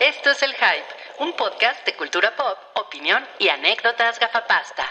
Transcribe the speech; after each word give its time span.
Esto 0.00 0.30
es 0.30 0.40
El 0.44 0.50
Hype, 0.50 1.24
un 1.24 1.32
podcast 1.32 1.84
de 1.84 1.92
cultura 1.96 2.32
pop, 2.36 2.56
opinión 2.86 3.20
y 3.40 3.48
anécdotas 3.48 4.20
gafapasta. 4.20 4.84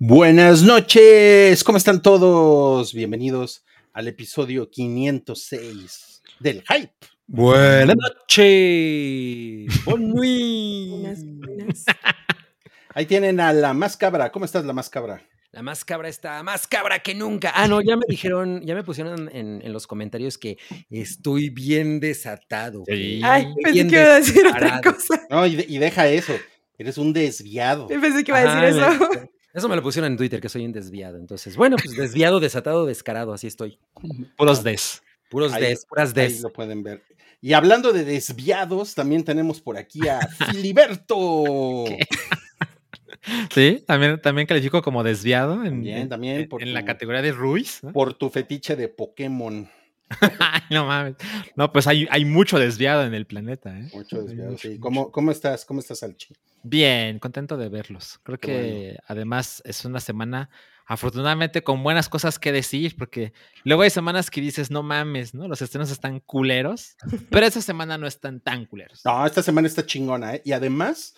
Buenas 0.00 0.62
noches, 0.62 1.62
¿cómo 1.62 1.78
están 1.78 2.02
todos? 2.02 2.92
Bienvenidos 2.92 3.64
al 3.92 4.08
episodio 4.08 4.68
506 4.68 6.24
del 6.40 6.64
Hype. 6.68 6.92
Buenas 7.28 7.94
noches. 7.96 9.84
Buenas. 9.84 11.20
Ahí 12.96 13.04
tienen 13.04 13.40
a 13.40 13.52
la 13.52 13.74
más 13.74 13.94
cabra. 13.94 14.32
¿Cómo 14.32 14.46
estás, 14.46 14.64
la 14.64 14.72
más 14.72 14.88
cabra? 14.88 15.22
La 15.52 15.60
más 15.62 15.84
cabra 15.84 16.08
está 16.08 16.42
más 16.42 16.66
cabra 16.66 16.98
que 17.00 17.14
nunca. 17.14 17.52
Ah, 17.54 17.68
no, 17.68 17.82
ya 17.82 17.94
me 17.94 18.04
dijeron, 18.08 18.62
ya 18.64 18.74
me 18.74 18.82
pusieron 18.84 19.28
en, 19.34 19.60
en 19.62 19.72
los 19.74 19.86
comentarios 19.86 20.38
que 20.38 20.56
estoy 20.88 21.50
bien 21.50 22.00
desatado. 22.00 22.84
Sí. 22.86 23.20
Ay, 23.22 23.48
pensé 23.62 23.86
que 23.86 23.94
iba 23.96 24.02
a 24.12 24.14
decir 24.16 24.46
otra 24.46 24.80
cosa. 24.80 25.26
No, 25.28 25.46
y, 25.46 25.56
de- 25.56 25.66
y 25.68 25.76
deja 25.76 26.08
eso. 26.08 26.32
Eres 26.78 26.96
un 26.96 27.12
desviado. 27.12 27.86
Pensé 27.86 28.24
que 28.24 28.30
iba 28.30 28.38
a 28.38 28.64
decir 28.64 28.80
eso. 28.80 29.08
me- 29.10 29.30
Eso 29.52 29.68
me 29.68 29.76
lo 29.76 29.82
pusieron 29.82 30.12
en 30.12 30.16
Twitter, 30.16 30.40
que 30.40 30.48
soy 30.48 30.64
un 30.64 30.72
desviado. 30.72 31.18
Entonces, 31.18 31.54
bueno, 31.54 31.76
pues 31.82 31.94
desviado, 31.96 32.40
desatado, 32.40 32.86
descarado, 32.86 33.34
así 33.34 33.46
estoy. 33.46 33.78
Puros 34.38 34.62
des. 34.64 35.02
Puros 35.30 35.52
Ahí- 35.52 35.62
des, 35.62 35.84
puras 35.86 36.08
Ahí 36.10 36.14
des. 36.32 36.40
lo 36.40 36.50
pueden 36.52 36.82
ver. 36.82 37.02
Y 37.42 37.52
hablando 37.52 37.92
de 37.92 38.04
desviados, 38.04 38.94
también 38.94 39.22
tenemos 39.24 39.60
por 39.60 39.76
aquí 39.78 40.08
a 40.08 40.18
Filiberto. 40.50 41.84
Sí, 43.52 43.82
también, 43.86 44.20
también 44.20 44.46
califico 44.46 44.82
como 44.82 45.02
desviado 45.02 45.54
en, 45.64 45.70
También, 45.70 45.98
en- 45.98 46.08
también, 46.08 46.36
en- 46.40 46.48
por 46.48 46.62
en 46.62 46.72
la 46.74 46.84
categoría 46.84 47.22
de 47.22 47.32
Ruiz. 47.32 47.82
¿no? 47.82 47.92
Por 47.92 48.14
tu 48.14 48.30
fetiche 48.30 48.76
de 48.76 48.88
Pokémon. 48.88 49.68
Ay, 50.38 50.60
no 50.70 50.86
mames. 50.86 51.16
No, 51.56 51.72
pues 51.72 51.86
hay, 51.88 52.06
hay 52.10 52.24
mucho 52.24 52.58
desviado 52.58 53.04
en 53.04 53.14
el 53.14 53.26
planeta. 53.26 53.76
¿eh? 53.76 53.88
Mucho 53.92 54.22
desviado, 54.22 54.52
mucho, 54.52 54.62
sí. 54.62 54.68
mucho. 54.68 54.80
¿Cómo, 54.80 55.10
¿Cómo 55.10 55.30
estás? 55.32 55.64
¿Cómo 55.64 55.80
estás, 55.80 56.02
Alchi? 56.04 56.34
Bien, 56.62 57.18
contento 57.18 57.56
de 57.56 57.68
verlos. 57.68 58.20
Creo 58.22 58.38
Qué 58.38 58.46
que 58.48 58.98
además 59.08 59.62
es 59.64 59.84
una 59.84 59.98
semana, 60.00 60.48
afortunadamente, 60.86 61.62
con 61.62 61.82
buenas 61.82 62.08
cosas 62.08 62.38
que 62.38 62.52
decir, 62.52 62.94
porque 62.96 63.32
luego 63.64 63.82
hay 63.82 63.90
semanas 63.90 64.30
que 64.30 64.40
dices, 64.40 64.70
no 64.70 64.82
mames, 64.84 65.34
¿no? 65.34 65.48
Los 65.48 65.62
estrenos 65.62 65.90
están 65.90 66.20
culeros, 66.20 66.96
pero 67.30 67.46
esa 67.46 67.60
semana 67.60 67.98
no 67.98 68.06
están 68.06 68.40
tan 68.40 68.66
culeros. 68.66 69.00
No, 69.04 69.26
esta 69.26 69.42
semana 69.42 69.66
está 69.68 69.84
chingona, 69.86 70.36
¿eh? 70.36 70.42
Y 70.44 70.52
además, 70.52 71.14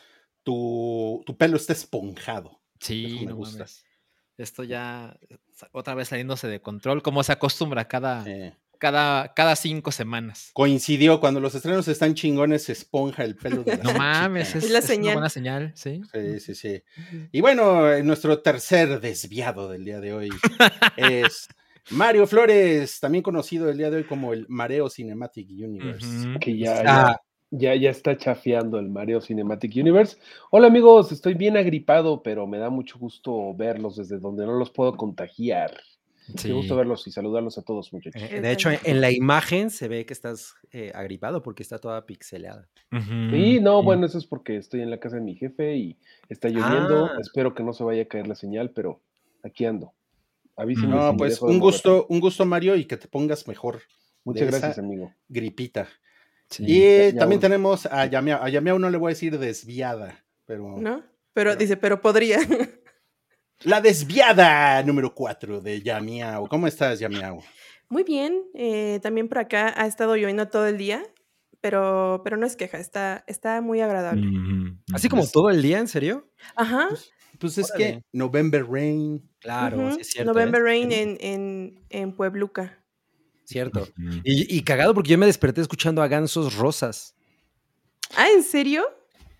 tu, 0.53 1.23
tu 1.27 1.37
pelo 1.37 1.59
está 1.59 1.75
esponjado. 1.75 2.59
Sí, 2.81 3.05
Eso 3.17 3.21
me 3.21 3.27
no 3.27 3.37
gusta. 3.37 3.59
mames. 3.59 3.85
Esto 4.39 4.65
ya 4.65 5.19
otra 5.73 5.95
vez 5.95 6.09
saliéndose 6.09 6.49
de 6.49 6.63
control, 6.63 7.03
como 7.03 7.23
se 7.23 7.33
acostumbra 7.33 7.87
cada, 7.89 8.25
cada, 8.79 9.35
cada 9.35 9.57
cinco 9.57 9.93
semanas. 9.93 10.51
Coincidió, 10.55 11.21
cuando 11.21 11.41
los 11.41 11.55
estrenos 11.55 11.87
están 11.89 12.15
chingones, 12.15 12.63
se 12.65 12.73
esponja 12.73 13.25
el 13.25 13.37
pelo 13.37 13.63
de 13.63 13.77
la 13.77 13.83
No 13.83 13.93
mames, 13.95 14.55
es, 14.55 14.65
Es 14.65 14.71
la 14.71 14.79
es 14.79 14.91
una 14.91 15.13
buena 15.13 15.29
señal, 15.29 15.73
sí. 15.75 16.01
Sí, 16.15 16.41
sí, 16.41 16.55
sí. 16.55 16.83
Y 17.31 17.41
bueno, 17.43 17.93
eh, 17.93 18.03
nuestro 18.03 18.41
tercer 18.41 19.01
desviado 19.01 19.69
del 19.69 19.85
día 19.85 20.01
de 20.01 20.13
hoy 20.15 20.31
es 20.97 21.49
Mario 21.91 22.27
Flores, 22.27 23.01
también 23.01 23.23
conocido 23.23 23.69
el 23.69 23.77
día 23.77 23.91
de 23.91 23.97
hoy 23.99 24.05
como 24.05 24.33
el 24.33 24.47
Mareo 24.49 24.89
Cinematic 24.89 25.49
Universe. 25.51 26.07
Que 26.41 26.57
ya, 26.57 26.83
Ah. 26.87 27.21
Ya, 27.51 27.75
ya, 27.75 27.91
está 27.91 28.17
chafeando 28.17 28.79
el 28.79 28.89
Mario 28.89 29.21
Cinematic 29.21 29.75
Universe. 29.77 30.17
Hola 30.51 30.67
amigos, 30.69 31.13
estoy 31.13 31.35
bien 31.35 31.57
agripado, 31.57 32.23
pero 32.23 32.47
me 32.47 32.59
da 32.59 32.71
mucho 32.71 32.99
gusto 32.99 33.55
verlos 33.55 33.97
desde 33.97 34.19
donde 34.19 34.45
no 34.47 34.53
los 34.59 34.71
puedo 34.71 34.97
contagiar. 34.97 35.73
Sí. 36.37 36.49
Qué 36.49 36.53
gusto 36.53 36.77
verlos 36.77 37.07
y 37.07 37.11
saludarlos 37.11 37.57
a 37.57 37.63
todos, 37.63 37.91
muchachos. 37.91 38.21
Eh, 38.21 38.43
De 38.43 38.53
hecho, 38.53 38.71
en, 38.71 38.79
en 38.85 39.01
la 39.01 39.11
imagen 39.11 39.71
se 39.71 39.89
ve 39.89 40.05
que 40.05 40.13
estás 40.13 40.57
eh, 40.73 40.93
agripado 40.95 41.43
porque 41.43 41.63
está 41.63 41.79
toda 41.79 42.05
pixeleada. 42.05 42.69
Y 42.93 43.61
no, 43.61 43.79
Sí. 43.81 43.85
bueno, 43.85 44.05
eso 44.05 44.19
es 44.19 44.27
porque 44.27 44.59
estoy 44.59 44.83
en 44.83 44.91
la 44.91 45.01
casa 45.01 45.17
de 45.17 45.23
mi 45.23 45.37
jefe 45.37 45.75
y 45.77 45.99
está 46.29 46.49
lloviendo. 46.51 47.07
Ah. 47.07 47.17
Espero 47.19 47.55
que 47.55 47.63
no 47.63 47.73
se 47.73 47.83
vaya 47.83 48.03
a 48.03 48.07
caer 48.09 48.27
la 48.29 48.35
señal, 48.35 48.73
pero 48.73 49.01
aquí 49.43 49.65
ando. 49.65 49.95
Avísenme 50.55 50.97
No, 50.97 51.13
si 51.13 51.17
pues 51.17 51.41
un 51.41 51.59
gusto, 51.59 52.05
un 52.11 52.21
gusto, 52.21 52.45
Mario, 52.45 52.77
y 52.77 52.85
que 52.85 52.99
te 52.99 53.09
pongas 53.09 53.49
mejor 53.49 53.81
Muchas 54.25 54.49
gracias, 54.49 54.79
amigo. 54.79 55.15
gripita. 55.29 55.89
Sí. 56.51 56.65
Y 56.67 57.13
también 57.17 57.41
tenemos 57.41 57.87
a 57.87 58.07
Yamiao. 58.07 58.43
A 58.43 58.49
Yamiao 58.49 58.79
no 58.79 58.91
le 58.91 58.97
voy 58.99 59.11
a 59.11 59.15
decir 59.15 59.39
desviada, 59.39 60.25
pero 60.47 60.77
¿No? 60.79 61.01
Pero 61.35 61.51
Pero- 61.51 61.57
dice, 61.57 61.77
pero 61.77 62.01
podría. 62.01 62.39
la 63.65 63.81
desviada 63.81 64.83
número 64.83 65.15
4 65.15 65.61
de 65.61 65.83
Yamiao. 65.83 66.49
¿Cómo 66.49 66.67
estás, 66.67 66.99
Yamiao? 67.01 67.43
Muy 67.91 68.03
bien. 68.05 68.43
eh, 68.55 68.99
también 69.03 69.29
por 69.29 69.39
acá 69.39 69.73
ha 69.77 69.87
estado 69.87 70.15
lloviendo 70.17 70.49
todo 70.49 70.67
el 70.67 70.79
día, 70.79 71.03
pero, 71.61 72.21
pero 72.25 72.37
no 72.37 72.47
es 72.47 72.57
queja, 72.57 72.79
está, 72.79 73.25
está 73.27 73.61
muy 73.61 73.81
agradable. 73.81 74.27
Así 74.93 75.09
como 75.09 75.27
todo 75.27 75.51
el 75.51 75.61
día, 75.63 75.79
¿en 75.79 75.89
serio? 75.89 76.29
Ajá. 76.57 76.89
Pues 77.39 77.57
es 77.59 77.71
Órale. 77.71 77.85
que 77.85 78.03
November 78.13 78.67
Rain. 78.69 79.31
Claro, 79.39 79.93
sí 79.95 80.01
es 80.01 80.09
cierto. 80.11 80.31
¿eh? 80.31 80.35
November 80.35 80.63
Rain 80.63 80.91
en, 80.93 81.17
en, 81.21 81.85
en 81.91 82.17
Puebluca. 82.17 82.85
Cierto. 83.49 83.89
Y, 84.25 84.57
y 84.59 84.63
cagado 84.63 84.93
porque 84.93 85.11
yo 85.13 85.17
me 85.19 85.25
desperté 85.25 85.63
escuchando 85.63 86.03
a 86.03 86.09
Gansos 86.09 86.57
Rosas. 86.57 87.15
Ah, 88.15 88.29
¿en 88.31 88.43
serio? 88.43 88.85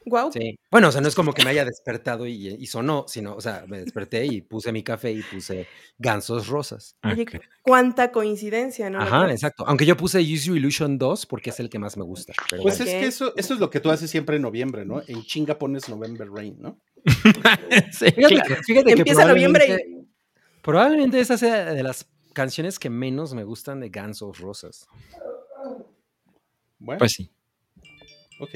Wow. 0.07 0.33
Sí. 0.33 0.59
Bueno, 0.71 0.89
o 0.89 0.93
sea, 0.93 1.03
no 1.03 1.09
es 1.09 1.15
como 1.15 1.35
que 1.35 1.45
me 1.45 1.51
haya 1.51 1.67
despertado 1.67 2.27
y, 2.27 2.49
y 2.59 2.67
sonó, 2.67 3.05
sino, 3.07 3.35
o 3.35 3.41
sea, 3.43 3.67
me 3.69 3.81
desperté 3.81 4.25
y 4.25 4.41
puse 4.41 4.73
mi 4.73 4.83
café 4.83 5.13
y 5.13 5.21
puse 5.21 5.67
Gansos 5.99 6.47
Rosas. 6.47 6.97
Oye, 7.05 7.27
cuánta 7.61 8.11
coincidencia, 8.11 8.89
¿no? 8.89 9.03
Ajá, 9.03 9.31
exacto. 9.31 9.65
Aunque 9.67 9.85
yo 9.85 9.99
puse 9.99 10.21
Use 10.21 10.47
Your 10.47 10.57
Illusion 10.57 10.97
2 10.97 11.27
porque 11.27 11.51
es 11.51 11.61
el 11.61 11.69
que 11.69 11.79
más 11.79 11.99
me 11.99 12.05
gusta. 12.05 12.33
pero 12.49 12.63
Pues 12.63 12.79
bueno. 12.79 12.91
es 12.91 12.97
que 12.99 13.07
eso, 13.07 13.35
eso 13.37 13.53
es 13.53 13.61
lo 13.61 13.69
que 13.69 13.81
tú 13.81 13.91
haces 13.91 14.11
siempre 14.11 14.37
en 14.37 14.43
noviembre, 14.43 14.87
¿no? 14.87 15.03
En 15.07 15.23
chinga 15.25 15.59
pones 15.59 15.87
November 15.91 16.31
Rain, 16.31 16.57
¿no? 16.59 16.81
Sí, 17.93 18.07
Fíjate, 18.11 18.57
fíjate 18.65 18.95
que 18.95 18.99
Empieza 19.01 19.27
noviembre 19.27 19.67
probablemente- 19.67 19.99
Probablemente 20.63 21.21
esa 21.21 21.37
sea 21.37 21.73
de 21.75 21.83
las 21.83 22.07
canciones 22.39 22.79
que 22.79 22.89
menos 22.89 23.35
me 23.35 23.43
gustan 23.43 23.81
de 23.81 23.89
Gansos 23.89 24.39
Rosas. 24.39 24.87
Bueno, 26.79 26.99
Pues 27.01 27.13
sí. 27.13 27.29
ok. 28.39 28.55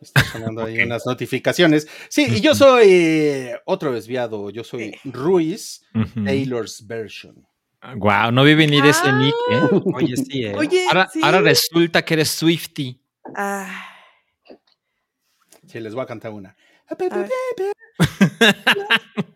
Está 0.00 0.22
sonando 0.22 0.62
ahí 0.64 0.78
unas 0.86 1.04
notificaciones. 1.04 1.88
Sí, 2.08 2.26
y 2.28 2.40
yo 2.40 2.54
soy 2.54 2.86
eh, 2.88 3.56
otro 3.64 3.90
desviado. 3.92 4.48
Yo 4.50 4.62
soy 4.62 4.94
Ruiz. 5.02 5.84
Taylor's 6.24 6.86
version. 6.86 7.44
Guau, 7.96 8.30
no 8.30 8.44
vi 8.44 8.54
venir 8.54 8.84
ese 8.86 9.00
Ah. 9.06 9.18
nick, 9.18 9.34
¿eh? 9.50 9.68
Oye, 9.92 10.16
sí, 10.16 10.44
¿eh? 10.44 10.54
Oye, 10.56 10.86
Ahora, 10.86 11.08
sí. 11.12 11.20
ahora 11.22 11.40
resulta 11.40 12.04
que 12.04 12.14
eres 12.14 12.30
Swifty. 12.30 13.00
Ah, 13.34 13.90
Sí, 15.66 15.80
les 15.80 15.92
voy 15.94 16.04
a 16.04 16.06
cantar 16.06 16.30
una. 16.32 16.56
a 16.88 16.94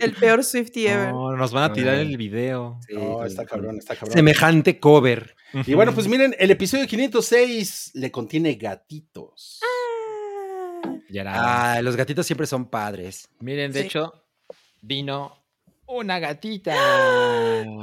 el 0.00 0.12
peor 0.14 0.44
Swifty 0.44 0.86
ever. 0.88 1.10
No, 1.12 1.36
nos 1.36 1.52
van 1.52 1.70
a 1.70 1.72
tirar 1.72 1.96
el 1.96 2.16
video. 2.16 2.78
Sí, 2.86 2.94
No, 2.94 3.24
está 3.24 3.44
cabrón, 3.44 3.78
está 3.78 3.94
cabrón. 3.94 4.12
Semejante 4.12 4.78
cover. 4.78 5.34
Y 5.66 5.74
bueno, 5.74 5.92
pues 5.94 6.08
miren, 6.08 6.34
el 6.38 6.50
episodio 6.50 6.86
506 6.86 7.92
le 7.94 8.10
contiene 8.10 8.54
gatitos. 8.54 9.60
Ah, 9.62 10.94
Ya 11.10 11.20
era. 11.22 11.74
Ah, 11.74 11.82
los 11.82 11.96
gatitos 11.96 12.26
siempre 12.26 12.46
son 12.46 12.66
padres. 12.70 13.28
Miren, 13.40 13.70
de 13.72 13.80
sí. 13.80 13.86
hecho, 13.86 14.24
vino 14.80 15.44
una 15.86 16.18
gatita. 16.18 16.72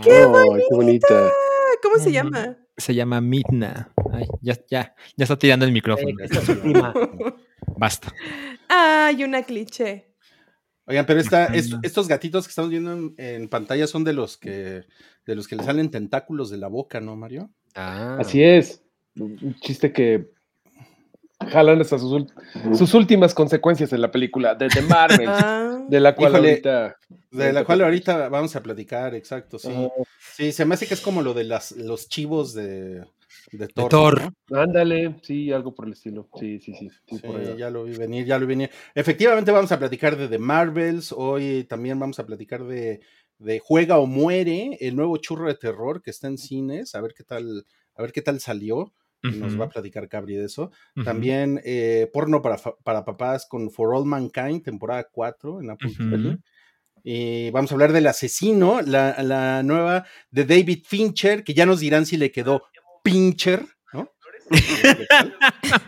¡Qué 0.01 0.11
Ay, 0.11 0.61
qué 0.69 0.75
bonita. 0.75 1.31
¿Cómo 1.83 1.97
se 1.97 2.11
llama? 2.11 2.57
Se 2.75 2.95
llama 2.95 3.21
Midna. 3.21 3.93
Ay, 4.11 4.25
ya, 4.41 4.55
ya, 4.69 4.95
ya 5.15 5.23
está 5.23 5.37
tirando 5.37 5.65
el 5.65 5.71
micrófono. 5.71 6.09
Eh. 6.19 7.33
Basta. 7.77 8.11
Ay, 8.67 9.23
una 9.23 9.43
cliché. 9.43 10.08
Oigan, 10.89 11.05
pero 11.05 11.19
esta, 11.19 11.45
estos 11.83 12.07
gatitos 12.07 12.45
que 12.45 12.49
estamos 12.49 12.71
viendo 12.71 12.91
en, 12.91 13.13
en 13.17 13.47
pantalla 13.47 13.85
son 13.85 14.03
de 14.03 14.13
los 14.13 14.37
que 14.37 14.85
de 15.27 15.35
los 15.35 15.47
que 15.47 15.55
le 15.55 15.63
salen 15.63 15.91
tentáculos 15.91 16.49
de 16.49 16.57
la 16.57 16.67
boca, 16.67 16.99
¿no, 16.99 17.15
Mario? 17.15 17.51
Ah, 17.75 18.17
Así 18.19 18.41
es. 18.41 18.83
Un 19.15 19.55
chiste 19.61 19.93
que 19.93 20.31
jalan 21.47 21.79
hasta 21.79 21.99
sus, 21.99 22.93
últimas 22.95 23.35
consecuencias 23.35 23.93
en 23.93 24.01
la 24.01 24.11
película 24.11 24.55
de 24.55 24.67
The 24.67 24.81
Marvel, 24.81 25.29
Ah, 25.29 25.85
de 25.87 25.99
la 25.99 26.15
cual 26.15 26.33
Híjole, 26.33 26.49
ahorita... 26.49 26.97
De 27.31 27.53
la 27.53 27.63
cual 27.63 27.81
ahorita 27.81 28.27
vamos 28.29 28.55
a 28.55 28.63
platicar, 28.63 29.13
exacto, 29.13 29.59
sí. 29.59 29.69
Sí, 30.35 30.51
se 30.51 30.65
me 30.65 30.73
hace 30.73 30.87
que 30.87 30.95
es 30.95 31.01
como 31.01 31.21
lo 31.21 31.35
de 31.35 31.43
las, 31.43 31.71
los 31.73 32.09
chivos 32.09 32.55
de, 32.55 33.03
de 33.57 33.67
Thor. 33.67 33.89
Thor. 33.89 34.33
¿no? 34.49 34.59
Ándale, 34.59 35.19
sí, 35.23 35.51
algo 35.51 35.73
por 35.73 35.87
el 35.87 35.93
estilo. 35.93 36.29
Sí, 36.39 36.59
sí, 36.59 36.73
sí. 36.73 36.89
sí, 36.89 37.17
Sí, 37.17 37.19
por 37.19 37.37
ahí 37.37 37.47
va. 37.47 37.55
ya 37.55 37.69
lo 37.69 37.83
vi 37.83 37.95
venir, 37.97 38.25
ya 38.25 38.37
lo 38.37 38.45
vi 38.45 38.55
venir. 38.55 38.69
Efectivamente 38.95 39.51
vamos 39.51 39.71
a 39.71 39.79
platicar 39.79 40.15
de 40.17 40.27
The 40.27 40.39
Marvels, 40.39 41.11
hoy 41.11 41.63
también 41.65 41.99
vamos 41.99 42.19
a 42.19 42.25
platicar 42.25 42.63
de, 42.65 43.01
de 43.37 43.59
Juega 43.59 43.97
o 43.99 44.05
Muere, 44.05 44.77
el 44.79 44.95
nuevo 44.95 45.17
churro 45.17 45.47
de 45.47 45.55
terror 45.55 46.01
que 46.01 46.11
está 46.11 46.27
en 46.27 46.37
cines, 46.37 46.95
a 46.95 47.01
ver 47.01 47.13
qué 47.15 47.23
tal, 47.23 47.65
a 47.95 48.01
ver 48.01 48.11
qué 48.11 48.21
tal 48.21 48.39
salió. 48.39 48.93
y 49.21 49.31
Nos 49.31 49.59
va 49.59 49.65
a 49.65 49.69
platicar 49.69 50.07
Cabri 50.07 50.35
de 50.35 50.45
eso. 50.45 50.71
También 51.03 51.59
eh, 51.65 52.09
porno 52.13 52.41
para, 52.41 52.57
para 52.83 53.03
papás 53.03 53.45
con 53.49 53.69
For 53.69 53.93
All 53.93 54.05
Mankind, 54.05 54.63
temporada 54.63 55.07
4 55.11 55.61
en 55.61 55.69
Apple. 55.71 55.91
TV. 55.97 56.37
Eh, 57.05 57.49
vamos 57.53 57.71
a 57.71 57.75
hablar 57.75 57.93
del 57.93 58.07
asesino, 58.07 58.81
la, 58.81 59.21
la 59.23 59.63
nueva 59.63 60.05
de 60.31 60.45
David 60.45 60.83
Fincher, 60.85 61.43
que 61.43 61.53
ya 61.53 61.65
nos 61.65 61.79
dirán 61.79 62.05
si 62.05 62.17
le 62.17 62.31
quedó 62.31 62.63
Pincher, 63.03 63.65
¿no? 63.93 64.11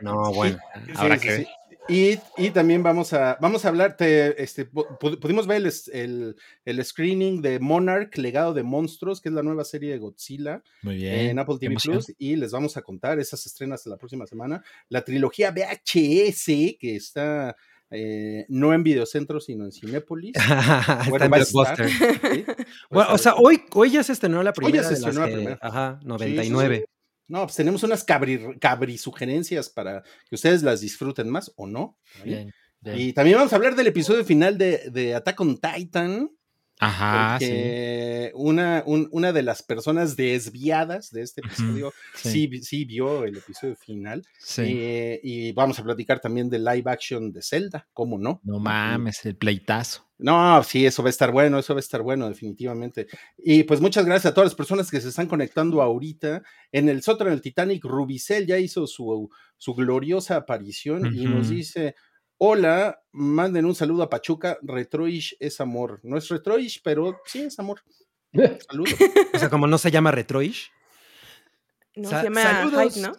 No, 0.00 0.32
bueno. 0.32 0.58
Sí, 0.86 0.92
Habrá 0.96 1.18
sí, 1.18 1.26
que. 1.28 1.46
Y, 1.88 2.18
y 2.36 2.50
también 2.50 2.82
vamos 2.82 3.12
a, 3.12 3.38
vamos 3.40 3.64
a 3.64 3.68
hablar, 3.68 3.96
te- 3.96 4.42
este, 4.42 4.68
pu- 4.68 4.98
pu- 4.98 5.20
pudimos 5.20 5.46
ver 5.46 5.62
el, 5.64 5.72
el, 5.92 6.36
el 6.64 6.84
screening 6.84 7.40
de 7.40 7.60
Monarch, 7.60 8.16
Legado 8.18 8.52
de 8.52 8.64
Monstruos, 8.64 9.20
que 9.20 9.28
es 9.28 9.34
la 9.34 9.42
nueva 9.44 9.64
serie 9.64 9.92
de 9.92 9.98
Godzilla 9.98 10.62
Muy 10.82 10.96
bien. 10.96 11.14
en 11.30 11.38
Apple 11.38 11.56
TV. 11.60 11.76
Plus, 11.82 12.12
y 12.18 12.34
les 12.34 12.50
vamos 12.50 12.76
a 12.76 12.82
contar 12.82 13.20
esas 13.20 13.46
estrenas 13.46 13.86
la 13.86 13.96
próxima 13.96 14.26
semana. 14.26 14.62
La 14.88 15.02
trilogía 15.04 15.52
VHS, 15.52 16.76
que 16.78 16.96
está 16.96 17.56
eh, 17.90 18.44
no 18.48 18.72
en 18.74 18.82
Videocentro, 18.82 19.40
sino 19.40 19.64
en 19.64 19.72
Cinépolis. 19.72 20.32
Bueno, 21.08 21.24
en 21.26 21.34
estar. 21.34 21.88
¿sí? 21.88 22.44
Bueno, 22.90 23.12
o 23.12 23.18
sea, 23.18 23.34
hoy, 23.36 23.62
hoy 23.74 23.90
ya 23.92 24.02
se 24.02 24.12
estrenó 24.12 24.42
la 24.42 24.52
primera. 24.52 24.82
se 24.82 24.94
de 24.94 25.00
las 25.00 25.08
estrenó 25.08 25.20
la 25.20 25.26
que- 25.28 25.34
primera. 25.34 25.58
Ajá, 25.62 25.98
Sí, 26.00 26.04
sí, 26.04 26.06
sí. 26.08 26.08
99. 26.50 26.84
No, 27.28 27.42
pues 27.42 27.56
tenemos 27.56 27.82
unas 27.82 28.04
cabri, 28.04 28.40
cabri 28.60 28.98
sugerencias 28.98 29.68
para 29.68 30.02
que 30.28 30.34
ustedes 30.36 30.62
las 30.62 30.80
disfruten 30.80 31.28
más 31.28 31.52
o 31.56 31.66
no. 31.66 31.98
¿ahí? 32.18 32.30
Bien, 32.30 32.52
bien. 32.80 33.00
Y 33.00 33.12
también 33.12 33.36
vamos 33.38 33.52
a 33.52 33.56
hablar 33.56 33.74
del 33.74 33.88
episodio 33.88 34.24
final 34.24 34.56
de, 34.58 34.90
de 34.90 35.14
Attack 35.14 35.40
on 35.40 35.58
Titan. 35.58 36.30
Ajá, 36.78 37.38
sí. 37.40 38.30
una, 38.34 38.82
un- 38.86 39.08
una 39.10 39.32
de 39.32 39.42
las 39.42 39.62
personas 39.62 40.14
desviadas 40.16 41.10
de 41.10 41.22
este 41.22 41.40
episodio 41.40 41.92
sí. 42.14 42.30
sí, 42.30 42.46
vi- 42.46 42.62
sí 42.62 42.84
vio 42.84 43.24
el 43.24 43.38
episodio 43.38 43.76
final. 43.76 44.22
Sí. 44.38 44.62
Eh, 44.66 45.20
y 45.22 45.52
vamos 45.52 45.78
a 45.78 45.84
platicar 45.84 46.20
también 46.20 46.50
de 46.50 46.58
live 46.58 46.84
action 46.90 47.32
de 47.32 47.42
Zelda, 47.42 47.88
¿cómo 47.92 48.18
no? 48.18 48.40
No 48.44 48.58
mames, 48.58 49.24
el 49.24 49.36
pleitazo. 49.36 50.04
No, 50.18 50.62
sí, 50.64 50.86
eso 50.86 51.02
va 51.02 51.08
a 51.08 51.10
estar 51.10 51.30
bueno, 51.30 51.58
eso 51.58 51.74
va 51.74 51.78
a 51.78 51.80
estar 51.80 52.00
bueno, 52.02 52.28
definitivamente. 52.28 53.06
Y 53.36 53.64
pues 53.64 53.80
muchas 53.82 54.06
gracias 54.06 54.30
a 54.30 54.34
todas 54.34 54.46
las 54.50 54.54
personas 54.54 54.90
que 54.90 55.00
se 55.00 55.08
están 55.10 55.26
conectando 55.28 55.82
ahorita. 55.82 56.42
En 56.72 56.88
el 56.88 57.02
sótano 57.02 57.30
del 57.30 57.42
Titanic, 57.42 57.84
Rubicel 57.84 58.46
ya 58.46 58.58
hizo 58.58 58.86
su, 58.86 59.28
su 59.58 59.74
gloriosa 59.74 60.36
aparición 60.36 61.14
y 61.14 61.24
nos 61.26 61.50
dice: 61.50 61.96
Hola, 62.38 63.02
manden 63.12 63.64
un 63.64 63.74
saludo 63.74 64.02
a 64.02 64.10
Pachuca. 64.10 64.58
Retroish 64.62 65.36
es 65.40 65.60
amor. 65.60 66.00
No 66.02 66.16
es 66.18 66.28
Retroish, 66.28 66.80
pero 66.82 67.18
sí 67.24 67.40
es 67.42 67.58
amor. 67.58 67.82
Saludos. 68.68 68.94
O 69.32 69.38
sea, 69.38 69.48
como 69.48 69.66
no 69.66 69.78
se 69.78 69.90
llama 69.90 70.10
Retroish. 70.10 70.70
No, 71.94 72.10
Sa- 72.10 72.18
se 72.20 72.24
llama 72.24 72.42
saludos. 72.42 72.94
Hype, 72.94 73.06
¿no? 73.08 73.14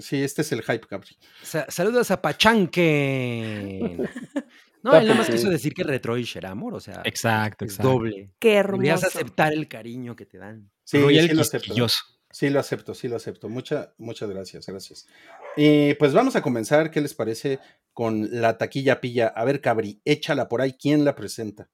Sí, 0.00 0.20
este 0.22 0.42
es 0.42 0.50
el 0.50 0.62
hype, 0.62 0.86
Gabri. 0.90 1.16
Sa- 1.42 1.66
saludos 1.70 2.10
a 2.10 2.20
Pachanquen. 2.20 4.08
No, 4.82 4.96
él 4.96 5.06
nada 5.06 5.18
más 5.20 5.30
quiso 5.30 5.48
decir 5.48 5.72
que 5.72 5.84
Retroish 5.84 6.36
era 6.36 6.50
amor, 6.50 6.74
o 6.74 6.80
sea, 6.80 7.02
Exacto, 7.04 7.64
es 7.64 7.72
exacto. 7.74 7.92
doble. 7.92 8.32
Qué 8.40 8.56
Deberías 8.60 9.00
hermoso. 9.04 9.18
aceptar 9.18 9.52
el 9.52 9.68
cariño 9.68 10.16
que 10.16 10.26
te 10.26 10.38
dan. 10.38 10.68
Sí, 10.82 10.98
Royal 11.00 11.28
sí 11.28 11.34
lo. 11.76 11.86
Sí, 12.32 12.50
lo 12.50 12.58
acepto, 12.58 12.94
sí 12.94 13.06
lo 13.08 13.16
acepto. 13.16 13.48
Mucha, 13.48 13.92
muchas 13.98 14.28
gracias, 14.30 14.66
gracias. 14.66 15.06
Eh, 15.56 15.94
pues 15.98 16.12
vamos 16.14 16.34
a 16.34 16.42
comenzar, 16.42 16.90
¿qué 16.90 17.00
les 17.00 17.14
parece? 17.14 17.58
Con 17.92 18.28
la 18.40 18.56
taquilla 18.58 19.00
pilla. 19.00 19.28
A 19.28 19.44
ver, 19.44 19.60
Cabri, 19.60 20.00
échala 20.04 20.48
por 20.48 20.60
ahí. 20.62 20.72
¿Quién 20.72 21.04
la 21.04 21.14
presenta? 21.14 21.68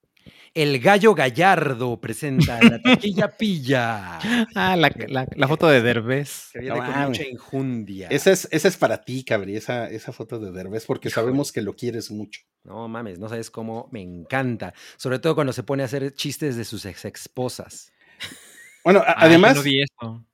El 0.52 0.78
gallo 0.80 1.14
gallardo 1.14 1.98
presenta 2.00 2.60
la 2.62 2.82
taquilla 2.82 3.28
pilla. 3.38 4.18
Ah, 4.54 4.76
la, 4.76 4.90
la- 5.08 5.26
la 5.34 5.48
foto 5.48 5.68
de 5.68 5.80
Derbez. 5.80 6.50
Que 6.52 6.58
viene 6.60 6.76
No 6.80 6.84
con 6.92 7.02
mucha 7.06 7.24
injundia. 7.26 8.08
Esa 8.08 8.32
es, 8.32 8.48
esa 8.50 8.68
es 8.68 8.76
para 8.76 9.02
ti, 9.04 9.24
Cabri, 9.24 9.56
esa, 9.56 9.88
esa 9.88 10.12
foto 10.12 10.38
de 10.40 10.50
Derbez, 10.50 10.84
porque 10.86 11.08
sabemos 11.08 11.52
que 11.52 11.62
lo 11.62 11.74
quieres 11.76 12.10
mucho. 12.10 12.42
No 12.64 12.88
mames, 12.88 13.18
no 13.18 13.28
sabes 13.28 13.50
cómo 13.50 13.88
me 13.92 14.02
encanta. 14.02 14.74
Sobre 14.96 15.18
todo 15.20 15.34
cuando 15.34 15.52
se 15.54 15.62
pone 15.62 15.82
a 15.82 15.86
hacer 15.86 16.12
chistes 16.14 16.56
de 16.56 16.64
sus 16.64 16.84
ex 16.84 17.04
esposas. 17.06 17.90
Bueno, 18.84 19.00
a- 19.00 19.10
Ay, 19.16 19.28
además, 19.28 19.56
no 19.56 19.62
vi 19.62 19.82
eso. 19.82 20.24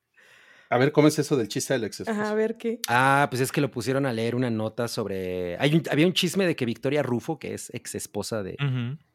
A 0.71 0.79
ver, 0.79 0.93
¿cómo 0.93 1.09
es 1.09 1.19
eso 1.19 1.37
del 1.37 1.49
chiste 1.49 1.75
del 1.75 1.85
ex 1.85 2.07
Ajá, 2.09 2.31
a 2.31 2.35
ver 2.35 2.57
qué. 2.57 2.81
Ah, 2.89 3.27
pues 3.31 3.41
es 3.43 3.53
que 3.53 3.61
lo 3.61 3.71
pusieron 3.71 4.07
a 4.07 4.13
leer 4.13 4.35
una 4.35 4.51
nota 4.51 4.89
sobre. 4.89 5.57
Hay 5.59 5.75
un- 5.75 5.83
había 5.91 6.07
un 6.07 6.13
chisme 6.13 6.47
de 6.47 6.57
que 6.57 6.65
Victoria 6.65 7.03
Rufo, 7.03 7.39
que 7.39 7.55
es 7.55 7.71
ex 7.75 7.95
esposa 7.95 8.43
de, 8.43 8.57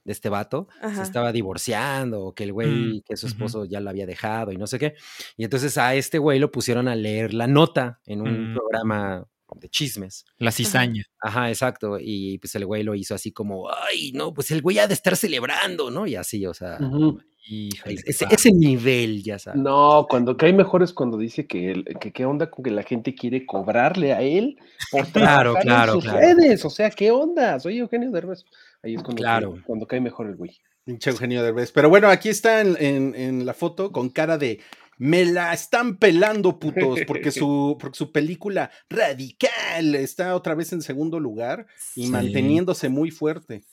de 0.04 0.12
este 0.12 0.30
vato, 0.30 0.68
se 0.96 1.02
estaba 1.02 1.32
divorciando, 1.32 2.22
o 2.22 2.34
que 2.36 2.44
el 2.46 2.54
güey, 2.54 2.70
Mm, 2.70 3.02
que 3.08 3.18
su 3.18 3.28
esposo 3.28 3.66
ya 3.66 3.80
la 3.80 3.90
había 3.92 4.06
dejado 4.06 4.52
y 4.52 4.58
no 4.58 4.68
sé 4.68 4.80
qué. 4.80 4.96
Y 5.38 5.44
entonces 5.44 5.78
a 5.78 5.96
este 5.96 6.18
güey 6.20 6.40
lo 6.40 6.52
pusieron 6.52 6.88
a 6.88 6.96
leer 6.96 7.34
la 7.34 7.48
nota 7.48 8.00
en 8.06 8.22
un 8.22 8.52
Mm. 8.52 8.54
programa 8.54 9.26
de 9.58 9.70
chismes. 9.70 10.26
La 10.38 10.52
cizaña. 10.52 11.04
Ajá, 11.22 11.50
exacto. 11.50 11.98
Y 12.00 12.38
pues 12.40 12.54
el 12.56 12.66
güey 12.66 12.84
lo 12.84 12.96
hizo 12.96 13.16
así 13.16 13.32
como, 13.32 13.70
ay, 13.72 14.12
no, 14.14 14.34
pues 14.34 14.52
el 14.52 14.62
güey 14.62 14.80
ha 14.80 14.88
de 14.88 14.94
estar 14.94 15.16
celebrando, 15.16 15.90
¿no? 15.92 16.06
Y 16.06 16.16
así, 16.16 16.46
o 16.46 16.54
sea, 16.54 16.78
Ujú. 16.80 17.20
Híjole, 17.52 17.96
es- 18.06 18.22
ese, 18.22 18.52
nivel, 18.52 19.24
ya 19.24 19.40
sabes. 19.40 19.60
No, 19.60 20.06
cuando 20.08 20.38
cae 20.38 20.54
mejor 20.54 20.84
es 20.84 20.94
cuando 20.94 21.18
dice 21.18 21.48
que, 21.48 21.72
el- 21.72 21.86
que 22.00 22.12
qué 22.12 22.26
onda 22.26 22.52
con 22.52 22.64
que 22.64 22.70
la 22.70 22.84
gente 22.84 23.16
quiere 23.16 23.46
cobrarle 23.46 24.14
a 24.14 24.22
él 24.22 24.58
por 24.92 25.02
Claro, 25.14 25.54
trabajar 25.54 25.64
claro, 25.64 25.94
en 25.94 26.02
sus 26.02 26.04
claro. 26.04 26.20
redes. 26.20 26.66
O 26.66 26.70
sea, 26.70 26.92
¿qué 26.92 27.10
onda? 27.10 27.60
Soy 27.60 27.80
Eugenio 27.80 28.12
Derbez. 28.12 28.44
Ahí 28.84 28.94
es 28.96 29.02
cuando, 29.02 29.22
Claro. 29.22 29.54
cae, 29.54 29.64
cuando 29.64 29.88
cae 29.88 30.00
mejor 30.02 30.28
el 30.28 30.36
güey. 30.36 30.60
Pinche 30.86 31.10
Eugenio 31.10 31.42
Derbez. 31.42 31.72
Pero 31.72 31.90
bueno, 31.90 32.08
aquí 32.10 32.30
está 32.30 32.62
en, 32.62 32.76
en- 32.80 33.16
en 33.16 33.46
la 33.48 33.54
foto 33.56 33.92
con 33.92 34.10
cara 34.10 34.38
de 34.38 34.60
me 35.00 35.26
la 35.26 35.52
están 35.54 35.98
pelando, 35.98 36.60
putos, 36.60 37.00
porque 37.08 37.32
su, 37.32 37.76
porque 37.80 37.98
su 37.98 38.12
película 38.12 38.70
Radical 38.90 39.96
está 39.96 40.36
otra 40.36 40.54
vez 40.54 40.72
en 40.74 40.82
segundo 40.84 41.20
lugar 41.20 41.66
y 41.96 42.04
Sí. 42.06 42.12
manteniéndose 42.12 42.90
muy 42.90 43.10
fuerte. 43.10 43.64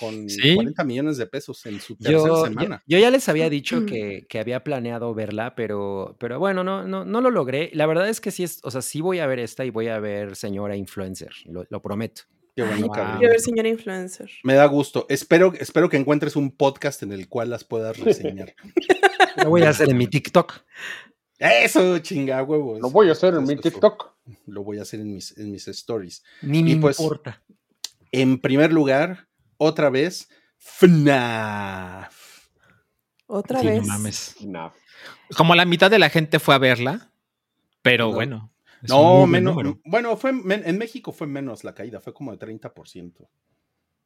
Con 0.00 0.28
Sí. 0.28 0.56
40 0.56 0.82
millones 0.82 1.16
de 1.16 1.26
pesos 1.26 1.64
en 1.64 1.80
su 1.80 1.94
tercera 1.94 2.18
Yo, 2.26 2.44
semana. 2.44 2.82
yo 2.88 2.98
ya 2.98 3.08
les 3.10 3.28
había 3.28 3.48
dicho 3.48 3.86
que, 3.86 4.26
que 4.28 4.40
había 4.40 4.64
planeado 4.64 5.14
verla, 5.14 5.54
pero, 5.54 6.16
pero 6.18 6.40
bueno, 6.40 6.64
no, 6.64 6.82
no, 6.84 7.04
no 7.04 7.20
lo 7.20 7.30
logré. 7.30 7.70
La 7.72 7.86
verdad 7.86 8.08
es 8.08 8.20
que 8.20 8.32
sí 8.32 8.42
es, 8.42 8.58
o 8.64 8.70
sea, 8.72 8.82
sí 8.82 9.00
voy 9.00 9.20
a 9.20 9.26
ver 9.28 9.38
esta 9.38 9.64
y 9.64 9.70
voy 9.70 9.86
a 9.86 10.00
ver 10.00 10.34
Señora 10.34 10.74
Influencer, 10.76 11.30
lo, 11.46 11.64
lo 11.70 11.80
prometo. 11.80 12.22
Qué 12.56 12.62
bueno, 12.64 12.88
Wow. 12.88 12.94
Quiero 13.18 13.30
ver 13.32 13.40
señora 13.40 13.68
influencer. 13.68 14.28
Me 14.42 14.52
da 14.54 14.66
gusto. 14.66 15.06
Espero, 15.08 15.54
espero 15.58 15.88
que 15.88 15.96
encuentres 15.96 16.36
un 16.36 16.50
podcast 16.50 17.02
en 17.02 17.12
el 17.12 17.28
cual 17.28 17.48
las 17.48 17.64
puedas 17.64 17.98
reseñar. 17.98 18.54
Lo 19.36 19.50
voy 19.50 19.62
a 19.62 19.70
hacer 19.70 19.88
en 19.90 19.96
mi 19.98 20.06
TikTok. 20.06 20.52
Eso, 21.38 21.98
chinga 21.98 22.42
huevos. 22.42 22.80
Lo 22.80 22.90
voy 22.90 23.08
a 23.08 23.12
hacer 23.12 23.34
en 23.34 23.44
mi. 23.44 23.56
TikTok. 23.56 24.12
Lo 24.46 24.62
voy 24.62 24.78
a 24.78 24.82
hacer 24.82 25.00
en 25.00 25.12
mis, 25.14 25.36
en 25.38 25.50
mis 25.50 25.66
stories. 25.68 26.22
Ni 26.42 26.62
me 26.62 26.76
pues, 26.76 26.98
importa. 27.00 27.42
En 28.12 28.38
primer 28.40 28.72
lugar, 28.72 29.28
otra 29.56 29.90
vez, 29.90 30.28
FNAF. 30.58 32.14
Otra 33.26 33.60
Sí, 33.60 33.66
no 33.66 33.72
vez. 33.72 33.86
mames. 33.86 34.36
No. 34.42 34.72
Como 35.36 35.54
la 35.54 35.64
mitad 35.64 35.90
de 35.90 35.98
la 35.98 36.10
gente 36.10 36.38
fue 36.38 36.54
a 36.54 36.58
verla, 36.58 37.10
pero 37.82 38.08
No. 38.08 38.14
bueno. 38.14 38.48
No, 38.82 39.26
menos. 39.28 39.56
Bueno, 39.84 40.16
fue 40.16 40.32
men- 40.32 40.62
en 40.66 40.76
México 40.76 41.12
fue 41.12 41.26
menos 41.28 41.62
la 41.64 41.72
caída, 41.74 42.00
fue 42.00 42.12
como 42.12 42.32
de 42.32 42.38
30%. 42.38 43.28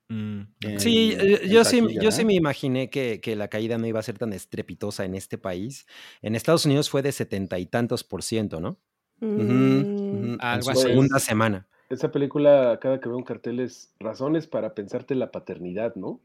Mm, 0.09 0.41
en- 0.61 0.81
Sí, 0.81 1.13
en 1.19 1.21
eh, 1.21 1.41
yo, 1.49 1.65
sí, 1.65 1.81
taquilla, 1.83 2.01
yo 2.03 2.11
sí 2.13 2.25
me 2.25 2.35
imaginé 2.35 2.91
que, 2.91 3.21
que 3.21 3.35
la 3.37 3.49
caída 3.49 3.77
no 3.79 3.87
iba 3.87 3.99
a 4.01 4.03
ser 4.05 4.19
tan 4.19 4.33
estrepitosa 4.33 5.05
en 5.05 5.15
este 5.15 5.37
país. 5.39 5.87
En 6.23 6.35
Estados 6.37 6.65
Unidos 6.67 6.89
fue 6.91 7.03
de 7.03 7.13
setenta 7.13 7.59
y 7.59 7.67
tantos 7.67 8.05
por 8.05 8.23
ciento, 8.23 8.61
¿no? 8.61 8.79
Mm. 9.21 10.37
Algo 10.41 10.71
así. 10.71 10.83
segunda 10.83 11.19
semana. 11.19 11.67
Esa 11.89 12.11
película, 12.11 12.79
cada 12.81 13.01
que 13.01 13.09
veo 13.09 13.17
un 13.17 13.25
cartel, 13.25 13.61
es 13.61 13.95
razones 14.01 14.47
para 14.47 14.75
pensarte 14.75 15.15
la 15.15 15.31
paternidad, 15.31 15.95
¿no? 15.97 16.21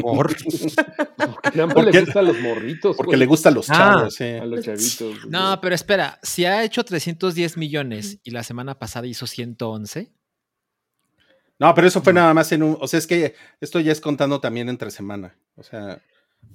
Por- 0.00 0.34
Porque 1.16 1.50
nada 1.54 1.66
más 1.66 1.74
Porque- 1.74 1.92
le 1.92 2.00
gustan 2.00 2.24
los 2.26 2.40
morritos. 2.40 2.96
Porque 2.96 3.08
güey, 3.10 3.18
le 3.20 3.26
gustan 3.26 3.54
los 3.54 3.68
Ah. 3.70 3.74
chavos. 3.74 4.20
A 4.20 4.44
los 4.46 4.64
chavitos. 4.64 5.26
No, 5.28 5.58
pero 5.60 5.74
espera, 5.74 6.18
si 6.22 6.44
ha 6.46 6.64
hecho 6.64 6.82
310 6.84 7.56
millones 7.58 8.18
y 8.24 8.30
la 8.30 8.42
semana 8.42 8.78
pasada 8.78 9.06
hizo 9.06 9.26
111, 9.26 10.12
No, 11.60 11.72
pero 11.74 11.86
eso 11.86 12.02
fue 12.02 12.12
nada 12.12 12.34
más 12.34 12.50
en 12.52 12.62
un. 12.64 12.76
O 12.80 12.88
sea, 12.88 12.98
es 12.98 13.06
que 13.06 13.34
esto 13.60 13.78
ya 13.78 13.92
es 13.92 14.00
contando 14.00 14.40
también 14.40 14.68
entre 14.68 14.90
semana. 14.90 15.36
O 15.56 15.62
sea, 15.62 16.00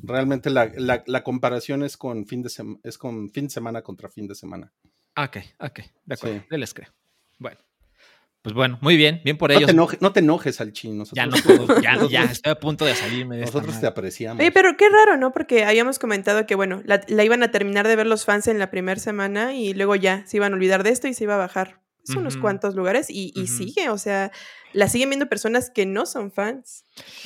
realmente 0.04 0.50
la, 0.50 0.72
la- 0.76 1.04
la 1.06 1.24
comparación 1.24 1.84
es 1.84 1.96
con 1.96 2.26
fin 2.26 2.42
de 2.42 2.50
sema- 2.50 2.80
es 2.84 2.98
con 2.98 3.30
fin 3.32 3.46
de 3.46 3.52
semana 3.52 3.82
contra 3.84 4.10
fin 4.10 4.28
de 4.28 4.36
semana. 4.36 4.74
ok, 5.16 5.38
ok, 5.60 5.80
de 6.06 6.14
acuerdo, 6.16 6.40
Sí. 6.40 6.46
yo 6.52 6.58
les 6.58 6.74
creo. 6.74 6.90
Bueno, 7.38 7.58
pues 8.42 8.54
bueno, 8.56 8.78
muy 8.82 8.98
bien, 8.98 9.22
bien 9.24 9.38
por 9.38 9.52
No 9.52 9.58
ellos. 9.58 9.68
te, 9.68 9.74
enoje- 9.76 9.98
no 10.02 10.12
te 10.12 10.20
enojes, 10.22 10.60
Alchin. 10.60 10.98
Nosotros, 10.98 11.16
ya 11.16 11.26
no 11.28 11.38
puedo, 11.66 11.82
ya, 11.82 11.98
ya 12.10 12.24
estoy 12.24 12.52
a 12.52 12.60
punto 12.60 12.84
de 12.86 12.96
salirme 12.96 13.38
de 13.38 13.44
esta 13.44 13.58
nosotros 13.60 13.80
te 13.80 13.88
apreciamos. 13.88 14.40
Oye, 14.42 14.52
pero 14.52 14.76
qué 14.78 14.90
raro, 14.90 15.18
¿no? 15.18 15.32
Porque 15.32 15.66
habíamos 15.66 16.00
comentado 16.00 16.46
que, 16.48 16.56
bueno, 16.56 16.82
la, 16.86 17.02
la 17.08 17.24
iban 17.24 17.44
a 17.44 17.52
terminar 17.52 17.88
de 17.88 17.96
ver 17.96 18.08
los 18.08 18.26
fans 18.26 18.48
en 18.48 18.58
la 18.60 18.72
primera 18.72 19.00
semana 19.00 19.54
y 19.54 19.74
luego 19.76 19.96
ya 19.96 20.26
se 20.26 20.38
iban 20.38 20.52
a 20.54 20.56
olvidar 20.56 20.84
de 20.84 20.90
esto 20.90 21.08
y 21.08 21.14
se 21.14 21.24
iba 21.26 21.36
a 21.36 21.38
bajar 21.38 21.82
pues, 22.06 22.18
unos 22.18 22.38
cuantos 22.38 22.76
lugares 22.76 23.08
y, 23.10 23.32
sigue, 23.48 23.90
o 23.90 23.98
sea, 23.98 24.32
la 24.76 24.88
siguen 24.90 25.10
viendo 25.10 25.28
personas 25.28 25.70
que 25.70 25.86
no 25.86 26.06
son 26.06 26.32
fans. 26.32 26.84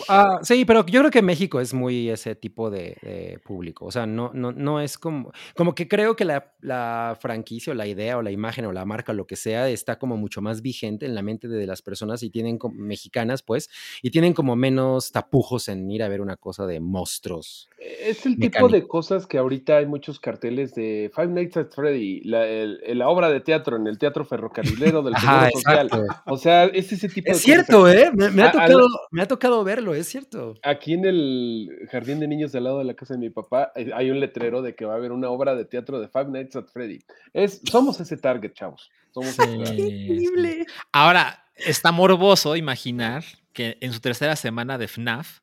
Ah, 0.07 0.39
sí, 0.43 0.65
pero 0.65 0.85
yo 0.85 0.99
creo 1.01 1.11
que 1.11 1.21
México 1.21 1.59
es 1.59 1.73
muy 1.73 2.09
ese 2.09 2.35
tipo 2.35 2.69
de, 2.69 2.97
de 3.01 3.39
público. 3.43 3.85
O 3.85 3.91
sea, 3.91 4.05
no, 4.05 4.31
no, 4.33 4.51
no 4.51 4.79
es 4.81 4.97
como. 4.97 5.31
Como 5.55 5.73
que 5.75 5.87
creo 5.87 6.15
que 6.15 6.25
la, 6.25 6.53
la 6.61 7.17
franquicia 7.19 7.71
o 7.73 7.75
la 7.75 7.87
idea 7.87 8.17
o 8.17 8.21
la 8.21 8.31
imagen 8.31 8.65
o 8.65 8.71
la 8.71 8.85
marca, 8.85 9.13
lo 9.13 9.25
que 9.27 9.35
sea, 9.35 9.67
está 9.69 9.97
como 9.99 10.15
mucho 10.17 10.41
más 10.41 10.61
vigente 10.61 11.05
en 11.05 11.15
la 11.15 11.21
mente 11.21 11.47
de 11.47 11.67
las 11.67 11.81
personas 11.81 12.23
y 12.23 12.29
tienen 12.29 12.57
como, 12.57 12.75
mexicanas, 12.75 13.41
pues, 13.41 13.69
y 14.01 14.11
tienen 14.11 14.33
como 14.33 14.55
menos 14.55 15.11
tapujos 15.11 15.67
en 15.69 15.89
ir 15.89 16.03
a 16.03 16.07
ver 16.07 16.21
una 16.21 16.37
cosa 16.37 16.65
de 16.67 16.79
monstruos. 16.79 17.67
Es 17.79 18.25
el 18.25 18.37
tipo 18.37 18.67
de 18.67 18.87
cosas 18.87 19.25
que 19.25 19.37
ahorita 19.37 19.77
hay 19.77 19.85
muchos 19.85 20.19
carteles 20.19 20.73
de 20.75 21.11
Five 21.15 21.27
Nights 21.29 21.57
at 21.57 21.67
Freddy, 21.73 22.21
la, 22.23 22.45
el- 22.45 22.79
la 22.97 23.07
obra 23.09 23.29
de 23.29 23.39
teatro 23.39 23.77
en 23.77 23.87
el 23.87 23.97
Teatro 23.97 24.25
Ferrocarrilero 24.25 25.01
del 25.01 25.13
Ajá, 25.17 25.49
Social. 25.51 25.89
O 26.25 26.37
sea, 26.37 26.65
es 26.65 26.91
ese 26.91 27.07
tipo 27.09 27.31
Es 27.39 27.45
cierto. 27.45 27.87
¿eh? 27.89 28.11
Me, 28.13 28.29
me 28.31 28.43
ha 28.43 28.51
tocado, 28.51 28.79
la- 28.79 28.99
me 29.11 29.21
ha 29.21 29.27
tocado 29.27 29.63
verlo, 29.63 29.93
es 29.93 30.07
cierto. 30.07 30.55
Aquí 30.63 30.93
en 30.93 31.05
el 31.05 31.69
jardín 31.91 32.19
de 32.19 32.27
niños 32.27 32.51
del 32.51 32.65
lado 32.65 32.79
de 32.79 32.83
la 32.85 32.93
casa 32.93 33.13
de 33.13 33.19
mi 33.19 33.29
papá 33.29 33.71
eh, 33.75 33.91
hay 33.93 34.11
un 34.11 34.19
letrero 34.19 34.61
de 34.61 34.75
que 34.75 34.85
va 34.85 34.93
a 34.93 34.97
haber 34.97 35.11
una 35.11 35.29
obra 35.29 35.55
de 35.55 35.65
teatro 35.65 35.99
de 35.99 36.07
Five 36.07 36.29
Nights 36.29 36.55
at 36.55 36.65
Freddy. 36.71 36.99
Es, 37.33 37.61
somos 37.69 37.99
ese 37.99 38.17
target, 38.17 38.53
chavos. 38.53 38.89
Somos 39.13 39.29
ese 39.29 39.43
target. 39.45 39.65
¡Qué 39.65 39.75
Sí, 39.75 39.89
sí. 39.89 40.03
increíble! 40.03 40.65
Ahora, 40.91 41.45
está 41.55 41.91
morboso 41.91 42.55
imaginar 42.55 43.23
que 43.53 43.77
en 43.81 43.91
su 43.93 43.99
tercera 43.99 44.35
semana 44.35 44.77
de 44.77 44.87
FNAF 44.87 45.39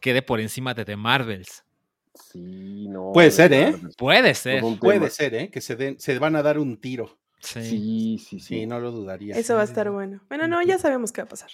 quede 0.00 0.22
por 0.22 0.40
encima 0.40 0.74
de 0.74 0.84
The 0.84 0.96
Marvels. 0.96 1.64
Sí, 2.14 2.86
no. 2.88 3.10
Puede 3.12 3.30
ser, 3.30 3.52
¿eh? 3.52 3.74
Puede 3.96 4.34
ser. 4.34 4.62
Puede 4.80 5.08
ser, 5.10 5.34
¿eh? 5.34 5.50
Que 5.50 5.60
se, 5.60 5.76
den, 5.76 5.98
se 5.98 6.18
van 6.18 6.36
a 6.36 6.42
dar 6.42 6.58
un 6.58 6.76
tiro. 6.78 7.18
Sí. 7.42 7.60
Sí, 7.62 8.18
sí, 8.18 8.40
sí. 8.40 8.40
Sí, 8.60 8.66
no 8.66 8.80
lo 8.80 8.90
dudaría. 8.92 9.36
Eso 9.36 9.54
va 9.56 9.62
a 9.62 9.64
estar 9.64 9.90
bueno. 9.90 10.20
Bueno, 10.28 10.46
no, 10.48 10.62
ya 10.62 10.78
sabemos 10.78 11.12
qué 11.12 11.22
va 11.22 11.26
a 11.26 11.28
pasar. 11.28 11.50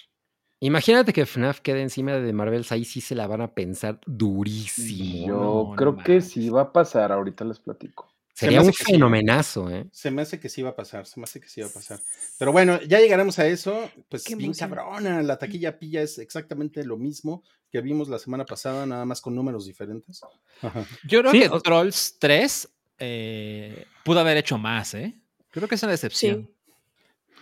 Imagínate 0.61 1.13
que 1.13 1.25
FNAF 1.25 1.61
quede 1.61 1.81
encima 1.81 2.13
de 2.13 2.33
Marvels, 2.33 2.71
ahí 2.71 2.83
sí 2.83 2.99
se 3.01 3.15
la 3.15 3.27
van 3.27 3.41
a 3.41 3.53
pensar 3.53 3.99
durísimo. 4.05 5.27
Yo 5.27 5.33
no, 5.35 5.69
no 5.69 5.75
creo 5.75 5.97
que 5.97 6.21
sí 6.21 6.49
va 6.49 6.61
a 6.63 6.73
pasar, 6.73 7.11
ahorita 7.11 7.45
les 7.45 7.59
platico. 7.59 8.13
Se 8.33 8.45
Sería 8.45 8.61
un 8.61 8.71
sí, 8.73 8.83
¿eh? 8.83 8.91
fenomenazo, 8.93 9.69
¿eh? 9.69 9.87
Se 9.91 10.11
me 10.11 10.21
hace 10.21 10.39
que 10.39 10.47
sí 10.49 10.61
va 10.61 10.69
a 10.69 10.75
pasar, 10.75 11.05
se 11.05 11.19
me 11.19 11.25
hace 11.25 11.39
que 11.41 11.49
sí 11.49 11.59
va 11.61 11.67
a 11.67 11.71
pasar. 11.71 11.99
Pero 12.37 12.51
bueno, 12.53 12.79
ya 12.81 12.99
llegaremos 12.99 13.37
a 13.39 13.47
eso. 13.47 13.89
Pues 14.09 14.23
Qué 14.23 14.35
bien 14.35 14.47
emoción. 14.51 14.69
cabrona, 14.69 15.21
la 15.23 15.37
taquilla 15.37 15.77
pilla 15.77 16.01
es 16.01 16.19
exactamente 16.19 16.83
lo 16.85 16.95
mismo 16.97 17.43
que 17.71 17.81
vimos 17.81 18.07
la 18.07 18.17
semana 18.19 18.45
pasada, 18.45 18.85
nada 18.85 19.05
más 19.05 19.19
con 19.21 19.35
números 19.35 19.65
diferentes. 19.65 20.21
Ajá. 20.61 20.85
Yo 21.05 21.19
creo 21.19 21.31
Sí, 21.31 21.39
que 21.41 21.49
o- 21.49 21.59
Trolls 21.61 22.17
3 22.19 22.69
eh, 22.97 23.85
pudo 24.05 24.19
haber 24.21 24.37
hecho 24.37 24.57
más, 24.57 24.93
¿eh? 24.93 25.18
Creo 25.51 25.67
que 25.67 25.75
es 25.75 25.83
una 25.83 25.91
decepción. 25.91 26.47
Sí. 26.47 26.55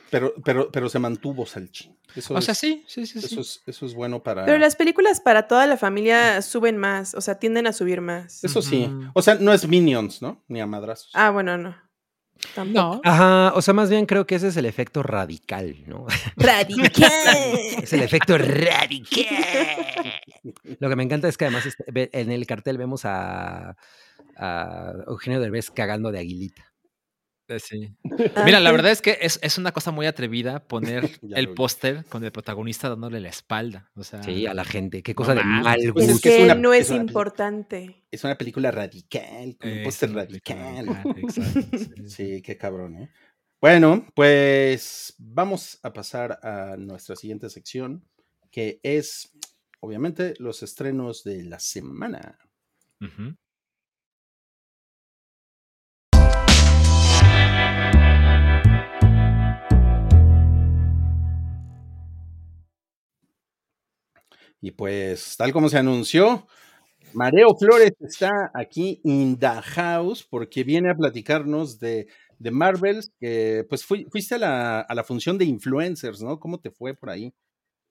Pero, 0.10 0.34
pero, 0.44 0.72
pero 0.72 0.88
se 0.88 1.00
mantuvo 1.00 1.46
Salchi. 1.46 1.94
Eso, 2.16 2.34
O 2.34 2.42
sea, 2.42 2.54
es, 2.54 2.58
sí, 2.58 2.86
sí, 2.88 3.06
sí. 3.06 3.20
sí. 3.20 3.26
eso, 3.26 3.42
es, 3.42 3.62
eso 3.66 3.86
es 3.86 3.94
bueno 3.94 4.24
para. 4.24 4.46
Pero 4.46 4.58
las 4.58 4.76
películas 4.78 5.20
para 5.20 5.48
toda 5.48 5.68
la 5.68 5.76
familia 5.76 6.42
suben 6.42 6.78
más, 6.78 7.14
o 7.14 7.20
sea, 7.22 7.36
tienden 7.40 7.68
a 7.68 7.74
subir 7.74 8.00
más. 8.00 8.42
Eso 8.44 8.62
sí. 8.62 8.90
O 9.14 9.22
sea, 9.22 9.36
no 9.36 9.52
es 9.54 9.68
Minions, 9.68 10.22
¿no? 10.22 10.42
Ni 10.48 10.62
a 10.62 10.66
madrazos. 10.66 11.12
Ah, 11.14 11.30
bueno, 11.32 11.58
no. 11.58 11.76
Tampoco. 12.56 12.80
No. 12.80 13.02
Ajá, 13.04 13.52
o 13.56 13.62
sea, 13.62 13.74
más 13.74 13.90
bien 13.90 14.06
creo 14.06 14.26
que 14.28 14.36
ese 14.36 14.48
es 14.50 14.58
el 14.58 14.66
efecto 14.66 15.04
radical, 15.04 15.76
¿no? 15.88 16.06
Radical. 16.38 17.12
Es 17.82 17.92
el 17.94 18.02
efecto 18.04 18.38
radical. 18.38 19.26
Lo 20.80 20.88
que 20.88 20.96
me 20.96 21.04
encanta 21.04 21.28
es 21.28 21.36
que 21.38 21.46
además 21.46 21.66
este- 21.66 22.10
en 22.18 22.32
el 22.32 22.46
cartel 22.46 22.78
vemos 22.78 23.06
a, 23.06 23.76
a 24.38 24.94
Eugenio 25.08 25.40
Derbez 25.40 25.72
cagando 25.72 26.12
de 26.12 26.20
aguilita. 26.20 26.67
Eh, 27.50 27.60
sí. 27.60 27.96
Ah, 28.36 28.44
Mira, 28.46 28.60
la 28.60 28.72
verdad 28.74 28.92
es 28.92 29.02
que 29.02 29.18
es, 29.22 29.40
es 29.42 29.58
una 29.58 29.72
cosa 29.72 29.92
muy 29.92 30.06
atrevida 30.06 30.68
poner 30.68 31.10
el 31.36 31.54
póster 31.54 32.04
con 32.06 32.24
el 32.24 32.32
protagonista 32.32 32.90
dándole 32.90 33.20
la 33.22 33.30
espalda. 33.30 33.90
O 33.96 34.04
sea, 34.04 34.22
Sí, 34.24 34.46
a 34.48 34.54
la 34.54 34.66
gente. 34.66 35.02
Qué 35.04 35.14
no 35.14 35.16
cosa 35.16 35.34
de 35.36 35.44
mames, 35.44 35.64
mal 35.64 35.94
Pues 35.94 36.10
es 36.10 36.22
que 36.22 36.38
es 36.40 36.44
una- 36.44 36.56
no 36.56 36.74
es 36.74 36.82
es 36.86 36.90
una- 36.92 37.02
importante. 37.02 38.04
Es 38.12 38.24
una 38.24 38.38
película 38.38 38.72
radical, 38.72 39.58
con 39.58 39.70
un 39.72 39.84
póster 39.84 40.14
radical. 40.14 40.86
radical, 40.88 41.16
exacto, 41.18 41.78
sí, 42.08 42.42
qué 42.42 42.58
cabrón, 42.58 42.96
¿eh? 42.98 43.10
Bueno, 43.62 44.06
pues 44.14 45.16
vamos 45.18 45.80
a 45.84 45.92
pasar 45.92 46.40
a 46.44 46.76
nuestra 46.78 47.16
siguiente 47.16 47.50
sección, 47.50 48.04
que 48.52 48.80
es, 48.84 49.32
obviamente, 49.80 50.36
los 50.38 50.62
estrenos 50.64 51.24
de 51.24 51.44
la 51.44 51.60
semana. 51.60 52.38
Ujú. 53.02 53.36
Y 64.62 64.72
pues, 64.72 65.36
tal 65.38 65.52
como 65.54 65.70
se 65.70 65.78
anunció, 65.78 66.48
Mareo 67.14 67.56
Flores 67.58 67.94
está 68.00 68.52
aquí 68.54 69.00
in 69.04 69.38
the 69.38 69.48
house 69.64 70.24
porque 70.30 70.64
viene 70.64 70.92
a 70.92 70.96
platicarnos 70.96 71.80
de, 71.80 72.08
de 72.40 72.52
Marvels, 72.52 73.12
que 73.20 73.66
pues 73.70 73.86
fui- 73.86 74.06
fuiste 74.12 74.36
a 74.36 74.40
la, 74.40 74.80
a 74.82 74.96
la 74.96 75.04
función 75.04 75.38
de 75.38 75.46
influencers, 75.46 76.22
¿no? 76.22 76.40
¿Cómo 76.40 76.60
te 76.60 76.72
fue 76.72 76.94
por 76.96 77.10
ahí? 77.10 77.34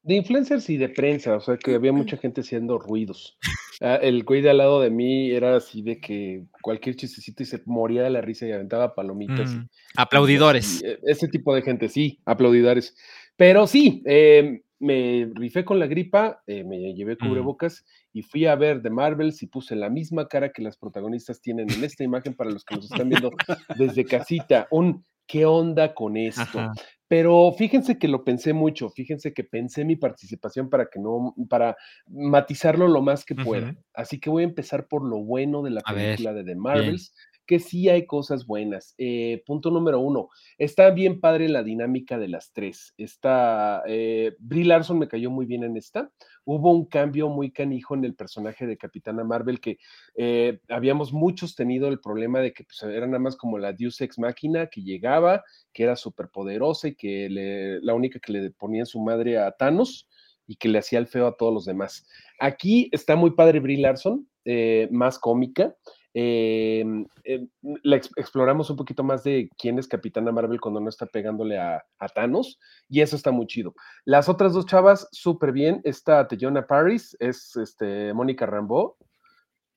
De 0.03 0.15
influencers 0.15 0.71
y 0.71 0.77
de 0.77 0.89
prensa, 0.89 1.35
o 1.37 1.41
sea 1.41 1.57
que 1.57 1.75
había 1.75 1.93
mucha 1.93 2.17
gente 2.17 2.41
haciendo 2.43 2.79
ruidos. 2.79 3.37
Ah, 3.81 3.97
el 3.97 4.23
güey 4.23 4.41
de 4.41 4.51
al 4.51 4.59
lado 4.59 4.81
de 4.81 4.89
mí 4.91 5.33
era 5.33 5.57
así 5.57 5.83
de 5.83 5.99
que 6.01 6.45
cualquier 6.63 6.95
chistecito 6.95 7.43
y 7.43 7.47
se 7.47 7.61
moría 7.67 8.03
de 8.05 8.11
la 8.11 8.21
risa 8.21 8.47
y 8.47 8.53
aventaba 8.53 8.95
palomitas. 8.95 9.51
Mm, 9.51 9.67
Aplaudidores. 9.97 10.81
y, 10.83 10.87
eh, 10.87 10.99
ese 11.05 11.27
tipo 11.27 11.53
de 11.55 11.63
gente, 11.63 11.89
sí, 11.89 12.21
aplaudidores. 12.25 12.95
Pero 13.37 13.67
sí, 13.67 14.03
eh, 14.07 14.63
me 14.79 15.31
rifé 15.35 15.65
con 15.65 15.79
la 15.79 15.87
gripa, 15.87 16.43
eh, 16.47 16.65
me 16.65 16.95
llevé 16.95 17.17
cubrebocas 17.17 17.85
y 18.13 18.23
fui 18.23 18.47
a 18.47 18.55
ver 18.55 18.83
The 18.83 18.91
Marvels 18.91 19.43
y 19.43 19.47
puse 19.47 19.75
la 19.77 19.91
misma 19.91 20.29
cara 20.29 20.51
que 20.51 20.63
las 20.63 20.77
protagonistas 20.77 21.41
tienen 21.41 21.71
en 21.71 21.85
esta 21.85 22.05
imagen 22.05 22.35
para 22.35 22.51
los 22.51 22.65
que 22.65 22.77
nos 22.77 22.91
están 22.91 23.09
viendo 23.09 23.31
desde 23.77 24.05
casita. 24.05 24.69
Un 24.71 25.05
¿qué 25.27 25.45
onda 25.45 25.95
con 25.95 26.17
esto? 26.17 26.61
Ajá. 26.61 26.73
Pero 27.09 27.53
fíjense 27.53 27.99
que 27.99 28.09
lo 28.09 28.25
pensé 28.25 28.53
mucho, 28.53 28.91
fíjense 28.91 29.33
que 29.33 29.45
pensé 29.45 29.85
mi 29.85 29.95
participación 29.95 30.69
para 30.69 30.87
que 30.87 30.99
no, 30.99 31.35
para 31.49 31.77
matizarlo 32.09 32.89
lo 32.89 33.01
más 33.01 33.25
que 33.25 33.37
pueda. 33.37 33.77
Así 33.95 34.19
que 34.19 34.29
voy 34.29 34.43
a 34.43 34.47
empezar 34.47 34.89
por 34.89 35.05
lo 35.05 35.19
bueno 35.23 35.63
de 35.63 35.71
la 35.71 35.83
A 35.85 35.93
ver, 35.93 36.17
película 36.17 36.33
de 36.33 36.43
The 36.43 36.57
Marvels, 36.57 37.15
que 37.47 37.59
sí 37.59 37.89
hay 37.89 38.07
cosas 38.07 38.47
buenas. 38.47 38.95
Eh, 38.99 39.43
punto 39.47 39.71
número 39.71 40.01
uno, 40.01 40.29
está 40.59 40.91
bien 40.91 41.21
padre 41.21 41.49
la 41.49 41.63
dinámica 41.63 42.19
de 42.19 42.29
las 42.29 42.53
tres. 42.53 42.93
Está, 42.99 43.83
eh, 43.87 44.35
Brie 44.39 44.65
Larson 44.65 44.99
me 44.99 45.09
cayó 45.09 45.31
muy 45.31 45.47
bien 45.47 45.65
en 45.65 45.77
esta. 45.77 46.11
Hubo 46.45 46.73
un 46.73 46.87
cambio 46.87 47.29
muy 47.29 47.51
canijo 47.51 47.95
en 47.95 48.05
el 48.05 48.15
personaje 48.15 48.67
de 48.67 48.77
Capitana 48.77 49.25
Marvel 49.25 49.61
que 49.61 49.79
eh, 50.17 50.61
habíamos 50.69 51.13
muchos 51.13 51.55
tenido 51.55 51.89
el 51.89 52.01
problema 52.01 52.41
de 52.41 52.53
que 52.53 52.65
pues, 52.65 52.83
era 52.83 53.07
nada 53.07 53.19
más 53.19 53.37
como 53.37 53.59
la 53.59 53.73
Deus 53.73 54.01
Ex 54.01 54.19
Máquina 54.19 54.67
que 54.67 54.83
llegaba, 54.83 55.43
que 55.73 55.83
era 55.85 55.97
súper 55.97 56.29
poderosa 56.29 56.89
y 56.89 56.95
que 56.95 57.29
le- 57.29 57.81
la 57.81 57.95
única 57.95 58.19
que 58.21 58.33
le 58.33 58.51
ponía 58.51 58.81
en 58.81 58.87
su 58.87 59.01
madre 59.01 59.39
a 59.39 59.51
Thanos 59.53 60.09
y 60.47 60.57
que 60.57 60.69
le 60.69 60.79
hacía 60.79 61.01
el 61.01 61.09
feo 61.09 61.27
a 61.27 61.37
todos 61.37 61.53
los 61.53 61.65
demás. 61.65 62.07
Aquí 62.39 62.89
está 62.93 63.17
muy 63.17 63.33
padre 63.33 63.59
Brie 63.61 63.79
Larson, 63.81 64.29
eh, 64.45 64.89
más 64.93 65.19
cómica. 65.19 65.75
Eh, 66.19 66.83
eh, 67.25 67.47
la 67.83 67.97
ex- 67.97 68.11
exploramos 68.17 68.71
un 68.71 68.77
poquito 68.79 69.05
más 69.05 69.23
de 69.23 69.51
quién 69.59 69.79
es 69.79 69.87
Capitana 69.87 70.33
Marvel 70.33 70.63
cuando 70.63 70.81
no 70.81 70.89
está 70.89 71.05
pegándole 71.05 71.59
a, 71.59 71.85
Thanos, 72.15 72.59
y 72.89 73.03
eso 73.03 73.17
está 73.17 73.33
muy 73.33 73.47
chido. 73.47 73.75
Las 74.07 74.27
otras 74.31 74.55
dos 74.55 74.65
chavas, 74.65 75.09
súper 75.13 75.53
bien. 75.53 75.83
Esta 75.85 76.27
Teyona 76.27 76.67
Paris 76.67 77.15
es 77.21 77.55
este, 77.57 78.15
Mónica 78.15 78.47
Rambeau. 78.47 78.97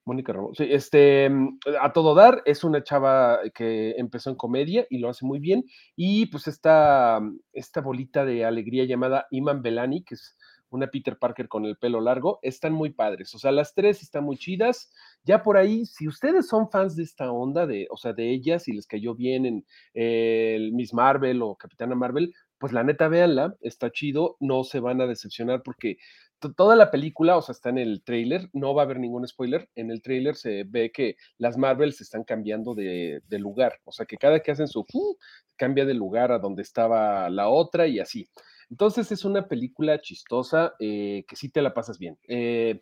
Mónica 0.05 0.31
Rambeau, 0.31 0.55
sí, 0.55 0.65
este, 0.69 1.29
mm, 1.29 1.59
a 1.81 1.91
todo 1.91 2.15
dar, 2.15 2.41
es 2.45 2.63
una 2.63 2.83
chava 2.85 3.39
que 3.53 3.91
empezó 3.97 4.29
en 4.29 4.37
comedia 4.37 4.87
y 4.89 4.99
lo 4.99 5.09
hace 5.09 5.25
muy 5.25 5.39
bien. 5.39 5.65
Y 5.97 6.27
pues 6.27 6.47
esta, 6.47 7.19
esta 7.51 7.81
bolita 7.81 8.23
de 8.23 8.45
alegría 8.45 8.85
llamada 8.85 9.27
Iman 9.31 9.61
Belani, 9.61 10.05
que 10.05 10.15
es 10.15 10.37
una 10.69 10.87
Peter 10.87 11.17
Parker 11.17 11.47
con 11.47 11.65
el 11.65 11.77
pelo 11.77 12.01
largo, 12.01 12.39
están 12.41 12.73
muy 12.73 12.91
padres. 12.91 13.33
O 13.35 13.39
sea, 13.39 13.51
las 13.51 13.73
tres 13.73 14.01
están 14.01 14.23
muy 14.23 14.37
chidas. 14.37 14.91
Ya 15.23 15.43
por 15.43 15.57
ahí, 15.57 15.85
si 15.85 16.07
ustedes 16.07 16.47
son 16.47 16.69
fans 16.69 16.95
de 16.95 17.03
esta 17.03 17.31
onda, 17.31 17.65
de, 17.67 17.87
o 17.89 17.97
sea, 17.97 18.13
de 18.13 18.29
ellas, 18.31 18.67
y 18.67 18.73
les 18.73 18.87
cayó 18.87 19.15
bien 19.15 19.45
en 19.45 19.65
eh, 19.93 20.69
Miss 20.73 20.93
Marvel 20.93 21.41
o 21.41 21.55
Capitana 21.55 21.95
Marvel, 21.95 22.33
pues 22.57 22.73
la 22.73 22.83
neta, 22.83 23.07
véanla, 23.07 23.55
está 23.61 23.89
chido, 23.91 24.35
no 24.39 24.63
se 24.63 24.79
van 24.79 24.99
a 25.01 25.07
decepcionar 25.07 25.61
porque 25.63 25.97
to- 26.39 26.53
toda 26.53 26.75
la 26.75 26.91
película, 26.91 27.37
o 27.37 27.41
sea, 27.41 27.53
está 27.53 27.69
en 27.69 27.77
el 27.77 28.03
trailer, 28.03 28.49
no 28.53 28.73
va 28.73 28.81
a 28.81 28.85
haber 28.85 28.99
ningún 28.99 29.25
spoiler, 29.27 29.69
en 29.75 29.91
el 29.91 30.01
trailer 30.01 30.35
se 30.35 30.63
ve 30.65 30.91
que 30.91 31.15
las 31.37 31.57
Marvels 31.57 32.01
están 32.01 32.23
cambiando 32.25 32.75
de, 32.75 33.21
lugar, 33.29 33.79
o 33.85 33.91
sea, 33.93 34.05
que 34.05 34.17
cada 34.17 34.41
que 34.41 34.51
hacen 34.51 34.67
su 34.67 34.83
fu, 34.83 35.17
cambia 35.55 35.85
de 35.85 35.93
lugar 35.93 36.31
a 36.31 36.39
donde 36.39 36.61
estaba 36.61 37.29
la 37.29 37.47
otra 37.49 37.87
y 37.87 37.99
así. 37.99 38.27
Entonces 38.69 39.11
es 39.11 39.25
una 39.25 39.47
película 39.47 39.99
chistosa 39.99 40.73
eh, 40.79 41.23
que 41.27 41.35
sí 41.35 41.49
te 41.49 41.61
la 41.61 41.73
pasas 41.73 41.97
bien. 41.97 42.17
Eh, 42.27 42.81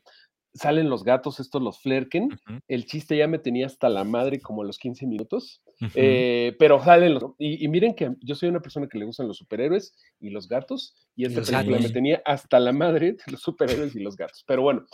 salen 0.53 0.89
los 0.89 1.03
gatos, 1.03 1.39
estos 1.39 1.62
los 1.62 1.79
Flerken. 1.79 2.29
El 2.67 2.86
chiste 2.86 3.15
ya 3.15 3.27
me 3.27 3.39
tenía 3.39 3.67
hasta 3.67 3.89
la 3.89 4.03
madre 4.03 4.39
como 4.41 4.63
a 4.63 4.65
los 4.65 4.77
15 4.79 5.06
minutos. 5.06 5.62
Eh, 5.94 6.56
pero 6.58 6.84
salen 6.84 7.13
los. 7.13 7.24
Y, 7.38 7.63
y 7.63 7.67
miren 7.67 7.94
que 7.94 8.15
yo 8.22 8.36
soy 8.36 8.50
una 8.50 8.62
persona 8.62 8.88
que 8.88 8.98
le 8.98 9.06
gustan 9.06 9.27
los 9.27 9.38
superhéroes 9.38 9.96
y 10.20 10.29
los 10.32 10.48
gatos. 10.48 10.96
Y 11.15 11.25
esta 11.25 11.39
los 11.39 11.51
película 11.51 11.79
me 11.79 11.89
tenía 11.89 12.22
hasta 12.25 12.60
la 12.60 12.74
madre 12.74 13.13
de 13.13 13.32
los 13.32 13.41
superhéroes 13.41 13.96
y 13.96 14.00
los 14.00 14.17
gatos. 14.17 14.44
Pero 14.48 14.63
bueno, 14.63 14.86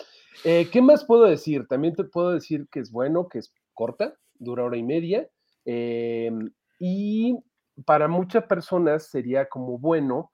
eh, 0.43 0.67
¿qué 0.71 0.81
más 0.81 1.05
puedo 1.05 1.23
decir? 1.23 1.65
También 1.67 1.95
te 1.95 2.03
puedo 2.03 2.31
decir 2.31 2.67
que 2.71 2.79
es 2.79 2.91
bueno, 2.91 3.27
que 3.29 3.39
es 3.39 3.53
corta, 3.73 4.15
dura 4.35 4.63
hora 4.65 4.77
y 4.77 4.83
media. 4.83 5.29
eh, 5.65 6.31
y 6.79 7.38
para 7.85 8.07
muchas 8.09 8.43
personas 8.45 9.07
sería 9.09 9.47
como 9.47 9.79
bueno 9.79 10.31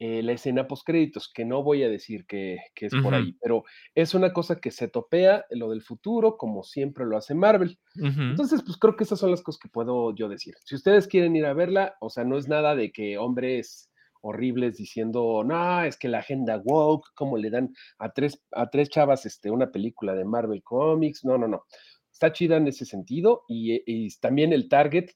eh, 0.00 0.22
la 0.22 0.32
escena 0.32 0.68
postcréditos, 0.68 1.28
que 1.32 1.44
no 1.44 1.64
voy 1.64 1.82
a 1.82 1.88
decir 1.88 2.24
que, 2.26 2.58
que 2.74 2.86
es 2.86 2.94
por 3.02 3.14
ahí, 3.14 3.36
pero 3.42 3.64
es 3.96 4.14
una 4.14 4.32
cosa 4.32 4.60
que 4.60 4.70
se 4.70 4.86
topea 4.86 5.44
lo 5.50 5.70
del 5.70 5.82
futuro, 5.82 6.36
como 6.36 6.62
siempre 6.62 7.04
lo 7.04 7.16
hace 7.16 7.34
Marvel. 7.34 7.80
Entonces, 7.96 8.62
pues 8.62 8.76
creo 8.76 8.94
que 8.94 9.02
esas 9.02 9.18
son 9.18 9.32
las 9.32 9.42
cosas 9.42 9.58
que 9.58 9.68
puedo 9.68 10.14
yo 10.14 10.28
decir. 10.28 10.54
Si 10.64 10.76
ustedes 10.76 11.08
quieren 11.08 11.34
ir 11.34 11.46
a 11.46 11.52
verla, 11.52 11.96
o 12.00 12.10
sea, 12.10 12.22
no 12.22 12.38
es 12.38 12.46
nada 12.46 12.76
de 12.76 12.92
que 12.92 13.18
hombres 13.18 13.90
horribles 14.20 14.76
diciendo, 14.76 15.42
no, 15.44 15.82
es 15.82 15.96
que 15.96 16.06
la 16.06 16.18
agenda 16.18 16.60
woke, 16.64 17.08
como 17.16 17.36
le 17.36 17.50
dan 17.50 17.74
a 17.98 18.12
tres, 18.12 18.40
a 18.52 18.70
tres 18.70 18.90
chavas 18.90 19.26
este, 19.26 19.50
una 19.50 19.72
película 19.72 20.14
de 20.14 20.24
Marvel 20.24 20.62
Comics, 20.62 21.24
no, 21.24 21.38
no, 21.38 21.48
no. 21.48 21.64
Está 22.12 22.32
chida 22.32 22.56
en 22.56 22.68
ese 22.68 22.84
sentido 22.84 23.42
y, 23.48 23.72
eh, 23.72 23.82
y 23.84 24.16
también 24.20 24.52
el 24.52 24.68
target, 24.68 25.10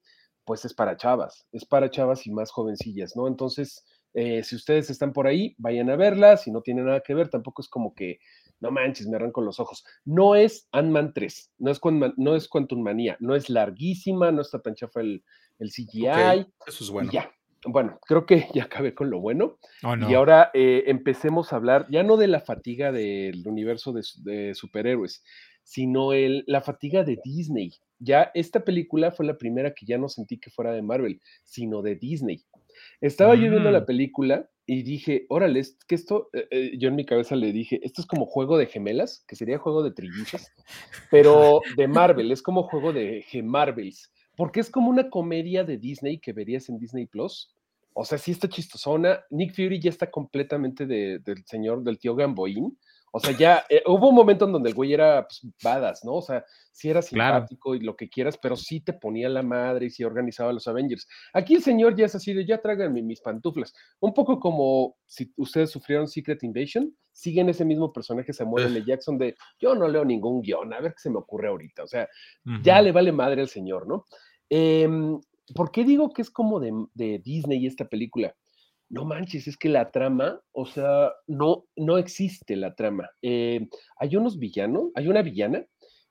pues 0.44 0.64
es 0.64 0.74
para 0.74 0.96
chavas, 0.96 1.46
es 1.52 1.64
para 1.64 1.88
chavas 1.88 2.26
y 2.26 2.32
más 2.32 2.50
jovencillas, 2.50 3.14
¿no? 3.14 3.28
Entonces, 3.28 3.84
eh, 4.14 4.42
si 4.44 4.56
ustedes 4.56 4.90
están 4.90 5.12
por 5.12 5.26
ahí, 5.26 5.54
vayan 5.58 5.90
a 5.90 5.96
verla, 5.96 6.36
si 6.36 6.50
no 6.50 6.60
tiene 6.62 6.82
nada 6.82 7.00
que 7.00 7.14
ver, 7.14 7.28
tampoco 7.28 7.62
es 7.62 7.68
como 7.68 7.94
que, 7.94 8.18
no 8.60 8.70
manches, 8.70 9.08
me 9.08 9.16
arranco 9.16 9.40
los 9.40 9.58
ojos. 9.58 9.84
No 10.04 10.34
es 10.34 10.68
Ant-Man 10.72 11.12
3, 11.14 11.52
no 11.58 11.70
es, 11.70 11.80
Quantum- 11.80 12.14
no 12.16 12.36
es 12.36 12.48
Quantum 12.48 12.80
Manía, 12.82 13.16
no 13.20 13.34
es 13.34 13.48
larguísima, 13.50 14.30
no 14.30 14.42
está 14.42 14.60
tan 14.60 14.74
chafa 14.74 15.00
el, 15.00 15.24
el 15.58 15.70
CGI. 15.70 16.46
Eso 16.66 16.84
es 16.84 16.88
y 16.88 16.92
bueno. 16.92 17.10
ya. 17.12 17.30
Bueno, 17.64 18.00
creo 18.06 18.26
que 18.26 18.48
ya 18.54 18.64
acabé 18.64 18.92
con 18.92 19.08
lo 19.08 19.20
bueno. 19.20 19.58
Oh, 19.84 19.94
no. 19.94 20.10
Y 20.10 20.14
ahora 20.14 20.50
eh, 20.52 20.82
empecemos 20.88 21.52
a 21.52 21.56
hablar 21.56 21.86
ya 21.90 22.02
no 22.02 22.16
de 22.16 22.26
la 22.26 22.40
fatiga 22.40 22.90
del 22.90 23.46
universo 23.46 23.92
de, 23.92 24.02
de 24.24 24.54
superhéroes, 24.56 25.22
sino 25.62 26.12
el, 26.12 26.42
la 26.48 26.60
fatiga 26.60 27.04
de 27.04 27.18
Disney. 27.24 27.72
Ya 28.00 28.32
esta 28.34 28.64
película 28.64 29.12
fue 29.12 29.26
la 29.26 29.38
primera 29.38 29.74
que 29.74 29.86
ya 29.86 29.96
no 29.96 30.08
sentí 30.08 30.38
que 30.38 30.50
fuera 30.50 30.72
de 30.72 30.82
Marvel, 30.82 31.20
sino 31.44 31.82
de 31.82 31.94
Disney. 31.94 32.42
Estaba 33.00 33.34
yo 33.34 33.50
viendo 33.50 33.70
Mm. 33.70 33.72
la 33.72 33.86
película 33.86 34.48
y 34.66 34.82
dije, 34.84 35.26
órale, 35.28 35.60
es 35.60 35.76
que 35.88 35.94
esto, 35.96 36.28
eh, 36.32 36.46
eh, 36.50 36.70
yo 36.78 36.88
en 36.88 36.94
mi 36.96 37.04
cabeza 37.04 37.34
le 37.36 37.52
dije, 37.52 37.80
esto 37.82 38.00
es 38.00 38.06
como 38.06 38.26
juego 38.26 38.56
de 38.58 38.66
gemelas, 38.66 39.24
que 39.26 39.34
sería 39.36 39.58
juego 39.58 39.82
de 39.82 39.90
trillizas, 39.92 40.52
pero 41.10 41.60
de 41.76 41.88
Marvel, 41.88 42.30
es 42.30 42.42
como 42.42 42.62
juego 42.64 42.92
de 42.92 43.24
G-Marvels, 43.30 44.12
porque 44.36 44.60
es 44.60 44.70
como 44.70 44.88
una 44.90 45.10
comedia 45.10 45.64
de 45.64 45.78
Disney 45.78 46.18
que 46.18 46.32
verías 46.32 46.68
en 46.68 46.78
Disney 46.78 47.06
Plus. 47.06 47.54
O 47.94 48.04
sea, 48.04 48.16
sí 48.18 48.30
está 48.30 48.48
chistosona. 48.48 49.20
Nick 49.30 49.54
Fury 49.54 49.78
ya 49.80 49.90
está 49.90 50.10
completamente 50.10 50.86
de- 50.86 51.18
del 51.18 51.44
señor, 51.44 51.82
del 51.82 51.98
tío 51.98 52.14
Gamboín. 52.14 52.78
O 53.14 53.20
sea, 53.20 53.36
ya 53.36 53.64
eh, 53.68 53.82
hubo 53.86 54.08
un 54.08 54.14
momento 54.14 54.46
en 54.46 54.52
donde 54.52 54.70
el 54.70 54.74
güey 54.74 54.94
era 54.94 55.26
pues, 55.28 55.46
badass, 55.62 56.02
¿no? 56.02 56.14
O 56.14 56.22
sea, 56.22 56.44
sí 56.72 56.88
era 56.88 57.02
Claro. 57.02 57.36
simpático 57.36 57.74
y 57.74 57.80
lo 57.80 57.94
que 57.94 58.08
quieras, 58.08 58.38
pero 58.38 58.56
sí 58.56 58.80
te 58.80 58.94
ponía 58.94 59.28
la 59.28 59.42
madre 59.42 59.86
y 59.86 59.90
sí 59.90 60.02
organizaba 60.02 60.52
los 60.52 60.66
Avengers. 60.66 61.06
Aquí 61.34 61.54
el 61.54 61.62
señor 61.62 61.94
ya 61.94 62.06
es 62.06 62.14
así 62.14 62.32
de, 62.32 62.46
ya 62.46 62.62
tráiganme 62.62 63.02
mis 63.02 63.20
pantuflas. 63.20 63.74
Un 64.00 64.14
poco 64.14 64.40
como 64.40 64.96
si 65.06 65.30
ustedes 65.36 65.70
sufrieron 65.70 66.08
Secret 66.08 66.42
Invasion, 66.42 66.96
siguen 67.12 67.50
ese 67.50 67.66
mismo 67.66 67.92
personaje 67.92 68.32
Samuel 68.32 68.66
L. 68.66 68.82
Jackson 68.86 69.18
de, 69.18 69.36
yo 69.60 69.74
no 69.74 69.86
leo 69.86 70.06
ningún 70.06 70.40
guion, 70.40 70.72
a 70.72 70.80
ver 70.80 70.92
qué 70.94 71.00
se 71.00 71.10
me 71.10 71.18
ocurre 71.18 71.48
ahorita. 71.48 71.82
O 71.82 71.86
sea, 71.86 72.08
ya 72.62 72.80
le 72.80 72.92
vale 72.92 73.12
madre 73.12 73.42
al 73.42 73.48
señor, 73.48 73.86
¿no? 73.86 74.06
Em, 74.48 75.20
¿Por 75.54 75.70
qué 75.70 75.84
digo 75.84 76.14
que 76.14 76.22
es 76.22 76.30
como 76.30 76.60
de, 76.60 76.72
de 76.94 77.18
Disney 77.18 77.66
esta 77.66 77.86
película? 77.86 78.34
No 78.92 79.04
manches, 79.06 79.48
es 79.48 79.56
que 79.56 79.68
la 79.70 79.90
trama, 79.90 80.40
o 80.52 80.66
sea, 80.66 81.12
no, 81.26 81.64
no 81.76 81.96
existe 81.98 82.56
la 82.56 82.74
trama. 82.74 83.08
Eh, 83.22 83.66
hay 83.98 84.16
unos 84.16 84.38
villanos, 84.38 84.90
hay 84.94 85.08
una 85.08 85.22
villana 85.22 85.64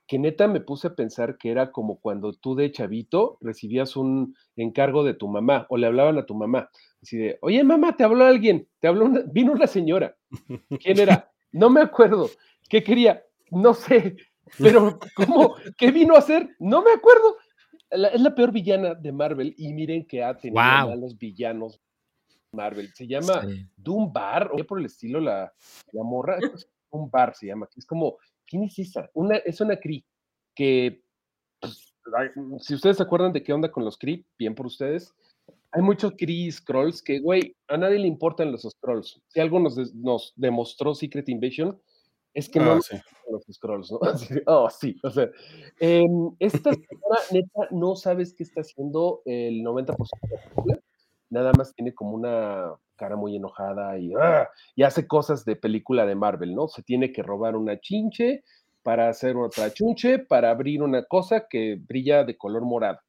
que 0.08 0.18
neta 0.18 0.48
me 0.48 0.60
puse 0.62 0.88
a 0.88 0.96
pensar 0.96 1.38
que 1.38 1.52
era 1.52 1.72
como 1.72 2.00
cuando 2.02 2.34
tú 2.34 2.56
de 2.56 2.72
chavito 2.72 3.38
recibías 3.40 3.96
un 3.96 4.36
encargo 4.56 5.04
de 5.04 5.14
tu 5.14 5.28
mamá 5.28 5.68
o 5.70 5.78
le 5.78 5.86
hablaban 5.88 6.18
a 6.18 6.26
tu 6.26 6.34
mamá. 6.36 6.70
Así 7.02 7.18
de, 7.18 7.38
oye 7.42 7.64
mamá, 7.64 7.96
te 7.96 8.04
habló 8.04 8.26
alguien, 8.26 8.68
te 8.80 8.88
habló 8.88 9.06
una, 9.06 9.22
vino 9.32 9.52
una 9.54 9.68
señora. 9.68 10.16
¿Quién 10.84 11.00
era? 11.00 11.28
No 11.54 11.70
me 11.70 11.82
acuerdo. 11.82 12.30
¿Qué 12.70 12.82
quería? 12.82 13.22
No 13.52 13.74
sé. 13.74 14.16
Pero, 14.58 14.98
¿cómo? 15.16 15.56
¿Qué 15.78 15.92
vino 15.92 16.16
a 16.16 16.20
hacer? 16.20 16.50
No 16.60 16.82
me 16.82 16.92
acuerdo. 16.92 17.36
La- 17.90 18.08
es 18.08 18.22
la 18.22 18.34
peor 18.34 18.54
villana 18.54 18.96
de 18.96 19.12
Marvel 19.12 19.54
y 19.58 19.74
miren 19.74 20.06
que 20.08 20.24
ha 20.24 20.38
tenido 20.38 20.54
Guau. 20.62 20.88
malos 20.90 21.18
villanos 21.18 21.82
Marvel. 22.54 22.90
Se 22.94 23.08
llama 23.08 23.42
Sí. 23.48 23.66
Doom 23.78 24.12
Bar, 24.12 24.52
o 24.54 24.58
por 24.66 24.80
el 24.80 24.86
estilo 24.86 25.20
la, 25.20 25.52
la 25.92 26.04
morra. 26.04 26.38
es 26.40 26.68
Doom 26.92 27.10
Bar 27.10 27.36
se 27.36 27.48
llama. 27.48 27.68
Es 27.76 27.86
como, 27.86 28.18
¿quién 28.46 28.64
es 28.64 28.78
esa? 28.80 29.10
Una, 29.14 29.38
es 29.38 29.62
una 29.62 29.78
Cree 29.80 30.06
que, 30.56 31.04
pues, 31.60 31.94
si 32.60 32.74
ustedes 32.76 32.98
se 32.98 33.04
acuerdan 33.04 33.32
de 33.34 33.44
qué 33.44 33.54
onda 33.54 33.72
con 33.72 33.86
los 33.86 33.98
Cree, 33.98 34.26
bien 34.38 34.56
por 34.56 34.66
ustedes. 34.66 35.14
Hay 35.74 35.82
muchos 35.82 36.14
Kree 36.18 36.52
Scrolls 36.52 37.02
que, 37.02 37.20
güey, 37.20 37.56
a 37.70 37.78
nadie 37.78 38.00
le 38.00 38.08
importan 38.08 38.52
los 38.52 38.64
Scrolls. 38.64 39.22
Si 39.30 39.40
algo 39.40 39.60
nos, 39.60 39.78
nos 39.96 40.34
demostró 40.36 40.94
Secret 40.94 41.30
Invasion, 41.30 41.82
es 42.34 42.50
que 42.50 42.60
no 42.60 42.72
Ah, 42.72 42.76
nos 42.76 42.86
sí. 42.88 42.98
los 43.30 43.44
Scrolls, 43.50 43.92
¿no? 43.92 44.00
Así 44.10 44.36
oh, 44.48 44.70
sí, 44.70 44.98
o 45.04 45.10
sea, 45.10 45.30
em, 45.80 46.36
esta 46.40 46.72
señora, 46.74 47.20
neta, 47.32 47.68
no 47.72 47.96
sabes 47.96 48.34
qué 48.34 48.44
está 48.44 48.62
haciendo 48.62 49.22
el 49.26 49.62
90% 49.64 49.96
de 50.24 50.36
la 50.36 50.42
película. 50.44 50.82
Nada 51.32 51.52
más 51.58 51.74
tiene 51.74 51.96
como 51.96 52.12
una 52.12 52.76
cara 52.96 53.16
muy 53.16 53.36
enojada 53.36 53.98
y, 53.98 54.14
¡ah! 54.14 54.48
y 54.76 54.84
hace 54.84 55.08
cosas 55.08 55.44
de 55.44 55.56
película 55.56 56.06
de 56.06 56.14
Marvel, 56.14 56.54
¿no? 56.54 56.68
Se 56.68 56.84
tiene 56.84 57.12
que 57.12 57.24
robar 57.24 57.56
una 57.56 57.80
chinche 57.80 58.44
para 58.84 59.10
hacer 59.10 59.36
otra 59.38 59.74
chunche, 59.74 60.20
para 60.20 60.52
abrir 60.52 60.84
una 60.84 61.04
cosa 61.06 61.48
que 61.50 61.80
brilla 61.82 62.24
de 62.24 62.38
color 62.38 62.64
morado. 62.64 63.00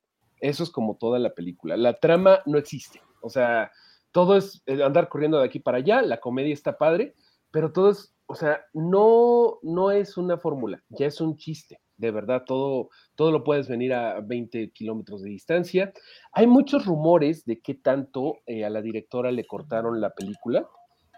Eso 0.41 0.63
es 0.63 0.71
como 0.71 0.97
toda 0.97 1.19
la 1.19 1.35
película. 1.35 1.77
La 1.77 1.95
trama 1.95 2.41
no 2.47 2.57
existe. 2.57 3.03
O 3.21 3.29
sea, 3.29 3.71
todo 4.13 4.37
es 4.37 4.63
eh, 4.67 4.83
andar 4.83 5.09
corriendo 5.09 5.39
de 5.39 5.47
aquí 5.47 5.59
para 5.59 5.79
allá, 5.79 6.03
la 6.03 6.21
comedia 6.21 6.55
está 6.55 6.79
padre, 6.79 7.15
pero 7.51 7.73
todo 7.73 7.91
es, 7.91 8.15
o 8.27 8.35
sea, 8.35 8.65
no, 8.73 9.59
no 9.63 9.91
es 9.91 10.17
una 10.17 10.39
fórmula, 10.39 10.83
ya 10.91 11.07
es 11.07 11.21
un 11.21 11.37
chiste. 11.37 11.81
De 12.03 12.11
verdad, 12.11 12.43
todo, 12.45 12.91
todo 13.15 13.31
lo 13.31 13.45
puedes 13.45 13.69
venir 13.69 13.95
a 13.95 14.21
20 14.21 14.73
kilómetros 14.73 15.23
de 15.23 15.31
distancia. 15.31 15.93
Hay 16.33 16.49
muchos 16.49 16.85
rumores 16.85 17.45
de 17.45 17.61
qué 17.61 17.75
tanto 17.75 18.41
eh, 18.47 18.65
a 18.65 18.71
la 18.71 18.83
directora 18.83 19.31
le 19.31 19.47
cortaron 19.47 20.01
la 20.01 20.11
película. 20.11 20.69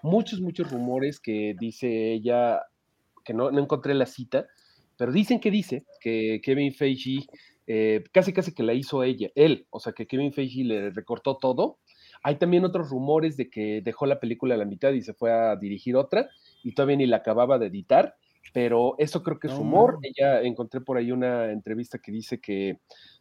Muchos, 0.02 0.42
muchos 0.42 0.70
rumores 0.70 1.20
que 1.20 1.56
dice 1.58 2.12
ella, 2.12 2.60
que 3.24 3.32
no, 3.32 3.50
no 3.50 3.60
encontré 3.60 3.94
la 3.94 4.04
cita, 4.04 4.46
pero 4.98 5.10
dicen 5.10 5.40
que 5.40 5.50
dice 5.50 5.86
que 6.00 6.42
Kevin 6.44 6.74
Feige 6.74 7.26
eh, 7.66 8.04
casi 8.12 8.34
casi 8.34 8.52
que 8.52 8.62
la 8.62 8.74
hizo 8.74 9.02
ella, 9.02 9.30
él, 9.34 9.66
o 9.70 9.80
sea 9.80 9.94
que 9.94 10.06
Kevin 10.06 10.34
Feige 10.34 10.64
le 10.64 10.90
recortó 10.90 11.38
todo. 11.38 11.78
Hay 12.22 12.36
también 12.36 12.64
otros 12.64 12.90
rumores 12.90 13.36
de 13.36 13.48
que 13.48 13.80
dejó 13.82 14.04
la 14.06 14.20
película 14.20 14.54
a 14.54 14.58
la 14.58 14.66
mitad 14.66 14.92
y 14.92 15.02
se 15.02 15.14
fue 15.14 15.32
a 15.32 15.56
dirigir 15.56 15.96
otra 15.96 16.28
y 16.62 16.74
todavía 16.74 16.96
ni 16.96 17.06
la 17.06 17.18
acababa 17.18 17.58
de 17.58 17.66
editar, 17.66 18.16
pero 18.52 18.94
eso 18.98 19.22
creo 19.22 19.38
que 19.38 19.48
es 19.48 19.52
No, 19.54 19.60
rumor. 19.60 19.94
man. 19.94 20.00
Ella 20.04 20.42
encontré 20.42 20.80
por 20.80 20.96
ahí 20.96 21.12
una 21.12 21.50
entrevista 21.50 21.98
que 21.98 22.12
dice 22.12 22.40
que 22.40 22.78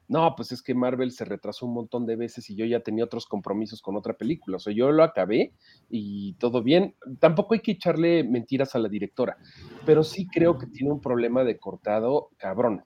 no, 0.07 0.35
pues 0.35 0.51
es 0.51 0.61
que 0.61 0.75
Marvel 0.75 1.11
se 1.11 1.23
retrasó 1.25 1.65
un 1.65 1.73
montón 1.73 2.05
de 2.05 2.15
veces 2.17 2.49
y 2.49 2.55
yo 2.55 2.65
ya 2.65 2.81
tenía 2.81 3.05
otros 3.05 3.25
compromisos 3.25 3.81
con 3.81 3.95
otra 3.95 4.13
película, 4.15 4.57
o 4.57 4.59
sea, 4.59 4.73
yo 4.73 4.91
lo 4.91 5.01
acabé 5.03 5.53
y 5.89 6.33
todo 6.33 6.61
bien. 6.61 6.95
Tampoco 7.19 7.53
hay 7.53 7.61
que 7.61 7.71
echarle 7.71 8.23
mentiras 8.23 8.75
a 8.75 8.79
la 8.79 8.89
directora, 8.89 9.37
pero 9.85 10.03
sí 10.03 10.27
creo 10.27 10.57
que 10.57 10.67
tiene 10.67 10.91
un 10.91 10.99
problema 10.99 11.43
de 11.43 11.57
cortado 11.57 12.29
cabrón. 12.37 12.83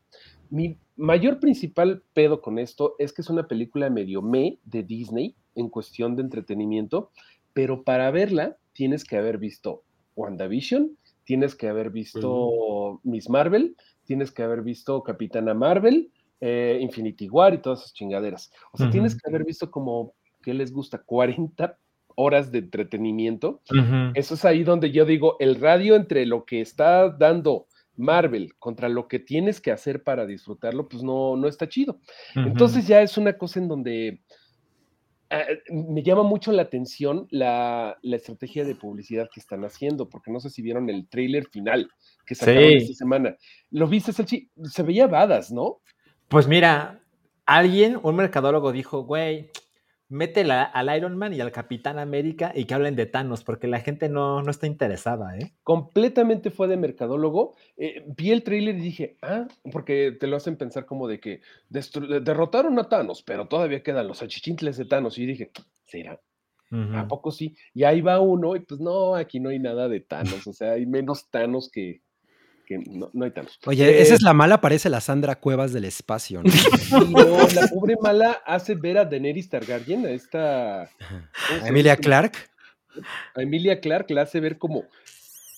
Mi 0.49 0.77
mayor 0.95 1.39
principal 1.39 2.03
pedo 2.13 2.39
con 2.41 2.59
esto 2.59 2.95
es 2.99 3.11
que 3.11 3.21
es 3.23 3.29
una 3.29 3.47
película 3.47 3.89
medio 3.89 4.21
me 4.21 4.59
de 4.63 4.83
Disney 4.83 5.35
en 5.55 5.69
cuestión 5.69 6.15
de 6.15 6.21
entretenimiento, 6.21 7.11
pero 7.51 7.83
para 7.83 8.11
verla 8.11 8.57
tienes 8.73 9.03
que 9.03 9.17
haber 9.17 9.39
visto 9.39 9.83
WandaVision, 10.15 10.95
tienes 11.27 11.55
que 11.55 11.67
haber 11.67 11.89
visto 11.89 13.01
Miss 13.03 13.29
Marvel, 13.29 13.75
tienes 14.05 14.31
que 14.31 14.43
haber 14.43 14.61
visto 14.61 15.03
Capitana 15.03 15.53
Marvel, 15.53 16.09
eh, 16.39 16.79
Infinity 16.81 17.27
War 17.27 17.53
y 17.53 17.57
todas 17.57 17.81
esas 17.81 17.93
chingaderas. 17.93 18.49
O 18.71 18.77
sea, 18.77 18.89
tienes 18.89 19.13
que 19.13 19.29
haber 19.29 19.43
visto 19.43 19.69
como, 19.69 20.13
¿qué 20.41 20.53
les 20.53 20.71
gusta? 20.71 20.99
40 20.99 21.77
horas 22.15 22.49
de 22.49 22.59
entretenimiento. 22.59 23.61
Eso 24.13 24.35
es 24.35 24.45
ahí 24.45 24.63
donde 24.63 24.91
yo 24.91 25.03
digo, 25.03 25.35
el 25.39 25.59
radio 25.59 25.97
entre 25.97 26.25
lo 26.25 26.45
que 26.45 26.61
está 26.61 27.09
dando 27.09 27.67
Marvel 27.97 28.53
contra 28.57 28.87
lo 28.87 29.09
que 29.09 29.19
tienes 29.19 29.59
que 29.59 29.71
hacer 29.71 30.03
para 30.03 30.25
disfrutarlo, 30.25 30.87
pues 30.87 31.03
no, 31.03 31.35
no 31.35 31.49
está 31.49 31.67
chido. 31.67 31.99
Entonces 32.35 32.87
ya 32.87 33.01
es 33.01 33.17
una 33.17 33.33
cosa 33.33 33.59
en 33.59 33.67
donde 33.67 34.21
eh, 35.29 35.59
me 35.71 36.03
llama 36.03 36.23
mucho 36.23 36.51
la 36.51 36.61
atención 36.63 37.27
la, 37.31 37.97
la 38.01 38.15
estrategia 38.15 38.63
de 38.65 38.75
publicidad 38.75 39.29
que 39.33 39.39
están 39.39 39.63
haciendo, 39.65 40.07
porque 40.09 40.31
no 40.31 40.39
sé 40.39 40.49
si 40.49 40.61
vieron 40.61 40.89
el 40.89 41.07
tráiler 41.07 41.47
final 41.49 41.89
que 42.25 42.35
sacaron 42.35 42.63
Sí. 42.63 42.75
esta 42.77 42.93
semana. 42.93 43.35
¿Lo 43.71 43.87
viste, 43.87 44.13
Salchi? 44.13 44.49
Se 44.63 44.83
veía 44.83 45.07
badas, 45.07 45.51
¿no? 45.51 45.79
Pues 46.27 46.47
mira, 46.47 47.01
alguien, 47.45 47.99
un 48.03 48.15
mercadólogo 48.15 48.71
dijo, 48.71 49.03
güey, 49.03 49.49
métela 50.09 50.63
al 50.63 50.95
Iron 50.95 51.17
Man 51.17 51.33
y 51.33 51.41
al 51.41 51.51
Capitán 51.51 51.99
América 51.99 52.51
y 52.55 52.65
que 52.65 52.73
hablen 52.73 52.95
de 52.95 53.05
Thanos, 53.05 53.43
porque 53.43 53.67
la 53.67 53.79
gente 53.79 54.09
no, 54.09 54.41
no 54.41 54.51
está 54.51 54.67
interesada, 54.67 55.37
¿eh? 55.37 55.53
completamente 55.63 56.51
fue 56.51 56.67
de 56.67 56.77
mercadólogo. 56.77 57.55
Eh, 57.75 58.03
vi 58.15 58.31
el 58.31 58.43
tráiler 58.43 58.75
y 58.75 58.81
dije, 58.81 59.17
ah, 59.21 59.47
porque 59.71 60.15
te 60.17 60.27
lo 60.27 60.37
hacen 60.37 60.57
pensar 60.57 60.85
como 60.85 61.07
de 61.07 61.19
que 61.19 61.41
derrotaron 61.69 62.79
a 62.79 62.89
Thanos, 62.89 63.23
pero 63.23 63.47
todavía 63.47 63.83
quedan 63.83 64.07
los 64.07 64.21
achichintles 64.21 64.77
de 64.77 64.85
Thanos. 64.85 65.17
Y 65.17 65.25
dije, 65.25 65.51
¿será? 65.83 66.19
¿A 66.69 67.07
poco 67.07 67.31
sí? 67.31 67.55
Y 67.73 67.85
ahí 67.85 68.01
va 68.01 68.19
uno, 68.19 68.55
y 68.55 68.59
pues 68.59 68.81
no, 68.81 69.15
aquí 69.15 69.39
no 69.39 69.49
hay 69.49 69.59
nada 69.59 69.87
de 69.87 70.01
Thanos, 70.01 70.45
o 70.47 70.53
sea, 70.53 70.71
hay 70.71 70.85
menos 70.85 71.29
Thanos 71.29 71.69
que, 71.71 72.01
que 72.67 72.77
no, 72.79 73.09
no 73.13 73.25
hay 73.25 73.31
Thanos. 73.31 73.57
Oye, 73.65 74.01
esa 74.01 74.13
Eh, 74.13 74.15
es 74.17 74.21
la 74.21 74.33
mala, 74.33 74.59
parece 74.61 74.89
la 74.89 74.99
Sandra 75.01 75.39
Cuevas 75.39 75.71
del 75.73 75.85
espacio, 75.85 76.43
¿no? 76.43 76.51
no, 77.09 77.47
la 77.55 77.67
pobre 77.67 77.95
mala 78.01 78.41
hace 78.45 78.75
ver 78.75 78.97
a 78.97 79.05
Daenerys 79.05 79.49
Targaryen, 79.49 80.05
a 80.05 80.09
esta... 80.11 80.89
¿cómo 81.07 81.21
se 81.49 81.55
llama? 81.55 81.67
Emilia 81.69 81.95
Clark. 81.95 82.33
A 83.35 83.41
Emilia 83.41 83.79
Clark 83.79 84.11
la 84.11 84.23
hace 84.23 84.39
ver 84.39 84.57
como... 84.57 84.83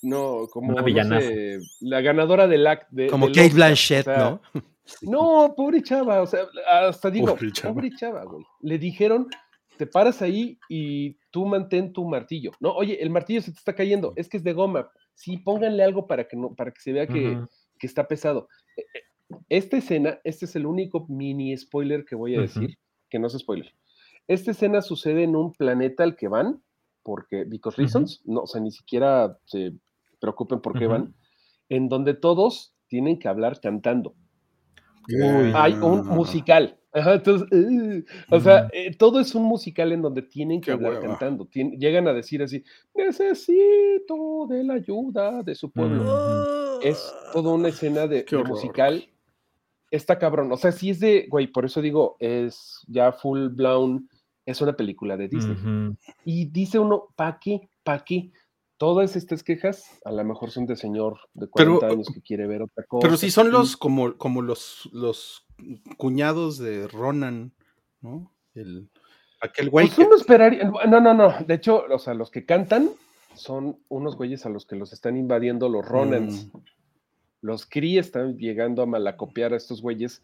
No, 0.01 0.47
como 0.51 0.69
Una 0.69 0.81
no 0.81 0.85
villanaza. 0.85 1.27
sé, 1.27 1.59
la 1.81 1.99
ganadora 1.99 2.47
del 2.47 2.65
act 2.67 2.89
de, 2.91 3.07
Como 3.07 3.27
Kate 3.27 3.49
Blanchett, 3.49 4.07
o 4.07 4.11
sea, 4.13 4.17
¿no? 4.17 4.41
No, 5.01 5.53
pobre 5.57 5.83
chava, 5.83 6.21
o 6.21 6.25
sea, 6.27 6.41
hasta 6.67 7.11
digo, 7.11 7.27
Pobre 7.35 7.51
chava. 7.51 7.73
pobre 7.73 7.89
chava, 7.95 8.23
güey. 8.23 8.43
Le 8.61 8.77
dijeron, 8.79 9.27
te 9.77 9.85
paras 9.85 10.21
ahí 10.21 10.57
y 10.69 11.15
tú 11.31 11.45
mantén 11.45 11.91
tu 11.93 12.05
martillo. 12.05 12.51
No, 12.59 12.71
oye, 12.71 12.97
el 13.01 13.09
martillo 13.09 13.41
se 13.41 13.51
te 13.51 13.57
está 13.57 13.73
cayendo, 13.75 14.13
es 14.15 14.27
que 14.29 14.37
es 14.37 14.43
de 14.43 14.53
goma. 14.53 14.89
Sí, 15.19 15.35
pónganle 15.35 15.83
algo 15.83 16.07
para 16.07 16.29
que 16.29 16.37
no, 16.37 16.55
para 16.55 16.71
que 16.71 16.79
se 16.79 16.93
vea 16.93 17.05
que, 17.05 17.37
que 17.77 17.87
está 17.87 18.07
pesado. 18.07 18.47
Eh, 18.77 18.85
eh, 18.93 19.35
Esta 19.49 19.75
escena, 19.75 20.17
este 20.23 20.45
es 20.45 20.55
el 20.55 20.65
único 20.65 21.07
mini 21.09 21.57
spoiler 21.57 22.05
que 22.05 22.15
voy 22.15 22.37
a 22.37 22.41
decir, 22.41 22.77
que 23.09 23.19
no 23.19 23.27
es 23.27 23.37
spoiler. 23.37 23.69
Esta 24.29 24.51
escena 24.51 24.81
sucede 24.81 25.23
en 25.23 25.35
un 25.35 25.51
planeta 25.51 26.03
al 26.03 26.15
que 26.15 26.29
van, 26.29 26.63
porque, 27.03 27.43
because 27.43 27.75
reasons, 27.75 28.21
no, 28.23 28.43
o 28.43 28.47
sea, 28.47 28.61
ni 28.61 28.71
siquiera 28.71 29.37
se 29.43 29.73
preocupen 30.21 30.61
por 30.61 30.79
qué 30.79 30.87
van, 30.87 31.13
en 31.67 31.89
donde 31.89 32.13
todos 32.13 32.73
tienen 32.87 33.19
que 33.19 33.27
hablar 33.27 33.59
cantando 33.59 34.15
Uy. 35.09 35.51
hay 35.53 35.73
un 35.73 36.07
musical. 36.07 36.78
Ajá, 36.91 37.13
entonces, 37.15 37.47
eh, 37.51 38.03
o 38.31 38.39
sea, 38.39 38.61
Ujú. 38.63 38.69
eh, 38.73 38.95
todo 38.97 39.19
es 39.19 39.35
un 39.35 39.43
musical 39.43 39.91
en 39.91 40.01
donde 40.01 40.23
tienen 40.23 40.59
que 40.59 40.65
Qué 40.65 40.71
hablar 40.71 40.93
hueva. 40.93 41.07
cantando. 41.07 41.45
Tien- 41.45 41.77
llegan 41.77 42.07
a 42.07 42.13
decir 42.13 42.41
así, 42.41 42.63
necesito 42.95 44.47
de 44.49 44.63
la 44.63 44.73
ayuda 44.75 45.43
de 45.43 45.55
su 45.55 45.71
pueblo. 45.71 46.01
Ujú. 46.01 46.81
Es 46.81 47.13
toda 47.33 47.53
una 47.53 47.69
escena 47.69 48.07
de, 48.07 48.23
de 48.23 48.43
musical. 48.43 49.07
Está 49.91 50.17
cabrón. 50.19 50.51
O 50.51 50.57
sea, 50.57 50.71
si 50.71 50.89
es 50.91 50.99
de, 50.99 51.27
güey, 51.29 51.47
por 51.47 51.65
eso 51.65 51.81
digo, 51.81 52.15
es 52.19 52.79
ya 52.87 53.11
full 53.11 53.47
blown, 53.49 54.07
es 54.45 54.61
una 54.61 54.73
película 54.73 55.17
de 55.17 55.27
Disney. 55.27 55.57
Ujú. 55.57 55.95
Y 56.25 56.45
dice 56.45 56.79
uno, 56.79 57.07
¿pa' 57.15 57.39
qué? 57.39 57.69
¿Pa' 57.83 58.03
qué? 58.03 58.31
Todas 58.77 59.15
estas 59.15 59.43
quejas 59.43 59.99
a 60.05 60.11
lo 60.11 60.23
mejor 60.23 60.51
son 60.51 60.65
de 60.65 60.75
señor 60.75 61.19
de 61.33 61.47
40 61.47 61.79
Pero- 61.81 61.93
años 61.93 62.07
que 62.13 62.21
quiere 62.21 62.47
ver 62.47 62.61
otra 62.61 62.83
cosa. 62.85 63.01
Pero 63.05 63.17
si 63.17 63.29
son 63.29 63.51
los 63.51 63.75
como, 63.77 64.15
como 64.17 64.41
los, 64.41 64.89
los 64.93 65.45
cuñados 65.97 66.57
de 66.57 66.87
Ronan, 66.87 67.51
¿no? 68.01 68.31
El, 68.55 68.89
aquel 69.41 69.69
güey 69.69 69.87
Pues 69.87 69.95
que- 69.97 70.03
uno 70.05 70.15
esperaría. 70.15 70.63
No, 70.87 70.99
no, 70.99 71.13
no. 71.13 71.33
De 71.45 71.53
hecho, 71.55 71.85
o 71.89 71.99
sea, 71.99 72.13
los 72.13 72.31
que 72.31 72.45
cantan 72.45 72.89
son 73.35 73.79
unos 73.89 74.15
güeyes 74.17 74.45
a 74.45 74.49
los 74.49 74.65
que 74.65 74.75
los 74.75 74.91
están 74.93 75.17
invadiendo 75.17 75.69
los 75.69 75.85
Ronans. 75.87 76.47
Mm. 76.53 76.57
Los 77.41 77.65
Kree 77.65 77.97
están 77.99 78.37
llegando 78.37 78.81
a 78.81 78.85
malacopiar 78.85 79.53
a 79.53 79.57
estos 79.57 79.81
güeyes 79.81 80.21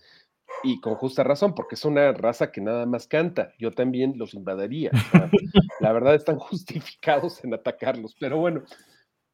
y 0.64 0.80
con 0.82 0.96
justa 0.96 1.24
razón, 1.24 1.56
porque 1.56 1.76
es 1.76 1.86
una 1.86 2.12
raza 2.12 2.52
que 2.52 2.60
nada 2.62 2.86
más 2.86 3.08
canta. 3.08 3.54
Yo 3.58 3.72
también 3.72 4.18
los 4.18 4.34
invadiría. 4.34 4.92
o 4.94 4.98
sea, 5.12 5.30
la 5.80 5.94
verdad 5.94 6.16
están 6.16 6.38
justificados 6.40 7.44
en 7.44 7.54
atacarlos. 7.54 8.16
Pero 8.20 8.38
bueno, 8.40 8.64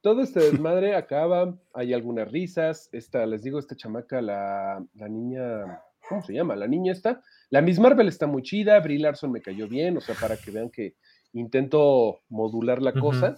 todo 0.02 0.22
este 0.22 0.42
desmadre 0.42 0.96
acaba. 0.96 1.56
Hay 1.74 1.94
algunas 1.94 2.32
risas. 2.32 2.88
Esta, 2.92 3.26
les 3.26 3.42
digo, 3.44 3.58
esta 3.58 3.76
chamaca, 3.76 4.22
la, 4.22 4.86
la 4.94 5.08
niña. 5.10 5.82
¿Cómo 6.12 6.24
se 6.24 6.34
llama? 6.34 6.58
La 6.58 6.68
niña 6.68 6.92
está. 6.92 7.22
La 7.50 7.62
Miss 7.62 7.80
Marvel 7.80 8.10
está 8.10 8.28
muy 8.28 8.42
chida. 8.44 8.78
Brie 8.82 9.00
Larson 9.00 9.32
me 9.32 9.42
cayó 9.42 9.66
bien. 9.70 9.96
O 9.96 10.02
sea, 10.02 10.14
para 10.14 10.36
que 10.36 10.52
vean 10.52 10.70
que 10.70 10.96
intento 11.32 12.20
modular 12.28 12.82
la 12.82 12.92
cosa. 12.92 13.38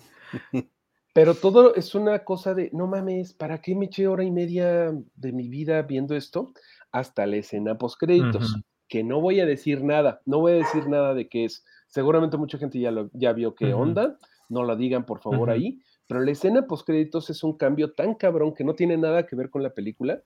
Pero 1.14 1.36
todo 1.36 1.76
es 1.76 1.94
una 1.94 2.24
cosa 2.24 2.56
de, 2.56 2.72
no 2.74 2.88
mames, 2.88 3.34
¿para 3.34 3.62
qué 3.62 3.76
me 3.76 3.86
eché 3.86 4.08
hora 4.08 4.24
y 4.24 4.32
media 4.32 4.92
de 5.14 5.32
mi 5.32 5.48
vida 5.50 5.84
viendo 5.84 6.16
esto? 6.16 6.54
Hasta 6.92 7.28
la 7.28 7.36
escena 7.36 7.78
post 7.78 8.00
créditos, 8.00 8.58
que 8.90 9.04
no 9.04 9.22
voy 9.22 9.40
a 9.40 9.46
decir 9.46 9.84
nada, 9.84 10.22
no 10.26 10.40
voy 10.40 10.54
a 10.54 10.56
decir 10.56 10.88
nada 10.88 11.14
de 11.14 11.30
qué 11.30 11.46
es. 11.46 11.64
Seguramente 11.88 12.38
mucha 12.38 12.58
gente 12.58 12.80
ya, 12.80 12.90
lo, 12.90 13.12
ya 13.14 13.32
vio 13.34 13.54
qué 13.54 13.76
onda, 13.76 14.18
no 14.50 14.64
la 14.64 14.76
digan 14.76 15.06
por 15.06 15.22
favor 15.22 15.52
ahí, 15.52 15.80
pero 16.08 16.22
la 16.22 16.32
escena 16.32 16.66
post 16.66 16.88
créditos 16.88 17.30
es 17.30 17.44
un 17.44 17.58
cambio 17.58 17.94
tan 17.94 18.16
cabrón 18.16 18.56
que 18.56 18.64
no 18.64 18.74
tiene 18.74 18.98
nada 18.98 19.28
que 19.28 19.36
ver 19.36 19.52
con 19.52 19.62
la 19.62 19.76
película, 19.76 20.24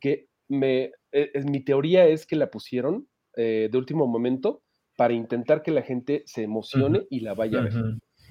que 0.00 0.28
me, 0.48 0.84
eh, 0.84 0.92
eh, 1.34 1.44
mi 1.44 1.60
teoría 1.60 2.06
es 2.06 2.26
que 2.26 2.36
la 2.36 2.50
pusieron 2.50 3.08
eh, 3.36 3.68
de 3.70 3.78
último 3.78 4.06
momento 4.06 4.62
para 4.96 5.12
intentar 5.12 5.62
que 5.62 5.70
la 5.70 5.82
gente 5.82 6.22
se 6.26 6.42
emocione 6.42 7.06
y 7.10 7.20
la 7.20 7.34
vaya 7.34 7.58
a 7.58 7.62
ver. 7.62 7.74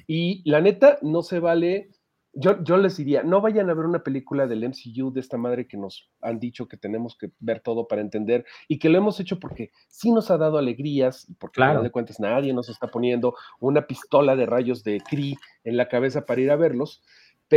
Y 0.07 0.47
la 0.49 0.61
neta, 0.61 0.97
no 1.01 1.21
se 1.21 1.39
vale. 1.39 1.89
Yo, 2.37 2.61
yo 2.63 2.75
les 2.75 2.97
diría, 2.97 3.23
no 3.23 3.39
vayan 3.39 3.69
a 3.69 3.73
ver 3.73 3.85
una 3.85 4.03
película 4.03 4.45
del 4.45 4.67
MCU 4.67 5.13
de 5.13 5.21
esta 5.21 5.37
madre 5.37 5.67
que 5.67 5.77
nos 5.77 6.11
han 6.19 6.37
dicho 6.37 6.67
que 6.67 6.75
tenemos 6.75 7.17
que 7.17 7.31
ver 7.39 7.61
todo 7.61 7.87
para 7.87 8.01
entender 8.01 8.43
y 8.67 8.77
que 8.77 8.89
lo 8.89 8.97
hemos 8.97 9.21
hecho 9.21 9.39
porque 9.39 9.71
sí 9.87 10.11
nos 10.11 10.29
ha 10.31 10.37
dado 10.37 10.57
alegrías 10.57 11.33
porque 11.39 11.55
Claro. 11.55 11.81
de 11.81 11.91
cuentas 11.91 12.19
nadie 12.19 12.51
nos 12.53 12.67
está 12.67 12.87
poniendo 12.87 13.35
una 13.61 13.87
pistola 13.87 14.35
de 14.35 14.45
rayos 14.47 14.83
de 14.83 14.99
Kree 15.09 15.35
en 15.63 15.77
la 15.77 15.87
cabeza 15.87 16.25
para 16.25 16.41
ir 16.41 16.51
a 16.51 16.57
verlos, 16.57 17.01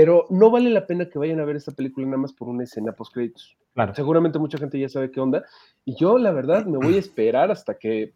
pero 0.01 0.29
no 0.31 0.49
vale 0.49 0.71
la 0.71 0.87
pena 0.87 1.11
que 1.11 1.19
vayan 1.19 1.41
a 1.41 1.45
ver 1.45 1.57
esta 1.57 1.73
película 1.73 2.07
nada 2.07 2.19
más 2.19 2.33
por 2.33 2.49
una 2.49 2.63
escena 2.63 2.93
post 2.93 3.13
créditos. 3.13 3.57
Claro. 3.75 3.97
Seguramente 3.97 4.39
mucha 4.39 4.57
gente 4.57 4.79
ya 4.79 4.89
sabe 4.89 5.11
qué 5.11 5.19
onda 5.19 5.45
y 5.85 5.97
yo 5.97 6.19
la 6.19 6.31
verdad 6.31 6.67
me 6.67 6.79
voy 6.79 6.95
a 6.95 7.01
esperar 7.01 7.51
hasta 7.51 7.77
que 7.77 8.13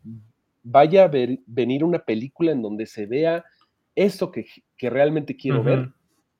vaya 0.62 1.02
a 1.02 1.08
ver- 1.08 1.40
venir 1.44 1.82
una 1.82 1.98
película 1.98 2.52
en 2.52 2.62
donde 2.62 2.86
se 2.86 3.06
vea 3.06 3.44
eso 3.96 4.30
que, 4.30 4.46
que 4.76 4.90
realmente 4.90 5.36
quiero 5.36 5.64
ver, 5.64 5.90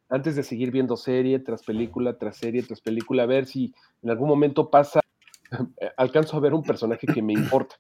antes 0.09 0.37
de 0.37 0.45
seguir 0.45 0.71
viendo 0.71 0.97
serie 0.97 1.41
tras 1.41 1.65
película, 1.65 2.17
tras 2.17 2.37
serie, 2.37 2.63
tras 2.63 2.81
película, 2.81 3.25
a 3.25 3.27
ver 3.27 3.47
si 3.47 3.75
en 4.01 4.11
algún 4.11 4.29
momento 4.29 4.71
pasa, 4.71 5.01
alcanzo 5.97 6.37
a 6.37 6.41
ver 6.41 6.55
un 6.55 6.63
personaje 6.63 7.09
que 7.09 7.21
me 7.21 7.33
importa. 7.33 7.75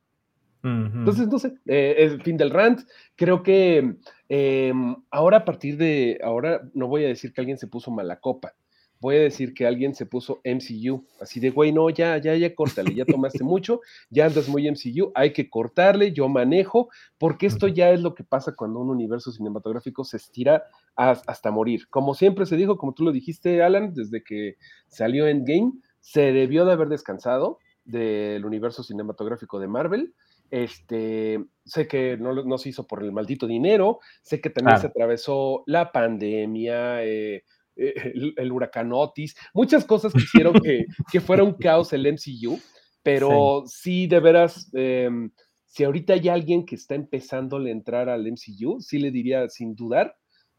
Entonces, 0.64 1.28
no 1.28 1.38
sé, 1.38 1.54
eh, 1.66 1.94
el 1.98 2.22
fin 2.22 2.36
del 2.36 2.50
rant. 2.50 2.80
Creo 3.16 3.42
que 3.42 3.96
eh, 4.28 4.72
ahora 5.10 5.38
a 5.38 5.44
partir 5.44 5.76
de, 5.76 6.18
ahora 6.22 6.62
no 6.74 6.86
voy 6.88 7.04
a 7.04 7.08
decir 7.08 7.32
que 7.32 7.40
alguien 7.40 7.58
se 7.58 7.66
puso 7.66 7.90
mala 7.90 8.20
copa, 8.20 8.54
voy 9.00 9.16
a 9.16 9.20
decir 9.20 9.52
que 9.52 9.66
alguien 9.66 9.96
se 9.96 10.06
puso 10.06 10.40
MCU, 10.44 11.04
así 11.20 11.40
de, 11.40 11.50
güey, 11.50 11.72
no, 11.72 11.90
ya, 11.90 12.16
ya, 12.18 12.36
ya, 12.36 12.54
córtale, 12.54 12.94
ya 12.94 13.04
tomaste 13.04 13.42
mucho, 13.42 13.80
ya 14.10 14.26
andas 14.26 14.48
muy 14.48 14.68
MCU, 14.68 15.10
hay 15.16 15.32
que 15.32 15.50
cortarle, 15.50 16.12
yo 16.12 16.28
manejo, 16.28 16.88
porque 17.18 17.46
esto 17.46 17.66
ya 17.66 17.90
es 17.90 18.00
lo 18.00 18.14
que 18.14 18.22
pasa 18.22 18.54
cuando 18.54 18.78
un 18.78 18.90
universo 18.90 19.32
cinematográfico 19.32 20.04
se 20.04 20.18
estira 20.18 20.62
has- 20.94 21.24
hasta 21.26 21.50
morir. 21.50 21.88
Como 21.88 22.14
siempre 22.14 22.46
se 22.46 22.56
dijo, 22.56 22.76
como 22.78 22.94
tú 22.94 23.02
lo 23.04 23.10
dijiste, 23.10 23.60
Alan, 23.60 23.92
desde 23.92 24.22
que 24.22 24.54
salió 24.86 25.26
Endgame, 25.26 25.72
se 25.98 26.32
debió 26.32 26.64
de 26.64 26.72
haber 26.72 26.88
descansado 26.88 27.58
del 27.84 28.44
universo 28.44 28.84
cinematográfico 28.84 29.58
de 29.58 29.66
Marvel. 29.66 30.14
Este, 30.52 31.42
sé 31.64 31.88
que 31.88 32.18
no, 32.18 32.34
no 32.44 32.58
se 32.58 32.68
hizo 32.68 32.86
por 32.86 33.02
el 33.02 33.10
maldito 33.10 33.46
dinero, 33.46 34.00
sé 34.22 34.40
que 34.42 34.50
también 34.50 34.76
se 34.76 34.86
Claro. 34.86 34.88
atravesó 34.88 35.64
la 35.66 35.90
pandemia, 35.92 37.02
eh, 37.04 37.44
eh, 37.76 37.94
el, 38.14 38.34
el 38.36 38.52
huracán 38.52 38.92
Otis, 38.92 39.34
muchas 39.54 39.86
cosas 39.86 40.14
que 40.14 40.24
hicieron 40.26 40.58
que, 40.62 40.84
que 41.10 41.20
fuera 41.22 41.42
un 41.42 41.54
caos 41.54 41.92
el 41.94 42.04
MCU, 42.06 42.58
pero 43.02 43.64
sí, 43.66 44.06
de 44.06 44.20
veras, 44.20 44.68
em, 44.74 45.32
si 45.64 45.84
ahorita 45.84 46.12
hay 46.14 46.28
alguien 46.28 46.66
que 46.66 46.74
está 46.74 46.94
empezándole 46.96 47.70
a 47.70 47.72
entrar 47.72 48.10
al 48.10 48.26
MCU, 48.26 48.80
sí 48.80 48.98
le 48.98 49.10
diría 49.10 49.48
sin 49.48 49.74
dudar, 49.74 50.16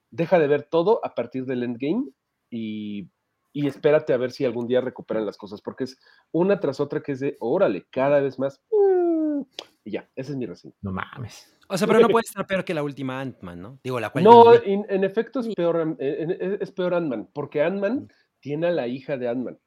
deja 0.10 0.40
de 0.40 0.48
ver 0.48 0.64
todo 0.64 1.00
a 1.06 1.14
partir 1.14 1.46
del 1.46 1.62
Endgame 1.64 2.06
y, 2.50 3.12
y 3.54 3.68
espérate 3.68 4.14
a 4.14 4.18
ver 4.18 4.32
si 4.32 4.44
algún 4.46 4.68
día 4.68 4.82
recuperan 4.82 5.26
las 5.28 5.38
cosas, 5.38 5.62
porque 5.62 5.84
es 5.86 6.00
una 6.32 6.60
tras 6.60 6.80
otra 6.80 7.02
que 7.04 7.12
es 7.14 7.20
de, 7.20 7.38
órale, 7.40 7.86
cada 7.92 8.20
vez 8.22 8.40
más. 8.40 8.60
mm, 8.72 8.93
y 9.86 9.92
ya, 9.92 10.10
esa 10.16 10.32
es 10.32 10.38
mi 10.38 10.46
reseña. 10.46 10.74
No 10.82 10.92
mames. 10.92 11.50
O 11.70 11.78
sea, 11.78 11.88
pero 11.88 12.00
no 12.00 12.10
puede 12.10 12.24
estar 12.28 12.46
peor 12.46 12.64
que 12.66 12.74
la 12.74 12.84
última 12.84 13.20
Ant-Man, 13.22 13.62
¿no? 13.62 13.80
Digo, 13.84 14.00
la 14.00 14.10
cual. 14.10 14.24
No, 14.24 14.54
en, 14.54 14.86
en 14.90 15.04
efecto 15.04 15.40
es 15.40 15.54
peor, 15.56 15.96
eh, 16.00 16.18
en- 16.20 16.32
es 16.32 16.62
es 16.62 16.72
peor 16.72 16.94
Ant-Man, 16.94 17.30
porque 17.34 17.62
Ant-Man 17.64 18.12
tiene 18.40 18.68
a 18.68 18.72
la 18.72 18.88
hija 18.88 19.18
de 19.18 19.28
Ant-Man. 19.30 19.58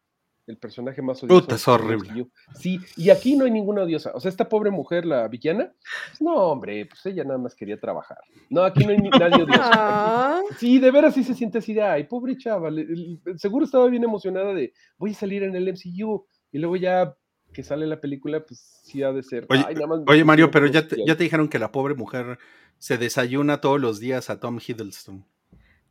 el 0.48 0.59
personaje 0.59 1.02
más 1.02 1.20
odioso. 1.24 1.40
Puta, 1.40 1.57
es 1.57 1.66
horrible. 1.66 2.09
MCU. 2.12 2.31
Sí, 2.55 2.79
y 2.96 3.11
aquí 3.11 3.37
no 3.37 3.46
hay 3.46 3.50
ninguna 3.50 3.83
odiosa. 3.83 4.12
O 4.14 4.20
sea, 4.20 4.29
esta 4.29 4.48
pobre 4.48 4.70
mujer, 4.70 5.05
la 5.05 5.26
villana, 5.26 5.72
pues, 6.11 6.20
no, 6.22 6.37
hombre, 6.37 6.87
pues 6.87 7.05
ella 7.07 7.24
nada 7.24 7.37
más 7.38 7.52
quería 7.57 7.81
trabajar. 7.81 8.18
No, 8.48 8.62
aquí 8.62 8.85
no 8.85 8.90
hay 8.90 8.98
ni- 8.98 9.09
nadie 9.11 9.42
odioso. 9.42 9.61
Aquí- 9.61 9.70
Ah, 9.74 10.42
Sí, 10.57 10.79
de 10.79 10.90
veras 10.92 11.14
sí 11.14 11.24
se 11.24 11.35
siente 11.35 11.59
así 11.59 11.74
de, 11.74 11.83
ay, 11.83 12.05
pobre 12.05 12.37
chava, 12.38 12.70
le- 12.70 12.83
el- 12.83 13.20
seguro 13.40 13.64
estaba 13.64 13.88
bien 13.88 14.05
emocionada 14.05 14.55
de, 14.55 14.72
voy 14.98 15.11
a 15.11 15.14
salir 15.14 15.42
en 15.42 15.57
el 15.57 15.66
MCU, 15.66 16.24
y 16.52 16.59
luego 16.59 16.76
ya 16.76 17.12
que 17.57 17.62
sale 17.62 17.87
la 17.87 17.99
película, 18.03 18.45
pues 18.45 18.61
sí 18.85 19.03
ha 19.03 19.12
de 19.12 19.23
ser. 19.23 19.47
Oye, 19.49 19.64
"Ay, 19.66 19.75
nada 19.77 19.87
más 19.87 20.01
me 20.01 20.05
Oye, 20.12 20.25
Mario, 20.25 20.51
pero 20.51 20.66
ya 20.66 20.83
te, 20.83 20.90
social". 20.90 21.07
ya 21.09 21.16
te 21.16 21.23
dijeron 21.25 21.49
que 21.49 21.59
la 21.59 21.73
pobre 21.73 21.95
mujer 21.95 22.38
se 22.77 22.99
desayuna 22.99 23.62
todos 23.62 23.81
los 23.81 23.99
días 23.99 24.29
a 24.29 24.38
Tom 24.38 24.59
Hiddleston. 24.59 25.25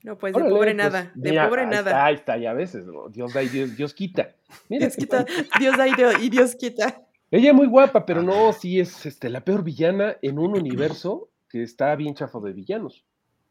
no, 0.03 0.15
pues 0.15 0.33
de 0.33 0.37
Órale, 0.41 0.55
pobre 0.55 0.75
pues, 0.75 0.77
nada, 0.77 1.11
de 1.15 1.31
mira, 1.31 1.49
pobre 1.49 1.61
ahí 1.63 1.67
nada. 1.69 1.89
Está, 1.89 2.05
ahí 2.05 2.13
está, 2.15 2.37
ya 2.37 2.51
a 2.51 2.53
veces, 2.53 2.85
¿no? 2.85 3.09
Dios 3.09 3.33
da 3.33 3.41
y 3.41 3.49
Dios, 3.49 3.75
Dios 3.75 3.95
quita. 3.95 4.35
Mira, 4.69 4.85
Dios 4.85 4.95
quita. 4.95 5.25
Dios 5.59 5.75
da 5.75 5.87
y 5.87 5.95
Dios, 5.95 6.13
y 6.21 6.29
Dios 6.29 6.53
quita. 6.55 7.01
Ella 7.31 7.49
es 7.49 7.55
muy 7.55 7.65
guapa, 7.65 8.05
pero 8.05 8.21
no, 8.21 8.53
sí 8.53 8.79
es 8.79 9.07
este, 9.07 9.29
la 9.29 9.43
peor 9.43 9.63
villana 9.63 10.17
en 10.21 10.37
un 10.37 10.55
universo 10.55 11.29
que 11.49 11.63
está 11.63 11.95
bien 11.95 12.13
chafo 12.13 12.39
de 12.41 12.53
villanos. 12.53 13.03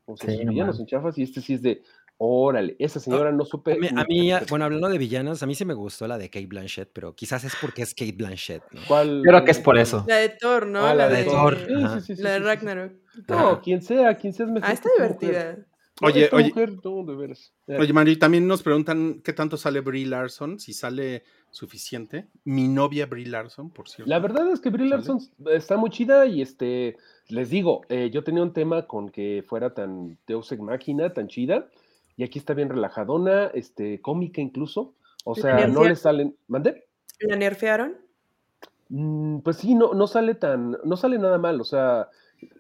O 0.04 0.16
sea, 0.16 0.30
Sí, 0.30 0.36
sus 0.36 0.44
no 0.44 0.52
villanos 0.52 0.76
mames. 0.76 0.80
en 0.80 0.86
chafas 0.86 1.18
y 1.18 1.24
este 1.24 1.40
sí 1.40 1.54
es 1.54 1.62
de, 1.62 1.82
órale, 2.24 2.76
esa 2.78 3.00
señora 3.00 3.30
no 3.32 3.44
supe. 3.44 3.72
A 3.74 3.76
mí, 3.76 3.86
a 3.88 4.04
ni- 4.04 4.14
mí, 4.20 4.32
ah, 4.32 4.42
bueno, 4.48 4.64
hablando 4.64 4.88
de 4.88 4.98
villanas, 4.98 5.42
a 5.42 5.46
mí 5.46 5.54
sí 5.54 5.64
me 5.64 5.74
gustó 5.74 6.06
la 6.08 6.18
de 6.18 6.30
Kate 6.30 6.46
Blanchett, 6.46 6.90
pero 6.92 7.14
quizás 7.14 7.44
es 7.44 7.54
porque 7.60 7.82
es 7.82 7.94
Kate 7.94 8.12
Blanchett, 8.12 8.62
¿no? 8.72 8.80
¿Cuál- 8.88 9.22
creo 9.24 9.44
que 9.44 9.50
es 9.50 9.60
por 9.60 9.78
eso. 9.78 10.04
La 10.08 10.16
de 10.16 10.28
Thor, 10.30 10.66
¿no? 10.66 10.84
Ah, 10.86 10.94
la, 10.94 11.08
de 11.08 11.16
de, 11.18 11.24
Thor. 11.24 11.56
Sí, 11.58 11.64
sí, 11.66 12.00
sí, 12.06 12.16
sí, 12.16 12.22
La 12.22 12.30
de 12.32 12.38
sí, 12.38 12.42
sí, 12.44 12.50
sí. 12.50 12.66
Ragnarok. 12.66 12.92
No, 13.28 13.60
quien 13.62 13.82
sea, 13.82 14.14
quien 14.16 14.32
sea 14.32 14.46
es 14.46 14.52
mejor. 14.52 14.68
Ah, 14.70 14.72
está 14.72 14.88
divertida. 14.96 15.56
No, 16.00 16.08
Oye, 16.08 16.28
oye. 16.32 16.48
mujer, 16.48 16.72
no, 16.82 17.04
de 17.04 17.14
veras. 17.14 17.52
Ya. 17.68 17.76
Oye, 17.78 17.92
Mario, 17.92 18.12
y 18.14 18.16
también 18.16 18.48
nos 18.48 18.64
preguntan 18.64 19.20
qué 19.22 19.32
tanto 19.32 19.56
sale 19.56 19.78
Brie 19.80 20.04
Larson, 20.06 20.58
si 20.58 20.72
sale 20.72 21.22
suficiente. 21.52 22.26
Mi 22.42 22.66
novia 22.66 23.06
Brie 23.06 23.26
Larson, 23.26 23.70
por 23.70 23.88
cierto. 23.88 24.10
La 24.10 24.18
verdad 24.18 24.50
es 24.50 24.58
que 24.58 24.70
Brie 24.70 24.88
¿Sale? 24.88 24.96
Larson 24.96 25.20
está 25.52 25.76
muy 25.76 25.90
chida 25.90 26.26
y 26.26 26.42
este, 26.42 26.96
les 27.28 27.48
digo, 27.48 27.82
eh, 27.88 28.10
yo 28.12 28.24
tenía 28.24 28.42
un 28.42 28.52
tema 28.52 28.88
con 28.88 29.08
que 29.08 29.44
fuera 29.46 29.72
tan 29.72 30.18
Deus 30.26 30.50
Ex 30.50 30.60
Máquina, 30.60 31.12
tan 31.12 31.28
chida, 31.28 31.68
y 32.16 32.24
aquí 32.24 32.38
está 32.38 32.54
bien 32.54 32.68
relajadona, 32.68 33.46
este, 33.54 34.00
cómica 34.00 34.40
incluso, 34.40 34.94
o 35.24 35.34
¿La 35.36 35.42
sea, 35.42 35.66
no 35.66 35.84
le 35.84 35.96
salen, 35.96 36.36
¿mandé? 36.48 36.86
¿La 37.20 37.36
nerfearon? 37.36 37.96
Mm, 38.88 39.38
pues 39.38 39.56
sí, 39.56 39.74
no, 39.74 39.94
no 39.94 40.06
sale 40.06 40.34
tan, 40.34 40.76
no 40.84 40.96
sale 40.96 41.18
nada 41.18 41.38
mal, 41.38 41.60
o 41.60 41.64
sea, 41.64 42.08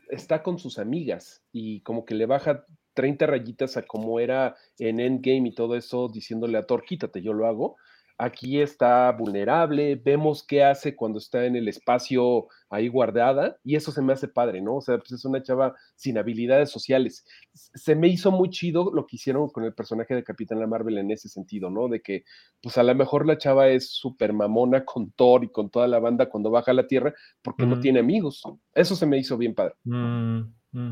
está 0.08 0.42
con 0.42 0.58
sus 0.58 0.78
amigas 0.78 1.42
y 1.52 1.80
como 1.80 2.04
que 2.04 2.14
le 2.14 2.26
baja 2.26 2.64
30 2.94 3.26
rayitas 3.26 3.76
a 3.76 3.82
como 3.82 4.20
era 4.20 4.56
en 4.78 5.00
Endgame 5.00 5.48
y 5.48 5.54
todo 5.54 5.76
eso, 5.76 6.08
diciéndole 6.08 6.58
a 6.58 6.62
Thor, 6.62 6.84
quítate, 6.84 7.22
yo 7.22 7.32
lo 7.32 7.46
hago. 7.46 7.76
Aquí 8.16 8.60
está 8.60 9.10
vulnerable, 9.10 9.96
vemos 9.96 10.44
qué 10.46 10.62
hace 10.62 10.94
cuando 10.94 11.18
está 11.18 11.46
en 11.46 11.56
el 11.56 11.66
espacio 11.66 12.46
ahí 12.70 12.86
guardada 12.86 13.58
y 13.64 13.74
eso 13.74 13.90
se 13.90 14.02
me 14.02 14.12
hace 14.12 14.28
padre, 14.28 14.60
¿no? 14.60 14.76
O 14.76 14.80
sea, 14.80 14.98
pues 14.98 15.12
es 15.12 15.24
una 15.24 15.42
chava 15.42 15.74
sin 15.96 16.16
habilidades 16.16 16.70
sociales. 16.70 17.26
Se 17.52 17.96
me 17.96 18.06
hizo 18.06 18.30
muy 18.30 18.50
chido 18.50 18.92
lo 18.94 19.06
que 19.06 19.16
hicieron 19.16 19.48
con 19.48 19.64
el 19.64 19.74
personaje 19.74 20.14
de 20.14 20.22
Capitana 20.22 20.66
Marvel 20.66 20.98
en 20.98 21.10
ese 21.10 21.28
sentido, 21.28 21.70
¿no? 21.70 21.88
De 21.88 22.02
que 22.02 22.24
pues 22.62 22.78
a 22.78 22.84
lo 22.84 22.94
mejor 22.94 23.26
la 23.26 23.36
chava 23.36 23.68
es 23.68 23.90
súper 23.90 24.32
mamona 24.32 24.84
con 24.84 25.10
Thor 25.10 25.42
y 25.42 25.48
con 25.48 25.68
toda 25.68 25.88
la 25.88 25.98
banda 25.98 26.28
cuando 26.28 26.50
baja 26.50 26.70
a 26.70 26.74
la 26.74 26.86
Tierra 26.86 27.12
porque 27.42 27.66
no 27.66 27.80
tiene 27.80 27.98
amigos. 27.98 28.42
Eso 28.74 28.94
se 28.94 29.06
me 29.06 29.18
hizo 29.18 29.36
bien 29.36 29.54
padre. 29.54 29.74
Mm. 29.82 30.42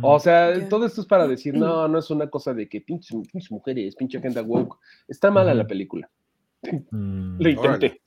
O 0.03 0.19
sea, 0.21 0.69
todo 0.69 0.87
esto 0.87 1.01
es 1.01 1.07
para 1.07 1.27
decir, 1.27 1.55
no, 1.59 1.89
no 1.89 1.99
es 1.99 2.11
una 2.11 2.29
cosa 2.29 2.55
de 2.55 2.69
que 2.69 2.81
pinches, 2.81 3.17
pinches 3.33 3.51
mujeres, 3.51 3.97
pinche 3.97 4.19
agenda 4.19 4.43
woke. 4.43 4.79
Está 5.09 5.31
mala 5.31 5.55
la 5.55 5.67
película. 5.67 6.11
Mm, 6.91 7.41
Lo 7.43 7.49
intenté, 7.49 8.01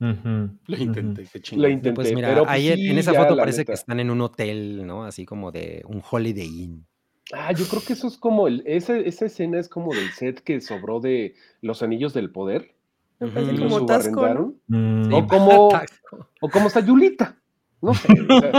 ujú, 0.00 0.58
Lo 0.66 0.74
ujú. 0.74 0.82
intenté, 0.82 1.22
qué 1.24 1.38
lo 1.38 1.42
chingón. 1.42 1.70
intenté. 1.70 1.94
Pues 1.94 2.12
mira, 2.14 2.28
pero 2.28 2.42
pues, 2.44 2.50
ahí 2.54 2.68
en- 2.68 2.76
sí, 2.76 2.90
en 2.90 2.98
esa 2.98 3.14
foto 3.14 3.36
parece 3.36 3.64
que 3.64 3.72
están 3.72 4.00
en 4.00 4.10
un 4.10 4.20
hotel, 4.20 4.86
¿no? 4.86 5.04
Así 5.04 5.24
como 5.24 5.52
de 5.52 5.82
un 5.86 6.02
Holiday 6.08 6.46
Inn. 6.46 6.86
Ah, 7.32 7.52
yo 7.52 7.64
creo 7.66 7.82
que 7.84 7.92
eso 7.92 8.08
es 8.08 8.16
como 8.16 8.48
el, 8.48 8.62
esa, 8.66 8.96
esa 8.98 9.26
escena 9.26 9.60
es 9.60 9.68
como 9.68 9.94
del 9.94 10.10
set 10.10 10.40
que 10.40 10.60
sobró 10.60 10.98
de 10.98 11.34
Los 11.60 11.82
Anillos 11.82 12.12
del 12.12 12.30
Poder. 12.32 12.74
Parece 13.18 13.52
y 13.52 13.56
lo 13.56 13.68
como 13.68 13.86
Tasco, 13.86 14.10
¿no? 14.10 14.16
subarrendaron. 14.16 14.60
Mm, 14.66 15.14
O 15.14 15.26
como, 15.28 15.68
o 16.40 16.50
como 16.50 16.70
Sayulita. 16.70 17.36
No 17.82 17.94
sé. 17.94 18.08
o 18.28 18.40
sea, 18.40 18.52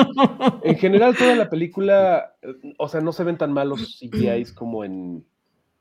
en 0.63 0.77
general, 0.77 1.17
toda 1.17 1.35
la 1.35 1.49
película, 1.49 2.33
eh, 2.41 2.53
o 2.77 2.87
sea, 2.87 3.01
no 3.01 3.11
se 3.11 3.23
ven 3.25 3.37
tan 3.37 3.51
malos 3.51 3.99
CGIs 3.99 4.53
como 4.53 4.85
en, 4.85 5.25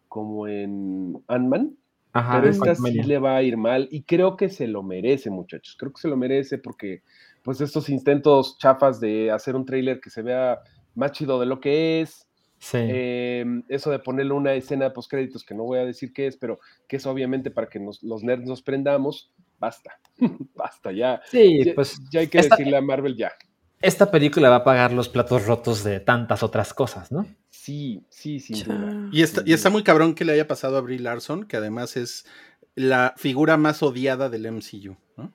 como 0.08 0.48
en 0.48 1.22
Ant-Man. 1.28 1.76
Ajá, 2.12 2.40
pero 2.40 2.50
esta 2.50 2.74
sí 2.74 3.02
le 3.02 3.18
va 3.18 3.36
a 3.36 3.42
ir 3.42 3.56
mal 3.56 3.88
y 3.90 4.02
creo 4.02 4.36
que 4.36 4.48
se 4.48 4.66
lo 4.66 4.82
merece, 4.82 5.30
muchachos. 5.30 5.76
Creo 5.78 5.92
que 5.92 6.00
se 6.00 6.08
lo 6.08 6.16
merece 6.16 6.58
porque, 6.58 7.02
pues, 7.42 7.60
estos 7.60 7.88
intentos 7.88 8.58
chafas 8.58 8.98
de 9.00 9.30
hacer 9.30 9.54
un 9.56 9.64
tráiler 9.64 10.00
que 10.00 10.10
se 10.10 10.22
vea 10.22 10.58
más 10.94 11.12
chido 11.12 11.38
de 11.38 11.46
lo 11.46 11.60
que 11.60 12.00
es, 12.00 12.26
Sí. 12.58 12.76
eh, 12.80 13.44
eso 13.68 13.90
de 13.90 14.00
ponerle 14.00 14.32
una 14.34 14.52
escena 14.54 14.92
post 14.92 15.10
créditos 15.10 15.44
que 15.44 15.54
no 15.54 15.62
voy 15.64 15.78
a 15.78 15.86
decir 15.86 16.12
qué 16.12 16.26
es, 16.26 16.36
pero 16.36 16.58
que 16.88 16.96
es 16.96 17.06
obviamente 17.06 17.50
para 17.50 17.68
que 17.68 17.80
nos- 17.80 18.02
los 18.02 18.22
nerds 18.22 18.46
nos 18.46 18.60
prendamos, 18.62 19.32
basta, 19.58 19.92
basta, 20.54 20.92
ya. 20.92 21.22
sí, 21.26 21.64
ya, 21.64 21.74
pues 21.74 21.98
ya 22.12 22.20
hay 22.20 22.26
que 22.28 22.38
esta- 22.38 22.56
decirle 22.56 22.76
a 22.76 22.82
Marvel 22.82 23.16
ya. 23.16 23.32
Esta 23.80 24.10
película 24.10 24.50
va 24.50 24.56
a 24.56 24.64
pagar 24.64 24.92
los 24.92 25.08
platos 25.08 25.46
rotos 25.46 25.82
de 25.84 26.00
tantas 26.00 26.42
otras 26.42 26.74
cosas, 26.74 27.10
¿no? 27.10 27.26
Sí, 27.48 28.04
sí, 28.10 28.38
duda. 28.62 29.08
Y 29.12 29.22
está, 29.22 29.42
y 29.44 29.70
muy 29.70 29.82
cabrón 29.82 30.14
que 30.14 30.24
le 30.24 30.32
haya 30.32 30.46
pasado 30.46 30.76
a 30.76 30.80
Brie 30.80 30.98
Larson, 30.98 31.44
que 31.44 31.56
además 31.56 31.96
es 31.96 32.26
la 32.74 33.14
figura 33.16 33.56
más 33.56 33.82
odiada 33.82 34.28
del 34.28 34.50
MCU. 34.50 34.96
¿no? 35.16 35.32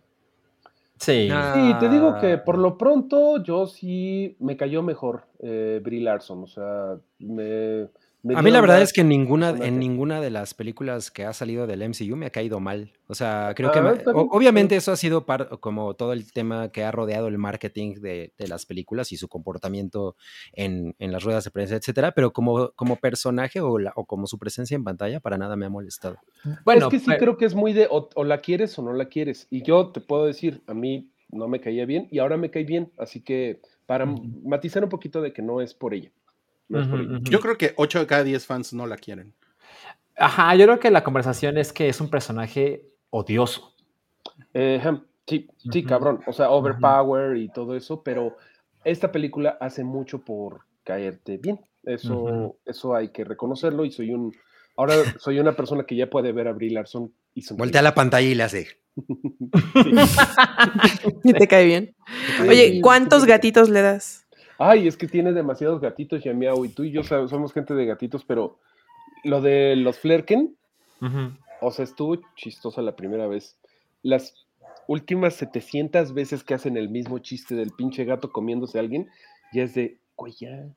Sí. 0.99 1.27
Ah, 1.31 1.53
Sí, 1.55 1.79
te 1.79 1.91
digo 1.91 2.17
que 2.19 2.37
por 2.37 2.57
lo 2.57 2.77
pronto 2.77 3.43
yo 3.43 3.67
sí 3.67 4.35
me 4.39 4.57
cayó 4.57 4.83
mejor 4.83 5.27
eh, 5.39 5.79
Brie 5.83 6.01
Larson, 6.01 6.43
o 6.43 6.47
sea, 6.47 6.97
me... 7.19 7.89
me 8.25 8.35
A 8.35 8.41
mí 8.41 8.49
la 8.51 8.59
verdad 8.59 8.81
es 8.81 8.91
que 8.91 9.01
en 9.01 9.09
ninguna, 9.09 9.49
en 9.51 9.79
ninguna 9.79 10.19
de 10.19 10.29
las 10.31 10.53
películas 10.53 11.11
que 11.11 11.25
ha 11.25 11.31
salido 11.33 11.67
del 11.67 11.81
MCU 11.87 12.15
me 12.15 12.25
ha 12.25 12.29
caído 12.31 12.59
mal. 12.59 12.91
O 13.07 13.13
sea, 13.13 13.53
creo 13.55 13.71
que 13.71 13.79
Ah, 13.79 13.93
obviamente 14.31 14.75
eso 14.75 14.91
ha 14.91 14.95
sido 14.95 15.25
par- 15.25 15.59
como 15.59 15.93
todo 15.93 16.11
el 16.11 16.31
tema 16.33 16.69
que 16.71 16.83
ha 16.83 16.91
rodeado 16.91 17.27
el 17.27 17.37
marketing 17.37 17.95
de, 18.01 18.33
de 18.37 18.47
las 18.47 18.65
películas 18.65 19.11
y 19.11 19.17
su 19.17 19.27
comportamiento 19.27 20.15
en, 20.53 20.95
en 20.99 21.11
las 21.11 21.23
ruedas 21.23 21.43
de 21.43 21.51
prensa, 21.51 21.75
etcétera. 21.75 22.13
Pero 22.13 22.33
como, 22.33 22.71
como 22.75 22.95
personaje 22.95 23.61
o, 23.61 23.77
la- 23.77 23.93
o 23.95 24.05
como 24.05 24.25
su 24.27 24.39
presencia 24.39 24.75
en 24.75 24.83
pantalla, 24.83 25.19
para 25.19 25.37
nada 25.37 25.55
me 25.55 25.65
ha 25.67 25.69
molestado. 25.69 26.17
Bueno, 26.63 26.87
es 26.87 26.91
que 26.91 26.99
sí 26.99 27.05
pero- 27.07 27.19
creo 27.19 27.37
que 27.37 27.45
es 27.45 27.53
muy 27.55 27.73
de 27.73 27.87
o, 27.89 28.09
o 28.15 28.23
la 28.23 28.41
quieres 28.41 28.77
o 28.79 28.81
no 28.81 28.93
la 28.93 29.05
quieres. 29.05 29.47
Y 29.51 29.61
yo 29.63 29.89
te 29.91 30.01
puedo 30.01 30.25
decir, 30.25 30.61
a 30.67 30.73
mí 30.73 31.11
no 31.29 31.47
me 31.47 31.59
caía 31.61 31.85
bien 31.85 32.07
y 32.11 32.19
ahora 32.19 32.37
me 32.37 32.49
cae 32.49 32.63
bien. 32.63 32.91
Así 32.97 33.21
que 33.21 33.61
para 33.85 34.05
matizar 34.43 34.83
un 34.83 34.89
poquito 34.89 35.21
de 35.21 35.31
que 35.31 35.41
no 35.43 35.61
es 35.61 35.75
por 35.75 35.93
ella. 35.93 36.09
No 36.67 36.79
es. 36.79 37.21
Yo 37.23 37.39
creo 37.39 37.57
que 37.57 37.73
8 37.77 37.99
de 37.99 38.07
cada 38.07 38.23
10 38.23 38.45
fans 38.45 38.73
no 38.73 38.87
la 38.87 38.97
quieren. 38.97 39.33
Ajá, 40.17 40.55
yo 40.55 40.65
creo 40.65 40.79
que 40.79 40.91
la 40.91 41.03
conversación 41.03 41.57
es 41.57 41.73
que 41.73 41.89
es 41.89 41.99
un 41.99 42.09
personaje 42.09 42.85
odioso. 43.09 43.73
Eh, 44.53 44.81
sí, 45.27 45.47
sí, 45.71 45.83
cabrón. 45.83 46.21
O 46.25 46.33
sea, 46.33 46.49
overpower 46.49 47.37
y 47.37 47.49
todo 47.49 47.75
eso, 47.75 48.01
pero 48.01 48.37
esta 48.83 49.11
película 49.11 49.57
hace 49.59 49.83
mucho 49.83 50.19
por 50.19 50.61
caerte 50.83 51.37
bien. 51.37 51.59
Eso, 51.83 52.57
eso 52.65 52.95
hay 52.95 53.09
que 53.09 53.23
reconocerlo. 53.23 53.85
Y 53.85 53.91
soy 53.91 54.11
un. 54.11 54.33
Ahora 54.77 54.95
soy 55.19 55.39
una 55.39 55.55
persona 55.55 55.85
que 55.85 55.95
ya 55.95 56.09
puede 56.09 56.31
ver 56.31 56.47
a 56.47 56.53
Brie 56.53 56.71
Larson 56.71 57.13
y 57.33 57.41
sonreír. 57.41 57.67
Voltea 57.67 57.81
la 57.81 57.95
pantalla 57.95 58.27
y 58.27 58.35
le 58.35 58.43
hace. 58.43 58.67
Y 61.23 61.33
te 61.37 61.47
cae 61.47 61.65
bien. 61.65 61.95
Oye, 62.41 62.79
¿cuántos 62.81 63.25
gatitos 63.25 63.69
le 63.69 63.81
das? 63.81 64.24
Ay, 64.57 64.87
es 64.87 64.97
que 64.97 65.07
tiene 65.07 65.33
demasiados 65.33 65.81
gatitos, 65.81 66.23
ya 66.23 66.33
miau, 66.33 66.63
y 66.65 66.69
tú 66.69 66.83
y 66.83 66.91
yo 66.91 67.03
somos 67.03 67.53
gente 67.53 67.73
de 67.73 67.85
gatitos, 67.85 68.23
pero 68.23 68.57
lo 69.23 69.41
de 69.41 69.75
los 69.75 69.99
Flerken, 69.99 70.55
o 71.61 71.71
sea, 71.71 71.83
estuvo 71.83 72.17
chistosa 72.35 72.81
la 72.81 72.95
primera 72.95 73.27
vez. 73.27 73.57
Las 74.01 74.45
últimas 74.87 75.33
700 75.35 76.13
veces 76.13 76.43
que 76.43 76.53
hacen 76.53 76.77
el 76.77 76.89
mismo 76.89 77.19
chiste 77.19 77.55
del 77.55 77.71
pinche 77.71 78.05
gato 78.05 78.31
comiéndose 78.31 78.77
a 78.77 78.81
alguien, 78.81 79.09
ya 79.53 79.63
es 79.63 79.73
de, 79.73 79.97
güey, 80.15 80.33
ya. 80.39 80.67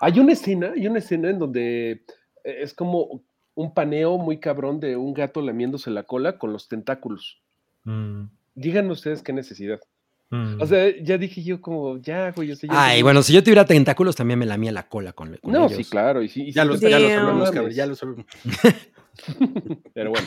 Hay 0.00 0.18
una 0.18 0.32
escena, 0.32 0.72
hay 0.74 0.86
una 0.86 0.98
escena 0.98 1.30
en 1.30 1.38
donde 1.38 1.90
eh, 1.92 2.02
es 2.44 2.74
como 2.74 3.22
un 3.54 3.74
paneo 3.74 4.18
muy 4.18 4.38
cabrón 4.38 4.80
de 4.80 4.96
un 4.96 5.14
gato 5.14 5.42
lamiéndose 5.42 5.90
la 5.90 6.04
cola 6.04 6.38
con 6.38 6.52
los 6.52 6.68
tentáculos. 6.68 7.40
Mm, 7.84 8.24
Díganme 8.54 8.92
ustedes 8.92 9.22
qué 9.22 9.32
necesidad. 9.32 9.80
Mm. 10.32 10.60
O 10.60 10.66
sea, 10.66 10.92
ya 11.00 11.16
dije 11.18 11.42
yo 11.44 11.60
como, 11.60 11.98
ya, 11.98 12.32
güey, 12.32 12.50
o 12.50 12.56
sea, 12.56 12.68
ya 12.68 12.84
Ay, 12.86 13.02
bueno, 13.02 13.22
si 13.22 13.32
yo 13.32 13.42
tuviera 13.44 13.64
tentáculos 13.64 14.16
también 14.16 14.38
me 14.40 14.46
lamía 14.46 14.72
la 14.72 14.88
cola 14.88 15.12
con, 15.12 15.36
con 15.40 15.52
No, 15.52 15.66
ellos. 15.66 15.76
sí, 15.76 15.84
claro. 15.84 16.22
Y 16.22 16.28
sí, 16.28 16.42
y 16.48 16.52
Ya 16.52 16.62
sí 16.62 16.68
lo, 16.68 16.78
te- 16.80 16.90
ya 16.90 16.98
lo 16.98 17.08
sabemos, 17.08 17.50
cabrón, 17.52 17.72
ya 17.72 17.86
lo 17.86 17.94
sabemos. 17.94 18.26
Pero 19.94 20.10
bueno, 20.10 20.26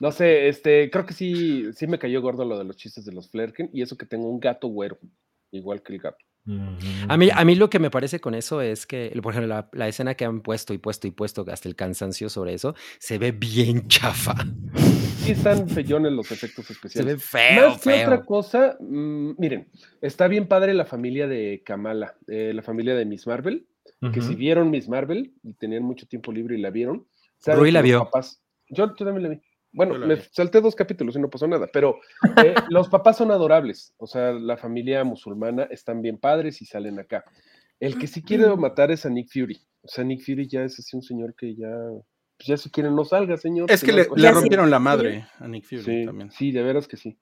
no 0.00 0.12
sé, 0.12 0.48
este, 0.48 0.90
creo 0.90 1.06
que 1.06 1.14
sí, 1.14 1.66
sí 1.74 1.86
me 1.86 1.98
cayó 1.98 2.20
gordo 2.20 2.44
lo 2.44 2.58
de 2.58 2.64
los 2.64 2.76
chistes 2.76 3.04
de 3.04 3.12
los 3.12 3.30
Flerken 3.30 3.70
y 3.72 3.80
eso 3.82 3.96
que 3.96 4.06
tengo 4.06 4.28
un 4.28 4.40
gato 4.40 4.66
güero, 4.68 4.98
igual 5.52 5.82
que 5.82 5.94
el 5.94 6.00
gato. 6.00 6.18
A 7.08 7.16
mí, 7.16 7.30
a 7.32 7.42
mí 7.46 7.54
lo 7.54 7.70
que 7.70 7.78
me 7.78 7.90
parece 7.90 8.20
con 8.20 8.34
eso 8.34 8.60
es 8.60 8.84
que, 8.86 9.10
por 9.22 9.32
ejemplo, 9.32 9.48
la, 9.54 9.70
la 9.72 9.88
escena 9.88 10.14
que 10.14 10.26
han 10.26 10.42
puesto 10.42 10.74
y 10.74 10.78
puesto 10.78 11.06
y 11.06 11.10
puesto 11.10 11.42
hasta 11.50 11.68
el 11.70 11.74
cansancio 11.76 12.28
sobre 12.28 12.52
eso, 12.52 12.74
se 12.98 13.16
ve 13.16 13.32
bien 13.32 13.88
chafa. 13.88 14.34
Sí 15.24 15.32
están 15.32 15.68
feyones 15.68 16.12
los 16.12 16.30
efectos 16.30 16.66
Se 16.66 16.72
especiales. 16.74 17.14
ve 17.16 17.20
feo, 17.20 17.70
Más 17.70 17.80
que 17.80 18.02
otra 18.04 18.24
cosa, 18.24 18.76
mm, 18.80 19.32
miren, 19.38 19.68
está 20.00 20.28
bien 20.28 20.46
padre 20.48 20.74
la 20.74 20.84
familia 20.84 21.26
de 21.26 21.62
Kamala, 21.64 22.14
eh, 22.28 22.52
la 22.54 22.62
familia 22.62 22.94
de 22.94 23.04
Miss 23.04 23.26
Marvel, 23.26 23.66
que 24.12 24.20
si 24.20 24.34
vieron 24.34 24.70
Miss 24.70 24.86
Marvel 24.86 25.32
y 25.42 25.54
tenían 25.54 25.82
mucho 25.82 26.06
tiempo 26.06 26.30
libre 26.30 26.58
y 26.58 26.60
la 26.60 26.68
vieron, 26.70 27.06
Rui 27.46 27.70
la 27.70 27.80
los 27.80 27.84
vio. 27.88 27.98
papás- 28.04 28.42
yo, 28.68 28.88
yo 28.88 29.04
también 29.06 29.22
la 29.22 29.28
vi. 29.30 29.40
Bueno, 29.72 29.96
la 29.96 30.06
me 30.06 30.16
vi. 30.16 30.22
salté 30.30 30.60
dos 30.60 30.74
capítulos 30.74 31.16
y 31.16 31.20
no 31.20 31.30
pasó 31.30 31.46
nada, 31.48 31.68
pero 31.72 32.00
eh, 32.36 32.54
los 32.70 32.88
papás 32.90 33.16
son 33.16 33.30
adorables. 33.30 33.94
O 33.96 34.06
sea, 34.06 34.32
la 34.32 34.58
familia 34.58 35.04
musulmana 35.04 35.64
están 35.64 36.02
bien 36.02 36.18
padres 36.18 36.60
y 36.60 36.66
salen 36.66 36.98
acá. 36.98 37.24
El 37.80 37.98
que 37.98 38.06
sí 38.06 38.22
quiere 38.22 38.54
matar 38.56 38.90
es 38.90 39.06
a 39.06 39.08
Nick 39.10 39.30
Fury. 39.32 39.58
O 39.82 39.88
sea, 39.88 40.04
Nick 40.04 40.22
Fury 40.22 40.46
ya 40.48 40.64
es 40.64 40.78
así 40.78 40.94
un 40.96 41.02
señor 41.02 41.34
que 41.34 41.54
ya, 41.56 41.68
pues 42.44 42.58
ya 42.60 42.62
si 42.62 42.70
quiere 42.70 42.90
no 42.90 43.04
salga, 43.04 43.36
señor. 43.36 43.70
Es 43.70 43.82
que 43.82 43.92
le, 43.92 44.04
sí. 44.04 44.10
rompieron 44.28 44.70
la 44.70 44.78
madre 44.78 45.26
a 45.38 45.48
Nick 45.48 45.64
Fury 45.64 45.82
Sí, 45.82 46.04
también. 46.06 46.30
sí, 46.30 46.52
de 46.52 46.62
veras 46.62 46.86
que 46.86 46.96
sí. 46.96 47.16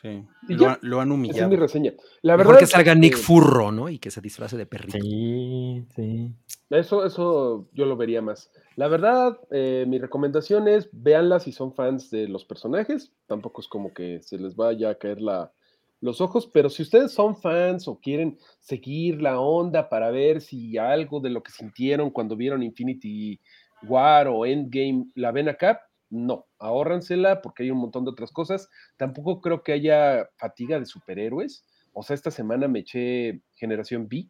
Sí. 0.00 0.24
Lo, 0.48 0.56
ya. 0.56 0.72
ha- 0.72 0.78
lo 0.80 1.00
han 1.00 1.08
Esa 1.08 1.14
es 1.14 1.18
humillado. 1.18 1.48
mi 1.50 1.56
reseña. 1.56 1.92
La 2.22 2.36
Mejor 2.38 2.54
verdad 2.54 2.60
que 2.60 2.66
salga 2.72 2.92
eh, 2.92 2.96
Nick 2.96 3.16
Furro, 3.18 3.70
¿no? 3.70 3.90
Y 3.90 3.98
que 3.98 4.10
se 4.10 4.22
disfrace 4.22 4.56
de 4.56 4.64
perrito. 4.64 4.96
Sí, 4.98 5.84
sí. 5.94 6.32
Eso, 6.70 7.04
eso 7.04 7.68
yo 7.74 7.84
lo 7.84 7.96
vería 7.98 8.22
más. 8.22 8.50
La 8.76 8.88
verdad, 8.88 9.38
eh, 9.50 9.84
mi 9.86 9.98
recomendación 9.98 10.68
es 10.68 10.88
véanla 10.92 11.38
si 11.40 11.52
son 11.52 11.74
fans 11.74 12.10
de 12.10 12.28
los 12.28 12.46
personajes. 12.46 13.12
Tampoco 13.26 13.60
es 13.60 13.68
como 13.68 13.92
que 13.92 14.22
se 14.22 14.38
les 14.38 14.56
vaya 14.56 14.88
a 14.88 14.94
caer 14.94 15.20
la, 15.20 15.52
los 16.00 16.22
ojos, 16.22 16.46
pero 16.50 16.70
si 16.70 16.82
ustedes 16.82 17.12
son 17.12 17.36
fans 17.36 17.86
o 17.86 18.00
quieren 18.00 18.38
seguir 18.58 19.20
la 19.20 19.38
onda 19.38 19.90
para 19.90 20.10
ver 20.10 20.40
si 20.40 20.78
algo 20.78 21.20
de 21.20 21.28
lo 21.28 21.42
que 21.42 21.52
sintieron 21.52 22.08
cuando 22.10 22.36
vieron 22.36 22.62
Infinity 22.62 23.38
War 23.82 24.28
o 24.28 24.44
Endgame 24.46 25.06
la 25.14 25.32
ven 25.32 25.48
acá, 25.48 25.80
no, 26.10 26.46
ahórransela 26.58 27.40
porque 27.40 27.62
hay 27.62 27.70
un 27.70 27.78
montón 27.78 28.04
de 28.04 28.10
otras 28.10 28.32
cosas. 28.32 28.68
Tampoco 28.96 29.40
creo 29.40 29.62
que 29.62 29.72
haya 29.72 30.28
fatiga 30.36 30.78
de 30.78 30.86
superhéroes. 30.86 31.64
O 31.92 32.02
sea, 32.02 32.14
esta 32.14 32.30
semana 32.30 32.68
me 32.68 32.80
eché 32.80 33.42
Generación 33.56 34.08
B 34.08 34.28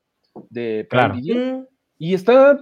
de 0.50 0.86
Prime 0.88 1.04
Claro. 1.08 1.14
Video. 1.14 1.58
Mm, 1.60 1.66
Y 1.98 2.14
está, 2.14 2.58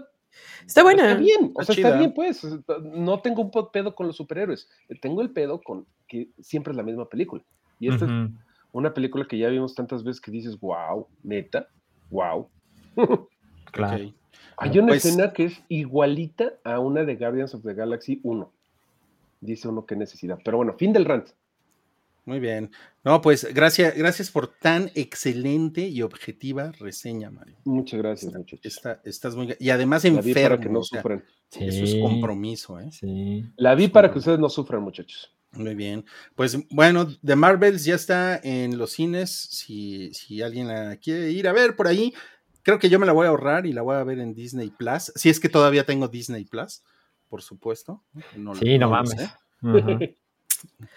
Está 0.67 0.83
buena. 0.83 1.09
está 1.11 1.21
bien, 1.21 1.53
o 1.55 1.61
Está 1.61 1.73
sea, 1.73 1.81
está 1.81 1.89
chida. 1.91 1.99
bien, 1.99 2.15
pues. 2.15 2.47
No 2.93 3.21
tengo 3.21 3.43
un 3.43 3.51
pedo 3.73 3.95
con 3.95 4.07
los 4.07 4.17
superhéroes. 4.17 4.69
Tengo 5.01 5.23
el 5.23 5.31
pedo 5.33 5.61
con 5.63 5.87
que 6.07 6.31
siempre 6.41 6.73
es 6.73 6.77
la 6.77 6.83
misma 6.83 7.09
película. 7.09 7.43
Y 7.81 7.89
esta 7.89 8.05
es 8.07 8.11
Ujú. 8.11 8.35
una 8.73 8.93
película 8.95 9.27
que 9.29 9.39
ya 9.39 9.49
vimos 9.49 9.75
tantas 9.75 10.03
veces 10.05 10.21
que 10.21 10.31
dices, 10.31 10.59
wow, 10.61 11.09
neta, 11.23 11.69
wow. 12.11 12.49
Claro. 13.73 14.05
Ok. 14.07 14.15
Hay 14.61 14.79
una 14.79 14.89
Pues- 14.89 15.05
escena 15.05 15.33
que 15.33 15.45
es 15.47 15.63
igualita 15.69 16.55
a 16.65 16.79
una 16.81 17.05
de 17.05 17.17
Guardians 17.17 17.55
of 17.55 17.63
the 17.65 17.75
Galaxy 17.75 18.21
1. 18.23 18.53
Dice 19.41 19.69
uno 19.69 19.87
qué 19.87 19.95
necesidad. 19.97 20.39
Pero 20.45 20.57
bueno, 20.57 20.75
fin 20.77 20.93
del 20.93 21.05
rant. 21.05 21.29
Muy 22.25 22.41
bien. 22.41 22.71
No, 23.05 23.23
pues 23.23 23.47
gracias, 23.55 23.95
gracias 23.97 24.31
por 24.31 24.49
tan 24.49 24.91
excelente 24.95 25.89
y 25.89 26.03
objetiva 26.03 26.73
reseña, 26.79 27.31
Mario. 27.31 27.57
Muchas 27.65 27.99
gracias, 28.01 28.35
muchachos. 28.35 28.61
Está, 28.67 29.01
estás 29.05 29.35
muy... 29.35 29.57
Y 29.59 29.71
además 29.71 30.05
La 30.05 30.11
vi 30.11 30.17
enfermo. 30.31 30.49
para 30.51 30.61
que 30.61 30.69
no 30.69 30.81
o 30.81 30.85
sea, 30.85 31.01
sufran. 31.01 31.25
Eso 31.59 31.85
es 31.85 31.95
compromiso, 32.03 32.79
¿eh? 32.81 32.91
Sí. 32.93 33.47
La 33.57 33.75
vi 33.75 33.89
para 33.89 34.13
que 34.13 34.19
ustedes 34.19 34.39
no 34.39 34.51
sufran, 34.51 34.83
muchachos. 34.83 35.35
Muy 35.53 35.75
bien. 35.75 36.05
Pues 36.35 36.59
bueno, 36.69 37.07
The 37.25 37.35
Marvels 37.37 37.87
ya 37.87 37.95
está 37.95 38.39
en 38.43 38.77
los 38.77 38.91
cines. 38.93 39.31
Si, 39.31 40.13
si 40.13 40.43
alguien 40.43 40.69
la 40.69 40.97
quiere 40.97 41.31
ir 41.31 41.49
a 41.49 41.55
ver 41.55 41.75
por 41.77 41.87
ahí, 41.87 42.13
creo 42.69 42.79
que 42.79 42.91
yo 42.91 42.99
me 42.99 43.07
la 43.07 43.13
voy 43.13 43.25
a 43.25 43.31
ahorrar 43.31 43.65
y 43.65 43.73
la 43.73 43.81
voy 43.81 43.97
a 43.97 44.05
ver 44.05 44.19
en 44.19 44.35
Disney 44.35 44.69
Plus. 44.69 45.11
Si 45.15 45.31
es 45.31 45.41
que 45.41 45.49
todavía 45.49 45.87
tengo 45.87 46.07
Disney 46.07 46.45
Plus, 46.45 46.83
por 47.31 47.41
supuesto. 47.41 48.05
No, 48.37 48.53
lo- 48.53 48.61
Sí, 48.61 48.77
no 48.77 48.91
mames. 48.91 49.13
sé, 49.63 50.19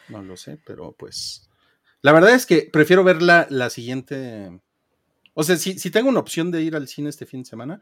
no 0.09 0.21
lo 0.21 0.35
sé, 0.35 0.59
pero 0.65 0.91
pues. 0.91 1.49
La 2.01 2.11
verdad 2.11 2.33
es 2.33 2.45
que 2.45 2.69
prefiero 2.73 3.05
verla 3.05 3.47
la 3.49 3.69
siguiente. 3.69 4.59
O 5.33 5.43
sea, 5.43 5.55
si, 5.55 5.79
si 5.79 5.91
tengo 5.91 6.09
una 6.09 6.19
opción 6.19 6.51
de 6.51 6.61
ir 6.61 6.75
al 6.75 6.89
cine 6.89 7.07
este 7.07 7.25
fin 7.25 7.43
de 7.43 7.49
semana, 7.49 7.79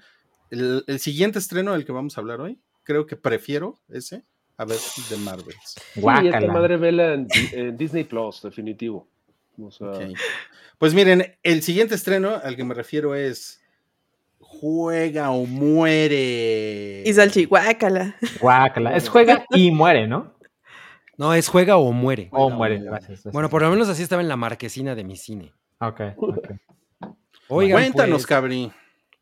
el, 0.51 0.83
el 0.85 0.99
siguiente 0.99 1.39
estreno 1.39 1.73
del 1.73 1.83
que 1.83 1.91
vamos 1.91 2.15
a 2.15 2.21
hablar 2.21 2.41
hoy, 2.41 2.59
creo 2.83 3.07
que 3.07 3.15
prefiero 3.15 3.79
ese 3.89 4.23
a 4.57 4.65
ver 4.65 4.77
The 5.09 5.17
Marvels. 5.17 5.73
Sí, 5.95 6.01
esta 6.27 6.41
madre 6.53 6.77
vela 6.77 7.13
en, 7.15 7.27
en 7.53 7.75
Disney 7.75 8.03
Plus, 8.03 8.43
definitivo. 8.43 9.07
O 9.57 9.71
sea, 9.71 9.87
Ok. 9.87 10.11
Pues 10.77 10.93
miren, 10.93 11.37
el 11.41 11.63
siguiente 11.63 11.95
estreno 11.95 12.35
al 12.43 12.55
que 12.55 12.63
me 12.63 12.75
refiero 12.75 13.15
es 13.15 13.61
Juega 14.49 15.31
o 15.31 15.45
muere. 15.45 17.03
Y 17.05 17.13
Salchi, 17.13 17.45
guácala. 17.45 18.15
Guácala. 18.41 18.95
Es 18.95 19.07
juega 19.09 19.45
y 19.51 19.71
muere, 19.71 20.07
¿no? 20.07 20.33
No, 21.17 21.33
es 21.33 21.47
juega 21.47 21.77
o 21.77 21.91
muere. 21.91 22.29
O 22.31 22.49
muere, 22.49 22.75
muere. 22.75 22.89
gracias. 22.89 23.09
gracias. 23.09 23.33
Bueno, 23.33 23.49
por 23.49 23.61
lo 23.61 23.69
menos 23.69 23.87
así 23.89 24.03
estaba 24.03 24.21
en 24.21 24.27
la 24.27 24.37
marquesina 24.37 24.95
de 24.95 25.03
mi 25.03 25.15
cine. 25.15 25.53
Ok, 25.79 26.01
ok. 26.17 26.49
Oigan, 27.49 27.79
Cuéntanos, 27.79 28.17
pues, 28.17 28.27
Cabri. 28.27 28.71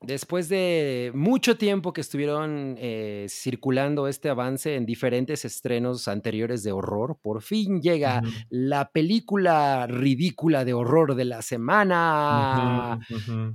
Después 0.02 0.48
de 0.48 1.12
mucho 1.16 1.58
tiempo 1.58 1.92
que 1.92 2.02
estuvieron 2.02 2.76
eh, 2.78 3.26
circulando 3.30 4.08
este 4.08 4.30
avance 4.30 4.76
en 4.76 4.86
diferentes 4.86 5.44
estrenos 5.44 6.08
anteriores 6.08 6.62
de 6.62 6.72
horror, 6.72 7.18
por 7.20 7.42
fin 7.42 7.82
llega 7.82 8.22
la 8.50 8.92
película 8.92 9.88
ridícula 9.88 10.66
de 10.66 10.76
horror 10.76 11.16
de 11.16 11.26
la 11.26 11.42
semana. 11.42 13.00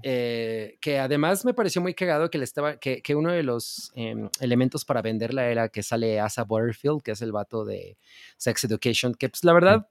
Eh, 0.03 0.79
que 0.81 0.99
además 0.99 1.45
me 1.45 1.55
pareció 1.55 1.81
muy 1.81 1.95
cagado 1.95 2.29
que, 2.29 2.39
le 2.39 2.45
estaba, 2.45 2.77
que, 2.77 3.03
que 3.03 3.15
uno 3.15 3.31
de 3.31 3.45
los 3.45 3.93
em, 3.95 4.29
elementos 4.41 4.85
para 4.85 5.01
venderla 5.01 5.49
era 5.49 5.69
que 5.69 5.85
sale 5.85 6.19
Asa 6.19 6.43
Butterfield, 6.43 7.03
que 7.03 7.13
es 7.13 7.23
el 7.23 7.31
vato 7.31 7.65
de 7.65 7.97
Sex 8.37 8.65
Education, 8.65 9.15
que 9.15 9.29
pues 9.29 9.45
la 9.45 9.53
verdad 9.53 9.87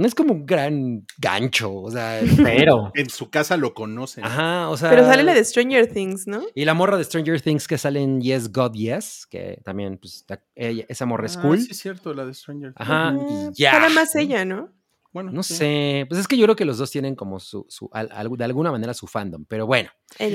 no 0.00 0.06
es 0.06 0.14
como 0.14 0.32
un 0.32 0.46
gran 0.46 1.06
gancho, 1.18 1.72
o 1.74 1.90
sea, 1.90 2.20
Pero. 2.42 2.90
En 2.94 3.10
su 3.10 3.28
casa 3.30 3.56
lo 3.56 3.74
conocen. 3.74 4.24
ajá, 4.24 4.68
o 4.70 4.76
sea... 4.76 4.88
Pero 4.90 5.04
sale 5.04 5.22
la 5.22 5.34
de 5.34 5.44
Stranger 5.44 5.86
Things, 5.92 6.26
¿no? 6.26 6.42
Y 6.54 6.64
la 6.64 6.72
morra 6.74 6.96
de 6.96 7.04
Stranger 7.04 7.40
Things 7.40 7.68
que 7.68 7.76
sale 7.76 8.00
en 8.00 8.20
Yes, 8.20 8.50
God, 8.50 8.72
Yes, 8.72 9.26
que 9.30 9.60
también, 9.64 9.98
pues, 9.98 10.24
esa 10.56 11.06
morra 11.06 11.26
es 11.26 11.36
Ah, 11.36 11.42
cool. 11.42 11.60
sí, 11.60 11.68
es 11.72 11.78
cierto, 11.78 12.14
la 12.14 12.24
de 12.24 12.32
Stranger. 12.34 12.72
Ajá, 12.76 13.10
Ah, 13.10 13.14
y 13.54 13.62
ya. 13.62 13.72
Sale 13.72 13.94
más 13.94 14.14
ella, 14.16 14.44
¿no? 14.44 14.70
Bueno, 15.12 15.32
No 15.32 15.42
sí. 15.42 15.54
sé, 15.54 16.06
pues 16.08 16.20
es 16.20 16.28
que 16.28 16.36
yo 16.36 16.44
creo 16.44 16.54
que 16.54 16.64
los 16.64 16.78
dos 16.78 16.90
tienen 16.90 17.16
como 17.16 17.40
su, 17.40 17.66
su 17.68 17.88
al- 17.92 18.08
de 18.36 18.44
alguna 18.44 18.70
manera 18.70 18.94
su 18.94 19.08
fandom, 19.08 19.44
pero 19.44 19.66
bueno. 19.66 19.90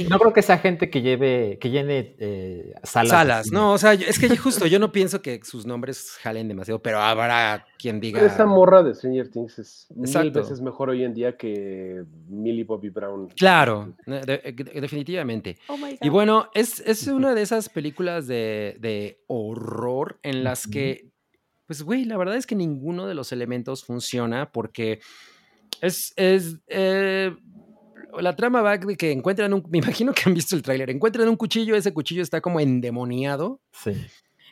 No 0.09 0.19
creo 0.19 0.33
que 0.33 0.41
sea 0.41 0.57
gente 0.57 0.89
que 0.89 1.01
lleve, 1.01 1.57
que 1.61 1.69
llene 1.69 2.15
eh, 2.19 2.73
salas. 2.83 3.09
salas, 3.11 3.47
no, 3.51 3.71
o 3.73 3.77
sea, 3.77 3.93
yo- 3.93 4.05
es 4.07 4.19
que 4.19 4.35
justo 4.35 4.67
yo 4.67 4.77
no 4.79 4.91
pienso 4.91 5.21
que 5.21 5.39
sus 5.43 5.65
nombres 5.65 6.17
jalen 6.21 6.47
demasiado, 6.49 6.81
pero 6.81 6.99
habrá 6.99 7.65
quien 7.79 8.01
diga... 8.01 8.19
Pero 8.19 8.31
esa 8.33 8.45
morra 8.45 8.83
de 8.83 8.93
Stranger 8.95 9.29
Things 9.31 9.59
es 9.59 9.87
mil 9.95 10.31
veces 10.31 10.59
mejor 10.61 10.89
hoy 10.89 11.03
en 11.05 11.13
día 11.13 11.37
que 11.37 12.03
Millie 12.27 12.63
Bobby 12.65 12.89
Brown. 12.89 13.29
Claro, 13.29 13.95
de- 14.05 14.21
de- 14.25 14.81
definitivamente. 14.81 15.57
Oh 15.67 15.77
my 15.77 15.97
Y 16.01 16.09
bueno, 16.09 16.49
es, 16.53 16.81
es 16.81 17.07
una 17.07 17.33
de 17.33 17.41
esas 17.41 17.69
películas 17.69 18.27
de, 18.27 18.75
de 18.79 19.23
horror 19.27 20.19
en 20.23 20.43
las 20.43 20.67
que, 20.67 21.11
pues, 21.65 21.81
güey, 21.83 22.05
la 22.05 22.17
verdad 22.17 22.35
es 22.37 22.45
que 22.45 22.55
ninguno 22.55 23.07
de 23.07 23.13
los 23.15 23.31
elementos 23.31 23.83
funciona 23.83 24.51
porque 24.51 24.99
es, 25.81 26.13
es 26.15 26.57
eh, 26.67 27.35
la 28.19 28.35
trama 28.35 28.61
va 28.61 28.77
de 28.77 28.95
que 28.95 29.11
encuentran 29.11 29.53
un, 29.53 29.63
me 29.69 29.79
imagino 29.79 30.13
que 30.13 30.23
han 30.25 30.33
visto 30.33 30.55
el 30.55 30.61
tráiler, 30.61 30.89
encuentran 30.89 31.27
un 31.27 31.35
cuchillo, 31.35 31.75
ese 31.75 31.93
cuchillo 31.93 32.21
está 32.21 32.41
como 32.41 32.59
endemoniado 32.59 33.61
Sí. 33.71 33.93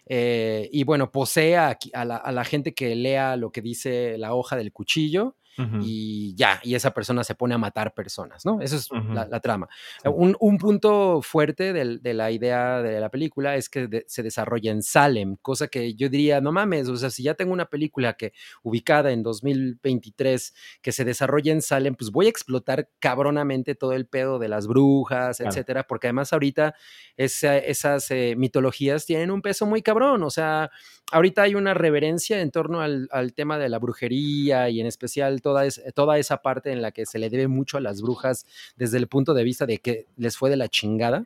eh, 0.05 0.69
y 0.71 0.83
bueno, 0.83 1.11
posee 1.11 1.57
a, 1.57 1.77
a 1.93 2.05
la, 2.05 2.17
a 2.17 2.31
la 2.31 2.43
gente 2.43 2.73
que 2.73 2.95
lea 2.95 3.35
lo 3.37 3.51
que 3.51 3.61
dice 3.61 4.17
la 4.17 4.33
hoja 4.33 4.55
del 4.55 4.71
cuchillo 4.71 5.35
Ujú. 5.57 5.77
y 5.83 6.33
ya, 6.35 6.59
y 6.63 6.75
esa 6.75 6.91
persona 6.93 7.23
se 7.23 7.35
pone 7.35 7.53
a 7.53 7.57
matar 7.57 7.93
personas, 7.93 8.45
¿no? 8.45 8.59
Esa 8.61 8.75
es 8.75 8.91
Ujú. 8.91 9.13
la, 9.13 9.27
la 9.27 9.39
trama. 9.39 9.67
Sí. 10.01 10.09
Un, 10.13 10.35
un 10.39 10.57
punto 10.57 11.21
fuerte 11.21 11.73
del- 11.73 12.01
de 12.01 12.13
la 12.13 12.31
idea 12.31 12.81
de 12.81 12.99
la 12.99 13.09
película 13.09 13.55
es 13.55 13.69
que 13.69 13.87
de- 13.87 14.05
se 14.07 14.23
desarrolla 14.23 14.71
en 14.71 14.81
Salem, 14.83 15.37
cosa 15.41 15.67
que 15.67 15.93
yo 15.95 16.09
diría, 16.09 16.41
no 16.41 16.51
mames, 16.51 16.87
o 16.89 16.97
sea, 16.97 17.09
si 17.09 17.23
ya 17.23 17.33
tengo 17.35 17.53
una 17.53 17.65
película 17.65 18.13
que 18.13 18.33
ubicada 18.63 19.11
en 19.11 19.21
2023 19.23 20.53
que 20.81 20.91
se 20.91 21.05
desarrolla 21.05 21.51
en 21.51 21.61
Salem, 21.61 21.95
pues 21.95 22.11
voy 22.11 22.25
a 22.27 22.29
explotar 22.29 22.89
cabronamente 22.99 23.75
todo 23.75 23.93
el 23.93 24.07
pedo 24.07 24.39
de 24.39 24.47
las 24.47 24.67
brujas, 24.67 25.37
Claro. 25.37 25.51
etcétera, 25.51 25.83
porque 25.83 26.07
además 26.07 26.33
ahorita 26.33 26.75
esa- 27.17 27.57
esas 27.57 28.09
eh, 28.11 28.35
mitologías 28.37 29.05
tienen 29.05 29.31
un 29.31 29.41
peso 29.41 29.65
muy 29.65 29.81
cabrón, 29.81 30.23
o 30.23 30.29
sea, 30.29 30.71
ahorita 31.11 31.43
hay 31.43 31.55
una 31.55 31.73
reverencia 31.73 32.41
en 32.41 32.49
torno 32.51 32.81
al, 32.81 33.07
al 33.11 33.33
tema 33.33 33.57
de 33.59 33.69
la 33.69 33.77
brujería 33.79 34.69
y 34.69 34.79
en 34.79 34.87
especial 34.87 35.41
toda, 35.43 35.67
es- 35.67 35.79
toda 35.93 36.17
esa 36.17 36.41
parte 36.41 36.71
en 36.71 36.81
la 36.81 36.91
que 36.91 37.05
se 37.05 37.19
le 37.19 37.29
debe 37.29 37.47
mucho 37.47 37.77
a 37.77 37.81
las 37.81 38.01
brujas 38.01 38.47
desde 38.75 38.97
el 38.97 39.07
punto 39.07 39.35
de 39.35 39.43
vista 39.43 39.67
de 39.67 39.77
que 39.77 40.07
les 40.17 40.35
fue 40.37 40.49
de 40.49 40.55
la 40.57 40.67
chingada, 40.69 41.25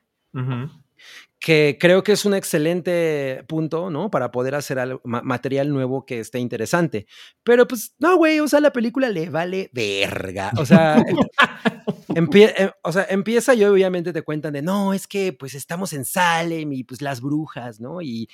que 1.39 1.77
creo 1.79 2.03
que 2.03 2.11
es 2.13 2.25
un 2.25 2.33
excelente 2.33 3.43
punto, 3.47 3.89
¿no? 3.91 4.09
Para 4.09 4.31
poder 4.31 4.55
hacer 4.55 4.79
algo- 4.79 4.99
ma- 5.03 5.21
material 5.21 5.69
nuevo 5.71 6.05
que 6.05 6.19
esté 6.19 6.39
interesante. 6.39 7.05
Pero 7.43 7.67
pues, 7.67 7.93
no, 7.99 8.17
güey, 8.17 8.39
o 8.39 8.47
sea, 8.47 8.59
la 8.59 8.71
película 8.73 9.09
le 9.09 9.29
vale 9.29 9.69
verga. 9.71 10.51
O 10.57 10.65
sea, 10.65 10.95
Eh, 12.17 12.71
o 12.81 12.91
sea, 12.91 13.05
empieza 13.09 13.53
y 13.53 13.63
obviamente 13.63 14.11
te 14.11 14.23
cuentan 14.23 14.53
de, 14.53 14.63
no, 14.63 14.93
es 14.95 15.05
que 15.05 15.33
pues 15.33 15.53
estamos 15.53 15.93
en 15.93 16.03
Salem 16.03 16.73
y 16.73 16.83
pues 16.83 17.01
las 17.03 17.21
brujas, 17.21 17.79
¿no? 17.79 18.01
Y, 18.01 18.27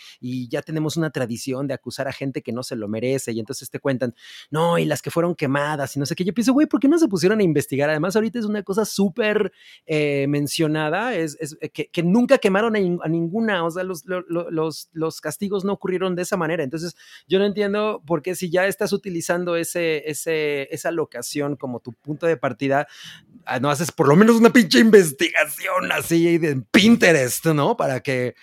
ya 0.49 0.62
tenemos 0.62 0.95
una 0.97 1.10
tradición 1.10 1.68
de 1.68 1.74
acusar 1.74 2.08
a 2.08 2.14
gente 2.14 2.41
que 2.41 2.51
no 2.53 2.64
se 2.64 2.76
lo 2.76 2.88
merece 2.88 3.32
y 3.34 3.39
entonces 3.39 3.70
te 3.70 3.80
cuentan, 3.80 4.16
no, 4.51 4.78
y 4.78 4.86
las 4.86 5.01
que 5.01 5.12
fueron 5.12 5.36
quemadas 5.36 5.95
y 5.95 5.99
no 5.99 6.05
sé 6.05 6.16
qué. 6.16 6.24
Yo 6.24 6.34
pienso, 6.34 6.53
güey, 6.53 6.68
¿por 6.68 6.80
qué 6.80 6.88
no 6.88 6.97
se 6.97 7.08
pusieron 7.08 7.39
a 7.39 7.43
investigar? 7.43 7.89
Además, 7.89 8.16
ahorita 8.16 8.39
es 8.39 8.45
una 8.45 8.64
cosa 8.64 8.86
súper 8.86 9.51
eh, 9.86 10.28
mencionada, 10.30 11.16
es, 11.16 11.38
eh, 11.62 11.70
que, 11.70 12.03
nunca 12.03 12.38
quemaron 12.38 12.76
a, 12.76 12.80
a 13.05 13.10
ninguna, 13.10 13.66
o 13.66 13.72
sea, 13.72 13.84
los, 13.84 14.05
lo- 14.05 14.22
lo- 14.30 14.49
los, 14.49 15.22
castigos 15.22 15.66
no 15.66 15.74
ocurrieron 15.74 16.16
de 16.16 16.22
esa 16.24 16.38
manera. 16.38 16.64
Entonces, 16.64 16.95
yo 17.28 17.39
no 17.39 17.45
entiendo 17.45 18.01
por 18.05 18.22
qué 18.22 18.36
si 18.36 18.49
ya 18.49 18.68
estás 18.68 18.93
utilizando 18.93 19.55
ese, 19.55 20.10
ese, 20.10 20.74
esa 20.74 20.91
locación 20.91 21.55
como 21.55 21.80
tu 21.80 21.93
punto 21.93 22.26
de 22.28 22.38
partida, 22.38 22.88
no 23.62 23.70
haces 23.70 23.91
por 23.91 24.08
lo 24.08 24.16
menos 24.16 24.36
una 24.38 24.52
pinche 24.52 24.80
investigación 24.80 25.91
así 25.91 26.38
de 26.38 26.62
Pinterest, 26.72 27.46
¿no? 27.48 27.76
Para 27.78 28.00
que 28.02 28.36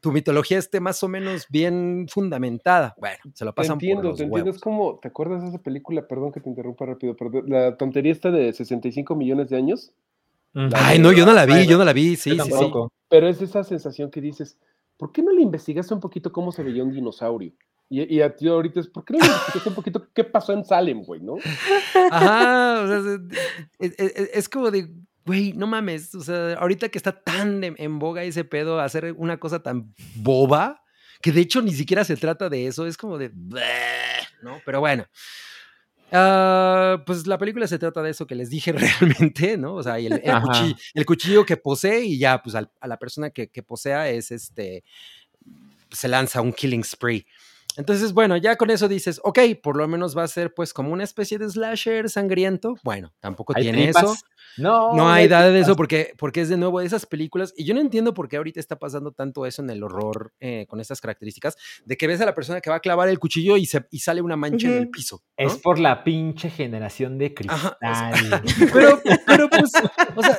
tu 0.00 0.10
mitología 0.10 0.58
esté 0.58 0.80
más 0.80 1.02
o 1.02 1.08
menos 1.08 1.46
bien 1.48 2.06
fundamentada. 2.10 2.94
Bueno, 2.98 3.18
se 3.34 3.44
lo 3.44 3.52
Te 3.52 3.56
pasan 3.56 3.78
por 3.78 3.84
entiendo, 3.84 4.02
los 4.02 4.16
te 4.16 4.24
entiendo. 4.24 4.34
huevos. 4.44 4.56
Es 4.56 4.60
como, 4.62 4.98
¿te 4.98 5.08
acuerdas 5.08 5.42
de 5.42 5.48
esa 5.50 5.58
película? 5.62 6.08
Perdón 6.08 6.32
que 6.32 6.40
te 6.40 6.48
interrumpa 6.48 6.86
rápido, 6.86 7.16
pero 7.16 7.30
la 7.46 7.76
tontería 7.76 8.10
esta 8.10 8.30
de 8.30 8.52
65 8.52 9.14
millones 9.14 9.48
de 9.48 9.56
años. 9.56 9.92
Ay, 10.74 10.98
no, 10.98 11.12
yo 11.12 11.24
no 11.24 11.32
la 11.32 11.46
vi, 11.46 11.66
yo 11.66 11.78
no 11.78 11.84
la 11.84 11.92
vi, 11.92 12.16
sí, 12.16 12.32
sí, 12.32 12.50
sí. 12.50 12.72
Pero 13.08 13.28
es 13.28 13.40
esa 13.40 13.62
sensación 13.64 14.10
que 14.10 14.20
dices, 14.20 14.58
¿por 14.96 15.12
qué 15.12 15.22
no 15.22 15.32
le 15.32 15.40
investigaste 15.40 15.94
un 15.94 16.00
poquito 16.00 16.32
cómo 16.32 16.50
se 16.52 16.62
veía 16.62 16.82
un 16.82 16.92
dinosaurio? 16.92 17.52
Y, 17.94 18.16
y 18.16 18.22
a 18.22 18.34
ti 18.34 18.48
ahorita 18.48 18.80
es, 18.80 18.88
¿por 18.88 19.04
qué 19.04 19.12
no 19.12 19.18
investigaste 19.26 19.68
un 19.68 19.74
poquito 19.74 20.08
qué 20.14 20.24
pasó 20.24 20.54
en 20.54 20.64
Salem, 20.64 21.02
güey, 21.02 21.20
no? 21.20 21.36
Ajá, 22.10 22.80
o 22.82 22.86
sea, 22.88 23.18
es, 23.78 23.92
es- 23.98 24.16
es- 24.16 24.30
es 24.32 24.48
como 24.48 24.70
de, 24.70 24.88
güey, 25.26 25.52
no 25.52 25.66
mames, 25.66 26.14
o 26.14 26.22
sea, 26.22 26.54
ahorita 26.54 26.88
que 26.88 26.96
está 26.98 27.12
tan 27.12 27.60
de- 27.60 27.74
en 27.76 27.98
boga 27.98 28.24
ese 28.24 28.44
pedo, 28.44 28.80
hacer 28.80 29.12
una 29.18 29.38
cosa 29.38 29.62
tan 29.62 29.94
boba, 30.16 30.82
que 31.20 31.32
de 31.32 31.42
hecho 31.42 31.60
ni 31.60 31.72
siquiera 31.74 32.02
se 32.04 32.16
trata 32.16 32.48
de 32.48 32.66
eso, 32.66 32.86
es 32.86 32.96
como 32.96 33.18
de, 33.18 33.30
¿no? 34.42 34.58
Pero 34.64 34.80
bueno. 34.80 35.04
Ah, 36.14 37.02
pues 37.06 37.26
la 37.26 37.38
película 37.38 37.66
se 37.66 37.78
trata 37.78 38.02
de 38.02 38.10
eso 38.10 38.26
que 38.26 38.34
les 38.34 38.50
dije 38.50 38.72
realmente, 38.72 39.56
¿no? 39.56 39.74
O 39.76 39.82
sea, 39.82 39.98
y 39.98 40.06
el, 40.06 40.14
el 40.14 40.40
cuchillo, 40.42 40.76
el 40.94 41.06
cuchillo 41.06 41.46
que 41.46 41.56
posee 41.56 42.00
y 42.04 42.18
ya, 42.18 42.42
pues 42.42 42.54
al- 42.54 42.70
a 42.80 42.88
la 42.88 42.98
persona 42.98 43.30
que, 43.30 43.48
que 43.50 43.62
posea 43.62 44.08
es 44.10 44.30
este, 44.30 44.84
se 45.90 46.08
lanza 46.08 46.40
un 46.42 46.52
killing 46.52 46.84
spree. 46.84 47.26
Entonces, 47.76 48.12
bueno, 48.12 48.36
ya 48.36 48.56
con 48.56 48.70
eso 48.70 48.88
dices, 48.88 49.20
ok, 49.24 49.38
por 49.62 49.76
lo 49.76 49.88
menos 49.88 50.16
va 50.16 50.24
a 50.24 50.28
ser 50.28 50.52
pues 50.54 50.72
como 50.74 50.92
una 50.92 51.04
especie 51.04 51.38
de 51.38 51.48
slasher 51.48 52.10
sangriento. 52.10 52.74
Bueno, 52.82 53.12
tampoco 53.20 53.54
¿Hay 53.56 53.62
tiene 53.64 53.84
tripas? 53.84 54.02
eso. 54.04 54.14
No, 54.58 54.94
No 54.94 55.10
hay 55.10 55.28
nada 55.28 55.48
de 55.50 55.60
eso 55.60 55.76
porque, 55.76 56.12
porque 56.18 56.40
es 56.42 56.48
de 56.48 56.56
nuevo 56.56 56.80
de 56.80 56.86
esas 56.86 57.06
películas. 57.06 57.54
Y 57.56 57.64
yo 57.64 57.74
no 57.74 57.80
entiendo 57.80 58.12
por 58.14 58.28
qué 58.28 58.36
ahorita 58.36 58.60
está 58.60 58.78
pasando 58.78 59.12
tanto 59.12 59.46
eso 59.46 59.62
en 59.62 59.70
el 59.70 59.82
horror 59.82 60.34
eh, 60.40 60.66
con 60.68 60.80
estas 60.80 61.00
características, 61.00 61.56
de 61.84 61.96
que 61.96 62.06
ves 62.06 62.20
a 62.20 62.26
la 62.26 62.34
persona 62.34 62.60
que 62.60 62.68
va 62.70 62.76
a 62.76 62.80
clavar 62.80 63.08
el 63.08 63.18
cuchillo 63.18 63.56
y, 63.56 63.66
se, 63.66 63.86
y 63.90 64.00
sale 64.00 64.20
una 64.22 64.36
mancha 64.36 64.68
en 64.68 64.74
el 64.74 64.90
piso. 64.90 65.22
¿no? 65.38 65.46
Es 65.46 65.56
por 65.56 65.78
la 65.78 66.04
pinche 66.04 66.50
generación 66.50 67.18
de 67.18 67.34
Ajá, 67.48 67.78
cristal. 67.80 68.42
Pero, 68.72 69.00
pero 69.26 69.48
pues, 69.48 69.70
o 70.16 70.22
sea, 70.22 70.38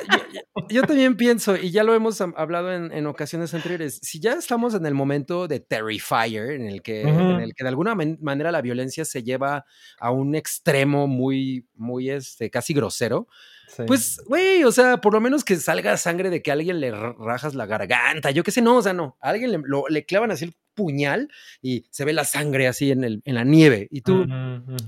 yo, 0.68 0.82
también 0.82 1.16
pienso, 1.16 1.56
y 1.56 1.70
ya 1.70 1.82
lo 1.84 1.94
hemos 1.94 2.20
hablado 2.20 2.72
en, 2.72 2.92
en 2.92 3.06
ocasiones 3.06 3.52
anteriores, 3.54 3.98
si 4.02 4.20
ya 4.20 4.34
estamos 4.34 4.74
en 4.74 4.86
el 4.86 4.94
momento 4.94 5.48
de 5.48 5.60
Terrifier, 5.60 6.50
en 6.52 6.66
el 6.66 6.82
que, 6.82 7.02
en 7.02 7.40
el 7.40 7.54
que 7.54 7.64
de 7.64 7.68
alguna 7.68 7.94
man- 7.94 8.18
manera 8.20 8.52
la 8.52 8.62
violencia 8.62 9.04
se 9.04 9.22
lleva 9.22 9.64
a 9.98 10.10
un 10.10 10.34
extremo 10.34 11.06
muy, 11.06 11.66
muy, 11.74 12.10
este, 12.10 12.50
casi 12.50 12.72
grosero, 12.74 13.26
Sí. 13.66 13.82
pues, 13.86 13.93
güey, 14.26 14.64
o 14.64 14.72
sea, 14.72 14.98
por 15.00 15.12
lo 15.12 15.20
menos 15.20 15.44
que 15.44 15.56
salga 15.56 15.96
sangre 15.96 16.30
de 16.30 16.42
que 16.42 16.50
a 16.50 16.54
alguien 16.54 16.80
le 16.80 16.90
ra- 16.90 17.14
rajas 17.18 17.54
la 17.54 17.66
garganta, 17.66 18.30
yo 18.30 18.42
qué 18.42 18.50
sé, 18.50 18.62
no, 18.62 18.76
o 18.76 18.82
sea, 18.82 18.92
no, 18.92 19.16
a 19.20 19.30
alguien 19.30 19.52
le, 19.52 19.60
lo- 19.64 19.84
le 19.88 20.04
clavan 20.04 20.30
así 20.30 20.44
el 20.46 20.54
puñal 20.74 21.30
y 21.62 21.86
se 21.90 22.04
ve 22.04 22.12
la 22.12 22.24
sangre 22.24 22.66
así 22.66 22.90
en, 22.90 23.04
el, 23.04 23.22
en 23.24 23.34
la 23.36 23.44
nieve, 23.44 23.86
y 23.90 24.00
tú... 24.00 24.26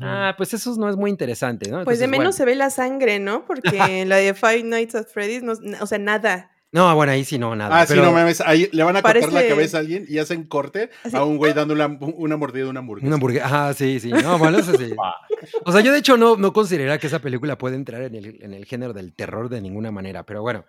Ah, 0.00 0.34
pues 0.36 0.52
eso 0.54 0.74
no 0.76 0.88
es 0.90 0.96
muy 0.96 1.10
interesante, 1.10 1.70
¿no? 1.70 1.84
Pues 1.84 1.98
de 2.00 2.06
menos 2.06 2.18
bueno. 2.18 2.32
se 2.32 2.44
ve 2.44 2.54
la 2.56 2.70
sangre, 2.70 3.18
¿no? 3.18 3.44
Porque 3.46 3.78
en 4.00 4.08
la 4.08 4.16
de 4.16 4.34
Five 4.34 4.64
Nights 4.64 4.94
at 4.96 5.06
Freddy's, 5.06 5.42
no, 5.42 5.52
o 5.80 5.86
sea, 5.86 5.98
nada. 5.98 6.50
No, 6.76 6.94
bueno, 6.94 7.12
ahí 7.12 7.24
sí 7.24 7.38
no, 7.38 7.56
nada. 7.56 7.80
Ah, 7.80 7.86
sí, 7.86 7.94
no 7.94 8.12
mames. 8.12 8.40
Ahí 8.42 8.68
le 8.70 8.82
van 8.84 8.96
a 8.96 9.02
cortar 9.02 9.32
la 9.32 9.48
cabeza 9.48 9.78
a 9.78 9.80
alguien 9.80 10.04
y 10.08 10.18
hacen 10.18 10.44
corte 10.44 10.90
Así. 11.04 11.16
a 11.16 11.24
un 11.24 11.38
güey 11.38 11.54
dando 11.54 11.72
una, 11.72 11.86
una 11.86 12.36
mordida 12.36 12.66
a 12.66 12.68
una 12.68 12.80
hamburguesa. 12.80 13.06
Una 13.06 13.14
hamburguesa. 13.16 13.46
Ajá, 13.46 13.72
sí, 13.74 13.98
sí. 13.98 14.10
No, 14.10 14.38
bueno, 14.38 14.58
eso 14.58 14.76
sí. 14.76 14.92
O 15.64 15.72
sea, 15.72 15.80
yo 15.80 15.92
de 15.92 15.98
hecho 15.98 16.16
no, 16.16 16.36
no 16.36 16.52
consideraría 16.52 16.98
que 16.98 17.06
esa 17.06 17.18
película 17.20 17.56
puede 17.56 17.76
entrar 17.76 18.02
en 18.02 18.14
el, 18.14 18.42
en 18.42 18.52
el 18.54 18.64
género 18.66 18.92
del 18.92 19.14
terror 19.14 19.48
de 19.48 19.60
ninguna 19.60 19.90
manera, 19.90 20.24
pero 20.24 20.42
bueno. 20.42 20.64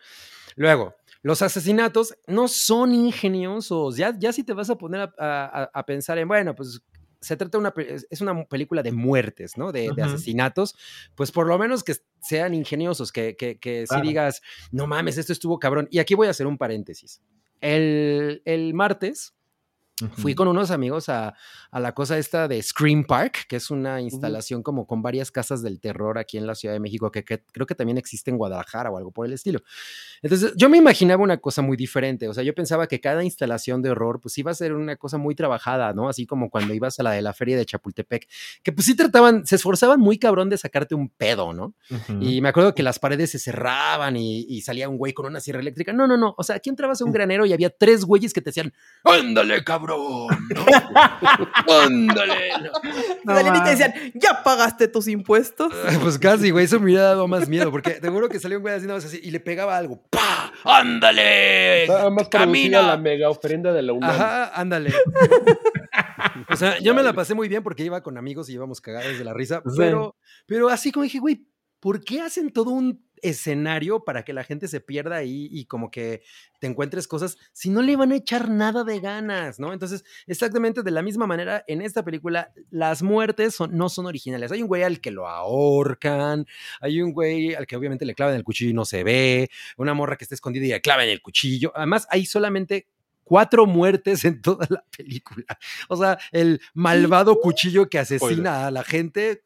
Luego, 0.56 0.96
los 1.24 1.42
asesinatos 1.42 2.16
no 2.28 2.48
son 2.48 2.94
ingeniosos. 2.94 3.98
Ya, 3.98 4.14
ya 4.18 4.32
si 4.34 4.44
te 4.44 4.54
vas 4.54 4.70
a 4.70 4.78
poner 4.78 5.02
a, 5.02 5.14
a- 5.20 5.70
a 5.74 5.86
pensar 5.86 6.18
en, 6.18 6.28
bueno, 6.28 6.56
pues 6.56 6.82
se 7.22 7.38
trata 7.38 7.58
de 7.58 7.62
una, 7.62 7.74
es 8.10 8.22
una 8.22 8.46
película 8.46 8.84
de 8.84 8.92
muertes, 8.92 9.58
¿no? 9.58 9.72
De, 9.72 9.90
asesinatos, 10.02 10.76
pues 11.16 11.32
por 11.32 11.48
lo 11.48 11.58
menos 11.58 11.84
que 11.84 11.96
sean 12.22 12.54
ingeniosos, 12.54 13.12
que, 13.12 13.36
que, 13.36 13.60
que 13.60 13.86
si 13.88 14.02
digas, 14.02 14.42
no 14.72 14.88
mames, 14.88 15.18
esto 15.18 15.34
estuvo 15.34 15.60
cabrón. 15.60 15.88
Y 15.92 16.00
aquí 16.00 16.16
voy 16.16 16.28
a 16.28 16.32
hacer 16.32 16.48
un 16.48 16.58
paréntesis. 16.58 17.22
El, 17.62 18.42
el 18.46 18.74
martes 18.74 19.34
Fui 20.18 20.36
con 20.36 20.48
unos 20.48 20.70
amigos 20.70 21.10
a, 21.10 21.34
a 21.72 21.80
la 21.80 21.94
cosa 21.94 22.20
esta 22.20 22.48
de 22.48 22.62
Scream 22.62 23.04
Park, 23.04 23.48
que 23.48 23.56
es 23.56 23.72
una 23.72 24.00
instalación 24.00 24.62
como 24.62 24.86
con 24.86 25.02
varias 25.02 25.32
casas 25.32 25.64
del 25.64 25.80
terror 25.80 26.20
aquí 26.20 26.38
en 26.38 26.46
la 26.46 26.54
Ciudad 26.54 26.76
de 26.76 26.80
México, 26.80 27.12
que, 27.12 27.26
que 27.26 27.44
creo 27.52 27.66
que 27.66 27.74
también 27.74 27.98
existe 27.98 28.30
en 28.30 28.38
Guadalajara 28.38 28.92
o 28.92 28.98
algo 28.98 29.10
por 29.10 29.26
el 29.26 29.34
estilo. 29.34 29.62
Entonces, 30.22 30.54
yo 30.56 30.70
me 30.70 30.78
imaginaba 30.78 31.24
una 31.24 31.38
cosa 31.38 31.64
muy 31.64 31.76
diferente. 31.78 32.28
O 32.28 32.34
sea, 32.36 32.44
yo 32.44 32.54
pensaba 32.54 32.86
que 32.86 33.02
cada 33.02 33.24
instalación 33.24 33.82
de 33.82 33.90
horror, 33.90 34.22
pues 34.22 34.38
iba 34.38 34.52
a 34.52 34.54
ser 34.54 34.74
una 34.74 34.98
cosa 34.98 35.18
muy 35.18 35.34
trabajada, 35.34 35.94
¿no? 35.94 36.10
Así 36.10 36.28
como 36.28 36.52
cuando 36.52 36.76
ibas 36.76 37.00
a 37.00 37.04
la 37.04 37.12
de 37.14 37.24
la 37.24 37.34
feria 37.34 37.58
de 37.58 37.66
Chapultepec, 37.66 38.28
que 38.62 38.72
pues 38.72 38.86
sí 38.86 38.96
trataban, 38.96 39.48
se 39.48 39.56
esforzaban 39.56 40.00
muy 40.00 40.20
cabrón 40.20 40.50
de 40.50 40.60
sacarte 40.60 40.94
un 40.94 41.10
pedo, 41.10 41.54
¿no? 41.54 41.74
Y 42.22 42.42
me 42.42 42.50
acuerdo 42.50 42.76
que 42.76 42.84
las 42.84 43.00
paredes 43.00 43.32
se 43.32 43.40
cerraban 43.40 44.16
y, 44.16 44.46
y 44.48 44.62
salía 44.62 44.90
un 44.90 44.98
güey 44.98 45.14
con 45.14 45.26
una 45.26 45.40
sierra 45.40 45.60
eléctrica. 45.60 45.92
No, 45.92 46.06
no, 46.06 46.18
no. 46.18 46.36
O 46.38 46.44
sea, 46.44 46.58
aquí 46.58 46.70
entrabas 46.70 47.02
a 47.02 47.06
un 47.06 47.12
granero 47.12 47.48
y 47.48 47.54
había 47.54 47.72
tres 47.72 48.06
güeyes 48.06 48.32
que 48.32 48.42
te 48.42 48.52
decían, 48.52 48.72
ándale, 49.04 49.64
cabrón. 49.64 49.87
¿No? 49.88 50.28
ándale. 51.84 52.50
¿no? 52.62 52.72
No 53.24 53.36
Salían 53.36 53.56
y 53.56 53.64
te 53.64 53.70
decían, 53.72 53.94
ya 54.14 54.44
pagaste 54.44 54.88
tus 54.88 55.08
impuestos. 55.08 55.74
Pues 56.02 56.20
casi, 56.20 56.52
güey. 56.52 56.66
Eso 56.66 56.80
me 56.80 56.86
hubiera 56.86 57.04
dado 57.04 57.28
más 57.28 57.48
miedo 57.48 57.72
porque 57.72 57.92
te 57.92 58.10
juro 58.10 58.30
que 58.30 58.40
salió 58.40 58.58
un 58.58 58.64
güey 58.64 58.80
más 58.82 59.06
así 59.06 59.20
y 59.24 59.32
le 59.32 59.40
pegaba 59.40 59.78
algo. 59.78 60.04
¡Pah! 60.10 60.52
¡Ándale! 60.64 61.88
Más 62.12 62.30
¡Camina! 62.30 62.82
la 62.82 62.98
mega 62.98 63.30
ofrenda 63.30 63.74
de 63.74 63.82
la 63.82 63.94
UNAM. 63.94 64.10
Ajá, 64.10 64.52
ándale. 64.60 64.94
O 66.50 66.56
sea, 66.56 66.80
yo 66.80 66.94
me 66.94 67.04
la 67.04 67.14
pasé 67.14 67.34
muy 67.34 67.48
bien 67.48 67.64
porque 67.64 67.84
iba 67.84 68.02
con 68.02 68.18
amigos 68.18 68.50
y 68.50 68.54
íbamos 68.54 68.82
cagados 68.82 69.18
de 69.18 69.24
la 69.24 69.34
risa, 69.34 69.62
Sí. 69.66 69.76
pero, 69.78 70.16
pero 70.46 70.70
así 70.70 70.92
como 70.92 71.04
dije, 71.04 71.20
güey, 71.20 71.48
¿por 71.80 72.04
qué 72.04 72.22
hacen 72.22 72.52
todo 72.52 72.72
un 72.72 73.07
escenario 73.22 74.04
para 74.04 74.24
que 74.24 74.34
la 74.34 74.44
gente 74.44 74.68
se 74.68 74.80
pierda 74.80 75.16
ahí 75.18 75.48
y 75.52 75.66
como 75.66 75.92
que 75.92 76.22
te 76.60 76.68
encuentres 76.68 77.08
cosas 77.08 77.38
si 77.54 77.70
no 77.70 77.82
le 77.82 77.96
van 77.96 78.12
a 78.12 78.16
echar 78.16 78.50
nada 78.50 78.84
de 78.84 79.00
ganas, 79.00 79.60
¿no? 79.60 79.74
Entonces, 79.74 80.04
exactamente 80.28 80.84
de 80.84 80.92
la 80.92 81.02
misma 81.02 81.28
manera, 81.28 81.64
en 81.68 81.82
esta 81.82 82.04
película 82.04 82.52
las 82.70 83.04
muertes 83.04 83.56
son- 83.56 83.76
no 83.78 83.90
son 83.90 84.06
originales. 84.06 84.52
Hay 84.52 84.62
un 84.62 84.68
güey 84.68 84.84
al 84.84 85.00
que 85.02 85.12
lo 85.12 85.28
ahorcan, 85.28 86.46
hay 86.82 87.02
un 87.02 87.12
güey 87.14 87.54
al 87.56 87.68
que 87.68 87.76
obviamente 87.76 88.06
le 88.06 88.16
clavan 88.16 88.36
el 88.36 88.44
cuchillo 88.44 88.72
y 88.72 88.74
no 88.74 88.86
se 88.86 89.04
ve, 89.04 89.50
una 89.78 89.94
morra 89.94 90.16
que 90.18 90.24
está 90.26 90.36
escondida 90.36 90.66
y 90.66 90.70
le 90.70 90.82
clavan 90.82 91.08
el 91.08 91.22
cuchillo. 91.22 91.72
Además, 91.76 92.08
hay 92.10 92.26
solamente 92.26 92.88
cuatro 93.24 93.66
muertes 93.66 94.24
en 94.26 94.42
toda 94.42 94.66
la 94.70 94.84
película. 94.96 95.46
O 95.90 95.98
sea, 95.98 96.18
el 96.32 96.62
malvado 96.74 97.40
cuchillo 97.42 97.90
que 97.90 98.00
asesina 98.00 98.68
a 98.68 98.72
la 98.72 98.84
gente 98.84 99.44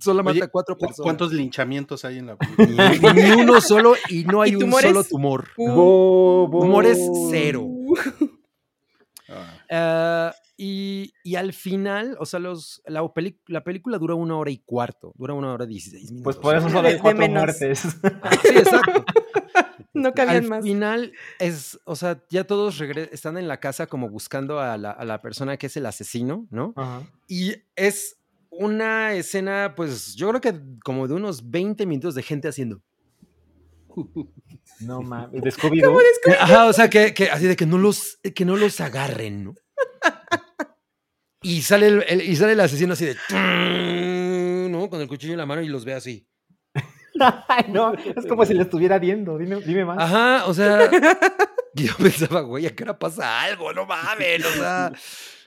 solo 0.00 0.22
Oye, 0.22 0.34
mata 0.34 0.44
a 0.46 0.48
cuatro 0.48 0.76
¿cu- 0.76 0.86
personas. 0.86 1.04
¿Cuántos 1.04 1.32
linchamientos 1.32 2.04
hay 2.04 2.18
en 2.18 2.26
la 2.26 2.36
película? 2.36 2.90
Ni, 3.14 3.22
ni 3.22 3.30
uno 3.42 3.60
solo 3.60 3.94
y 4.08 4.24
no 4.24 4.42
hay 4.42 4.52
¿Y 4.52 4.56
un 4.56 4.72
solo 4.72 5.04
tumor. 5.04 5.48
Humor 5.56 6.86
es 6.86 6.98
cero. 7.30 7.66
Ah, 9.28 9.60
Ah, 9.70 10.34
y, 10.56 11.12
y 11.24 11.34
al 11.34 11.52
final, 11.52 12.16
o 12.20 12.26
sea, 12.26 12.38
los, 12.38 12.80
la, 12.86 13.02
la 13.48 13.64
película 13.64 13.98
dura 13.98 14.14
una 14.14 14.36
hora 14.36 14.52
y 14.52 14.58
cuarto, 14.58 15.12
dura 15.16 15.34
una 15.34 15.52
hora 15.52 15.64
y 15.64 15.68
dieciséis 15.68 16.12
minutos. 16.12 16.22
Pues 16.22 16.36
por 16.36 16.54
eso 16.56 16.70
solo 16.70 16.86
hay 16.86 16.98
cuatro 16.98 17.28
muertes. 17.28 17.80
Sí, 18.42 18.48
exacto. 18.56 19.04
No 19.94 20.12
cabían 20.12 20.36
Al 20.44 20.48
más. 20.48 20.62
final 20.64 21.12
es, 21.40 21.80
o 21.84 21.96
sea, 21.96 22.22
ya 22.30 22.44
todos 22.44 22.80
están 22.80 23.36
en 23.36 23.48
la 23.48 23.58
casa 23.58 23.86
como 23.88 24.08
buscando 24.10 24.60
a 24.60 24.76
la, 24.76 24.90
a 24.92 25.04
la 25.04 25.20
persona 25.22 25.56
que 25.56 25.66
es 25.66 25.76
el 25.76 25.86
asesino, 25.86 26.46
¿no? 26.50 26.72
Ajá. 26.76 27.02
Y 27.26 27.56
es 27.74 28.16
una 28.50 29.12
escena, 29.14 29.74
pues 29.76 30.14
yo 30.14 30.28
creo 30.30 30.40
que 30.40 30.54
como 30.84 31.06
de 31.08 31.14
unos 31.14 31.50
20 31.50 31.86
minutos 31.86 32.14
de 32.14 32.22
gente 32.22 32.48
haciendo. 32.48 32.82
No 34.80 35.00
mames. 35.02 35.42
De 35.42 35.50
Scooby-Doo. 35.50 35.86
¿Cómo 35.86 35.98
descubrí? 36.00 36.36
Ajá, 36.38 36.66
o 36.66 36.72
sea, 36.72 36.90
que, 36.90 37.14
que 37.14 37.30
así 37.30 37.46
de 37.46 37.56
que 37.56 37.66
no 37.66 37.78
los, 37.78 38.18
que 38.34 38.44
no 38.44 38.56
los 38.56 38.80
agarren, 38.80 39.44
¿no? 39.44 39.54
Y 41.42 41.62
sale 41.62 41.86
el, 41.88 42.04
el- 42.08 42.22
y 42.22 42.36
sale 42.36 42.52
el 42.52 42.60
asesino 42.60 42.94
así 42.94 43.06
de, 43.06 44.68
¿no? 44.70 44.90
Con 44.90 45.00
el 45.00 45.08
cuchillo 45.08 45.32
en 45.34 45.38
la 45.38 45.46
mano 45.46 45.62
y 45.62 45.68
los 45.68 45.84
ve 45.84 45.94
así. 45.94 46.26
Ay, 47.48 47.66
no, 47.68 47.94
es 47.94 48.26
como 48.26 48.44
si 48.44 48.52
lo 48.52 48.62
estuviera 48.62 48.98
viendo. 48.98 49.38
Dime, 49.38 49.56
dime 49.62 49.84
más. 49.84 49.98
Ajá, 49.98 50.46
o 50.46 50.52
sea, 50.54 50.90
yo 51.74 51.92
pensaba, 51.96 52.40
güey, 52.42 52.66
¿a 52.66 52.74
qué 52.74 52.82
hora 52.82 52.98
pasa 52.98 53.42
algo? 53.42 53.72
No 53.72 53.86
mames, 53.86 54.44
o 54.44 54.50
sea. 54.50 54.92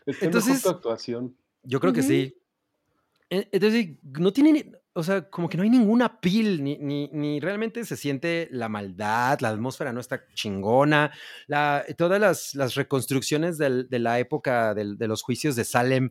Está 0.06 0.26
Entonces- 0.26 0.54
mejor 0.56 0.62
tu 0.64 0.70
actuación. 0.78 1.36
Yo 1.64 1.80
creo 1.80 1.91
que 1.93 2.02
sí. 2.02 2.39
Entonces, 3.30 3.90
no 4.04 4.34
tiene, 4.34 4.72
o 4.94 5.04
sea, 5.04 5.30
como 5.30 5.48
que 5.50 5.56
no 5.58 5.62
hay 5.64 5.70
ninguna 5.70 6.20
pil, 6.20 6.64
ni, 6.64 6.78
ni, 6.80 7.10
ni 7.14 7.40
realmente 7.40 7.86
se 7.86 7.96
siente 7.96 8.48
la 8.52 8.70
maldad, 8.70 9.40
la 9.42 9.50
atmósfera 9.50 9.94
no 9.94 10.00
está 10.00 10.26
chingona, 10.34 11.12
la, 11.46 11.86
todas 11.96 12.20
las, 12.20 12.56
las 12.56 12.74
reconstrucciones 12.74 13.60
del- 13.60 13.88
de 13.88 14.00
la 14.00 14.18
época 14.20 14.74
del- 14.74 14.98
de 14.98 15.08
los 15.08 15.22
juicios 15.22 15.56
de 15.56 15.64
Salem, 15.64 16.10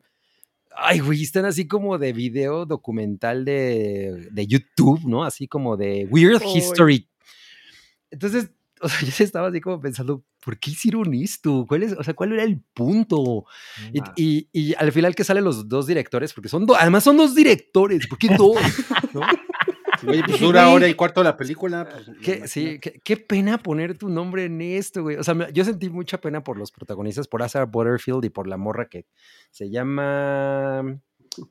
ay, 0.77 1.01
güey, 1.01 1.25
están 1.25 1.45
así 1.45 1.67
como 1.67 1.99
de 1.99 2.13
video 2.13 2.65
documental 2.67 3.45
de, 3.45 4.29
de 4.31 4.47
YouTube, 4.47 5.01
¿no? 5.05 5.25
Así 5.25 5.49
como 5.49 5.77
de 5.77 6.07
Weird. 6.09 6.41
History. 6.55 7.09
Entonces, 8.13 8.51
o 8.81 8.89
sea, 8.89 9.01
yo 9.09 9.25
estaba 9.25 9.49
así 9.49 9.61
como 9.61 9.81
pensando, 9.81 10.23
¿por 10.45 10.59
qué 10.59 10.71
hicieron 10.71 11.13
esto? 11.15 11.65
¿Cuál 11.69 11.83
es, 11.83 11.93
o 11.93 12.03
sea, 12.03 12.15
cuál 12.15 12.33
era 12.33 12.43
el 12.45 12.61
punto? 12.75 13.45
Y, 13.93 14.01
y- 14.17 14.49
y 14.53 14.75
al 14.75 14.93
final 14.93 15.15
que 15.15 15.25
salen 15.25 15.45
los 15.45 15.69
dos 15.69 15.87
directores, 15.87 16.33
porque 16.33 16.49
son 16.49 16.67
dos, 16.67 16.77
además 16.81 17.05
son 17.05 17.17
dos 17.17 17.35
directores, 17.35 18.07
¿por 18.07 18.19
qué 18.19 18.29
dos? 18.37 18.57
¿No? 19.13 19.21
Oye, 20.07 20.23
pues 20.25 20.41
dura 20.41 20.69
hora 20.69 20.87
y 20.87 20.95
cuarto 20.95 21.25
la 21.25 21.37
película. 21.37 21.89
pues, 21.91 22.17
qué- 22.23 22.47
sí, 22.47 22.79
qué, 22.81 23.01
qué 23.03 23.17
pena 23.17 23.59
poner 23.59 23.99
tu 23.99 24.09
nombre 24.09 24.45
en 24.45 24.61
esto, 24.61 25.03
güey. 25.03 25.17
O 25.17 25.25
sea, 25.25 25.35
me- 25.35 25.53
yo 25.53 25.65
sentí 25.65 25.91
mucha 25.91 26.21
pena 26.21 26.45
por 26.45 26.57
los 26.57 26.71
protagonistas, 26.71 27.27
por 27.27 27.43
Asa 27.43 27.65
Butterfield 27.65 28.25
y 28.25 28.31
por 28.31 28.47
la 28.47 28.57
morra 28.57 28.89
que 28.89 29.07
se 29.51 29.69
llama 29.71 31.01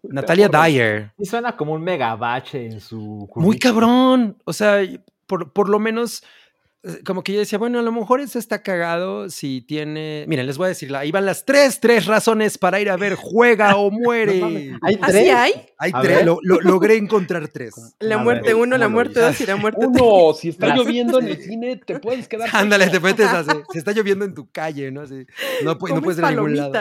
Natalia. 0.04 0.48
Dyer. 0.48 1.12
Y 1.18 1.26
suena 1.26 1.58
como 1.58 1.74
un 1.74 1.84
megabache 1.84 2.66
en 2.68 2.80
su. 2.80 2.98
Muy 2.98 3.28
currículum. 3.28 3.60
cabrón. 3.60 4.38
O 4.46 4.54
sea, 4.54 4.78
por, 5.26 5.52
por 5.52 5.68
lo 5.68 5.80
menos, 5.80 6.24
como 7.06 7.24
que 7.24 7.34
yo 7.34 7.40
decía, 7.40 7.58
bueno, 7.58 7.80
a 7.80 7.82
lo 7.82 7.92
mejor 7.92 8.20
eso 8.22 8.40
está 8.40 8.62
cagado 8.64 9.30
si 9.30 9.62
tiene. 9.62 10.26
Miren, 10.28 10.46
les 10.46 10.58
voy 10.58 10.66
a 10.66 10.70
decir, 10.70 10.96
ahí 10.96 11.12
van 11.12 11.26
las 11.26 11.46
tres, 11.46 11.80
tres 11.80 12.06
razones 12.06 12.58
para 12.58 12.80
ir 12.80 12.90
a 12.90 12.98
ver 12.98 13.16
Juega 13.16 13.76
o 13.78 13.92
Muere. 13.92 14.42
¿Hay 14.84 14.98
¿Así 15.02 15.12
tres? 15.12 15.34
hay? 15.34 15.54
Hay 15.80 15.92
A 15.94 16.02
tres, 16.02 16.26
lo- 16.26 16.40
lo- 16.42 16.62
logré 16.62 16.96
encontrar 16.98 17.48
tres. 17.48 17.76
La 18.00 18.16
A 18.16 18.18
muerte 18.24 18.48
ver, 18.48 18.56
uno, 18.56 18.78
la 18.78 18.86
¿cómo 18.86 18.90
lo 18.90 18.94
muerte 19.04 19.20
dos 19.20 19.42
y 19.42 19.46
la 19.46 19.56
muerte 19.56 19.88
tres. 19.92 20.02
Uno, 20.02 20.34
si 20.34 20.50
está 20.50 20.68
Las- 20.68 20.78
lloviendo 20.78 21.20
en 21.20 21.28
el 21.28 21.42
cine, 21.42 21.76
te 21.86 22.00
puedes 22.00 22.28
quedar. 22.28 22.50
Ándale, 22.54 22.88
te 22.90 23.00
metes 23.00 23.28
así. 23.32 23.52
Se 23.72 23.80
está 23.80 23.92
lloviendo 23.92 24.26
en 24.26 24.34
tu 24.34 24.50
calle, 24.52 24.92
¿no? 24.92 25.02
Así, 25.02 25.26
no, 25.64 25.72
no 25.74 26.02
puedes 26.02 26.18
ir 26.20 26.26
a 26.26 26.32
ningún 26.32 26.56
lado. 26.56 26.74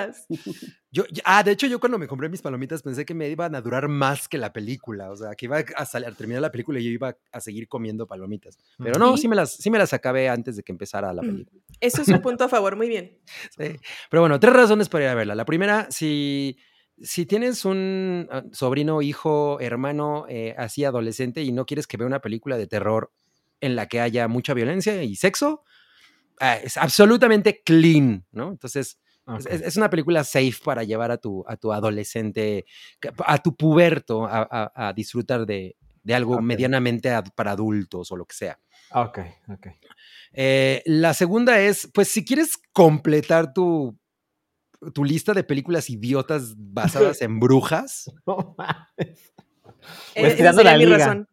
Yo, 0.92 1.04
ah, 1.24 1.42
de 1.42 1.50
hecho, 1.50 1.66
yo 1.66 1.80
cuando 1.80 1.98
me 1.98 2.06
compré 2.06 2.28
mis 2.28 2.40
palomitas 2.40 2.82
pensé 2.82 3.04
que 3.04 3.12
me 3.12 3.28
iban 3.28 3.54
a 3.54 3.60
durar 3.60 3.88
más 3.88 4.28
que 4.28 4.38
la 4.38 4.52
película. 4.52 5.10
O 5.10 5.16
sea, 5.16 5.34
que 5.34 5.46
iba 5.46 5.58
a, 5.58 5.84
salir, 5.84 6.08
a 6.08 6.12
terminar 6.12 6.40
la 6.40 6.50
película 6.50 6.78
y 6.78 6.84
yo 6.84 6.90
iba 6.90 7.16
a 7.32 7.40
seguir 7.40 7.68
comiendo 7.68 8.06
palomitas. 8.06 8.56
Pero 8.78 8.98
no, 8.98 9.16
¿Sí? 9.16 9.22
sí 9.22 9.28
me 9.28 9.36
las, 9.36 9.52
sí 9.56 9.68
me 9.68 9.78
las 9.78 9.92
acabé 9.92 10.28
antes 10.28 10.56
de 10.56 10.62
que 10.62 10.72
empezara 10.72 11.12
la 11.12 11.22
Mm. 11.22 11.26
película. 11.26 11.62
Eso 11.80 12.02
es 12.02 12.08
un 12.08 12.20
punto 12.22 12.44
a 12.44 12.48
favor, 12.48 12.76
muy 12.76 12.88
bien. 12.88 13.18
Sí. 13.58 13.76
Pero 14.10 14.22
bueno, 14.22 14.38
tres 14.40 14.54
razones 14.54 14.88
para 14.88 15.04
ir 15.04 15.10
a 15.10 15.14
verla. 15.14 15.34
La 15.34 15.44
primera, 15.44 15.88
si, 15.90 16.56
si 17.02 17.26
tienes 17.26 17.64
un 17.64 18.28
ah, 18.30 18.44
sobrino, 18.52 19.02
hijo, 19.02 19.58
hermano, 19.60 20.24
eh, 20.28 20.54
así 20.56 20.84
adolescente 20.84 21.42
y 21.42 21.52
no 21.52 21.66
quieres 21.66 21.86
que 21.86 21.96
vea 21.96 22.06
una 22.06 22.20
película 22.20 22.56
de 22.56 22.66
terror 22.66 23.12
en 23.60 23.74
la 23.76 23.86
que 23.86 24.00
haya 24.00 24.28
mucha 24.28 24.54
violencia 24.54 25.02
y 25.02 25.16
sexo, 25.16 25.64
ah, 26.40 26.56
es 26.56 26.76
absolutamente 26.76 27.62
clean, 27.64 28.24
¿no? 28.30 28.50
Entonces, 28.50 28.98
es- 29.38 29.46
Ok. 29.46 29.52
es, 29.52 29.62
es 29.62 29.76
una 29.76 29.90
película 29.90 30.22
safe 30.24 30.54
para 30.64 30.84
llevar 30.84 31.10
a 31.10 31.16
tu, 31.18 31.44
a 31.48 31.56
tu 31.56 31.72
adolescente, 31.72 32.64
a 33.26 33.38
tu 33.38 33.56
puberto 33.56 34.24
a, 34.26 34.46
a- 34.50 34.88
a 34.88 34.92
disfrutar 34.92 35.46
de, 35.46 35.76
de 36.02 36.14
algo 36.14 36.40
medianamente 36.40 37.10
ad- 37.10 37.32
para 37.34 37.52
adultos 37.52 38.10
o 38.12 38.16
lo 38.16 38.24
que 38.24 38.34
sea. 38.36 38.58
Ok, 38.92 39.18
ok. 39.48 39.66
Eh, 40.32 40.82
la 40.86 41.12
segunda 41.14 41.58
es, 41.60 41.90
pues 41.92 42.08
si 42.08 42.24
quieres 42.24 42.52
completar 42.72 43.52
tu, 43.52 43.98
tu 44.94 45.04
lista 45.04 45.32
de 45.32 45.42
películas 45.42 45.90
idiotas 45.90 46.54
basadas 46.56 47.20
en 47.22 47.40
brujas. 47.40 48.10
No 48.26 48.54
mames. 48.56 49.32
Eh, 50.14 50.20
Pues 50.20 50.36
tirando 50.36 50.62
la 50.62 50.76
liga. 50.76 50.98
razón. 50.98 51.28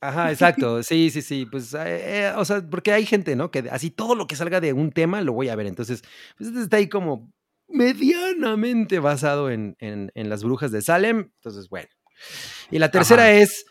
Ajá, 0.00 0.30
exacto. 0.32 0.82
Sí, 0.82 1.10
sí, 1.10 1.22
sí. 1.22 1.46
Pues, 1.46 1.74
eh, 1.74 1.78
eh, 2.26 2.32
o 2.36 2.44
sea, 2.44 2.62
porque 2.68 2.92
hay 2.92 3.04
gente, 3.04 3.36
¿no? 3.36 3.50
Que 3.50 3.68
así 3.70 3.90
todo 3.90 4.14
lo 4.14 4.26
que 4.26 4.36
salga 4.36 4.60
de 4.60 4.72
un 4.72 4.92
tema 4.92 5.20
lo 5.22 5.32
voy 5.32 5.48
a 5.48 5.56
ver. 5.56 5.66
Entonces, 5.66 6.02
pues 6.36 6.50
está 6.56 6.76
ahí 6.78 6.88
como 6.88 7.30
medianamente 7.68 8.98
basado 8.98 9.50
en, 9.50 9.76
en- 9.78 10.10
en 10.14 10.28
las 10.30 10.42
brujas 10.44 10.72
de 10.72 10.82
Salem. 10.82 11.30
Entonces, 11.36 11.68
bueno. 11.68 11.88
Y 12.70 12.78
la 12.78 12.90
tercera 12.90 13.24
Ajá. 13.24 13.32
es, 13.34 13.64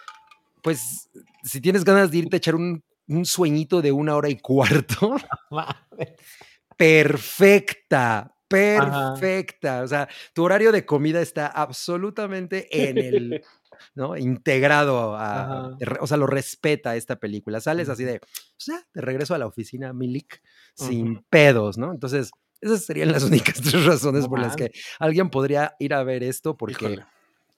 pues, 0.63 1.09
si 1.43 1.61
tienes 1.61 1.83
ganas 1.83 2.11
de 2.11 2.17
irte 2.19 2.35
a 2.35 2.39
echar 2.39 2.55
un, 2.55 2.83
un 3.07 3.25
sueñito 3.25 3.81
de 3.81 3.91
una 3.91 4.15
hora 4.15 4.29
y 4.29 4.37
cuarto, 4.37 5.15
perfecta, 6.77 8.33
perfecta. 8.47 9.81
O 9.83 9.87
sea, 9.87 10.07
tu 10.33 10.43
horario 10.43 10.71
de 10.71 10.85
comida 10.85 11.21
está 11.21 11.47
absolutamente 11.47 12.67
en 12.89 12.97
el, 12.97 13.43
¿no? 13.95 14.15
Integrado 14.17 15.15
a, 15.15 15.67
Ajá. 15.67 15.77
o 15.99 16.07
sea, 16.07 16.17
lo 16.17 16.27
respeta 16.27 16.95
esta 16.95 17.17
película. 17.17 17.59
Sales 17.61 17.89
así 17.89 18.03
de, 18.03 18.17
o 18.17 18.59
sea, 18.59 18.81
de 18.93 19.01
regreso 19.01 19.35
a 19.35 19.37
la 19.37 19.47
oficina, 19.47 19.93
Milik, 19.93 20.41
sin 20.75 21.23
pedos, 21.29 21.77
¿no? 21.77 21.91
Entonces, 21.91 22.31
esas 22.61 22.85
serían 22.85 23.11
las 23.11 23.23
únicas 23.53 23.61
tres 23.61 23.85
razones 23.85 24.23
No 24.23 24.29
por 24.29 24.39
las 24.39 24.55
que 24.55 24.71
alguien 24.99 25.29
podría 25.29 25.75
ir 25.79 25.93
a 25.93 26.03
ver 26.03 26.23
esto, 26.23 26.55
porque 26.57 26.85
Híjole. 26.85 27.05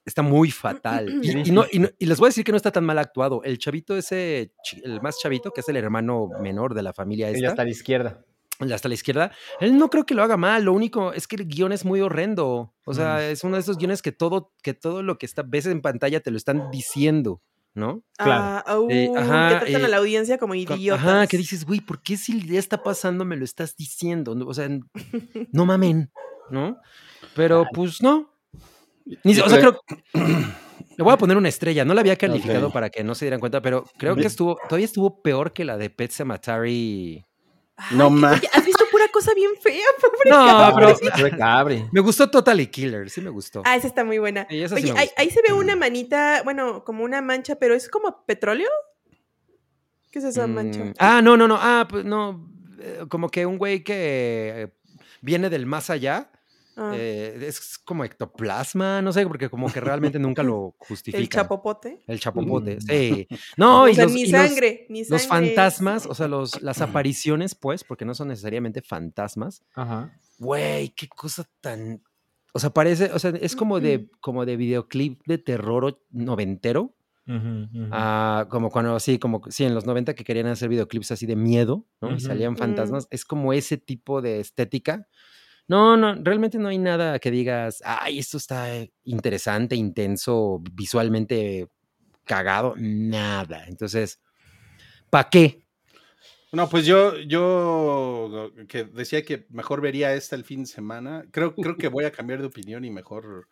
está 0.05 0.21
muy 0.21 0.51
fatal. 0.51 1.19
Y, 1.23 1.31
y 1.49 1.51
no- 1.51 1.65
y 1.71 1.79
no- 1.79 1.89
y 1.97 2.05
les 2.05 2.17
voy 2.19 2.27
a 2.27 2.29
decir 2.29 2.43
que 2.43 2.51
no 2.51 2.57
está 2.57 2.71
tan 2.71 2.85
mal 2.85 2.97
actuado. 2.99 3.41
El 3.43 3.57
chavito 3.57 3.95
ese, 3.97 4.53
el 4.83 5.01
más 5.01 5.17
chavito, 5.19 5.51
que 5.51 5.61
es 5.61 5.69
el 5.69 5.77
hermano 5.77 6.29
menor 6.41 6.73
de 6.73 6.83
la 6.83 6.93
familia 6.93 7.29
esta, 7.29 7.47
está 7.49 7.61
a 7.61 7.65
la 7.65 7.71
izquierda. 7.71 8.23
hasta 8.59 8.89
la 8.89 8.93
izquierda, 8.93 9.31
él 9.61 9.77
no 9.77 9.89
creo 9.89 10.05
que 10.05 10.13
lo 10.13 10.21
haga 10.21 10.35
mal, 10.35 10.65
lo 10.65 10.73
único 10.73 11.13
es 11.13 11.27
que 11.27 11.37
el 11.37 11.47
guion 11.47 11.71
es 11.71 11.85
muy 11.85 12.01
horrendo. 12.01 12.73
O 12.85 12.93
sea, 12.93 13.15
Mm. 13.17 13.31
es 13.31 13.43
uno 13.45 13.55
de 13.55 13.61
esos 13.61 13.77
guiones 13.77 14.01
que 14.01 14.11
todo, 14.11 14.51
que 14.63 14.73
todo 14.73 15.01
lo 15.01 15.17
que 15.17 15.25
está, 15.25 15.43
ves 15.43 15.65
en 15.67 15.81
pantalla 15.81 16.19
te 16.19 16.29
lo 16.31 16.35
están 16.37 16.69
diciendo, 16.69 17.41
¿no? 17.73 18.03
Claro. 18.17 18.63
Ah, 18.67 18.77
uh, 18.77 18.87
Eh, 18.89 19.11
ajá, 19.15 19.49
que 19.49 19.65
tratan 19.65 19.83
a 19.83 19.85
eh, 19.87 19.89
la 19.89 19.97
audiencia 19.97 20.37
como 20.37 20.55
idiotas. 20.55 20.99
Ajá, 21.05 21.27
que 21.27 21.37
dices, 21.37 21.65
güey, 21.65 21.79
¿por 21.81 22.01
qué 22.01 22.17
si 22.17 22.45
ya 22.47 22.59
está 22.59 22.81
pasando 22.83 23.25
me 23.25 23.35
lo 23.37 23.45
estás 23.45 23.75
diciendo? 23.75 24.35
O 24.47 24.53
sea, 24.53 24.67
no 25.51 25.65
mamen, 25.65 26.11
¿no? 26.49 26.77
Pero 27.35 27.65
pues 27.73 28.01
no. 28.01 28.33
Ni 29.23 29.37
o 29.39 29.49
sea, 29.49 29.59
creo. 29.59 29.79
Le 30.97 31.03
voy 31.03 31.13
a 31.13 31.17
poner 31.17 31.37
una 31.37 31.47
estrella. 31.47 31.85
No 31.85 31.93
la 31.93 32.01
había 32.01 32.17
calificado 32.17 32.71
para 32.73 32.89
que 32.89 33.03
no 33.05 33.15
se 33.15 33.23
dieran 33.25 33.39
cuenta, 33.39 33.61
pero 33.61 33.85
creo 33.97 34.15
que 34.17 34.27
estuvo, 34.27 34.57
todavía 34.67 34.85
estuvo 34.85 35.21
peor 35.21 35.53
que 35.53 35.63
la 35.63 35.77
de 35.77 35.89
Pet 35.89 36.11
Sematary. 36.11 37.25
No 37.91 38.09
que- 38.09 38.15
ma- 38.15 38.31
oye, 38.33 38.49
¿Has 38.53 38.65
visto 38.65 38.78
pura 38.78 38.78
cosa 39.19 39.33
bien 39.33 39.51
fea, 39.61 39.85
pobre 40.01 40.29
No, 40.29 40.71
pero 40.75 40.87
Pobre 41.61 41.89
me 41.91 42.01
gustó 42.01 42.29
Totally 42.29 42.67
Killer, 42.67 43.09
sí 43.09 43.21
me 43.21 43.29
gustó. 43.29 43.61
Ah, 43.65 43.75
esa 43.75 43.87
está 43.87 44.03
muy 44.03 44.17
buena. 44.17 44.47
Sí, 44.49 44.61
esa 44.61 44.77
sí 44.77 44.91
Oye, 44.91 45.11
ahí, 45.17 45.29
se 45.29 45.41
ve 45.41 45.53
una 45.53 45.75
manita, 45.75 46.41
bueno, 46.43 46.83
como 46.83 47.03
una 47.03 47.21
mancha, 47.21 47.55
pero 47.55 47.73
es 47.75 47.89
como 47.89 48.25
petróleo. 48.25 48.69
¿Qué 50.11 50.19
es 50.19 50.25
esa 50.25 50.47
mancha? 50.47 50.83
Mm, 50.85 50.93
Ah, 50.97 51.21
no, 51.21 51.37
no, 51.37 51.47
no. 51.47 51.57
Ah, 51.59 51.85
pues 51.89 52.03
no. 52.05 52.49
eh, 52.79 53.05
Como 53.09 53.29
que 53.29 53.45
un 53.45 53.57
güey 53.57 53.83
que 53.83 53.93
eh, 54.55 54.67
viene 55.21 55.49
del 55.49 55.65
más 55.65 55.89
allá. 55.89 56.31
Ah, 56.81 56.93
eh, 56.95 57.37
es 57.41 57.77
como 57.79 58.05
ectoplasma, 58.05 59.01
no 59.01 59.11
sé, 59.11 59.25
porque 59.27 59.49
como 59.49 59.71
que 59.71 59.81
realmente 59.81 60.17
nunca 60.17 60.43
lo 60.43 60.75
justifican. 60.77 61.19
el 61.21 61.27
chapopote. 61.27 62.03
El 62.07 62.19
chapopote, 62.19 62.77
Mm. 62.77 62.81
sí. 62.81 63.27
No, 63.57 63.83
o 63.83 63.87
y 63.89 63.95
sea, 63.95 64.05
los, 64.05 64.13
ni 64.13 64.21
y 64.21 64.31
los- 64.31 64.41
sangre, 64.41 64.85
ni 64.89 65.03
sangre. 65.03 65.17
los 65.17 65.27
fantasmas, 65.27 66.05
o 66.05 66.15
sea, 66.15 66.27
los, 66.35 66.61
las 66.61 66.79
apariciones, 66.81 67.53
pues, 67.55 67.83
porque 67.83 68.05
no 68.05 68.13
son 68.15 68.29
necesariamente 68.29 68.81
fantasmas. 68.81 69.61
Ajá. 69.75 70.13
Güey, 70.37 70.89
qué 70.89 71.09
cosa 71.09 71.43
tan. 71.59 72.01
O 72.53 72.59
sea, 72.59 72.69
parece, 72.69 73.11
o 73.13 73.19
sea, 73.19 73.31
es 73.41 73.55
como 73.55 73.79
de, 73.79 74.09
como 74.21 74.45
de 74.45 74.55
videoclip 74.57 75.21
de 75.27 75.37
terror 75.37 76.01
noventero. 76.11 76.95
Ah, 77.91 78.47
como 78.49 78.71
cuando, 78.71 78.99
sí, 78.99 79.19
como, 79.19 79.41
sí, 79.49 79.63
en 79.63 79.75
los 79.75 79.85
90 79.85 80.15
que 80.15 80.23
querían 80.23 80.47
hacer 80.47 80.67
videoclips 80.69 81.11
así 81.11 81.25
de 81.27 81.35
miedo, 81.35 81.85
¿no? 82.01 82.11
Y 82.15 82.19
salían 82.19 82.53
Mm. 82.53 82.57
fantasmas. 82.57 83.07
Es 83.11 83.23
como 83.25 83.53
ese 83.53 83.77
tipo 83.77 84.21
de 84.21 84.39
estética. 84.39 85.07
No, 85.69 85.95
no, 85.95 86.15
realmente 86.15 86.57
no 86.57 86.69
hay 86.69 86.79
nada 86.79 87.19
que 87.19 87.29
digas, 87.29 87.83
ay, 87.85 88.17
esto 88.17 88.37
está 88.37 88.69
interesante, 89.03 89.75
intenso, 89.75 90.63
visualmente 90.73 91.67
cagado, 92.25 92.73
nada. 92.75 93.65
Entonces, 93.67 94.19
¿para 95.11 95.29
qué? 95.29 95.63
No, 96.51 96.67
pues 96.67 96.87
yo, 96.87 97.19
yo 97.19 98.51
que 98.67 98.85
decía 98.85 99.23
que 99.23 99.45
mejor 99.51 99.79
vería 99.79 100.15
esta 100.15 100.35
el 100.35 100.43
fin 100.43 100.61
de 100.61 100.65
semana. 100.65 101.25
Creo, 101.29 101.53
creo 101.53 101.77
que 101.77 101.87
voy 101.87 102.05
a 102.05 102.11
cambiar 102.11 102.39
de 102.39 102.47
opinión 102.47 102.83
y 102.83 102.89
mejor, 102.89 103.47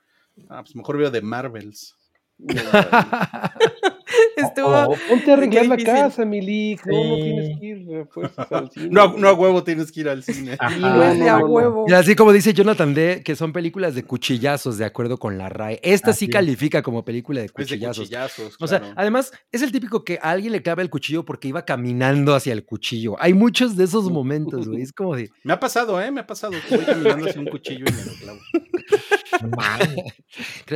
ah, 0.50 0.64
pues 0.64 0.76
mejor 0.76 0.98
veo 0.98 1.12
de 1.12 1.22
Marvels. 1.22 1.96
Estuvo. 4.38 4.68
Oh, 4.68 4.96
ponte 5.10 5.32
a 5.32 5.34
arreglar 5.36 5.66
la 5.68 5.78
casa, 5.78 6.26
Milik. 6.26 6.86
No, 6.86 6.94
no 6.94 7.16
Sí. 7.16 7.22
tienes 7.22 7.60
que 7.60 7.66
ir 7.66 7.98
a 7.98 8.06
fuerzas 8.06 8.48
al 8.52 8.72
cine. 8.72 8.88
No, 8.92 9.02
a- 9.02 9.14
no 9.18 9.28
a 9.28 9.34
huevo 9.34 9.64
tienes 9.64 9.92
que 9.92 10.00
ir 10.02 10.10
al 10.10 10.24
cine. 10.24 10.56
Ajá. 10.60 10.74
Sí, 10.76 10.80
No 10.82 11.04
es 11.04 11.20
de 11.20 11.30
a 11.30 11.34
no, 11.34 11.40
no. 11.40 11.46
huevo. 11.48 11.86
Y 11.88 11.94
así 11.94 12.16
como 12.16 12.32
dice 12.34 12.54
Jonathan 12.54 12.94
D, 12.94 13.22
que 13.24 13.36
son 13.36 13.54
películas 13.54 13.96
de 13.96 14.04
cuchillazos, 14.04 14.78
de 14.78 14.86
acuerdo 14.86 15.18
con 15.18 15.38
la 15.38 15.50
RAE. 15.50 15.80
Esta 15.84 16.14
sí 16.14 16.18
Así 16.18 16.26
es. 16.26 16.32
califica 16.32 16.82
como 16.82 17.04
película 17.04 17.40
de 17.42 17.48
Es 17.48 17.54
de 17.54 17.64
cuchillazos. 17.64 18.58
O 18.60 18.68
sea, 18.68 18.94
además 18.96 19.32
es 19.52 19.62
el 19.62 19.72
típico 19.72 20.04
que 20.04 20.20
a 20.22 20.32
alguien 20.32 20.52
le 20.52 20.62
clava 20.62 20.82
el 20.82 20.90
cuchillo 20.90 21.26
porque 21.26 21.48
iba 21.48 21.66
caminando 21.66 22.36
hacia 22.36 22.54
el 22.54 22.66
cuchillo. 22.66 23.16
Hay 23.20 23.34
muchos 23.34 23.76
de 23.78 23.84
esos 23.86 24.10
momentos, 24.12 24.68
güey. 24.68 24.82
Es 24.82 24.92
como 24.94 25.16
de. 25.16 25.30
Me 25.44 25.54
ha 25.54 25.60
pasado, 25.60 26.02
¿eh? 26.02 26.12
Me 26.12 26.22
ha 26.22 26.28
pasado. 26.28 26.54
que 26.68 26.76
Voy 26.76 26.86
caminando 26.86 27.28
hacia 27.28 27.40
un 27.42 27.48
cuchillo 27.48 27.86
y 27.88 27.92
me 27.92 28.06
lo 28.06 28.14
clavo. 28.14 28.40
No. 29.42 29.58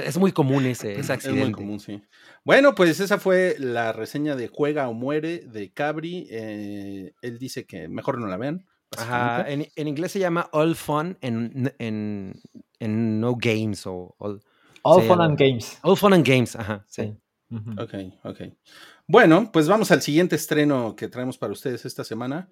Es 0.02 0.18
muy 0.18 0.32
común 0.32 0.66
ese, 0.66 0.92
ese 0.94 1.02
Es 1.02 1.10
accidente. 1.10 1.44
muy 1.44 1.52
común, 1.52 1.80
sí. 1.80 2.02
Bueno, 2.44 2.74
pues 2.74 3.00
esa 3.00 3.20
fue 3.20 3.56
la 3.60 3.94
reseña 3.94 4.36
de 4.36 4.48
Juega 4.48 4.90
o 4.90 4.94
Muere 4.94 5.40
de 5.40 5.72
Cabri. 5.72 6.28
Eh, 6.32 7.14
él 7.22 7.38
dice 7.38 7.66
que 7.66 7.88
mejor 7.88 8.20
no 8.20 8.28
la 8.28 8.38
vean. 8.38 8.66
Ajá, 8.98 9.50
en, 9.50 9.68
en 9.76 9.88
inglés 9.88 10.12
se 10.12 10.20
llama 10.20 10.50
All 10.52 10.76
Fun 10.76 11.18
en, 11.22 11.74
en, 11.80 12.42
en 12.80 13.20
No 13.22 13.38
Games 13.40 13.86
o 13.88 14.16
All, 14.18 14.42
All 14.82 15.04
Fun 15.04 15.22
and 15.22 15.40
Games. 15.40 15.80
All 15.82 15.96
Fun 15.96 16.14
and 16.14 16.28
Games. 16.28 16.56
Ajá, 16.56 16.84
sí. 16.88 17.16
Ok, 17.78 17.94
ok. 18.24 18.42
Bueno, 19.08 19.52
pues 19.52 19.68
vamos 19.68 19.92
al 19.92 20.02
siguiente 20.02 20.36
estreno 20.36 20.96
que 20.96 21.08
traemos 21.10 21.38
para 21.38 21.54
ustedes 21.54 21.86
esta 21.86 22.04
semana. 22.04 22.50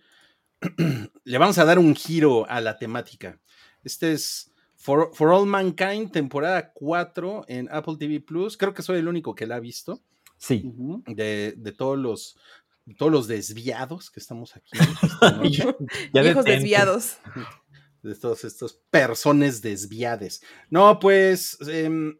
Le 1.23 1.37
vamos 1.37 1.57
a 1.57 1.65
dar 1.65 1.79
un 1.79 1.95
giro 1.95 2.49
a 2.49 2.61
la 2.61 2.77
temática. 2.77 3.39
Este 3.83 4.11
es 4.11 4.48
For, 4.79 5.11
For 5.13 5.29
All 5.31 5.45
Mankind, 5.45 6.11
temporada 6.11 6.71
4 6.73 7.45
en 7.47 7.67
Apple 7.71 7.95
TV 7.99 8.21
Plus. 8.21 8.55
Creo 8.57 8.73
que 8.73 8.81
soy 8.81 8.99
el 8.99 9.07
único 9.07 9.35
que 9.35 9.45
la 9.45 9.57
ha 9.57 9.59
visto. 9.59 9.99
Sí. 10.37 10.63
De, 11.05 11.53
de 11.57 11.71
todos 11.73 11.97
los 11.97 12.37
de 12.85 12.95
todos 12.95 13.11
los 13.11 13.27
desviados 13.27 14.09
que 14.09 14.19
estamos 14.19 14.55
aquí 14.55 14.71
esta 15.03 15.31
noche. 15.33 15.63
Ya 16.13 16.21
Hijos 16.23 16.45
detente. 16.45 16.51
desviados. 16.51 17.17
de 18.03 18.15
todos 18.15 18.45
estos 18.45 18.79
personas 18.89 19.61
desviades. 19.61 20.41
No, 20.69 20.97
pues 20.99 21.57
em, 21.67 22.17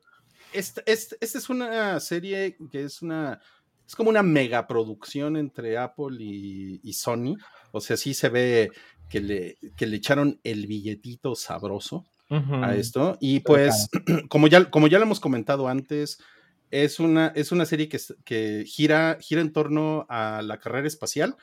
esta, 0.51 0.84
esta- 0.86 1.16
esta 1.22 1.38
es 1.38 1.49
una 1.49 1.99
serie 2.01 2.57
que 2.72 2.84
es 2.84 3.01
una 3.01 3.39
es 3.88 3.95
como 3.95 4.10
una 4.12 4.22
megaproducción 4.22 5.38
entre 5.38 5.78
Apple 5.78 6.18
y, 6.20 6.80
y 6.84 6.93
Sony. 6.93 7.38
O 7.72 7.80
sea, 7.82 7.95
sí 7.97 8.14
se 8.14 8.30
ve 8.30 8.70
que 9.10 9.22
le, 9.22 9.57
que 9.78 9.88
le 9.88 9.95
echaron 9.97 10.39
el 10.43 10.68
billetito 10.68 11.34
sabroso 11.36 12.05
A 12.64 12.76
esto. 12.76 13.18
Y 13.20 13.40
pues, 13.42 13.88
como 14.30 14.48
ya, 14.48 14.70
como 14.70 14.88
ya 14.88 15.00
lo 15.00 15.06
hemos 15.06 15.20
comentado 15.20 15.68
antes, 15.68 16.20
es 16.72 17.00
una, 17.00 17.28
es 17.36 17.52
una 17.52 17.66
serie 17.66 17.90
que, 17.90 18.00
que 18.24 18.64
gira, 18.68 19.18
gira 19.20 19.42
en 19.42 19.52
torno 19.52 20.06
a 20.10 20.42
la 20.44 20.60
carrera 20.60 20.88
espacial 20.88 21.36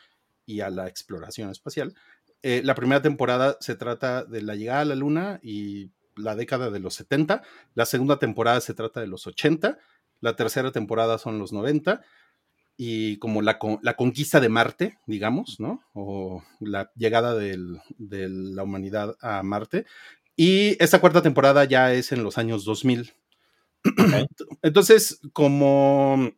y 0.46 0.60
a 0.60 0.70
la 0.70 0.86
exploración 0.86 1.50
espacial. 1.50 1.94
Eh, 2.42 2.60
la 2.64 2.76
primera 2.76 3.02
temporada 3.02 3.56
se 3.60 3.74
trata 3.74 4.24
de 4.24 4.42
la 4.42 4.54
llegada 4.54 4.82
a 4.82 4.84
la 4.84 4.94
Luna 4.94 5.40
y 5.42 5.90
la 6.14 6.36
década 6.36 6.70
de 6.70 6.78
los 6.78 6.94
70. 6.94 7.42
La 7.74 7.86
segunda 7.86 8.18
temporada 8.20 8.60
se 8.60 8.72
trata 8.74 9.00
de 9.00 9.08
los 9.08 9.26
80. 9.26 9.78
La 10.20 10.36
tercera 10.36 10.70
temporada 10.70 11.18
son 11.18 11.38
los 11.40 11.52
90. 11.52 12.02
Y 12.78 13.16
como 13.16 13.42
la, 13.42 13.58
la 13.82 13.94
conquista 13.96 14.38
de 14.38 14.48
Marte, 14.50 14.98
digamos, 15.06 15.58
¿no? 15.58 15.82
O 15.94 16.44
la 16.60 16.92
llegada 16.94 17.34
del- 17.34 17.80
de 17.98 18.28
la 18.28 18.62
humanidad 18.62 19.16
a 19.20 19.42
Marte. 19.42 19.86
Y 20.36 20.76
esta 20.82 21.00
cuarta 21.00 21.22
temporada 21.22 21.64
ya 21.64 21.92
es 21.94 22.12
en 22.12 22.22
los 22.22 22.36
años 22.38 22.64
2000. 22.64 23.12
Entonces, 24.62 25.20
como, 25.32 26.30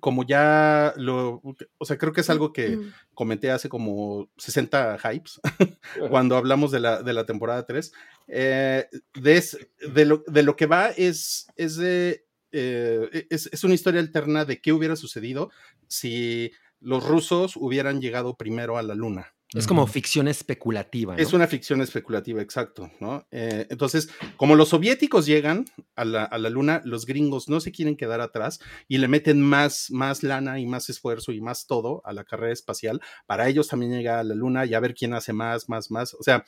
como 0.00 0.24
ya 0.26 0.94
lo, 0.96 1.42
o 1.78 1.84
sea, 1.84 1.98
creo 1.98 2.12
que 2.12 2.20
es 2.22 2.30
algo 2.30 2.52
que 2.52 2.76
Mm. 2.76 2.92
comenté 3.14 3.50
hace 3.50 3.68
como 3.68 4.30
60 4.36 4.98
hypes 4.98 5.40
cuando 6.10 6.36
hablamos 6.36 6.70
de 6.70 6.80
la, 6.80 7.02
de 7.02 7.12
la 7.12 7.26
temporada 7.26 7.66
3. 7.66 7.92
eh, 8.28 8.86
de, 9.14 9.36
es- 9.36 9.58
de, 9.94 10.04
lo, 10.04 10.22
de 10.26 10.42
lo 10.42 10.56
que 10.56 10.66
va 10.66 10.88
es, 10.90 11.46
es, 11.56 11.76
de, 11.76 12.24
eh, 12.52 13.26
es, 13.30 13.48
es 13.52 13.64
una 13.64 13.74
historia 13.74 14.00
alterna 14.00 14.44
de 14.44 14.60
qué 14.60 14.72
hubiera 14.72 14.96
sucedido 14.96 15.50
si 15.86 16.52
los 16.80 17.04
rusos 17.06 17.56
hubieran 17.56 18.00
llegado 18.00 18.36
primero 18.36 18.78
a 18.78 18.82
la 18.82 18.94
luna. 18.94 19.34
Es 19.54 19.66
como 19.66 19.86
ficción 19.86 20.28
especulativa. 20.28 21.14
¿no? 21.14 21.22
Es 21.22 21.32
una 21.32 21.46
ficción 21.46 21.80
especulativa, 21.80 22.42
exacto, 22.42 22.90
¿no? 23.00 23.26
Eh, 23.30 23.66
entonces, 23.70 24.10
como 24.36 24.54
los 24.56 24.68
soviéticos 24.68 25.24
llegan 25.24 25.64
a 25.96 26.04
la, 26.04 26.24
a 26.24 26.36
la 26.36 26.50
luna, 26.50 26.82
los 26.84 27.06
gringos 27.06 27.48
no 27.48 27.60
se 27.60 27.72
quieren 27.72 27.96
quedar 27.96 28.20
atrás 28.20 28.60
y 28.88 28.98
le 28.98 29.08
meten 29.08 29.40
más, 29.40 29.90
más 29.90 30.22
lana 30.22 30.60
y 30.60 30.66
más 30.66 30.90
esfuerzo 30.90 31.32
y 31.32 31.40
más 31.40 31.66
todo 31.66 32.02
a 32.04 32.12
la 32.12 32.24
carrera 32.24 32.52
espacial 32.52 33.00
para 33.26 33.48
ellos 33.48 33.68
también 33.68 33.92
llegar 33.92 34.18
a 34.18 34.24
la 34.24 34.34
luna 34.34 34.66
y 34.66 34.74
a 34.74 34.80
ver 34.80 34.94
quién 34.94 35.14
hace 35.14 35.32
más, 35.32 35.68
más, 35.70 35.90
más. 35.90 36.12
O 36.12 36.22
sea, 36.22 36.44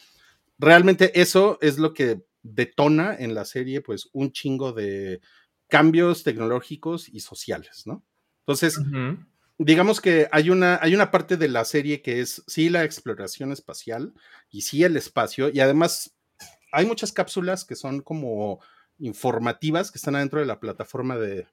realmente 0.58 1.18
eso 1.20 1.56
es 1.62 1.78
lo 1.78 1.94
que 1.94 2.22
detona 2.42 3.16
en 3.18 3.34
la 3.34 3.46
serie, 3.46 3.80
pues, 3.80 4.10
un 4.12 4.32
chingo 4.32 4.72
de 4.72 5.20
cambios 5.68 6.22
tecnológicos 6.22 7.08
y 7.08 7.20
sociales, 7.20 7.84
¿no? 7.86 8.04
Entonces. 8.40 8.78
Digamos 9.64 10.00
que 10.00 10.28
hay 10.32 10.50
una, 10.50 10.78
hay 10.80 10.94
una 10.94 11.10
parte 11.10 11.36
de 11.36 11.48
la 11.48 11.64
serie 11.64 12.02
que 12.02 12.20
es 12.20 12.42
sí 12.46 12.70
la 12.70 12.84
exploración 12.84 13.52
espacial 13.52 14.14
y 14.50 14.62
sí 14.62 14.84
el 14.84 14.96
espacio, 14.96 15.50
y 15.50 15.60
además 15.60 16.16
hay 16.72 16.86
muchas 16.86 17.12
cápsulas 17.12 17.64
que 17.64 17.76
son 17.76 18.00
como 18.00 18.60
informativas 19.00 19.90
que 19.90 19.98
están 19.98 20.14
adentro 20.14 20.40
de 20.40 20.46
la 20.46 20.60
plataforma 20.60 21.16
de, 21.16 21.46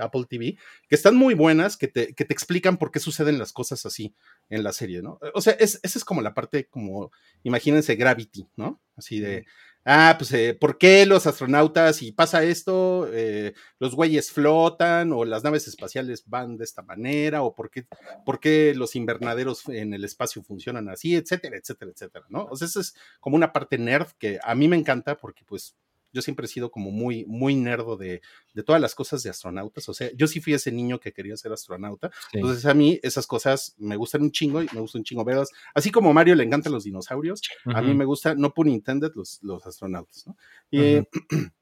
Apple 0.00 0.24
TV, 0.28 0.56
que 0.88 0.94
están 0.94 1.16
muy 1.16 1.34
buenas, 1.34 1.76
que 1.76 1.88
te, 1.88 2.14
que 2.14 2.24
te 2.24 2.32
explican 2.32 2.78
por 2.78 2.90
qué 2.90 2.98
suceden 2.98 3.38
las 3.38 3.52
cosas 3.52 3.84
así 3.84 4.14
en 4.48 4.62
la 4.62 4.72
serie, 4.72 5.02
¿no? 5.02 5.18
O 5.34 5.40
sea, 5.40 5.54
es, 5.54 5.80
esa 5.82 5.98
es 5.98 6.04
como 6.04 6.22
la 6.22 6.34
parte 6.34 6.66
como, 6.66 7.10
imagínense 7.42 7.96
Gravity, 7.96 8.48
¿no? 8.56 8.80
Así 8.96 9.20
de, 9.20 9.46
ah, 9.84 10.14
pues, 10.18 10.32
eh, 10.32 10.54
¿por 10.54 10.78
qué 10.78 11.06
los 11.06 11.26
astronautas, 11.26 11.96
si 11.96 12.12
pasa 12.12 12.42
esto, 12.44 13.08
eh, 13.12 13.54
los 13.78 13.94
güeyes 13.94 14.30
flotan 14.30 15.12
o 15.12 15.24
las 15.24 15.44
naves 15.44 15.68
espaciales 15.68 16.24
van 16.26 16.56
de 16.56 16.64
esta 16.64 16.82
manera 16.82 17.42
o 17.42 17.54
por 17.54 17.70
qué, 17.70 18.74
los 18.74 18.96
invernaderos 18.96 19.68
en 19.68 19.94
el 19.94 20.04
espacio 20.04 20.42
funcionan 20.42 20.88
así, 20.88 21.16
etcétera, 21.16 21.56
etcétera, 21.56 21.90
etcétera, 21.92 22.26
¿no? 22.28 22.44
O 22.50 22.56
sea, 22.56 22.66
esa 22.66 22.80
es 22.80 22.94
como 23.20 23.36
una 23.36 23.52
parte 23.52 23.78
nerd 23.78 24.08
que 24.18 24.38
a 24.42 24.54
mí 24.54 24.68
me 24.68 24.76
encanta 24.76 25.16
porque 25.16 25.44
pues 25.44 25.76
yo 26.12 26.22
siempre 26.22 26.46
he 26.46 26.48
sido 26.48 26.70
como 26.70 26.90
muy, 26.90 27.24
muy 27.26 27.54
nerdo 27.54 27.96
de, 27.96 28.22
de 28.54 28.62
todas 28.62 28.80
las 28.80 28.94
cosas 28.94 29.22
de 29.22 29.30
astronautas. 29.30 29.88
O 29.88 29.94
sea, 29.94 30.10
yo 30.14 30.26
sí 30.26 30.40
fui 30.40 30.54
ese 30.54 30.72
niño 30.72 30.98
que 31.00 31.12
quería 31.12 31.36
ser 31.36 31.52
astronauta. 31.52 32.10
Sí. 32.32 32.38
Entonces 32.38 32.64
a 32.66 32.74
mí 32.74 32.98
esas 33.02 33.26
cosas 33.26 33.74
me 33.78 33.96
gustan 33.96 34.22
un 34.22 34.30
chingo 34.32 34.62
y 34.62 34.68
me 34.72 34.80
gusta 34.80 34.98
un 34.98 35.04
chingo 35.04 35.24
verlas. 35.24 35.50
Así 35.74 35.90
como 35.90 36.10
a 36.10 36.12
Mario 36.12 36.34
le 36.34 36.44
encantan 36.44 36.72
los 36.72 36.84
dinosaurios, 36.84 37.42
a 37.66 37.82
mí 37.82 37.94
me 37.94 38.04
gusta, 38.04 38.34
no 38.34 38.52
por 38.54 38.66
intended, 38.68 39.12
los, 39.14 39.38
los 39.42 39.66
astronautas, 39.66 40.26
¿no? 40.26 40.36
Y, 40.70 40.96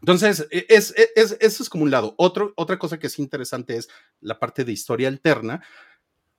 Entonces, 0.00 0.46
e- 0.50 0.66
es, 0.68 0.92
es- 0.96 1.10
es- 1.16 1.36
eso 1.40 1.62
es 1.62 1.70
como 1.70 1.84
un 1.84 1.90
lado. 1.90 2.14
Otro, 2.18 2.52
otra 2.56 2.78
cosa 2.78 2.98
que 2.98 3.06
es 3.06 3.18
interesante 3.18 3.76
es 3.76 3.88
la 4.20 4.38
parte 4.38 4.64
de 4.64 4.72
historia 4.72 5.08
alterna, 5.08 5.62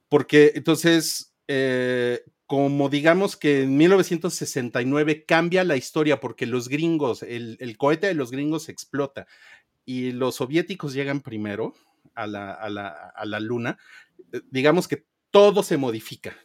porque 0.08 0.52
entonces, 0.56 1.34
eh, 1.48 2.24
como 2.48 2.90
digamos 2.90 3.36
que 3.38 3.64
en 3.64 3.76
1969 3.78 5.26
cambia 5.26 5.64
la 5.64 5.78
historia 5.78 6.20
porque 6.20 6.46
los 6.46 6.70
gringos, 6.70 7.24
el, 7.24 7.58
el 7.60 7.78
cohete 7.78 8.08
de 8.08 8.14
los 8.14 8.32
gringos 8.32 8.70
explota 8.70 9.26
y 9.86 10.12
los 10.12 10.36
soviéticos 10.36 10.94
llegan 10.94 11.22
primero 11.22 11.74
a 12.14 12.28
la, 12.28 12.54
a 12.54 12.70
la, 12.70 12.88
a 12.90 13.26
la 13.26 13.40
luna, 13.40 13.78
eh, 14.32 14.42
digamos 14.52 14.88
que 14.88 15.06
todo 15.32 15.64
se 15.64 15.78
modifica, 15.78 16.36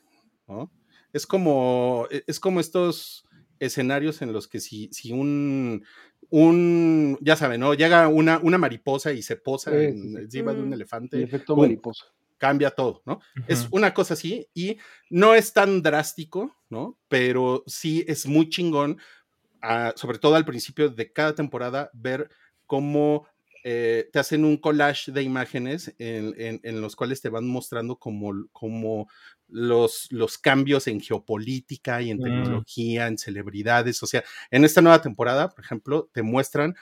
¿no? 0.48 0.70
Es 1.12 1.26
como, 1.26 2.07
e- 2.11 2.24
es 2.26 2.40
como 2.40 2.61
estos 2.61 3.24
escenarios 3.59 4.22
en 4.22 4.32
los 4.32 4.48
que 4.48 4.61
si, 4.61 4.88
si 4.92 5.12
un, 5.12 5.84
un, 6.30 7.18
ya 7.20 7.36
saben, 7.36 7.61
¿no? 7.61 7.74
Llega 7.74 8.09
una, 8.09 8.38
una 8.38 8.59
mariposa 8.59 9.12
y 9.12 9.22
se 9.22 9.36
posa 9.36 9.70
Sí, 9.70 9.76
en- 9.76 10.03
sí, 10.03 10.09
sí. 10.12 10.16
encima 10.18 10.55
de 10.55 10.61
un 10.62 10.68
Mm. 10.68 10.72
El 10.72 10.78
elefante, 10.78 11.22
efecto 11.22 11.57
mariposa. 11.57 12.07
Cambia 12.41 12.72
todo, 12.72 13.03
¿no? 13.07 13.20
Es 13.47 13.68
una 13.70 13.95
cosa 13.95 14.14
así 14.14 14.49
y 14.55 14.78
no 15.11 15.36
es 15.36 15.53
tan 15.55 15.82
drástico, 15.82 16.57
¿no? 16.70 16.99
Pero 17.09 17.64
sí 17.68 18.05
es 18.09 18.26
muy 18.26 18.51
chingón, 18.51 18.99
ah, 19.62 19.93
sobre 19.97 20.18
todo 20.18 20.34
al 20.36 20.45
principio 20.45 20.88
de 20.91 21.12
cada 21.12 21.34
temporada, 21.34 21.91
ver 21.95 22.30
cómo 22.66 23.26
eh, 23.64 24.09
te 24.12 24.18
hacen 24.18 24.45
un 24.47 24.57
collage 24.57 25.12
de 25.12 25.22
imágenes 25.22 25.95
en, 25.99 26.34
en- 26.38 26.61
en 26.62 26.80
los 26.80 26.97
cuales 26.97 27.20
te 27.20 27.28
van 27.28 27.47
mostrando 27.47 27.99
como, 27.99 28.32
como 28.53 29.09
los, 29.49 30.09
los 30.11 30.38
cambios 30.38 30.86
en 30.86 31.01
geopolítica 31.01 32.01
y 32.03 32.11
en 32.11 32.20
Mm. 32.20 32.20
tecnología, 32.20 33.07
en 33.07 33.18
celebridades. 33.18 34.03
O 34.03 34.07
sea, 34.07 34.24
en 34.51 34.64
esta 34.64 34.80
nueva 34.80 35.03
temporada, 35.03 35.51
por 35.51 35.62
ejemplo, 35.64 36.09
te 36.14 36.22
muestran 36.22 36.74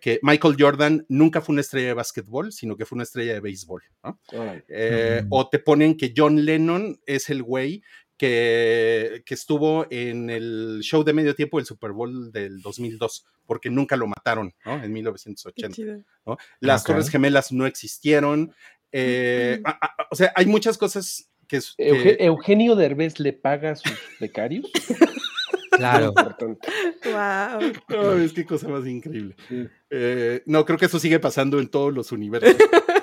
que 0.00 0.18
Michael 0.22 0.56
Jordan 0.58 1.04
nunca 1.08 1.40
fue 1.40 1.52
una 1.52 1.60
estrella 1.60 1.88
de 1.88 1.94
básquetbol, 1.94 2.52
sino 2.52 2.76
que 2.76 2.84
fue 2.86 2.96
una 2.96 3.04
estrella 3.04 3.34
de 3.34 3.40
béisbol, 3.40 3.82
¿no? 4.02 4.20
Eh, 4.68 5.20
Mm. 5.24 5.28
O 5.30 5.48
te 5.48 5.58
ponen 5.60 5.96
que 5.96 6.12
John 6.16 6.44
Lennon 6.44 6.98
es 7.06 7.30
el 7.30 7.42
güey 7.42 7.82
que, 8.18 9.22
que 9.26 9.34
estuvo 9.34 9.86
en 9.90 10.30
el 10.30 10.80
show 10.82 11.04
de 11.04 11.12
medio 11.12 11.34
tiempo 11.34 11.58
del 11.58 11.66
Super 11.66 11.92
Bowl 11.92 12.32
del 12.32 12.60
2002, 12.62 13.26
porque 13.46 13.70
nunca 13.70 13.96
lo 13.96 14.06
mataron, 14.06 14.54
¿no? 14.64 14.74
En 14.76 14.82
Qué 14.82 14.88
1980. 14.88 15.74
chido. 15.74 16.02
¿no? 16.24 16.36
Las. 16.60 16.82
Torres 16.84 17.08
Gemelas 17.10 17.52
no 17.52 17.66
existieron. 17.66 18.52
Eh, 18.92 19.60
a- 19.64 19.70
a- 19.86 20.08
o 20.10 20.16
sea, 20.16 20.32
hay 20.34 20.46
muchas 20.46 20.78
cosas 20.78 21.30
que, 21.46 21.58
es- 21.58 21.74
que- 21.76 21.90
Euge- 21.92 22.16
Eugenio 22.20 22.74
Derbez 22.74 23.20
le 23.20 23.32
paga 23.34 23.72
a 23.72 23.76
sus 23.76 23.92
becarios. 24.20 24.66
Claro. 25.70 26.06
Importante. 26.06 26.66
Wow. 27.04 28.14
Ay, 28.14 28.24
es 28.24 28.32
que 28.32 28.46
cosa 28.46 28.66
más 28.66 28.86
increíble. 28.86 29.36
Sí. 29.46 29.68
Eh, 29.90 30.42
no, 30.46 30.64
creo 30.64 30.78
que 30.78 30.86
eso 30.86 30.98
sigue 30.98 31.20
pasando 31.20 31.58
en 31.58 31.68
todos 31.68 31.92
los 31.92 32.12
universos. 32.12 32.56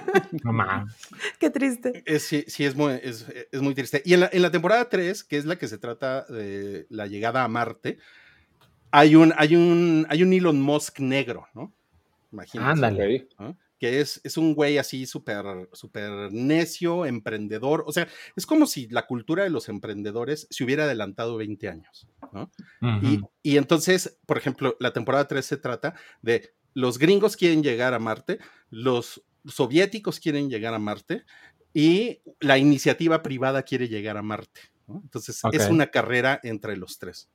No 0.43 0.53
mames. 0.53 0.93
Qué 1.39 1.49
triste. 1.49 2.03
Es, 2.05 2.23
sí, 2.23 2.43
sí, 2.47 2.65
es 2.65 2.75
muy, 2.75 2.93
es, 3.01 3.25
es 3.51 3.61
muy 3.61 3.73
triste. 3.73 4.01
Y 4.05 4.13
en 4.13 4.21
la, 4.21 4.29
en 4.31 4.41
la 4.41 4.51
temporada 4.51 4.89
3, 4.89 5.23
que 5.23 5.37
es 5.37 5.45
la 5.45 5.57
que 5.57 5.67
se 5.67 5.77
trata 5.77 6.23
de 6.25 6.85
la 6.89 7.07
llegada 7.07 7.43
a 7.43 7.47
Marte, 7.47 7.97
hay 8.91 9.15
un, 9.15 9.33
hay 9.37 9.55
un, 9.55 10.05
hay 10.09 10.23
un 10.23 10.33
Elon 10.33 10.61
Musk 10.61 10.99
negro, 10.99 11.47
¿no? 11.53 11.73
Imagínate. 12.31 12.71
Ándale. 12.71 13.27
¿no? 13.39 13.57
Que 13.79 14.01
es, 14.01 14.21
es 14.23 14.37
un 14.37 14.53
güey 14.53 14.77
así 14.77 15.05
súper 15.05 15.69
súper 15.73 16.31
necio, 16.31 17.05
emprendedor. 17.05 17.83
O 17.87 17.91
sea, 17.91 18.07
es 18.35 18.45
como 18.45 18.65
si 18.65 18.87
la 18.87 19.07
cultura 19.07 19.43
de 19.43 19.49
los 19.49 19.67
emprendedores 19.67 20.47
se 20.49 20.63
hubiera 20.63 20.83
adelantado 20.83 21.37
20 21.37 21.69
años, 21.69 22.07
¿no? 22.31 22.51
Y, 23.01 23.19
y 23.41 23.57
entonces, 23.57 24.19
por 24.25 24.37
ejemplo, 24.37 24.77
la 24.79 24.93
temporada 24.93 25.27
3 25.27 25.45
se 25.45 25.57
trata 25.57 25.95
de 26.21 26.53
los 26.73 26.97
gringos 26.97 27.35
quieren 27.37 27.63
llegar 27.63 27.93
a 27.93 27.99
Marte, 27.99 28.39
los 28.69 29.23
soviéticos 29.45 30.19
quieren 30.19 30.49
llegar 30.49 30.73
a 30.73 30.79
Marte 30.79 31.23
y 31.73 32.21
la 32.39 32.57
iniciativa 32.57 33.21
privada 33.23 33.63
quiere 33.63 33.87
llegar 33.87 34.17
a 34.17 34.21
Marte. 34.21 34.61
¿no? 34.87 35.01
Entonces, 35.03 35.41
es 35.51 35.69
una 35.69 35.87
carrera 35.87 36.39
entre 36.43 36.77
los 36.77 36.99
tres. 36.99 37.29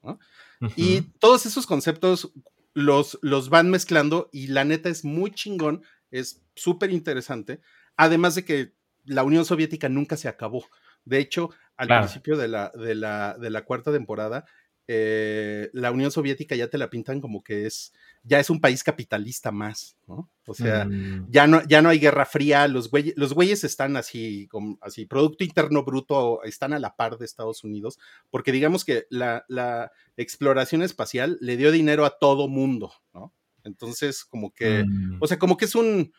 Y 0.77 1.03
todos 1.19 1.47
esos 1.47 1.67
conceptos 1.67 2.33
los, 2.75 3.19
los 3.23 3.49
van 3.49 3.71
mezclando 3.71 4.29
y 4.33 4.49
la 4.49 4.65
neta 4.65 4.89
es 4.89 5.05
muy 5.05 5.31
chingón, 5.33 5.83
es 6.11 6.43
súper 6.55 6.91
interesante, 6.91 7.61
además 7.97 8.35
de 8.35 8.45
que 8.45 8.75
la 9.05 9.23
Unión 9.25 9.45
Soviética 9.45 9.89
nunca 9.89 10.17
se 10.17 10.29
acabó. 10.29 10.65
De 11.05 11.19
hecho, 11.19 11.51
al 11.77 11.87
Claro. 11.89 12.03
principio 12.05 12.37
de 12.37 12.49
la, 12.49 12.71
de, 12.75 12.95
la, 12.95 13.37
de 13.39 13.51
la 13.51 13.65
cuarta 13.65 13.91
temporada, 13.93 14.45
eh, 14.87 15.71
la 15.73 15.91
Unión 15.91 16.11
Soviética 16.11 16.55
ya 16.57 16.69
te 16.69 16.79
la 16.79 16.91
pintan 16.91 17.21
como 17.21 17.43
que 17.43 17.67
es, 17.67 17.93
ya 18.29 18.39
es 18.39 18.51
un 18.51 18.61
país 18.61 18.85
capitalista 18.85 19.51
más, 19.51 19.97
¿no? 20.07 20.31
O 20.47 20.55
sea, 20.55 20.85
Mm. 20.85 21.27
ya 21.31 21.47
no, 21.47 21.67
ya 21.67 21.83
no 21.83 21.89
hay 21.89 21.99
guerra 21.99 22.27
fría, 22.27 22.69
los 22.69 22.91
güeyes, 22.91 23.15
los 23.17 23.33
güeyes 23.35 23.65
están 23.65 23.97
así, 23.97 24.47
como, 24.49 24.79
así, 24.83 25.07
Producto 25.07 25.43
Interno 25.45 25.83
Bruto, 25.85 26.43
están 26.45 26.73
a 26.73 26.79
la 26.79 26.95
par 26.95 27.19
de 27.19 27.25
Estados 27.25 27.65
Unidos, 27.65 27.99
porque 28.31 28.53
digamos 28.53 28.85
que 28.85 29.07
la, 29.11 29.45
la 29.49 29.91
exploración 30.17 30.83
espacial 30.83 31.39
le 31.41 31.57
dio 31.57 31.73
dinero 31.73 32.05
a 32.05 32.19
todo 32.19 32.49
mundo, 32.49 32.93
¿no? 33.15 33.33
Entonces, 33.65 34.25
como 34.25 34.53
que, 34.55 34.85
Mm. 34.87 35.17
o 35.21 35.27
sea, 35.27 35.39
como 35.39 35.57
que 35.57 35.65
es 35.65 35.75
un, 35.75 36.13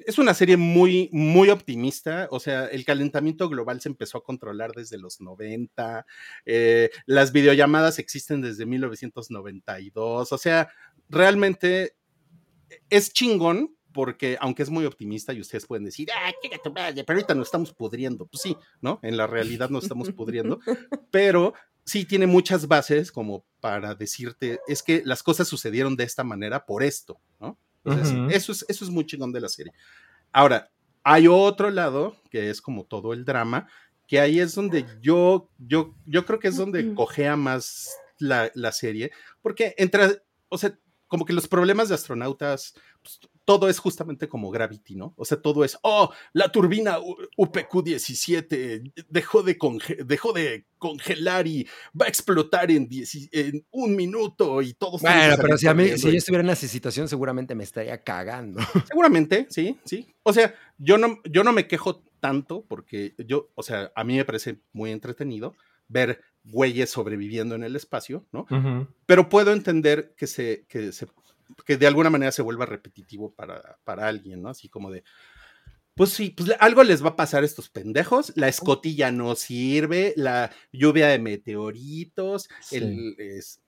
es 0.00 0.18
una 0.18 0.34
serie 0.34 0.58
muy, 0.58 1.08
muy 1.10 1.48
optimista. 1.48 2.28
O 2.30 2.38
sea, 2.38 2.66
el 2.66 2.84
calentamiento 2.84 3.48
global 3.48 3.80
se 3.80 3.88
empezó 3.88 4.18
a 4.18 4.22
controlar 4.24 4.72
desde 4.72 4.98
los 4.98 5.22
90. 5.22 6.04
eh, 6.44 6.90
las 7.06 7.32
videollamadas 7.32 7.98
existen 7.98 8.42
desde 8.42 8.66
1992. 8.66 10.32
O 10.32 10.38
sea, 10.38 10.68
realmente 11.08 11.96
es 12.90 13.12
chingón 13.12 13.76
porque, 13.92 14.36
aunque 14.40 14.62
es 14.62 14.68
muy 14.68 14.84
optimista 14.84 15.32
y 15.32 15.40
ustedes 15.40 15.64
pueden 15.64 15.84
decir, 15.84 16.08
ah, 16.12 16.30
tu 16.62 16.70
madre, 16.70 17.02
pero 17.02 17.18
ahorita 17.18 17.34
nos 17.34 17.48
estamos 17.48 17.72
pudriendo. 17.72 18.26
Pues 18.26 18.42
sí, 18.42 18.54
¿no? 18.82 19.00
En 19.02 19.16
la 19.16 19.26
realidad 19.26 19.70
nos 19.70 19.84
estamos 19.84 20.12
pudriendo, 20.12 20.60
pero 21.10 21.54
sí 21.82 22.04
tiene 22.04 22.26
muchas 22.26 22.68
bases 22.68 23.10
como 23.10 23.46
para 23.60 23.94
decirte, 23.94 24.60
es 24.68 24.82
que 24.82 25.02
las 25.06 25.22
cosas 25.22 25.48
sucedieron 25.48 25.96
de 25.96 26.04
esta 26.04 26.24
manera 26.24 26.66
por 26.66 26.82
esto, 26.82 27.18
¿no? 27.40 27.58
Entonces, 27.84 28.14
eso, 28.36 28.52
es, 28.52 28.66
eso 28.68 28.84
es 28.84 28.90
muy 28.90 29.06
chingón 29.06 29.32
de 29.32 29.40
la 29.40 29.48
serie. 29.48 29.72
Ahora, 30.32 30.70
hay 31.02 31.28
otro 31.28 31.70
lado 31.70 32.16
que 32.30 32.50
es 32.50 32.60
como 32.60 32.84
todo 32.84 33.12
el 33.12 33.24
drama, 33.24 33.68
que 34.06 34.20
ahí 34.20 34.40
es 34.40 34.54
donde 34.54 34.84
yo, 35.00 35.48
yo, 35.56 35.94
yo 36.04 36.26
creo 36.26 36.38
que 36.38 36.48
es 36.48 36.56
donde 36.56 36.94
cojea 36.94 37.36
más 37.36 37.96
la, 38.18 38.50
la 38.54 38.72
serie, 38.72 39.10
porque 39.40 39.74
entra, 39.78 40.20
o 40.48 40.58
sea, 40.58 40.78
como 41.16 41.24
que 41.24 41.32
los 41.32 41.48
problemas 41.48 41.88
de 41.88 41.94
astronautas, 41.94 42.74
pues, 43.00 43.18
todo 43.46 43.70
es 43.70 43.78
justamente 43.78 44.28
como 44.28 44.50
Gravity, 44.50 44.96
¿no? 44.96 45.14
O 45.16 45.24
sea, 45.24 45.40
todo 45.40 45.64
es, 45.64 45.78
oh, 45.82 46.12
la 46.34 46.52
turbina 46.52 46.98
UPQ-17 47.38 48.92
dejó 49.08 49.42
de, 49.42 49.58
conge- 49.58 50.04
dejó 50.04 50.32
de 50.32 50.66
congelar 50.78 51.46
y 51.46 51.66
va 51.98 52.06
a 52.06 52.08
explotar 52.08 52.70
en, 52.70 52.88
en 53.32 53.66
un 53.70 53.96
minuto 53.96 54.60
y 54.62 54.74
tenemos 54.74 55.00
Bueno, 55.02 55.36
pero 55.40 55.56
si 55.58 55.66
a 55.66 55.74
mí, 55.74 55.84
si 55.96 56.10
yo 56.12 56.18
estuviera 56.18 56.44
en 56.44 56.50
esa 56.50 56.68
situación, 56.68 57.08
seguramente 57.08 57.54
me 57.54 57.64
estaría 57.64 58.02
cagando. 58.02 58.60
Seguramente, 58.86 59.46
sí, 59.48 59.78
sí. 59.84 60.06
O 60.22 60.32
sea, 60.32 60.54
yo 60.78 60.98
no, 60.98 61.18
yo 61.24 61.42
no 61.44 61.52
me 61.52 61.66
quejo 61.66 62.02
tanto 62.20 62.64
porque 62.68 63.14
yo, 63.18 63.50
o 63.54 63.62
sea, 63.62 63.90
a 63.94 64.04
mí 64.04 64.16
me 64.16 64.24
parece 64.24 64.58
muy 64.72 64.90
entretenido 64.90 65.54
ver 65.88 66.20
güeyes 66.48 66.90
sobreviviendo 66.90 67.54
en 67.54 67.64
el 67.64 67.76
espacio, 67.76 68.24
¿no? 68.32 68.46
Pero 69.06 69.28
puedo 69.28 69.52
entender 69.52 70.14
que 70.16 70.26
se, 70.26 70.64
que 70.68 70.92
se, 70.92 71.06
que 71.64 71.76
de 71.76 71.86
alguna 71.86 72.08
manera 72.10 72.32
se 72.32 72.42
vuelva 72.42 72.66
repetitivo 72.66 73.32
para, 73.34 73.78
para 73.84 74.06
alguien, 74.08 74.42
¿no? 74.42 74.48
Así 74.48 74.68
como 74.68 74.90
de, 74.90 75.02
pues 75.94 76.10
sí, 76.10 76.30
pues 76.30 76.52
algo 76.60 76.82
les 76.84 77.02
va 77.04 77.10
a 77.10 77.16
pasar 77.16 77.42
a 77.42 77.46
estos 77.46 77.68
pendejos, 77.68 78.32
la 78.36 78.48
escotilla 78.48 79.10
no 79.10 79.34
sirve, 79.34 80.12
la 80.16 80.50
lluvia 80.72 81.08
de 81.08 81.18
meteoritos, 81.18 82.48
el, 82.70 83.14
es- 83.18 83.60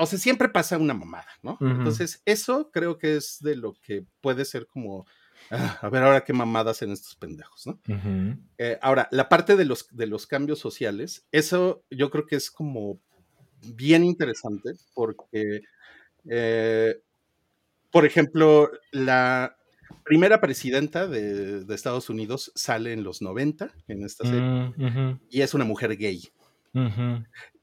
o 0.00 0.06
sea, 0.06 0.18
siempre 0.18 0.48
pasa 0.48 0.78
una 0.78 0.94
mamada, 0.94 1.26
¿no? 1.42 1.58
Entonces, 1.60 2.22
eso 2.24 2.70
creo 2.72 2.98
que 2.98 3.16
es 3.16 3.38
de 3.40 3.56
lo 3.56 3.74
que 3.82 4.04
puede 4.20 4.44
ser 4.44 4.66
como, 4.68 5.06
ah, 5.50 5.78
a 5.82 5.88
ver 5.88 6.02
ahora 6.02 6.24
qué 6.24 6.32
mamadas 6.32 6.82
en 6.82 6.92
estos 6.92 7.14
pendejos, 7.16 7.66
¿no? 7.66 7.80
Eh, 8.58 8.78
ahora, 8.82 9.08
la 9.10 9.28
parte 9.28 9.56
de 9.56 9.64
los, 9.64 9.88
de 9.90 10.06
los 10.06 10.26
cambios 10.26 10.58
sociales, 10.58 11.26
eso 11.32 11.82
yo 11.90 12.10
creo 12.10 12.26
que 12.26 12.36
es 12.36 12.50
como 12.50 13.00
bien 13.74 14.04
interesante 14.04 14.72
porque, 14.94 15.62
eh, 16.28 17.00
por 17.90 18.04
ejemplo, 18.04 18.70
la 18.92 19.56
primera 20.04 20.40
presidenta 20.40 21.06
de, 21.06 21.64
de 21.64 21.74
Estados 21.74 22.10
Unidos 22.10 22.52
sale 22.54 22.92
en 22.92 23.02
los 23.04 23.22
90 23.22 23.72
en 23.88 24.04
esta 24.04 24.24
serie. 24.24 24.40
Mm, 24.40 24.72
y 25.30 25.40
es 25.42 25.54
una 25.54 25.64
mujer 25.64 25.96
gay. 25.96 26.22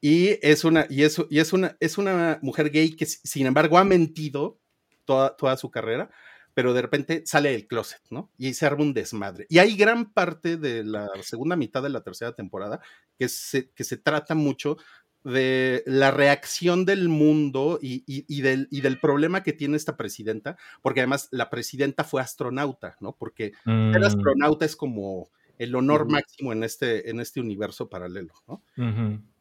Y 0.02 0.38
es 0.42 0.64
una, 0.64 0.88
y 0.90 1.04
eso, 1.04 1.28
y 1.30 1.40
es 1.40 1.54
una, 1.54 1.78
es 1.80 1.98
una 1.98 2.40
mujer 2.42 2.70
gay 2.70 2.96
que, 2.96 3.06
si- 3.06 3.20
sin 3.24 3.46
embargo, 3.48 3.78
ha 3.78 3.84
mentido 3.84 4.60
toda, 5.06 5.36
toda 5.38 5.56
su 5.58 5.70
carrera, 5.72 6.10
pero 6.56 6.74
de 6.74 6.82
repente 6.82 7.22
sale 7.28 7.52
del 7.52 7.68
closet, 7.68 8.02
¿no? 8.10 8.32
Y 8.40 8.56
se 8.56 8.66
arma 8.66 8.82
un 8.84 8.96
desmadre. 8.96 9.46
Y 9.50 9.60
hay 9.60 9.78
gran 9.78 10.12
parte 10.12 10.58
de 10.58 10.84
la 10.84 11.08
segunda 11.22 11.56
mitad 11.56 11.84
de 11.84 11.90
la 11.90 12.02
tercera 12.02 12.34
temporada 12.34 12.82
que 13.20 13.30
se, 13.30 13.70
que 13.70 13.84
se 13.84 13.98
trata 13.98 14.34
mucho 14.34 14.78
de 15.24 15.84
la 15.88 16.12
reacción 16.12 16.86
del 16.86 17.10
mundo 17.10 17.80
y, 17.82 18.04
y- 18.08 18.26
y 18.28 18.42
del, 18.42 18.68
y 18.72 18.82
del 18.82 19.00
problema 19.00 19.44
que 19.44 19.54
tiene 19.54 19.76
esta 19.78 19.98
presidenta, 19.98 20.58
porque 20.82 21.02
además 21.02 21.28
la 21.32 21.50
presidenta 21.52 22.04
fue 22.04 22.22
astronauta, 22.22 22.96
¿no? 23.02 23.16
Porque 23.16 23.52
ser 23.92 24.02
Mm, 24.02 24.06
astronauta 24.06 24.66
es 24.66 24.76
como 24.76 25.30
el 25.58 25.76
honor 25.76 26.08
máximo 26.10 26.52
en 26.54 26.64
este, 26.64 27.10
en 27.10 27.20
este 27.20 27.40
universo 27.40 27.90
paralelo, 27.90 28.34
¿no? 28.48 28.64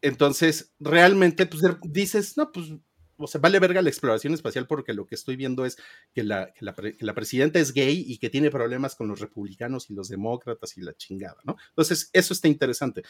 Entonces, 0.02 0.74
realmente, 0.80 1.46
pues 1.46 1.62
dices, 1.82 2.36
no, 2.36 2.52
pues, 2.52 2.72
o 3.16 3.26
sea, 3.26 3.40
vale 3.40 3.58
verga 3.58 3.82
la 3.82 3.88
exploración 3.88 4.34
espacial 4.34 4.66
porque 4.66 4.92
lo 4.92 5.06
que 5.06 5.14
estoy 5.14 5.36
viendo 5.36 5.64
es 5.64 5.76
que 6.14 6.24
la, 6.24 6.52
que 6.52 6.64
la, 7.04 7.14
presidenta 7.14 7.58
es 7.58 7.72
gay 7.72 8.04
y 8.06 8.18
que 8.18 8.30
tiene 8.30 8.50
problemas 8.50 8.94
con 8.94 9.08
los 9.08 9.20
republicanos 9.20 9.90
y 9.90 9.94
los 9.94 10.08
demócratas 10.08 10.76
y 10.76 10.82
la 10.82 10.94
chingada, 10.94 11.36
¿no? 11.44 11.56
Entonces, 11.70 12.10
eso 12.12 12.32
está 12.32 12.48
interesante. 12.48 13.02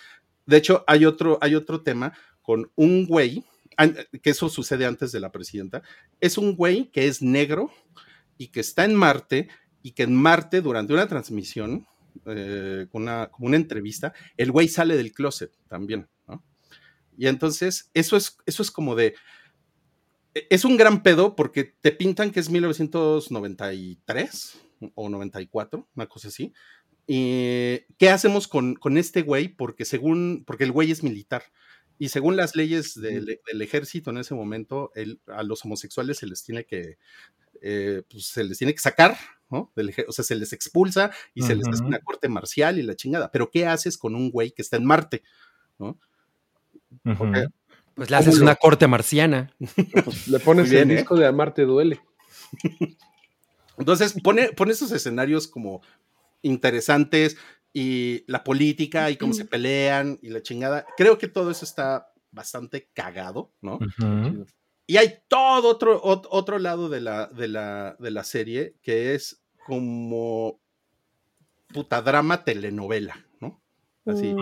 De 0.47 0.57
hecho, 0.57 0.85
hay 0.87 1.05
otro, 1.05 1.39
hay 1.41 1.55
otro 1.55 1.83
tema 1.83 2.13
con 2.43 2.71
un 2.77 3.07
güey, 3.07 3.45
que 4.23 4.31
eso 4.31 4.49
sucede 4.49 4.87
antes 4.87 5.11
de 5.11 5.21
la 5.21 5.33
presidenta, 5.33 5.83
es 6.21 6.39
un 6.39 6.55
güey 6.55 6.91
que 6.91 7.09
es 7.09 7.23
negro 7.23 7.73
y 8.39 8.49
que 8.49 8.61
está 8.61 8.85
en 8.85 8.95
Marte 8.95 9.49
y 9.83 9.93
que 9.93 10.05
en 10.05 10.15
Marte, 10.15 10.61
durante 10.61 10.93
una 10.93 11.09
transmisión, 11.09 11.87
eh, 12.27 12.87
una, 12.93 13.29
como 13.31 13.49
una 13.49 13.57
entrevista, 13.57 14.13
el 14.37 14.53
güey 14.53 14.69
sale 14.69 14.97
del 14.97 15.13
closet 15.13 15.53
también, 15.69 16.09
¿no? 16.27 16.43
Y 17.17 17.27
entonces, 17.27 17.91
eso 17.95 18.17
es, 18.17 18.39
eso 18.47 18.63
es 18.63 18.71
como 18.71 18.95
de. 18.95 19.15
E- 20.35 20.47
Es 20.51 20.65
un 20.65 20.77
gran 20.77 21.03
pedo 21.03 21.37
porque 21.37 21.65
te 21.65 21.93
pintan 21.93 22.31
que 22.31 22.41
es 22.41 22.51
1993 22.51 24.61
o 24.95 25.09
94, 25.09 25.89
una 25.95 26.07
cosa 26.07 26.29
así. 26.29 26.53
Y 27.07 27.81
¿qué 27.99 28.11
hacemos 28.11 28.49
con, 28.49 28.75
con 28.75 28.97
este 28.99 29.23
güey? 29.23 29.49
Porque 29.49 29.85
según, 29.85 30.45
porque 30.47 30.65
el 30.65 30.73
güey 30.73 30.91
es 30.91 31.03
militar. 31.03 31.45
Y 31.99 32.09
según 32.09 32.37
las 32.37 32.57
leyes 32.57 33.01
del, 33.01 33.39
del 33.47 33.63
ejército 33.63 34.11
en 34.11 34.19
ese 34.19 34.35
momento, 34.35 34.91
el- 34.95 35.21
a 35.27 35.43
los 35.43 35.65
homosexuales 35.65 36.19
se 36.19 36.27
les 36.27 36.43
tiene 36.43 36.65
que, 36.65 36.99
eh, 37.63 38.03
pues, 38.11 38.27
se 38.27 38.45
les 38.45 38.59
tiene 38.59 38.75
que 38.75 38.81
sacar, 38.81 39.17
¿no? 39.51 39.71
Del 39.77 39.95
o 40.09 40.13
sea, 40.13 40.25
se 40.25 40.35
les 40.35 40.53
expulsa 40.53 41.11
y 41.35 41.43
se 41.43 41.55
les 41.55 41.69
hace 41.69 41.85
una 41.85 42.01
corte 42.01 42.29
marcial 42.29 42.79
y 42.79 42.83
la 42.83 42.97
chingada. 42.97 43.31
Pero 43.31 43.51
¿qué 43.51 43.67
haces 43.67 43.97
con 43.97 44.15
un 44.15 44.31
güey 44.31 44.51
que 44.51 44.63
está 44.63 44.77
en 44.77 44.85
Marte? 44.87 45.23
Pues 47.95 48.11
le 48.11 48.17
haces 48.17 48.35
¿Cómo 48.35 48.43
una 48.45 48.53
lo- 48.53 48.59
corte 48.59 48.87
marciana. 48.89 49.53
Pues 50.05 50.29
le 50.29 50.41
pones 50.41 50.69
bien, 50.71 50.91
el 50.91 50.97
¿eh? 50.97 51.01
disco 51.01 51.17
de 51.17 51.27
Amarte 51.27 51.63
Duele. 51.63 52.01
Entonces 53.79 54.15
pone, 54.23 54.53
pone 54.53 54.73
esos 54.73 54.93
escenarios 54.93 55.49
como 55.49 55.83
interesantes 56.43 57.37
y 57.73 58.25
la 58.31 58.45
política 58.45 59.11
y 59.11 59.17
cómo 59.17 59.33
se 59.33 59.45
pelean 59.45 60.19
y 60.23 60.29
la 60.31 60.43
chingada. 60.43 60.87
Creo 60.97 61.19
que 61.19 61.29
todo 61.29 61.51
eso 61.51 61.65
está 61.65 62.13
bastante 62.31 62.89
cagado, 62.93 63.53
¿no? 63.61 63.79
Y 64.87 64.97
hay 64.99 65.15
todo 65.29 65.69
otro, 65.69 66.03
ot- 66.03 66.29
otro 66.31 66.59
lado 66.59 66.89
de 66.89 67.01
la, 67.01 67.27
de, 67.29 67.49
la, 67.49 67.97
de 67.99 68.11
la 68.11 68.23
serie 68.23 68.77
que 68.83 69.15
es 69.15 69.43
como 69.67 70.61
puta 71.73 72.03
drama 72.03 72.45
telenovela, 72.45 73.15
¿no? 73.34 73.34
Así. 74.07 74.37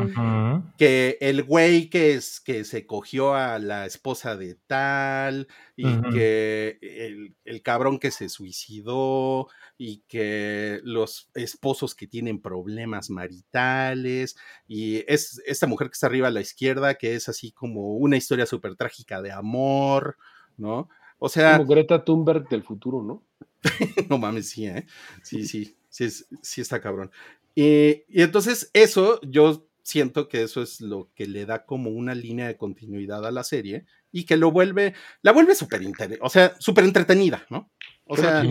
Que 0.77 1.19
el 1.21 1.45
güey 1.45 1.89
que, 1.89 2.15
es, 2.15 2.41
que 2.41 2.65
se 2.65 2.85
cogió 2.85 3.35
a 3.35 3.61
la 3.61 3.87
esposa 3.87 4.37
de 4.37 4.57
tal, 4.67 5.47
y 5.77 6.01
que 6.11 6.79
el, 6.83 7.37
el 7.45 7.63
cabrón 7.63 7.99
que 7.99 8.11
se 8.11 8.29
suicidó, 8.29 9.49
y 9.79 10.03
que 10.09 10.81
los 10.83 11.31
esposos 11.35 11.95
que 11.95 12.09
tienen 12.09 12.41
problemas 12.41 13.09
maritales, 13.11 14.37
y 14.67 15.05
es 15.07 15.41
esta 15.47 15.67
mujer 15.67 15.89
que 15.89 15.95
está 15.95 16.07
arriba 16.07 16.29
a 16.29 16.33
la 16.33 16.41
izquierda, 16.41 16.95
que 16.97 17.15
es 17.15 17.29
así 17.29 17.53
como 17.53 17.97
una 17.97 18.17
historia 18.17 18.47
súper 18.47 18.75
trágica 18.75 19.23
de 19.23 19.31
amor, 19.31 20.17
¿no? 20.57 20.89
O 21.19 21.29
sea, 21.29 21.59
Como 21.59 21.69
Greta 21.69 22.05
Thunberg 22.05 22.49
del 22.49 22.65
futuro, 22.65 23.01
¿no? 23.01 23.23
no 24.11 24.19
mames, 24.19 24.51
sí, 24.51 24.67
¿eh? 24.67 24.87
Sí, 25.23 25.47
sí, 25.47 25.77
sí, 25.89 26.09
sí 26.43 26.61
está 26.61 26.81
cabrón. 26.81 27.13
Y, 27.55 28.05
y 28.09 28.23
entonces 28.23 28.71
eso, 28.73 29.21
yo 29.23 29.69
siento 29.83 30.29
que 30.29 30.43
eso 30.43 30.63
es 30.63 30.81
lo 30.81 31.11
que 31.15 31.27
le 31.27 31.45
da 31.45 31.65
como 31.65 31.91
una 31.91 32.15
línea 32.15 32.47
de 32.47 32.57
continuidad 32.57 33.27
a 33.27 33.33
la 33.33 33.45
serie 33.45 33.85
y 34.11 34.25
que 34.25 34.37
lo 34.37 34.51
vuelve, 34.51 34.95
la 35.23 35.33
vuelve 35.33 35.55
súper 35.55 35.83
o 36.21 36.29
sea, 36.29 36.55
súper 36.59 36.85
entretenida, 36.85 37.47
¿no? 37.51 37.71
O 38.07 38.17
sea, 38.17 38.43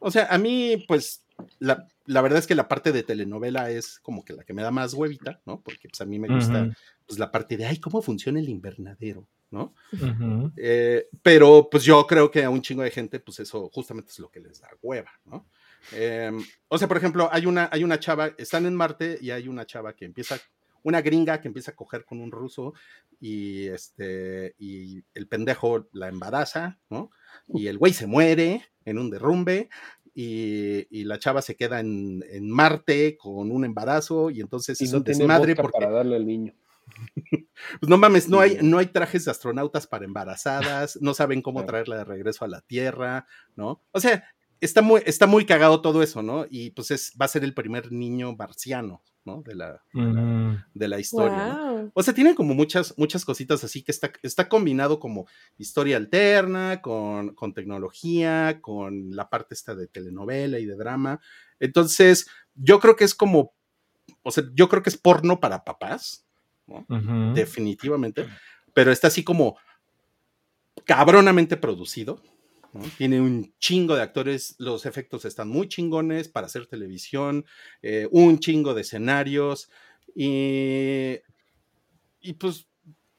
o 0.00 0.10
sea, 0.10 0.26
a 0.26 0.38
mí, 0.38 0.84
pues, 0.86 1.24
la, 1.58 1.86
la 2.06 2.20
verdad 2.22 2.38
es 2.38 2.46
que 2.46 2.54
la 2.54 2.68
parte 2.68 2.92
de 2.92 3.02
telenovela 3.02 3.70
es 3.70 3.98
como 4.00 4.24
que 4.24 4.32
la 4.32 4.44
que 4.44 4.54
me 4.54 4.62
da 4.62 4.70
más 4.70 4.94
huevita, 4.94 5.40
¿no? 5.44 5.60
Porque 5.60 5.88
pues 5.88 6.00
a 6.00 6.06
mí 6.06 6.18
me 6.18 6.28
gusta 6.28 6.74
pues 7.06 7.18
la 7.18 7.30
parte 7.30 7.56
de, 7.56 7.66
ay, 7.66 7.78
¿cómo 7.78 8.00
funciona 8.00 8.40
el 8.40 8.48
invernadero? 8.48 9.28
¿No? 9.50 9.74
Eh, 10.56 11.08
pero 11.22 11.68
pues 11.70 11.84
yo 11.84 12.04
creo 12.06 12.30
que 12.30 12.44
a 12.44 12.50
un 12.50 12.62
chingo 12.62 12.82
de 12.82 12.90
gente, 12.90 13.20
pues 13.20 13.40
eso 13.40 13.70
justamente 13.72 14.10
es 14.10 14.18
lo 14.18 14.30
que 14.30 14.40
les 14.40 14.60
da 14.60 14.68
hueva, 14.82 15.10
¿no? 15.24 15.46
Eh, 15.92 16.32
o 16.68 16.78
sea, 16.78 16.88
por 16.88 16.96
ejemplo, 16.96 17.28
hay 17.30 17.46
una, 17.46 17.68
hay 17.72 17.84
una 17.84 17.98
chava, 17.98 18.32
están 18.38 18.66
en 18.66 18.74
Marte 18.74 19.18
y 19.20 19.30
hay 19.30 19.48
una 19.48 19.66
chava 19.66 19.94
que 19.94 20.04
empieza, 20.04 20.38
una 20.82 21.00
gringa 21.00 21.40
que 21.40 21.48
empieza 21.48 21.72
a 21.72 21.76
coger 21.76 22.04
con 22.04 22.20
un 22.20 22.30
ruso 22.30 22.74
y 23.20 23.66
este, 23.68 24.54
y 24.58 25.02
el 25.14 25.28
pendejo 25.28 25.88
la 25.92 26.08
embaraza, 26.08 26.78
¿no? 26.90 27.10
Y 27.48 27.68
el 27.68 27.78
güey 27.78 27.92
se 27.92 28.06
muere 28.06 28.64
en 28.84 28.98
un 28.98 29.10
derrumbe 29.10 29.68
y, 30.14 30.86
y 30.90 31.04
la 31.04 31.18
chava 31.18 31.42
se 31.42 31.56
queda 31.56 31.80
en, 31.80 32.24
en 32.30 32.50
Marte 32.50 33.16
con 33.18 33.50
un 33.50 33.64
embarazo 33.64 34.30
y 34.30 34.40
entonces 34.40 34.80
Y 34.80 34.84
es 34.84 34.92
no 34.92 35.02
tiene 35.02 35.18
desmadre 35.18 35.54
porque 35.54 35.78
para 35.78 35.90
darle 35.90 36.16
al 36.16 36.26
niño. 36.26 36.54
pues 37.80 37.88
no 37.88 37.98
mames, 37.98 38.28
no 38.28 38.40
hay, 38.40 38.58
no 38.62 38.78
hay 38.78 38.86
trajes 38.86 39.24
de 39.24 39.30
astronautas 39.30 39.86
para 39.86 40.04
embarazadas, 40.04 40.98
no 41.00 41.14
saben 41.14 41.42
cómo 41.42 41.64
traerla 41.64 41.96
de 41.98 42.04
regreso 42.04 42.44
a 42.44 42.48
la 42.48 42.60
Tierra, 42.62 43.26
¿no? 43.56 43.82
O 43.92 44.00
sea, 44.00 44.24
está 44.60 44.82
muy, 44.82 45.02
está 45.06 45.26
muy 45.26 45.44
cagado 45.44 45.80
todo 45.80 46.02
eso, 46.02 46.22
¿no? 46.22 46.46
Y 46.50 46.70
pues 46.70 46.90
es, 46.90 47.12
va 47.20 47.26
a 47.26 47.28
ser 47.28 47.44
el 47.44 47.54
primer 47.54 47.92
niño 47.92 48.34
marciano, 48.36 49.02
¿no? 49.24 49.42
De 49.42 49.54
la, 49.54 49.82
de 50.74 50.88
la 50.88 50.98
historia. 50.98 51.90
O 51.94 52.02
sea, 52.02 52.14
tiene 52.14 52.34
como 52.34 52.54
muchas, 52.54 52.94
muchas 52.96 53.24
cositas 53.24 53.62
así 53.64 53.82
que 53.82 53.92
está, 53.92 54.12
está 54.22 54.48
combinado 54.48 54.98
como 54.98 55.26
historia 55.58 55.96
alterna, 55.96 56.80
con, 56.82 57.34
con 57.34 57.54
tecnología, 57.54 58.60
con 58.60 59.14
la 59.14 59.28
parte 59.28 59.54
esta 59.54 59.74
de 59.74 59.88
telenovela 59.88 60.58
y 60.58 60.66
de 60.66 60.76
drama. 60.76 61.20
Entonces, 61.60 62.28
yo 62.54 62.80
creo 62.80 62.96
que 62.96 63.04
es 63.04 63.14
como, 63.14 63.52
o 64.22 64.30
sea, 64.30 64.44
yo 64.54 64.68
creo 64.68 64.82
que 64.82 64.90
es 64.90 64.96
porno 64.96 65.40
para 65.40 65.64
papás, 65.64 66.26
¿no? 66.66 66.86
Definitivamente, 67.34 68.26
pero 68.74 68.90
está 68.90 69.08
así 69.08 69.22
como 69.22 69.56
cabronamente 70.84 71.56
producido. 71.56 72.22
Tiene 72.98 73.20
un 73.20 73.54
chingo 73.58 73.94
de 73.94 74.02
actores, 74.02 74.54
los 74.58 74.86
efectos 74.86 75.24
están 75.24 75.48
muy 75.48 75.68
chingones 75.68 76.28
para 76.28 76.46
hacer 76.46 76.66
televisión, 76.66 77.44
eh, 77.82 78.08
un 78.10 78.38
chingo 78.38 78.74
de 78.74 78.82
escenarios 78.82 79.70
y, 80.14 81.18
y 82.20 82.32
pues 82.34 82.66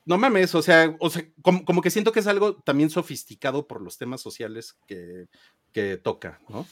no 0.05 0.17
mames, 0.17 0.55
o 0.55 0.61
sea, 0.61 0.95
o 0.99 1.09
sea 1.09 1.23
como, 1.41 1.65
como 1.65 1.81
que 1.81 1.89
siento 1.89 2.11
que 2.11 2.21
es 2.21 2.27
algo 2.27 2.55
también 2.55 2.89
sofisticado 2.89 3.67
por 3.67 3.81
los 3.81 3.97
temas 3.97 4.21
sociales 4.21 4.77
que, 4.87 5.27
que 5.73 5.97
toca, 5.97 6.39
¿no? 6.47 6.65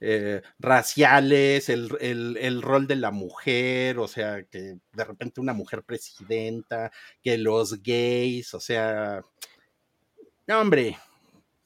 Eh, 0.00 0.42
raciales, 0.60 1.68
el, 1.68 1.88
el, 2.00 2.36
el, 2.40 2.62
rol 2.62 2.86
de 2.86 2.94
la 2.94 3.10
mujer, 3.10 3.98
o 3.98 4.06
sea, 4.06 4.44
que 4.44 4.78
de 4.92 5.04
repente 5.04 5.40
una 5.40 5.52
mujer 5.52 5.82
presidenta, 5.82 6.92
que 7.20 7.36
los 7.36 7.82
gays, 7.82 8.54
o 8.54 8.60
sea, 8.60 9.22
no, 10.46 10.60
hombre, 10.60 10.96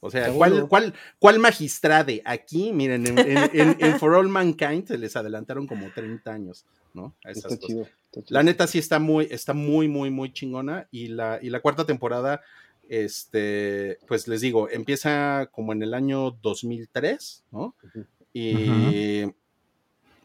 o 0.04 0.10
sea, 0.10 0.32
¿cuál, 0.32 0.66
cuál, 0.66 0.94
¿cuál 1.20 1.38
magistrade? 1.38 2.22
Aquí, 2.24 2.72
miren, 2.72 3.06
en, 3.06 3.18
en, 3.20 3.38
en, 3.52 3.76
en, 3.78 3.98
For 4.00 4.14
All 4.14 4.28
Mankind 4.28 4.88
se 4.88 4.98
les 4.98 5.14
adelantaron 5.14 5.68
como 5.68 5.92
30 5.92 6.28
años, 6.28 6.66
¿no? 6.92 7.14
A 7.24 7.30
esas 7.30 7.52
está, 7.52 7.66
chido, 7.66 7.82
está 7.82 8.20
chido. 8.20 8.26
La 8.30 8.42
neta 8.42 8.66
sí 8.66 8.80
está 8.80 8.98
muy, 8.98 9.28
está 9.30 9.54
muy, 9.54 9.86
muy, 9.86 10.10
muy 10.10 10.32
chingona. 10.32 10.88
Y 10.90 11.06
la, 11.06 11.38
y 11.40 11.50
la 11.50 11.60
cuarta 11.60 11.86
temporada, 11.86 12.40
este, 12.88 14.00
pues 14.08 14.26
les 14.26 14.40
digo, 14.40 14.68
empieza 14.68 15.48
como 15.52 15.72
en 15.72 15.84
el 15.84 15.94
año 15.94 16.32
2003, 16.42 17.44
¿no? 17.52 17.60
Uh 17.60 17.74
-huh. 17.94 18.06
Y, 18.32 18.54
uh 18.54 18.58
-huh. 18.58 19.34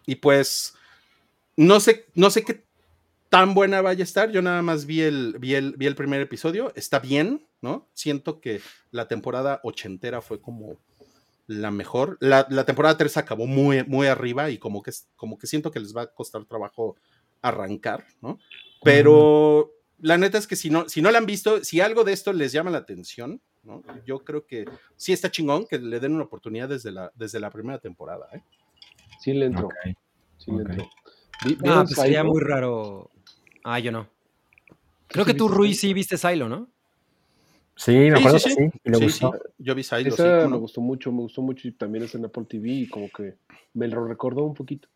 y 0.07 0.15
pues, 0.15 0.73
no 1.55 1.80
sé, 1.80 2.07
no 2.15 2.32
sé 2.32 2.43
qué 2.43 2.63
tan 3.30 3.53
buena 3.53 3.82
vaya 3.82 4.01
a 4.01 4.03
estar. 4.05 4.32
Yo 4.32 4.41
nada 4.41 4.63
más 4.63 4.88
vi 4.88 5.01
el, 5.01 5.36
vi 5.39 5.53
el, 5.53 5.73
vi 5.78 5.86
el 5.86 5.93
primer 5.95 6.21
episodio. 6.21 6.73
Está 6.75 6.97
bien, 6.97 7.47
¿no? 7.62 7.88
Siento 7.93 8.39
que 8.39 8.62
la 8.91 9.08
temporada 9.08 9.60
ochentera 9.64 10.22
fue 10.22 10.41
como 10.41 10.78
la 11.47 11.72
mejor. 11.72 12.18
La, 12.20 12.45
la 12.49 12.66
temporada 12.66 12.97
3 12.97 13.18
acabó 13.18 13.47
muy, 13.47 13.84
muy 13.84 14.08
arriba 14.08 14.49
y 14.49 14.58
como 14.58 14.84
que, 14.84 14.91
como 15.16 15.38
que 15.38 15.47
siento 15.47 15.72
que 15.72 15.80
les 15.80 15.95
va 15.95 16.03
a 16.03 16.14
costar 16.14 16.45
trabajo 16.45 16.95
arrancar, 17.41 18.05
¿no? 18.22 18.39
Pero 18.84 19.72
la 19.99 20.18
neta 20.18 20.38
es 20.38 20.47
que 20.47 20.55
si 20.55 20.70
no, 20.70 20.88
si 20.89 21.01
no 21.01 21.12
la 21.12 21.18
han 21.18 21.26
visto, 21.26 21.64
si 21.64 21.82
algo 21.82 22.03
de 22.03 22.14
esto 22.14 22.34
les 22.34 22.51
llama 22.51 22.70
la 22.70 22.80
atención, 22.80 23.41
¿no? 23.64 23.82
Yo 24.05 24.24
creo 24.24 24.45
que 24.45 24.66
sí 24.95 25.14
está 25.14 25.32
chingón 25.32 25.66
que 25.66 25.80
le 25.80 25.99
den 25.99 26.14
una 26.14 26.26
oportunidad 26.26 26.70
desde 26.70 26.91
la, 26.91 27.12
desde 27.16 27.39
la 27.39 27.49
primera 27.49 27.80
temporada, 27.80 28.28
¿eh? 28.34 28.41
Sí 29.20 29.34
le 29.34 29.45
entro. 29.45 29.68
Okay. 29.68 29.95
Sí 30.38 30.51
le 30.51 30.62
entro. 30.62 30.89
Ah, 31.66 31.84
pues 31.84 31.95
sería 31.95 32.24
muy 32.24 32.41
raro. 32.41 33.10
Ah, 33.64 33.80
yo 33.80 33.91
no. 33.91 34.10
Creo 35.08 35.26
que 35.26 35.34
tú, 35.34 35.47
Rui, 35.47 35.74
sí 35.74 35.93
viste 35.93 36.18
Silo, 36.18 36.49
¿no? 36.49 36.70
Sí, 37.78 37.91
me 37.91 38.19
acuerdo 38.19 38.39
sí, 38.39 38.49
sí, 38.49 38.55
sí. 38.55 38.80
Y 38.84 38.89
le 38.89 38.97
gustó. 38.97 39.34
Yo 39.59 39.75
vi 39.75 39.84
Silo, 39.84 40.09
Esa 40.09 40.43
sí, 40.43 40.49
me 40.49 40.57
gustó 40.57 40.82
mucho, 40.82 41.11
me 41.11 41.21
gustó 41.21 41.41
mucho 41.41 41.67
y 41.67 41.71
también 41.71 42.03
es 42.03 42.15
en 42.15 42.25
Apple 42.25 42.45
TV 42.49 42.69
y 42.69 42.88
como 42.88 43.09
que 43.09 43.36
me 43.73 43.88
lo 43.88 44.05
recordó 44.05 44.43
un 44.43 44.53
poquito. 44.53 44.89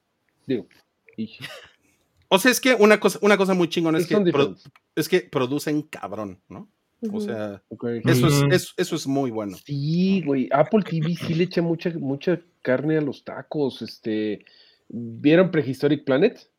Digo, 0.45 0.67
y... 1.15 1.38
O 2.27 2.39
sea, 2.39 2.49
es 2.49 2.61
que 2.61 2.73
una 2.73 2.99
cosa, 2.99 3.19
una 3.21 3.38
cosa 3.38 3.53
muy 3.53 3.67
chingona 3.67 3.99
es 3.99 4.07
que, 4.07 4.17
pro, 4.32 4.55
es 4.95 5.09
que 5.09 5.21
producen 5.21 5.82
cabrón, 5.82 6.41
¿no? 6.47 6.69
O 7.11 7.19
sea, 7.19 7.61
okay. 7.69 8.01
eso, 8.05 8.27
es, 8.27 8.43
eso, 8.51 8.73
eso, 8.77 8.95
es 8.95 9.07
muy 9.07 9.32
bueno. 9.32 9.57
Sí, 9.65 10.21
güey. 10.21 10.47
Apple 10.51 10.84
TV 10.84 11.15
sí 11.15 11.34
le 11.34 11.45
echa 11.45 11.61
mucha, 11.61 11.89
mucha 11.89 12.39
carne 12.61 12.97
a 12.97 13.01
los 13.01 13.23
tacos. 13.23 13.82
Este, 13.82 14.45
¿Vieron 14.88 15.51
Prehistoric 15.51 16.05
Planet? 16.05 16.51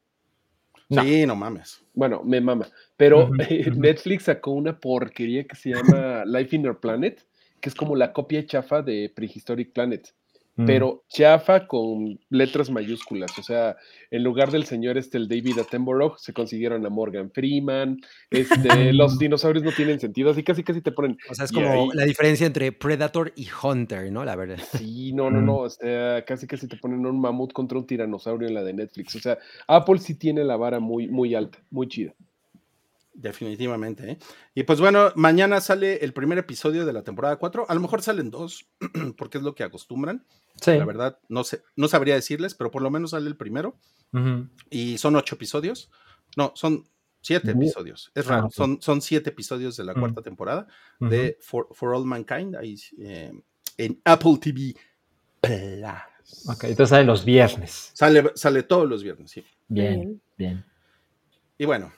No. 0.93 1.03
Sí, 1.03 1.27
no 1.27 1.35
mames. 1.35 1.83
Bueno, 1.95 2.23
me 2.23 2.41
mama. 2.41 2.67
Pero 2.97 3.25
uh 3.25 3.29
-huh, 3.31 3.47
eh, 3.49 3.69
uh 3.69 3.73
-huh. 3.73 3.77
Netflix 3.79 4.25
sacó 4.25 4.51
una 4.53 4.79
porquería 4.79 5.45
que 5.45 5.57
se 5.57 5.71
llama 5.71 6.25
Life 6.27 6.55
in 6.55 6.67
Our 6.67 6.79
Planet, 6.79 7.25
que 7.61 7.69
es 7.71 7.75
como 7.75 7.97
la 7.97 8.13
copia 8.13 8.45
chafa 8.45 8.83
de 8.83 9.11
Prehistoric 9.15 9.73
Planet. 9.73 10.15
Mm. 10.57 10.67
Pero 10.67 11.05
chafa 11.09 11.67
con 11.67 12.19
letras 12.29 12.71
mayúsculas, 12.71 13.39
o 13.39 13.43
sea, 13.43 13.77
en 14.11 14.23
lugar 14.23 14.51
del 14.51 14.65
señor 14.65 14.99
este, 14.99 15.17
el 15.17 15.27
David 15.27 15.59
Attenborough, 15.59 16.19
se 16.19 16.35
consiguieron 16.35 16.85
a 16.85 16.91
Morgan 16.91 17.31
Freeman, 17.31 17.99
este, 18.31 18.93
los 18.93 19.19
dinosaurios 19.19 19.65
no 19.65 19.73
tienen 19.73 19.99
sentido, 19.99 20.31
así 20.31 20.43
casi 20.43 20.63
casi 20.63 20.83
te 20.83 20.93
ponen... 20.93 21.17
O 21.31 21.35
sea, 21.35 21.47
es 21.47 21.53
como 21.53 21.71
ahí... 21.71 21.89
la 21.95 22.05
diferencia 22.05 22.47
entre 22.47 22.71
Predator 22.71 23.33
y 23.35 23.49
Hunter, 23.63 24.13
¿no? 24.13 24.27
La 24.27 24.37
verdad. 24.37 24.59
Sí, 24.77 25.15
no, 25.15 25.31
no, 25.31 25.41
no, 25.41 25.57
o 25.59 25.71
sea, 25.71 26.23
casi 26.27 26.47
casi 26.47 26.69
te 26.69 26.77
ponen 26.77 27.07
un 27.07 27.19
mamut 27.19 27.53
contra 27.55 27.79
un 27.79 27.87
tiranosaurio 27.87 28.47
en 28.47 28.55
la 28.55 28.63
de 28.63 28.75
Netflix, 28.75 29.17
o 29.17 29.21
sea, 29.21 29.39
Apple 29.67 30.01
sí 30.01 30.19
tiene 30.19 30.45
la 30.45 30.57
vara 30.57 30.81
muy, 30.81 31.09
muy 31.09 31.35
alta, 31.35 31.59
muy 31.71 31.89
chida. 31.89 32.15
Definitivamente. 33.15 34.13
¿eh? 34.13 34.19
Y 34.55 34.63
pues 34.63 34.81
bueno, 34.81 35.13
mañana 35.17 35.61
sale 35.61 36.03
el 36.05 36.13
primer 36.13 36.39
episodio 36.39 36.87
de 36.87 36.93
la 36.93 37.03
temporada 37.03 37.37
4. 37.37 37.67
A 37.69 37.75
lo 37.75 37.81
mejor 37.81 38.03
salen 38.03 38.31
dos, 38.31 38.67
porque 39.19 39.39
es 39.39 39.45
lo 39.45 39.55
que 39.55 39.65
acostumbran. 39.65 40.25
Sí. 40.61 40.73
La 40.79 40.85
verdad, 40.85 41.19
no 41.29 41.45
sé, 41.45 41.63
no 41.77 41.89
sabría 41.89 42.15
decirles, 42.15 42.55
pero 42.55 42.71
por 42.71 42.83
lo 42.83 42.91
menos 42.91 43.11
sale 43.11 43.29
el 43.29 43.37
primero. 43.37 43.77
Uh 44.13 44.19
-huh. 44.19 44.49
Y 44.71 44.99
son 44.99 45.17
ocho 45.17 45.35
episodios. 45.35 45.91
No, 46.37 46.53
son 46.55 46.85
siete 47.21 47.51
uh 47.51 47.55
-huh. 47.55 47.57
episodios. 47.57 48.11
Es 48.15 48.27
raro. 48.27 48.49
-huh. 48.49 48.53
son, 48.53 48.81
son 48.81 49.03
siete 49.03 49.31
episodios 49.31 49.77
de 49.77 49.85
la 49.85 49.95
cuarta 49.95 50.23
temporada 50.23 50.67
de 51.01 51.37
For, 51.41 51.69
For, 51.73 51.95
All 51.95 52.05
Mankind. 52.07 52.57
Ahí, 52.57 52.77
eh, 52.99 53.33
en 53.77 54.01
Apple 54.05 54.39
TV 54.41 54.75
Plus. 55.41 56.49
Ok, 56.49 56.65
entonces 56.65 56.89
sale 56.89 57.05
los 57.05 57.25
viernes. 57.25 57.91
Sale, 57.95 58.33
sale 58.35 58.63
todos 58.63 58.89
los 58.89 59.03
viernes, 59.03 59.31
sí. 59.31 59.45
Bien, 59.69 60.01
Bien. 60.01 60.23
bien. 60.39 60.65
Y 61.59 61.65
bueno, 61.67 61.93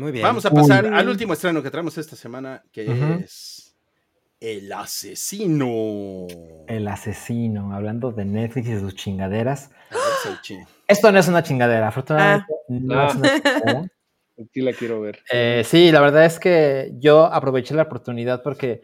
Muy 0.00 0.12
bien. 0.12 0.22
vamos 0.24 0.44
a 0.46 0.50
pasar 0.50 0.84
Uy. 0.86 0.90
al 0.94 1.08
último 1.08 1.32
estreno 1.34 1.62
que 1.62 1.70
traemos 1.70 1.96
esta 1.98 2.16
semana, 2.16 2.62
que 2.72 3.20
es 3.22 3.76
El 4.40 4.72
Asesino. 4.72 6.26
El 6.66 6.88
asesino, 6.88 7.74
hablando 7.74 8.10
de 8.12 8.24
Netflix 8.24 8.68
y 8.68 8.78
sus 8.80 8.94
chingaderas. 8.94 9.70
Esto 10.86 11.12
no 11.12 11.18
es 11.18 11.28
una 11.28 11.42
chingadera, 11.42 11.88
afortunadamente 11.88 12.52
no 12.68 12.98
Ah. 13.00 13.06
es 13.08 13.14
una 13.16 13.28
chingadera. 13.42 13.82
Sí 14.54 14.62
la 14.62 14.72
quiero 14.72 15.02
ver. 15.02 15.18
Eh, 15.30 15.62
sí, 15.66 15.92
la 15.92 16.00
verdad 16.00 16.24
es 16.24 16.38
que 16.40 16.92
yo 16.98 17.26
aproveché 17.26 17.74
la 17.74 17.82
oportunidad 17.82 18.42
porque, 18.42 18.80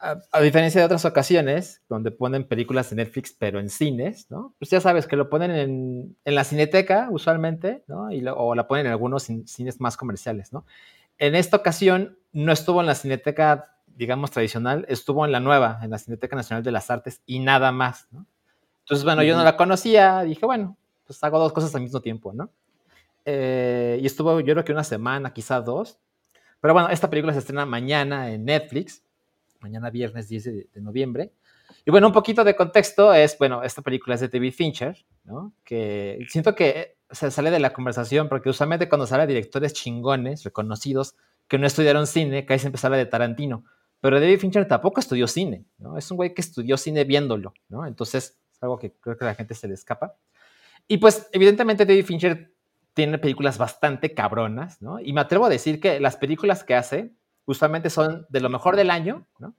a, 0.00 0.16
a 0.32 0.40
diferencia 0.40 0.80
de 0.80 0.84
otras 0.86 1.04
ocasiones, 1.04 1.82
donde 1.88 2.10
ponen 2.10 2.44
películas 2.44 2.90
de 2.90 2.96
Netflix, 2.96 3.32
pero 3.38 3.60
en 3.60 3.68
cines, 3.70 4.30
¿no? 4.30 4.54
Pues 4.58 4.70
ya 4.70 4.80
sabes 4.80 5.06
que 5.06 5.16
lo 5.16 5.28
ponen 5.30 5.50
en, 5.50 6.16
en 6.24 6.34
la 6.34 6.44
cineteca, 6.44 7.08
usualmente, 7.10 7.84
¿no? 7.86 8.10
Y 8.10 8.20
lo- 8.22 8.36
o 8.36 8.54
la 8.54 8.66
ponen 8.66 8.86
en 8.86 8.92
algunos 8.92 9.28
cin- 9.28 9.46
cines 9.46 9.80
más 9.80 9.96
comerciales, 9.96 10.52
¿no? 10.52 10.64
En 11.18 11.34
esta 11.34 11.58
ocasión 11.58 12.18
no 12.32 12.52
estuvo 12.52 12.80
en 12.80 12.86
la 12.86 12.94
cineteca, 12.94 13.76
digamos, 13.86 14.30
tradicional, 14.30 14.86
estuvo 14.88 15.24
en 15.26 15.32
la 15.32 15.40
nueva, 15.40 15.80
en 15.82 15.90
la 15.90 15.98
Cineteca 15.98 16.36
Nacional 16.36 16.62
de 16.64 16.72
las 16.72 16.90
Artes 16.90 17.22
y 17.26 17.40
nada 17.40 17.72
más, 17.72 18.08
¿no? 18.12 18.26
Entonces, 18.84 19.04
bueno, 19.04 19.22
yo 19.22 19.36
no 19.36 19.44
la 19.44 19.56
conocía, 19.56 20.22
dije, 20.22 20.46
bueno, 20.46 20.76
pues 21.06 21.22
hago 21.24 21.38
dos 21.38 21.52
cosas 21.52 21.74
al 21.74 21.82
mismo 21.82 22.00
tiempo, 22.00 22.32
¿no? 22.32 22.50
Eh, 23.24 23.98
y 24.02 24.06
estuvo 24.06 24.40
yo 24.40 24.54
creo 24.54 24.64
que 24.64 24.72
una 24.72 24.84
semana, 24.84 25.32
quizá 25.32 25.60
dos. 25.60 25.98
Pero 26.60 26.74
bueno, 26.74 26.90
esta 26.90 27.10
película 27.10 27.32
se 27.32 27.40
estrena 27.40 27.66
mañana 27.66 28.30
en 28.32 28.44
Netflix, 28.44 29.04
mañana 29.60 29.90
viernes 29.90 30.28
10 30.28 30.44
de, 30.44 30.68
noviembre. 30.76 31.32
Y 31.84 31.90
bueno, 31.90 32.08
un 32.08 32.12
poquito 32.12 32.44
de 32.44 32.56
contexto 32.56 33.12
es, 33.12 33.38
bueno, 33.38 33.62
esta 33.62 33.82
película 33.82 34.14
es 34.14 34.20
de 34.20 34.28
David 34.28 34.52
Fincher, 34.52 35.04
¿no? 35.24 35.52
Que 35.64 36.24
siento 36.28 36.54
que 36.54 36.96
se 37.10 37.30
sale 37.30 37.50
de 37.50 37.60
la 37.60 37.72
conversación 37.72 38.28
porque 38.28 38.50
usualmente 38.50 38.88
cuando 38.88 39.06
sale 39.06 39.26
directores 39.26 39.72
chingones, 39.72 40.44
reconocidos, 40.44 41.14
que 41.48 41.58
no 41.58 41.66
estudiaron 41.66 42.06
cine, 42.06 42.46
casi 42.46 42.60
siempre 42.60 42.80
sale 42.80 42.96
de 42.96 43.06
Tarantino. 43.06 43.64
Pero 44.00 44.18
David 44.20 44.38
Fincher 44.38 44.66
tampoco 44.66 45.00
estudió 45.00 45.26
cine, 45.26 45.66
¿no? 45.78 45.98
Es 45.98 46.10
un 46.10 46.16
güey 46.16 46.32
que 46.32 46.40
estudió 46.40 46.76
cine 46.76 47.04
viéndolo, 47.04 47.52
¿no? 47.68 47.86
Entonces, 47.86 48.38
es 48.52 48.62
algo 48.62 48.78
que 48.78 48.92
creo 48.92 49.16
que 49.16 49.24
la 49.24 49.34
gente 49.34 49.54
se 49.54 49.68
le 49.68 49.74
escapa. 49.74 50.16
Y 50.88 50.98
pues, 50.98 51.28
evidentemente, 51.32 51.84
David 51.84 52.04
Fincher 52.04 52.54
tiene 52.94 53.18
películas 53.18 53.58
bastante 53.58 54.14
cabronas, 54.14 54.80
¿no? 54.80 55.00
Y 55.00 55.12
me 55.12 55.20
atrevo 55.20 55.46
a 55.46 55.50
decir 55.50 55.80
que 55.80 56.00
las 56.00 56.16
películas 56.16 56.64
que 56.64 56.74
hace 56.74 57.12
usualmente 57.46 57.90
son 57.90 58.26
de 58.28 58.40
lo 58.40 58.48
mejor 58.48 58.76
del 58.76 58.90
año, 58.90 59.26
¿no? 59.38 59.54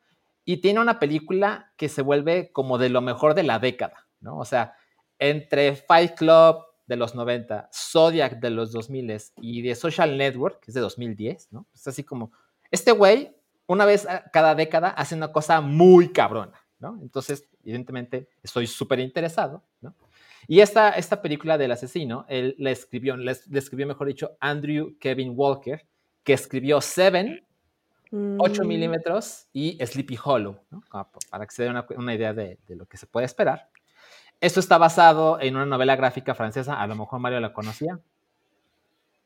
Y 0.46 0.58
tiene 0.58 0.80
una 0.80 1.00
película 1.00 1.72
que 1.78 1.88
se 1.90 2.02
vuelve 2.02 2.52
como 2.52 2.78
de 2.78 2.90
lo 2.90 3.02
mejor 3.02 3.34
de 3.36 3.44
la 3.44 3.60
década, 3.60 4.08
¿no? 4.20 4.38
O 4.40 4.46
sea, 4.46 4.74
entre 5.20 5.76
Fight 5.76 6.16
Club 6.16 6.58
de 6.88 6.96
los 6.96 7.14
90, 7.16 7.70
Zodiac 7.74 8.40
de 8.40 8.50
los 8.50 8.72
2000 8.72 9.18
y 9.38 9.64
The 9.64 9.76
Social 9.76 10.18
Network, 10.18 10.60
que 10.62 10.72
es 10.72 10.76
de 10.76 10.82
2010, 10.82 11.52
¿no? 11.52 11.68
Es 11.74 11.88
así 11.88 12.04
como, 12.04 12.32
este 12.72 12.92
güey, 12.92 13.36
una 13.68 13.86
vez 13.86 14.08
cada 14.34 14.56
década, 14.56 14.90
hace 14.90 15.16
una 15.16 15.32
cosa 15.32 15.62
muy 15.62 16.12
cabrona, 16.12 16.60
¿no? 16.80 16.98
Entonces, 17.02 17.48
evidentemente, 17.64 18.28
estoy 18.44 18.68
súper 18.68 19.00
interesado, 19.00 19.64
¿no? 19.80 19.96
Y 20.48 20.60
esta, 20.62 20.90
esta 20.90 21.22
película 21.22 21.58
del 21.60 21.72
asesino, 21.72 22.26
él 22.28 22.56
la 22.58 22.72
escribió, 22.72 23.16
la, 23.16 23.32
es- 23.34 23.48
la 23.48 23.60
escribió, 23.60 23.86
mejor 23.86 24.08
dicho, 24.08 24.36
Andrew 24.40 24.98
Kevin 25.00 25.34
Walker, 25.36 25.86
que 26.24 26.34
escribió 26.34 26.82
Seven, 26.82 27.46
8 28.12 28.64
Mm, 28.64 28.68
milímetros 28.68 29.48
y 29.54 29.78
Sleepy 29.86 30.18
Hollow, 30.24 30.60
¿no? 30.70 30.84
Para 31.30 31.46
que 31.46 31.52
se 31.56 31.64
den 31.64 31.72
una, 31.72 31.86
una 31.96 32.14
idea 32.14 32.34
de, 32.34 32.58
de 32.68 32.76
lo 32.76 32.86
que 32.86 32.98
se 32.98 33.08
puede 33.08 33.26
esperar. 33.26 33.70
Esto 34.42 34.60
está 34.60 34.78
basado 34.78 35.40
en 35.40 35.56
una 35.56 35.66
novela 35.66 35.96
gráfica 35.96 36.34
francesa, 36.36 36.82
a 36.82 36.88
lo 36.88 36.96
mejor 36.96 37.20
Mario 37.20 37.40
la 37.40 37.54
conocía. 37.54 38.00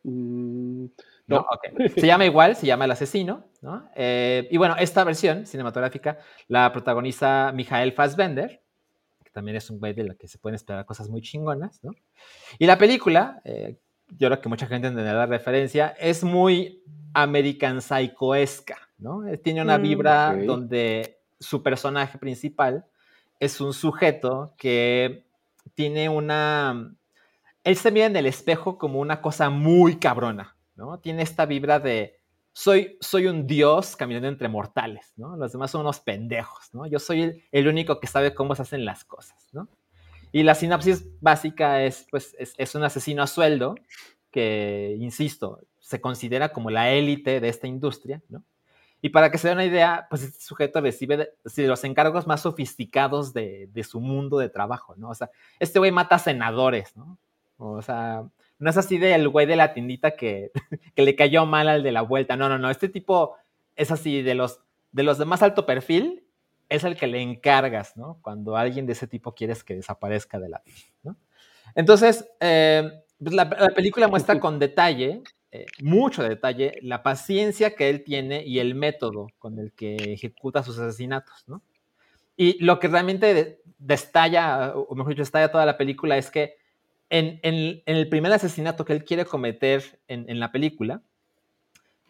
Mm, 0.03 0.86
No, 1.27 1.38
No. 1.38 1.39
ok. 1.39 1.89
Se 1.97 2.05
llama 2.05 2.25
igual, 2.25 2.55
se 2.55 2.67
llama 2.67 2.86
El 2.86 2.91
Asesino, 2.91 3.45
¿no? 3.61 3.89
Eh, 3.95 4.47
y 4.51 4.57
bueno, 4.57 4.75
esta 4.77 5.03
versión 5.03 5.45
cinematográfica 5.47 6.19
la 6.47 6.71
protagoniza 6.71 7.51
Mijael 7.53 7.93
Fassbender, 7.93 8.61
que 9.23 9.31
también 9.31 9.57
es 9.57 9.69
un 9.71 9.79
güey 9.79 9.93
de 9.93 10.03
la 10.03 10.15
que 10.15 10.27
se 10.27 10.38
pueden 10.38 10.55
esperar 10.55 10.86
cosas 10.86 11.09
muy 11.09 11.21
chingonas, 11.21 11.83
¿no? 11.83 11.93
Y 12.59 12.67
la 12.67 12.77
película, 12.77 13.41
eh, 13.45 13.77
yo 14.09 14.27
creo 14.27 14.41
que 14.41 14.49
mucha 14.49 14.67
gente 14.67 14.87
entenderá 14.87 15.19
la 15.19 15.25
referencia, 15.25 15.95
es 15.99 16.23
muy 16.23 16.83
American 17.13 17.81
Psycho-esca, 17.81 18.77
¿no? 18.97 19.27
Eh, 19.27 19.37
Tiene 19.37 19.61
una 19.61 19.77
Mm. 19.77 19.81
vibra 19.81 20.35
donde 20.45 21.19
su 21.39 21.61
personaje 21.63 22.17
principal 22.17 22.85
es 23.39 23.59
un 23.61 23.73
sujeto 23.73 24.53
que 24.57 25.25
tiene 25.73 26.09
una... 26.09 26.93
Él 27.63 27.75
se 27.75 27.91
mira 27.91 28.05
en 28.05 28.15
el 28.15 28.25
espejo 28.27 28.77
como 28.77 28.99
una 28.99 29.21
cosa 29.21 29.49
muy 29.49 29.97
cabrona, 29.97 30.55
¿no? 30.75 30.99
Tiene 30.99 31.23
esta 31.23 31.45
vibra 31.45 31.79
de 31.79 32.19
soy, 32.53 32.97
soy 33.01 33.27
un 33.27 33.47
dios 33.47 33.95
caminando 33.97 34.29
entre 34.29 34.47
mortales, 34.47 35.11
¿no? 35.17 35.35
Los 35.35 35.51
demás 35.51 35.71
son 35.71 35.81
unos 35.81 35.99
pendejos, 35.99 36.73
¿no? 36.73 36.85
Yo 36.85 36.99
soy 36.99 37.23
el, 37.23 37.43
el 37.51 37.67
único 37.67 37.99
que 37.99 38.07
sabe 38.07 38.33
cómo 38.33 38.55
se 38.55 38.61
hacen 38.61 38.85
las 38.85 39.03
cosas, 39.03 39.49
¿no? 39.51 39.67
Y 40.36 40.43
la 40.43 40.53
sinopsis 40.53 41.07
básica 41.21 41.81
es, 41.83 42.07
pues, 42.11 42.36
es, 42.38 42.55
es 42.57 42.75
un 42.75 42.83
asesino 42.83 43.23
a 43.23 43.27
sueldo 43.27 43.75
que, 44.31 44.97
insisto, 44.99 45.61
se 45.79 46.01
considera 46.01 46.51
como 46.51 46.69
la 46.69 46.91
élite 46.91 47.39
de 47.39 47.47
esta 47.47 47.67
industria, 47.67 48.21
¿no? 48.27 48.43
Y 49.01 49.11
para 49.11 49.31
que 49.31 49.38
se 49.38 49.47
den 49.47 49.55
una 49.55 49.65
idea, 49.65 50.07
pues 50.09 50.23
este 50.23 50.43
sujeto 50.43 50.81
recibe 50.81 51.29
los 51.55 51.83
encargos 51.86 52.27
más 52.27 52.41
sofisticados 52.41 53.31
de, 53.31 53.69
de 53.71 53.83
su 53.86 54.01
mundo 54.01 54.38
de 54.38 54.49
trabajo, 54.49 54.93
¿no? 54.97 55.07
O 55.07 55.15
sea, 55.15 55.29
este 55.57 55.79
güey 55.79 55.93
mata 55.93 56.19
senadores, 56.19 56.97
¿no? 56.97 57.17
O 57.55 57.81
sea, 57.81 58.25
no 58.59 58.69
es 58.69 58.75
así 58.75 58.97
del 58.97 59.29
güey 59.29 59.45
de 59.45 59.55
la 59.55 59.73
tiendita 59.73 60.17
que, 60.17 60.51
que 60.95 61.01
le 61.01 61.15
cayó 61.15 61.45
mal 61.45 61.69
al 61.69 61.81
de 61.81 61.93
la 61.93 62.01
vuelta. 62.01 62.36
No, 62.36 62.49
no, 62.49 62.57
no. 62.59 62.69
Este 62.69 62.89
tipo 62.89 63.38
es 63.77 63.89
así 63.89 64.21
de 64.21 64.36
los 64.36 64.59
de 64.91 65.03
los 65.03 65.17
de 65.17 65.23
más 65.23 65.43
alto 65.43 65.65
perfil, 65.65 66.24
es 66.70 66.84
el 66.84 66.95
que 66.97 67.07
le 67.07 67.22
encargas, 67.22 67.95
¿no? 67.97 68.20
Cuando 68.22 68.57
alguien 68.57 68.86
de 68.86 68.93
ese 68.93 69.07
tipo 69.07 69.34
quieres 69.36 69.63
que 69.63 69.76
desaparezca 69.76 70.39
de 70.39 70.49
la 70.49 70.61
vida, 70.66 70.78
¿no? 71.03 71.16
Entonces, 71.76 72.28
eh, 72.39 72.91
pues, 73.20 73.34
la, 73.36 73.45
la 73.45 73.70
película 73.70 74.07
muestra 74.07 74.39
con 74.39 74.59
detalle, 74.59 75.24
eh, 75.51 75.66
mucho 75.82 76.24
detalle, 76.24 76.80
la 76.82 77.03
paciencia 77.03 77.76
que 77.76 77.89
él 77.89 78.03
tiene 78.03 78.43
y 78.45 78.59
el 78.59 78.76
método 78.76 79.28
con 79.39 79.59
el 79.59 79.74
que 79.74 79.95
ejecuta 80.13 80.63
sus 80.63 80.80
asesinatos, 80.80 81.43
¿no? 81.47 81.61
Y 82.38 82.63
lo 82.63 82.80
que 82.80 82.88
realmente 82.88 83.34
de- 83.34 83.61
destalla, 83.78 84.74
o 84.76 84.95
mejor 84.95 85.11
dicho, 85.11 85.22
destalla 85.22 85.51
toda 85.51 85.66
la 85.66 85.78
película 85.78 86.18
es 86.18 86.32
que 86.32 86.57
en, 87.09 87.39
en- 87.43 87.84
en 87.86 87.95
el 87.97 88.09
primer 88.09 88.32
asesinato 88.34 88.84
que 88.86 88.93
él 88.93 89.05
quiere 89.05 89.26
cometer 89.26 89.84
en, 90.07 90.30
en 90.30 90.39
la 90.39 90.51
película, 90.51 91.01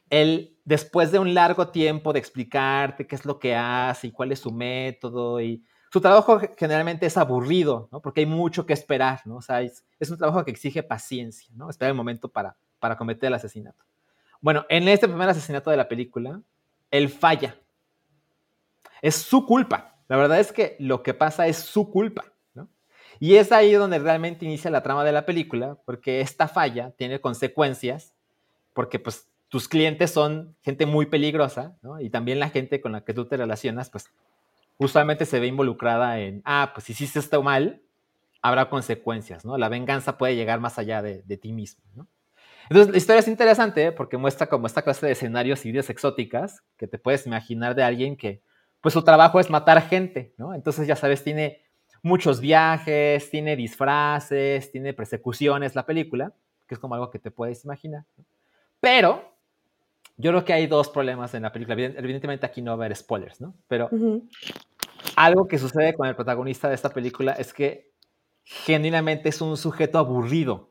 él, 0.10 0.58
después 0.66 1.12
de 1.12 1.20
un 1.20 1.34
largo 1.34 1.70
tiempo 1.70 2.14
de 2.14 2.20
explicarte 2.20 3.08
qué 3.08 3.16
es 3.16 3.26
lo 3.26 3.40
que 3.40 3.56
hace 3.56 4.08
y 4.08 4.12
cuál 4.12 4.32
es 4.32 4.40
su 4.40 4.52
método, 4.52 5.42
y 5.42 5.64
su 5.92 6.02
trabajo 6.02 6.40
ge- 6.40 6.54
generalmente 6.58 7.06
es 7.06 7.18
aburrido, 7.18 7.90
¿no? 7.92 8.02
Porque 8.02 8.22
hay 8.22 8.26
mucho 8.26 8.66
que 8.66 8.74
esperar, 8.74 9.22
¿no? 9.26 9.38
O 9.38 9.42
sea, 9.42 9.62
es, 9.62 9.86
es 10.00 10.10
un 10.10 10.18
trabajo 10.18 10.44
que 10.44 10.52
exige 10.52 10.84
paciencia, 10.84 11.54
¿no? 11.56 11.70
Esperar 11.70 11.92
el 11.92 11.98
momento 11.98 12.30
para, 12.30 12.56
para 12.80 12.98
cometer 12.98 13.28
el 13.28 13.34
asesinato. 13.34 13.84
Bueno, 14.42 14.66
en 14.70 14.88
este 14.88 15.08
primer 15.08 15.30
asesinato 15.30 15.72
de 15.72 15.78
la 15.78 15.88
película, 15.88 16.42
él 16.92 17.10
falla. 17.10 17.58
Es 19.02 19.16
su 19.16 19.46
culpa. 19.46 19.98
La 20.08 20.18
verdad 20.18 20.40
es 20.40 20.52
que 20.52 20.76
lo 20.80 21.02
que 21.02 21.14
pasa 21.14 21.48
es 21.48 21.58
su 21.58 21.90
culpa, 21.90 22.26
¿no? 22.54 22.70
Y 23.20 23.36
es 23.36 23.52
ahí 23.52 23.74
donde 23.74 23.98
realmente 24.00 24.46
inicia 24.46 24.70
la 24.70 24.84
trama 24.84 25.04
de 25.04 25.12
la 25.12 25.26
película, 25.26 25.80
porque 25.86 26.22
esta 26.22 26.48
falla 26.48 26.92
tiene 26.92 27.22
consecuencias, 27.22 28.14
porque 28.74 29.00
pues 29.00 29.30
tus 29.50 29.68
clientes 29.68 30.12
son 30.12 30.56
gente 30.64 30.86
muy 30.86 31.06
peligrosa, 31.06 31.78
¿no? 31.82 32.00
Y 32.00 32.10
también 32.10 32.40
la 32.40 32.50
gente 32.50 32.82
con 32.82 32.92
la 32.92 33.02
que 33.02 33.14
tú 33.14 33.26
te 33.26 33.38
relacionas, 33.38 33.90
pues 33.90 34.12
usualmente 34.78 35.26
se 35.26 35.40
ve 35.40 35.48
involucrada 35.48 36.20
en, 36.20 36.42
ah, 36.46 36.72
pues 36.74 36.86
si 36.86 36.94
hiciste 36.94 37.20
esto 37.20 37.42
mal, 37.42 37.82
habrá 38.42 38.70
consecuencias, 38.70 39.46
¿no? 39.46 39.58
La 39.58 39.70
venganza 39.70 40.18
puede 40.18 40.36
llegar 40.36 40.60
más 40.60 40.78
allá 40.78 41.02
de, 41.02 41.38
ti 41.38 41.52
mismo, 41.52 41.84
¿no? 41.96 42.08
Entonces, 42.70 42.92
la 42.92 42.98
historia 42.98 43.20
es 43.20 43.28
interesante 43.28 43.92
porque 43.92 44.18
muestra 44.18 44.48
como 44.48 44.66
esta 44.66 44.82
clase 44.82 45.06
de 45.06 45.12
escenarios 45.12 45.66
y 45.66 45.72
vidas 45.72 45.90
exóticas 45.90 46.64
que 46.78 46.88
te 46.88 46.98
puedes 46.98 47.28
imaginar 47.28 47.76
de 47.76 47.84
alguien 47.84 48.18
que, 48.18 48.42
pues 48.82 48.94
su 48.94 49.04
trabajo 49.04 49.40
es 49.40 49.50
matar 49.50 49.82
gente, 49.88 50.34
¿no? 50.38 50.54
Entonces, 50.54 50.88
ya 50.88 50.96
sabes, 50.96 51.24
tiene 51.24 51.62
muchos 52.02 52.40
viajes, 52.40 53.30
tiene 53.30 53.56
disfraces, 53.56 54.72
tiene 54.72 54.94
persecuciones 54.94 55.76
la 55.76 55.86
película, 55.86 56.34
que 56.68 56.76
es 56.76 56.80
como 56.80 56.96
algo 56.96 57.12
que 57.12 57.20
te 57.20 57.32
puedes 57.32 57.64
imaginar. 57.66 58.06
Pero 58.80 59.35
yo 60.18 60.32
creo 60.32 60.46
que 60.46 60.54
hay 60.54 60.68
dos 60.68 60.90
problemas 60.90 61.34
en 61.34 61.44
la 61.44 61.52
película. 61.52 61.76
Evident- 61.76 61.96
Evidentemente 61.98 62.46
aquí 62.46 62.62
no 62.62 62.72
va 62.72 62.84
a 62.84 62.86
haber 62.86 62.96
spoilers, 62.96 63.42
¿no? 63.42 63.54
Pero 63.68 63.90
algo 65.16 65.48
que 65.48 65.58
sucede 65.58 65.94
con 65.94 66.08
el 66.08 66.16
protagonista 66.16 66.70
de 66.70 66.76
esta 66.76 66.90
película 66.90 67.34
es 67.34 67.54
que 67.54 67.92
genuinamente 68.44 69.30
es 69.30 69.42
un 69.42 69.58
sujeto 69.58 69.98
aburrido, 69.98 70.70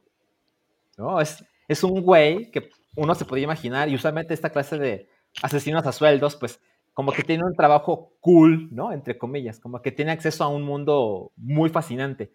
¿no? 0.96 1.20
Es, 1.20 1.44
es 1.68 1.82
un 1.82 2.02
güey 2.02 2.50
que 2.50 2.70
uno 2.96 3.14
se 3.14 3.24
podría 3.24 3.44
imaginar, 3.44 3.88
y 3.88 3.94
usualmente 3.96 4.34
esta 4.34 4.50
clase 4.50 4.78
de 4.78 5.08
asesinos 5.42 5.84
a 5.86 5.92
sueldos, 5.92 6.36
pues 6.36 6.60
como 6.92 7.10
que 7.10 7.24
tiene 7.24 7.42
un 7.44 7.54
trabajo 7.56 8.12
cool, 8.20 8.68
¿no? 8.70 8.92
Entre 8.92 9.18
comillas, 9.18 9.58
como 9.58 9.82
que 9.82 9.90
tiene 9.90 10.12
acceso 10.12 10.44
a 10.44 10.48
un 10.48 10.62
mundo 10.62 11.32
muy 11.36 11.68
fascinante. 11.70 12.30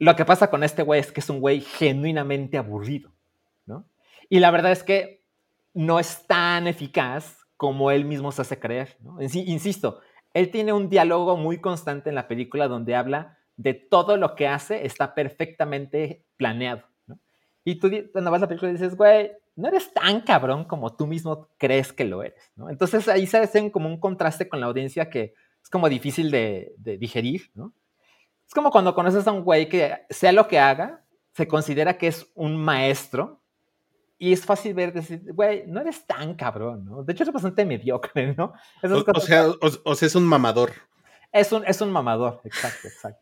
Lo 0.00 0.16
que 0.16 0.24
pasa 0.24 0.50
con 0.50 0.64
este 0.64 0.82
güey 0.82 0.98
es 0.98 1.12
que 1.12 1.20
es 1.20 1.30
un 1.30 1.38
güey 1.38 1.60
genuinamente 1.60 2.58
aburrido, 2.58 3.12
¿no? 3.66 3.84
Y 4.28 4.40
la 4.40 4.50
verdad 4.50 4.72
es 4.72 4.82
que 4.82 5.15
no 5.76 6.00
es 6.00 6.26
tan 6.26 6.66
eficaz 6.66 7.46
como 7.58 7.90
él 7.90 8.06
mismo 8.06 8.32
se 8.32 8.40
hace 8.40 8.58
creer. 8.58 8.96
Insisto, 9.20 10.00
él 10.32 10.50
tiene 10.50 10.72
un 10.72 10.88
diálogo 10.88 11.36
muy 11.36 11.60
constante 11.60 12.08
en 12.08 12.14
la 12.14 12.28
película 12.28 12.66
donde 12.66 12.96
habla 12.96 13.38
de 13.56 13.74
todo 13.74 14.16
lo 14.16 14.34
que 14.34 14.48
hace 14.48 14.86
está 14.86 15.14
perfectamente 15.14 16.24
planeado, 16.38 16.82
¿no? 17.06 17.18
Y 17.62 17.78
tú 17.78 17.90
cuando 18.10 18.30
vas 18.30 18.40
a 18.40 18.44
la 18.44 18.48
película 18.48 18.72
dices, 18.72 18.96
güey, 18.96 19.32
no 19.54 19.68
eres 19.68 19.92
tan 19.92 20.22
cabrón 20.22 20.64
como 20.64 20.96
tú 20.96 21.06
mismo 21.06 21.48
crees 21.58 21.92
que 21.92 22.04
lo 22.04 22.22
eres, 22.22 22.52
¿no? 22.54 22.70
Entonces 22.70 23.06
ahí 23.08 23.26
se 23.26 23.36
hace 23.36 23.70
como 23.70 23.88
un 23.88 24.00
contraste 24.00 24.48
con 24.48 24.60
la 24.60 24.66
audiencia 24.66 25.10
que 25.10 25.34
es 25.62 25.68
como 25.68 25.90
difícil 25.90 26.30
de, 26.30 26.74
digerir. 26.78 27.50
Es 28.46 28.54
como 28.54 28.70
cuando 28.70 28.94
conoces 28.94 29.26
a 29.26 29.32
un 29.32 29.44
güey 29.44 29.68
que, 29.68 30.06
sea 30.08 30.32
lo 30.32 30.48
que 30.48 30.58
haga, 30.58 31.04
se 31.32 31.46
considera 31.46 31.98
que 31.98 32.06
es 32.06 32.30
un 32.34 32.56
maestro 32.56 33.42
y 34.18 34.32
es 34.32 34.44
fácil 34.44 34.74
ver, 34.74 34.92
decir, 34.92 35.22
güey, 35.32 35.64
no 35.66 35.80
eres 35.80 36.06
tan 36.06 36.34
cabrón, 36.34 36.84
¿no? 36.86 37.02
De 37.02 37.12
hecho, 37.12 37.24
es 37.24 37.32
bastante 37.32 37.64
mediocre, 37.66 38.34
¿no? 38.34 38.54
O, 38.82 39.20
sea, 39.20 39.46
o, 39.84 39.94
sea, 39.94 40.06
es 40.06 40.14
un 40.14 40.24
mamador. 40.24 40.72
Es 41.32 41.52
un, 41.52 41.64
es 41.66 41.80
un 41.80 41.90
mamador, 41.90 42.40
exacto, 42.44 42.88
exacto. 42.88 43.20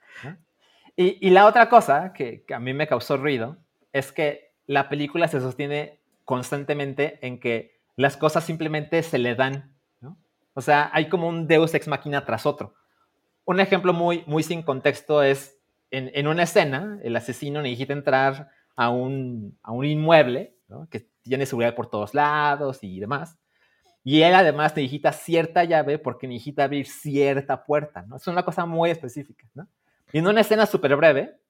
Y, 0.96 1.26
y, 1.26 1.30
la 1.30 1.46
otra 1.46 1.68
cosa 1.68 2.12
que, 2.12 2.44
que 2.44 2.54
a 2.54 2.60
mí 2.60 2.72
me 2.72 2.86
causó 2.86 3.16
ruido 3.16 3.56
es 3.92 4.12
que 4.12 4.52
la 4.66 4.88
película 4.88 5.26
se 5.26 5.40
sostiene 5.40 5.98
constantemente 6.24 7.18
en 7.26 7.40
que 7.40 7.80
las 7.96 8.16
cosas 8.16 8.44
simplemente 8.44 9.02
se 9.02 9.18
le 9.18 9.34
dan, 9.34 9.74
¿no? 10.00 10.16
O 10.54 10.60
sea, 10.60 10.90
hay 10.92 11.08
como 11.08 11.28
un 11.28 11.48
deus 11.48 11.74
ex 11.74 11.88
machina 11.88 12.24
tras 12.24 12.46
otro. 12.46 12.74
Un 13.44 13.58
ejemplo 13.58 13.92
muy, 13.92 14.22
muy 14.26 14.44
sin 14.44 14.62
contexto 14.62 15.22
es 15.22 15.58
en, 15.90 16.12
en 16.14 16.28
una 16.28 16.44
escena, 16.44 16.98
el 17.02 17.16
asesino 17.16 17.60
necesita 17.60 17.92
entrar 17.92 18.50
a 18.76 18.90
un, 18.90 19.58
a 19.62 19.72
un 19.72 19.84
inmueble 19.84 20.53
que 20.90 21.08
tiene 21.22 21.46
seguridad 21.46 21.74
por 21.74 21.88
todos 21.88 22.14
lados 22.14 22.78
y 22.82 23.00
demás. 23.00 23.38
Y 24.02 24.20
él 24.20 24.34
además 24.34 24.76
necesita 24.76 25.12
cierta 25.12 25.64
llave 25.64 25.98
porque 25.98 26.28
necesita 26.28 26.64
abrir 26.64 26.86
cierta 26.86 27.64
puerta, 27.64 28.02
¿no? 28.02 28.16
Es 28.16 28.26
una 28.26 28.44
cosa 28.44 28.66
muy 28.66 28.90
específica, 28.90 29.48
¿no? 29.54 29.66
Y 30.12 30.18
en 30.18 30.26
una 30.26 30.42
escena 30.42 30.66
súper 30.66 30.94
breve, 30.94 31.40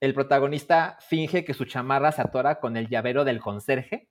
el 0.00 0.14
protagonista 0.14 0.96
finge 1.00 1.44
que 1.44 1.52
su 1.52 1.66
chamarra 1.66 2.10
se 2.10 2.22
atora 2.22 2.58
con 2.58 2.76
el 2.78 2.88
llavero 2.88 3.24
del 3.24 3.40
conserje. 3.40 4.08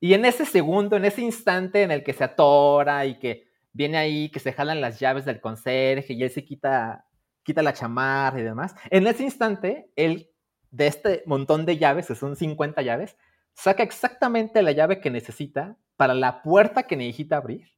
Y 0.00 0.14
en 0.14 0.24
ese 0.24 0.44
segundo, 0.44 0.96
en 0.96 1.04
ese 1.04 1.22
instante 1.22 1.82
en 1.82 1.92
el 1.92 2.02
que 2.02 2.12
se 2.12 2.24
atora 2.24 3.06
y 3.06 3.18
que 3.18 3.46
viene 3.72 3.98
ahí, 3.98 4.28
que 4.30 4.40
se 4.40 4.52
jalan 4.52 4.80
las 4.80 4.98
llaves 4.98 5.24
del 5.24 5.40
conserje 5.40 6.12
y 6.12 6.22
él 6.24 6.30
se 6.30 6.44
quita, 6.44 7.06
quita 7.44 7.62
la 7.62 7.72
chamarra 7.72 8.40
y 8.40 8.42
demás, 8.42 8.74
en 8.90 9.06
ese 9.06 9.22
instante, 9.22 9.92
él, 9.94 10.30
de 10.72 10.88
este 10.88 11.22
montón 11.26 11.66
de 11.66 11.78
llaves, 11.78 12.08
que 12.08 12.16
son 12.16 12.34
50 12.34 12.82
llaves, 12.82 13.16
saca 13.54 13.82
exactamente 13.82 14.62
la 14.62 14.72
llave 14.72 15.00
que 15.00 15.10
necesita 15.10 15.76
para 15.96 16.14
la 16.14 16.42
puerta 16.42 16.84
que 16.84 16.96
necesita 16.96 17.36
abrir 17.36 17.68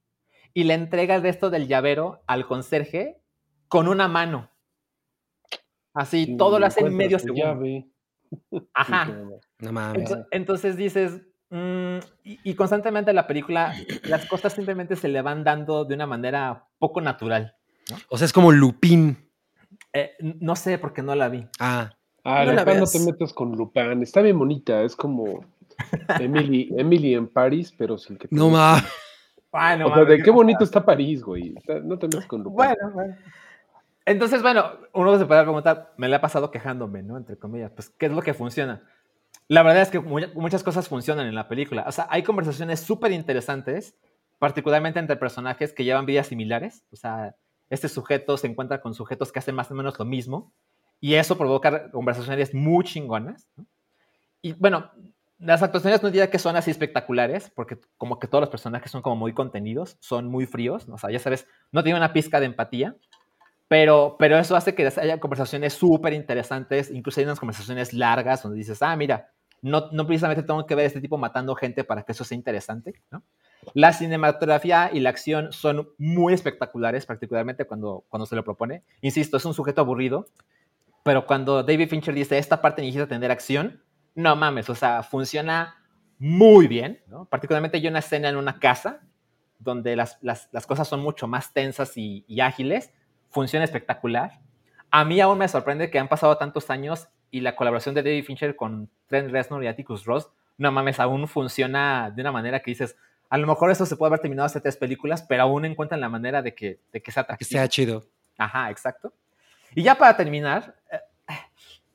y 0.55 0.64
le 0.64 0.75
entrega 0.75 1.14
el 1.14 1.23
resto 1.23 1.51
del 1.51 1.66
llavero 1.66 2.23
al 2.27 2.47
conserje 2.47 3.23
con 3.68 3.89
una 3.89 4.09
mano. 4.09 4.51
Así, 5.95 6.37
todo 6.37 6.59
lo 6.59 6.66
hace 6.66 6.81
en 6.81 6.97
medio 6.97 7.18
segundo. 7.18 7.85
Ajá. 8.75 9.11
No 9.59 9.73
mames. 9.73 10.11
Entonces, 10.31 10.77
dices, 10.77 11.20
mm, 11.51 11.99
y, 12.23 12.55
constantemente 12.55 13.11
en 13.11 13.16
la 13.16 13.27
película, 13.27 13.75
las 14.05 14.27
cosas 14.27 14.55
simplemente 14.55 14.97
se 14.97 15.09
le 15.09 15.20
van 15.20 15.45
dando 15.45 15.85
de 15.85 15.95
una 15.95 16.07
manera 16.07 16.68
poco 16.79 17.01
natural. 17.01 17.57
O 18.09 18.16
sea, 18.16 18.25
es 18.25 18.33
como 18.33 18.53
Lupin. 18.53 19.31
Eh, 19.93 20.12
no 20.20 20.57
sé, 20.57 20.79
porque 20.79 21.03
no 21.03 21.14
la 21.14 21.29
vi. 21.29 21.47
Ah. 21.59 21.91
Ah, 22.25 22.45
no, 22.45 22.53
no 22.53 22.87
te 22.87 23.01
metas 23.01 23.33
con 23.33 23.53
Lupin. 23.53 24.03
Está 24.03 24.23
bien 24.23 24.39
bonita, 24.39 24.83
es 24.83 24.95
como 24.95 25.45
Emily, 26.20 26.72
Emily 26.76 27.14
en 27.14 27.28
París, 27.28 27.74
pero 27.76 27.99
sin 27.99 28.16
que... 28.16 28.28
No 28.30 28.51
mames. 28.51 28.85
o 29.53 29.95
sea, 29.95 30.05
de 30.05 30.22
qué 30.22 30.30
bonito 30.30 30.64
está 30.64 30.85
París, 30.85 31.22
güey. 31.22 31.55
No 31.85 31.99
te 31.99 32.07
metas 32.07 32.26
con 32.26 32.43
Lupin. 32.43 32.55
Bueno, 32.55 32.91
bueno. 32.93 33.16
Entonces, 34.05 34.43
bueno, 34.43 34.72
uno 34.95 35.18
se 35.18 35.26
puede 35.26 35.43
preguntar, 35.43 35.93
me 35.97 36.09
la 36.09 36.16
ha 36.16 36.20
pasado 36.20 36.51
quejándome, 36.51 37.03
¿no? 37.03 37.16
Entre 37.16 37.37
comillas, 37.37 37.70
pues, 37.70 37.91
¿qué 37.91 38.07
es 38.07 38.12
lo 38.12 38.22
que 38.22 38.35
funciona? 38.35 38.83
La 39.49 39.62
verdad 39.62 39.83
es 39.83 39.91
que 39.91 40.01
muchas 40.01 40.62
cosas 40.62 40.89
funcionan 40.89 41.26
en 41.26 41.35
la 41.35 41.49
película. 41.49 41.85
O 41.87 41.93
sea, 41.93 42.07
hay 42.11 42.22
conversaciones 42.22 42.80
súper 42.80 43.12
interesantes, 43.12 43.95
particularmente 44.39 44.99
entre 44.99 45.16
personajes 45.16 45.72
que 45.72 45.85
llevan 45.85 46.07
vidas 46.07 46.26
similares. 46.26 46.85
O 46.91 46.97
sea, 46.97 47.37
este 47.70 47.89
sujeto 47.89 48.37
se 48.37 48.49
encuentra 48.49 48.80
con 48.80 48.95
sujetos 48.95 49.30
que 49.30 49.39
hacen 49.39 49.55
más 49.55 49.70
o 49.70 49.74
menos 49.74 49.99
lo 49.99 50.05
mismo, 50.05 50.53
y 51.01 51.14
eso 51.14 51.37
provoca 51.37 51.91
conversaciones 51.91 52.55
muy 52.55 52.85
chingonas. 52.85 53.49
¿no? 53.57 53.66
Y 54.41 54.53
bueno, 54.53 54.91
las 55.43 55.62
actuaciones 55.62 56.03
no 56.03 56.11
diría 56.11 56.30
que 56.30 56.38
son 56.38 56.57
así 56.57 56.70
espectaculares, 56.70 57.51
porque 57.55 57.78
como 57.99 58.18
que 58.18 58.28
todos 58.28 58.43
los 58.43 58.51
personajes 58.51 58.90
son 58.90 59.03
como 59.03 59.16
muy 59.16 59.32
contenidos, 59.32 59.97
son 60.01 60.28
muy 60.28 60.47
fríos, 60.47 60.88
o 60.88 60.99
sea, 60.99 61.11
ya 61.11 61.18
sabes, 61.18 61.47
no 61.72 61.82
tiene 61.82 61.99
una 61.99 62.12
pizca 62.12 62.38
de 62.38 62.47
empatía, 62.47 62.97
pero, 63.66 64.16
pero 64.18 64.38
eso 64.38 64.55
hace 64.55 64.74
que 64.74 64.86
haya 64.86 65.18
conversaciones 65.18 65.72
súper 65.72 66.12
interesantes, 66.12 66.90
incluso 66.90 67.20
hay 67.20 67.26
unas 67.26 67.40
conversaciones 67.40 67.93
largas 67.93 68.43
donde 68.43 68.59
dices, 68.59 68.82
ah, 68.82 68.95
mira, 68.97 69.32
no, 69.62 69.88
precisamente 70.07 70.43
tengo 70.43 70.66
que 70.66 70.74
ver 70.74 70.86
este 70.86 71.01
tipo 71.01 71.18
matando 71.18 71.55
gente 71.55 71.84
para 71.84 72.03
que 72.03 72.12
eso 72.12 72.24
sea 72.24 72.36
interesante. 72.36 72.95
La 73.74 73.93
cinematografía 73.93 74.90
y 74.93 75.01
la 75.01 75.11
acción 75.11 75.53
son 75.53 75.88
muy 75.99 76.34
espectaculares, 76.34 77.07
particularmente 77.07 77.64
cuando, 77.64 78.05
cuando 78.09 78.26
se 78.26 78.34
lo 78.34 78.43
propone. 78.43 78.82
Insisto, 79.01 79.36
es 79.36 79.45
un 79.45 79.55
sujeto 79.55 79.80
aburrido, 79.80 80.26
pero 81.05 81.26
cuando 81.26 81.62
David 81.62 81.88
Fincher 81.88 82.14
dice, 82.14 82.38
esta 82.38 82.61
parte 82.61 82.82
necesita 82.82 83.07
tener 83.07 83.30
acción, 83.30 83.80
no 84.15 84.37
mames, 84.37 84.69
o 84.69 84.75
sea, 84.75 85.03
funciona 85.03 85.77
muy 86.19 86.69
bien, 86.69 87.03
¿no? 87.07 87.25
Particularmente 87.25 87.79
hay 87.79 87.89
una 87.89 87.99
escena 87.99 88.29
en 88.29 88.37
una 88.37 88.59
casa 88.59 89.01
donde 89.59 89.97
las, 89.97 90.19
las, 90.23 90.49
las 90.53 90.67
cosas 90.67 90.89
son 90.89 91.01
mucho 91.01 91.27
más 91.27 91.53
tensas 91.53 91.97
y, 91.97 92.25
y 92.29 92.41
ágiles, 92.41 92.93
funciona 93.31 93.65
espectacular. 93.65 94.41
A 94.91 95.05
mí 95.05 95.21
aún 95.21 95.39
me 95.39 95.49
sorprende 95.49 95.91
que 95.91 95.99
han 95.99 96.09
pasado 96.09 96.37
tantos 96.37 96.71
años 96.71 97.09
y 97.31 97.41
la 97.41 97.57
colaboración 97.57 97.95
de 97.95 98.03
David 98.03 98.25
Fincher 98.25 98.57
con 98.57 98.91
Trent 99.07 99.31
Reznor 99.31 99.65
y 99.65 99.67
Atticus 99.67 100.05
Ross, 100.05 100.31
no 100.59 100.71
mames, 100.71 101.01
aún 101.01 101.27
funciona 101.27 102.13
de 102.15 102.21
una 102.21 102.33
manera 102.33 102.61
que 102.61 102.71
dices, 102.71 102.97
a 103.31 103.39
lo 103.39 103.47
mejor 103.47 103.71
eso 103.71 103.87
se 103.87 103.97
puede 103.97 104.09
haber 104.09 104.21
terminado 104.21 104.47
hace 104.47 104.61
tres 104.61 104.77
películas, 104.77 105.23
pero 105.23 105.45
aún 105.45 105.65
encuentran 105.65 106.01
la 106.01 106.11
manera 106.11 106.43
de 106.43 106.55
que, 106.55 106.81
de 106.93 107.01
que 107.01 107.11
sea 107.11 107.23
atractivo. 107.23 107.49
Que 107.49 107.53
sea 107.53 107.69
chido. 107.69 108.05
Ajá, 108.37 108.71
exacto. 108.71 109.15
Y 109.75 109.83
ya 109.83 109.97
para 109.97 110.17
terminar, 110.17 110.77
eh, 110.91 110.99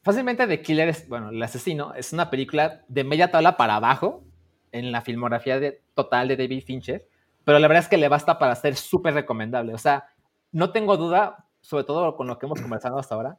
fácilmente 0.08 0.48
The 0.48 0.62
Killer 0.62 0.88
es, 0.88 1.08
bueno, 1.10 1.30
El 1.30 1.44
Asesino 1.44 1.94
es 1.94 2.14
una 2.14 2.30
película 2.30 2.86
de 2.88 3.04
media 3.04 3.30
tabla 3.30 3.58
para 3.58 3.76
abajo 3.76 4.24
en 4.72 4.92
la 4.94 5.02
filmografía 5.02 5.60
de, 5.60 5.84
total 5.94 6.30
de 6.30 6.38
David 6.38 6.64
Fincher, 6.64 7.08
pero 7.44 7.60
la 7.60 7.68
verdad 7.68 7.84
es 7.84 7.90
que 7.90 7.98
le 7.98 8.08
basta 8.08 8.40
para 8.40 8.56
ser 8.56 8.78
súper 8.78 9.14
recomendable. 9.14 9.74
O 9.74 9.78
sea, 9.78 10.06
no 10.54 10.72
tengo 10.72 10.96
duda, 10.96 11.46
sobre 11.60 11.84
todo 11.84 12.16
con 12.16 12.28
lo 12.28 12.40
que 12.40 12.46
hemos 12.46 12.62
conversado 12.62 12.98
hasta 12.98 13.16
ahora, 13.16 13.38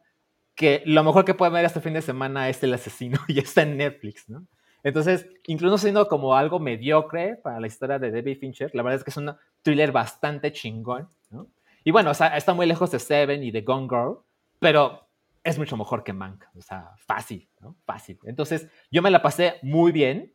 que 0.55 0.83
lo 0.85 1.03
mejor 1.05 1.25
que 1.25 1.33
puede 1.33 1.53
ver 1.53 1.65
este 1.65 1.81
fin 1.81 1.95
de 1.95 2.03
semana 2.03 2.51
es 2.51 2.63
El 2.63 2.75
Asesino 2.75 3.19
y 3.29 3.39
está 3.39 3.63
en 3.63 3.79
Netflix, 3.79 4.29
¿no? 4.29 4.47
Entonces, 4.83 5.27
incluso 5.47 5.79
siendo 5.79 6.07
como 6.07 6.37
algo 6.37 6.61
mediocre 6.61 7.37
para 7.37 7.61
la 7.61 7.67
historia 7.67 7.99
de 7.99 8.11
David 8.11 8.39
Fincher, 8.39 8.71
la 8.75 8.83
verdad 8.83 8.99
es 8.99 9.05
que 9.05 9.11
es 9.11 9.17
un 9.17 9.35
thriller 9.63 9.91
bastante 9.91 10.53
chingón, 10.53 11.09
¿no? 11.31 11.49
Y 11.83 11.91
bueno, 11.93 12.11
o 12.11 12.15
sea, 12.15 12.37
está 12.37 12.53
muy 12.53 12.67
lejos 12.67 12.91
de 12.91 12.99
Seven 12.99 13.43
y 13.43 13.51
de 13.51 13.63
Gone 13.63 13.89
Girl, 13.89 14.19
pero 14.59 15.08
es 15.49 15.59
mucho 15.59 15.77
mejor 15.77 16.05
que 16.05 16.13
Mank, 16.13 16.45
o 16.57 16.63
sea, 16.63 16.91
fácil, 17.07 17.49
¿no? 17.61 17.77
Fácil. 17.85 18.19
Entonces, 18.25 18.69
yo 18.91 19.03
me 19.03 19.11
la 19.11 19.23
pasé 19.23 19.55
muy 19.63 19.93
bien, 19.93 20.33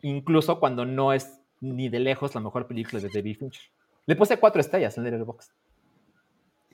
incluso 0.00 0.60
cuando 0.60 0.84
no 0.84 1.12
es 1.12 1.40
ni 1.60 1.88
de 1.88 2.00
lejos 2.00 2.34
la 2.34 2.40
mejor 2.40 2.66
película 2.66 3.00
de 3.00 3.08
David 3.08 3.36
Fincher. 3.38 3.62
Le 4.06 4.16
puse 4.16 4.38
cuatro 4.38 4.60
estrellas 4.60 4.96
en 4.98 5.06
el 5.06 5.24
box. 5.24 5.52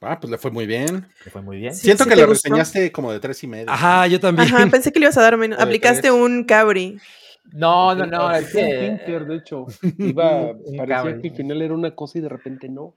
Ah, 0.00 0.18
pues 0.20 0.30
le 0.30 0.38
fue 0.38 0.50
muy 0.50 0.66
bien. 0.66 1.06
Le 1.24 1.30
fue 1.30 1.42
muy 1.42 1.58
bien. 1.58 1.74
Siento 1.74 2.04
que 2.04 2.16
le 2.16 2.26
reseñaste 2.26 2.92
como 2.92 3.12
de 3.12 3.20
tres 3.20 3.42
y 3.42 3.46
medio. 3.46 3.70
Ajá, 3.70 4.06
yo 4.06 4.20
también. 4.20 4.54
Ajá, 4.54 4.66
pensé 4.70 4.92
que 4.92 4.98
le 4.98 5.06
ibas 5.06 5.16
a 5.16 5.22
dar 5.22 5.36
menos. 5.36 5.58
Aplicaste 5.58 6.10
un 6.10 6.44
cabri. 6.44 6.98
No, 7.52 7.94
no, 7.94 8.06
no. 8.06 8.30
Es 8.30 8.52
que... 8.52 8.96
Pinter, 8.98 9.26
de 9.26 9.36
hecho. 9.36 9.66
Iba, 9.98 10.52
parecía 10.76 11.20
que 11.20 11.28
al 11.28 11.36
final 11.36 11.62
era 11.62 11.74
una 11.74 11.94
cosa 11.94 12.18
y 12.18 12.22
de 12.22 12.28
repente 12.28 12.68
no. 12.68 12.94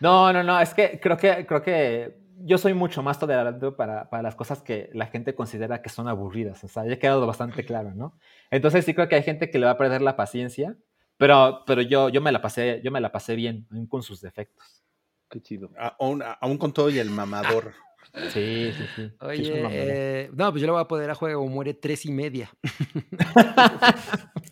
No, 0.00 0.32
no, 0.32 0.42
no. 0.42 0.60
Es 0.60 0.74
que 0.74 1.00
creo 1.00 1.16
que, 1.16 1.46
creo 1.46 1.62
que 1.62 2.25
yo 2.38 2.58
soy 2.58 2.74
mucho 2.74 3.02
más 3.02 3.18
tolerante 3.18 3.70
para, 3.72 4.10
para, 4.10 4.22
las 4.22 4.34
cosas 4.34 4.62
que 4.62 4.90
la 4.92 5.06
gente 5.06 5.34
considera 5.34 5.82
que 5.82 5.88
son 5.88 6.08
aburridas. 6.08 6.62
O 6.64 6.68
sea, 6.68 6.86
ya 6.86 6.94
ha 6.94 6.98
quedado 6.98 7.26
bastante 7.26 7.64
claro, 7.64 7.92
¿no? 7.94 8.18
Entonces 8.50 8.84
sí 8.84 8.94
creo 8.94 9.08
que 9.08 9.16
hay 9.16 9.22
gente 9.22 9.50
que 9.50 9.58
le 9.58 9.66
va 9.66 9.72
a 9.72 9.78
perder 9.78 10.02
la 10.02 10.16
paciencia, 10.16 10.76
pero, 11.16 11.62
pero 11.66 11.82
yo, 11.82 12.08
yo, 12.08 12.20
me 12.20 12.32
la 12.32 12.42
pasé, 12.42 12.80
yo 12.84 12.90
me 12.90 13.00
la 13.00 13.10
pasé 13.10 13.36
bien, 13.36 13.66
con 13.88 14.02
sus 14.02 14.20
defectos. 14.20 14.84
Qué 15.30 15.40
chido. 15.40 15.70
Aún, 15.98 16.22
aún 16.40 16.58
con 16.58 16.72
todo 16.72 16.90
y 16.90 16.98
el 16.98 17.10
mamador. 17.10 17.72
Sí, 18.30 18.72
sí, 18.72 18.84
sí. 18.94 19.12
Oye, 19.20 19.66
eh, 19.70 20.30
no, 20.32 20.50
pues 20.50 20.62
yo 20.62 20.66
le 20.66 20.72
voy 20.72 20.80
a 20.80 20.88
poder 20.88 21.10
a 21.10 21.14
juego 21.14 21.46
muere 21.48 21.74
tres 21.74 22.06
y 22.06 22.12
media. 22.12 22.50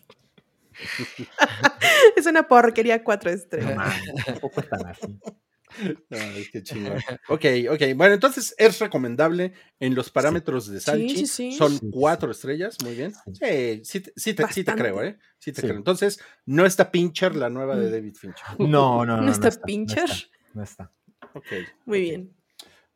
es 2.15 2.25
una 2.25 2.47
porquería 2.47 3.03
cuatro 3.03 3.31
No 3.31 3.37
estrellas. 3.37 3.75
mames, 3.75 4.25
tampoco 4.25 4.59
es 4.59 4.69
tan 4.69 4.85
así. 4.85 5.19
Qué 6.51 6.63
chingón. 6.63 6.93
Ok, 7.29 7.45
ok. 7.71 7.81
Bueno, 7.95 8.13
entonces 8.13 8.53
es 8.57 8.79
recomendable 8.79 9.53
en 9.79 9.95
los 9.95 10.09
parámetros 10.11 10.67
de 10.67 10.79
Salchi. 10.79 11.17
sí, 11.17 11.27
sí. 11.27 11.51
Son 11.53 11.77
Sí. 11.79 11.89
cuatro 11.91 12.31
estrellas, 12.31 12.77
muy 12.83 12.95
bien. 12.95 13.13
Sí, 13.33 13.81
sí, 13.83 13.99
te- 14.01 14.13
sí, 14.15 14.33
te, 14.33 14.43
sí 14.47 14.63
te 14.63 14.71
Bastante. 14.71 14.81
creo, 14.81 15.03
¿eh? 15.03 15.17
Sí 15.39 15.51
te 15.51 15.61
Sí. 15.61 15.67
creo. 15.67 15.77
Entonces, 15.77 16.19
no 16.45 16.65
está 16.65 16.91
Pincher, 16.91 17.35
la 17.35 17.49
nueva 17.49 17.75
de 17.75 17.87
Mm. 17.87 17.91
David 17.91 18.15
Fincher. 18.15 18.45
No, 18.59 19.05
no, 19.05 19.17
no. 19.17 19.21
¿No 19.23 19.31
está 19.31 19.49
no 19.49 19.61
Pincher? 19.65 20.09
No 20.53 20.63
está. 20.63 20.91
Ok. 21.33 21.45
Muy 21.85 21.97
ok. 21.99 22.03
bien. 22.03 22.35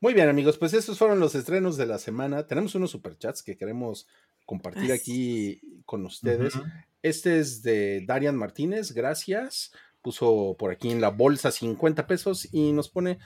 Muy 0.01 0.13
bien, 0.13 0.29
amigos, 0.29 0.57
pues 0.57 0.73
esos 0.73 0.97
fueron 0.97 1.19
los 1.19 1.35
estrenos 1.35 1.75
de 1.75 1.85
la 1.85 1.97
semana. 1.97 2.47
Tenemos 2.47 2.73
unos 2.75 2.91
superchats 2.91 3.43
que 3.43 3.57
queremos 3.57 4.07
compartir 4.45 4.93
aquí 4.93 5.61
con 5.85 6.05
ustedes. 6.05 6.53
Este 7.01 7.39
es 7.39 7.61
de 7.63 8.03
Darian 8.07 8.35
Martínez, 8.37 8.93
gracias. 8.93 9.71
Puso 10.01 10.55
por 10.57 10.71
aquí 10.71 10.89
en 10.91 11.01
la 11.01 11.09
bolsa 11.09 11.51
50 11.51 12.07
pesos 12.07 12.47
y 12.53 12.71
nos 12.71 12.89
pone 12.89 13.19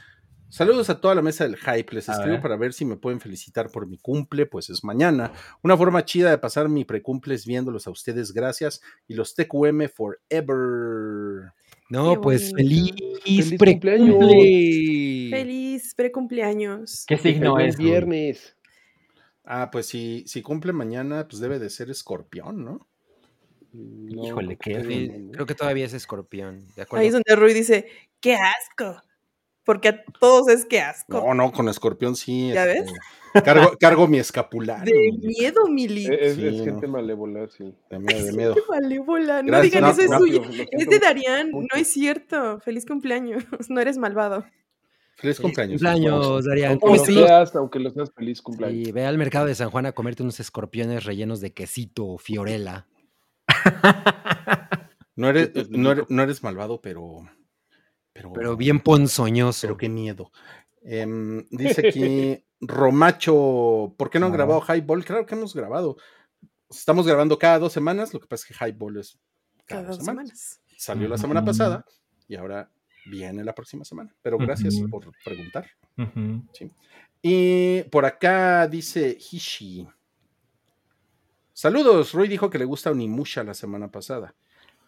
saludos 0.49 0.89
a 0.89 0.99
toda 1.01 1.15
la 1.15 1.21
mesa 1.21 1.43
del 1.45 1.57
hype. 1.57 1.93
Les 1.93 2.09
A 2.09 2.13
escribo 2.13 2.33
ver. 2.33 2.41
para 2.41 2.55
ver 2.57 2.73
si 2.73 2.85
me 2.85 2.97
pueden 2.97 3.19
felicitar 3.19 3.69
por 3.71 3.87
mi 3.87 3.97
cumple, 3.97 4.45
pues 4.45 4.69
es 4.69 4.83
mañana. 4.83 5.31
Una 5.63 5.77
forma 5.77 6.03
chida 6.05 6.29
de 6.31 6.37
pasar 6.37 6.69
mi 6.69 6.83
precumple 6.85 7.35
es 7.35 7.45
viéndolos 7.45 7.85
a 7.87 7.91
ustedes, 7.91 8.33
gracias. 8.33 8.81
Y 9.07 9.13
los 9.15 9.35
TQM 9.35 9.87
forever. 9.89 11.53
No, 11.89 12.13
Qué 12.15 12.19
pues 12.21 12.51
bonito. 12.51 12.57
feliz, 12.57 12.91
Feliz 13.23 13.57
precumple. 13.59 15.27
Feliz 15.31 15.93
precumpleaños. 15.95 17.05
¿Qué 17.07 17.17
signo 17.17 17.59
es? 17.59 17.77
viernes. 17.77 18.57
Ah, 19.45 19.69
pues 19.71 19.87
si, 19.87 20.23
si 20.25 20.41
cumple 20.41 20.71
mañana, 20.73 21.27
pues 21.27 21.41
debe 21.41 21.59
de 21.59 21.69
ser 21.69 21.89
escorpión, 21.89 22.63
¿no? 22.63 22.87
No, 23.73 24.25
Híjole, 24.25 24.57
creo 24.57 24.81
qué 24.83 24.87
Sí, 24.87 25.29
creo 25.31 25.45
que 25.45 25.55
todavía 25.55 25.85
es 25.85 25.93
escorpión. 25.93 26.65
De 26.75 26.83
acuerdo. 26.83 27.01
Ahí 27.01 27.07
es 27.07 27.13
donde 27.13 27.35
Rui 27.35 27.53
dice, 27.53 27.87
qué 28.19 28.35
asco. 28.35 29.01
Porque 29.65 29.87
a 29.89 30.03
todos 30.19 30.49
es 30.49 30.65
que 30.65 30.81
asco. 30.81 31.21
No, 31.25 31.33
no, 31.33 31.51
con 31.51 31.69
escorpión 31.69 32.15
sí. 32.15 32.51
¿Ya 32.53 32.65
este, 32.65 32.81
ves? 33.33 33.43
Cargo, 33.45 33.71
cargo 33.79 34.07
mi 34.07 34.19
escapulario. 34.19 34.93
De 34.93 35.11
mi- 35.13 35.27
miedo, 35.29 35.65
Mili. 35.69 36.05
Es, 36.05 36.11
es 36.11 36.35
Sí, 36.35 36.63
gente 36.65 36.85
no. 36.85 36.93
malévola, 36.93 37.47
sí. 37.47 37.73
De 37.89 37.97
miedo, 37.97 38.25
de 38.25 38.31
miedo. 38.33 38.53
Qué 38.55 38.61
malévola. 38.69 39.41
No 39.41 39.47
Gracias, 39.47 39.71
digan 39.71 39.83
no, 39.83 39.89
eso, 39.91 40.01
es 40.01 40.17
suyo. 40.19 40.41
Es 40.69 40.87
de 40.87 40.99
Darían, 40.99 41.49
no 41.51 41.65
es 41.75 41.87
cierto. 41.87 42.59
Feliz 42.59 42.85
cumpleaños. 42.85 43.43
No 43.69 43.79
eres 43.79 43.97
malvado. 43.97 44.41
Feliz 45.15 45.37
Feliz 45.37 45.39
cumpleaños. 45.39 45.81
cumpleaños, 45.81 46.45
Darían. 46.45 46.71
Aunque 46.81 46.97
lo 46.99 47.05
seas, 47.05 47.55
aunque 47.55 47.79
lo 47.79 47.89
seas 47.91 48.11
feliz 48.13 48.41
cumpleaños. 48.41 48.87
Y 48.87 48.91
ve 48.91 49.05
al 49.05 49.17
mercado 49.17 49.45
de 49.45 49.55
San 49.55 49.69
Juan 49.69 49.85
a 49.85 49.93
comerte 49.93 50.23
unos 50.23 50.39
escorpiones 50.41 51.05
rellenos 51.05 51.39
de 51.39 51.53
quesito 51.53 52.05
o 52.05 52.17
fiorella. 52.17 52.85
No 55.15 55.29
eres, 55.29 55.49
Qué 55.49 55.65
no, 55.69 55.91
eres, 55.91 56.09
no 56.09 56.27
malvado, 56.41 56.81
pero. 56.81 57.29
Pero, 58.13 58.33
Pero 58.33 58.57
bien 58.57 58.79
ponzoñoso. 58.79 59.61
pero 59.67 59.77
qué 59.77 59.89
miedo. 59.89 60.31
Em, 60.81 61.45
dice 61.51 61.87
aquí 61.87 62.43
Romacho, 62.59 63.93
¿por 63.97 64.09
qué 64.09 64.19
no 64.19 64.25
han 64.27 64.31
Ah. 64.33 64.35
grabado 64.35 64.61
Highball? 64.67 65.05
Claro 65.05 65.25
que 65.25 65.35
hemos 65.35 65.53
grabado. 65.53 65.97
Estamos 66.69 67.05
grabando 67.05 67.37
cada 67.37 67.59
dos 67.59 67.73
semanas, 67.73 68.13
lo 68.13 68.19
que 68.19 68.27
pasa 68.27 68.45
es 68.49 68.57
que 68.57 68.65
Highball 68.65 68.97
es 68.97 69.19
cada, 69.65 69.81
Cada 69.81 69.87
dos 69.89 69.97
dos 69.97 70.05
semanas. 70.05 70.29
semanas. 70.39 70.61
Salió 70.77 71.07
la 71.07 71.17
semana 71.17 71.45
pasada 71.45 71.85
y 72.27 72.35
ahora 72.35 72.69
viene 73.05 73.43
la 73.43 73.53
próxima 73.53 73.85
semana. 73.85 74.13
Pero 74.21 74.37
gracias 74.39 74.75
por 74.89 75.11
preguntar. 75.23 75.67
Ujú. 75.97 76.43
Y 77.21 77.83
por 77.83 78.05
acá 78.05 78.67
dice 78.67 79.15
Hishi. 79.31 79.87
Saludos, 81.53 82.13
Roy 82.13 82.27
dijo 82.27 82.49
que 82.49 82.57
le 82.59 82.65
gusta 82.65 82.91
Onimusha 82.91 83.43
la 83.43 83.53
semana 83.53 83.89
pasada. 83.91 84.33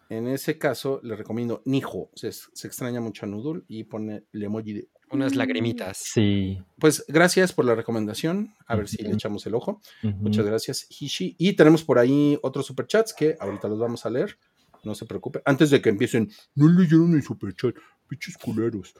En 0.08 0.28
ese 0.28 0.58
caso, 0.58 1.00
le 1.02 1.16
recomiendo 1.16 1.62
Nijo. 1.64 2.10
Se, 2.14 2.30
se 2.32 2.66
extraña 2.66 3.00
mucho 3.00 3.26
a 3.26 3.28
Noodle 3.28 3.62
y 3.68 3.84
pone 3.84 4.24
el 4.32 4.42
emoji 4.42 4.72
de. 4.72 4.88
Unas 5.10 5.34
Mm. 5.34 5.38
lagrimitas. 5.38 5.98
Sí. 5.98 6.60
Pues 6.80 7.04
gracias 7.06 7.52
por 7.52 7.64
la 7.64 7.76
recomendación. 7.76 8.54
A 8.66 8.74
ver 8.74 8.88
si 8.88 9.02
le 9.02 9.12
echamos 9.12 9.46
el 9.46 9.54
ojo. 9.54 9.80
Muchas 10.02 10.44
gracias, 10.44 10.86
Hishi. 10.90 11.36
Y 11.38 11.52
tenemos 11.54 11.84
por 11.84 11.98
ahí 12.00 12.38
otros 12.42 12.66
superchats 12.66 13.14
que 13.14 13.36
ahorita 13.38 13.68
los 13.68 13.78
vamos 13.78 14.04
a 14.04 14.10
leer. 14.10 14.36
No 14.82 14.94
se 14.96 15.06
preocupe. 15.06 15.42
Antes 15.44 15.70
de 15.70 15.80
que 15.80 15.88
empiecen, 15.90 16.30
no 16.56 16.68
leyeron 16.68 17.14
el 17.14 17.22
superchat. 17.22 17.74
Pinches 18.08 18.36
culeros. 18.38 18.94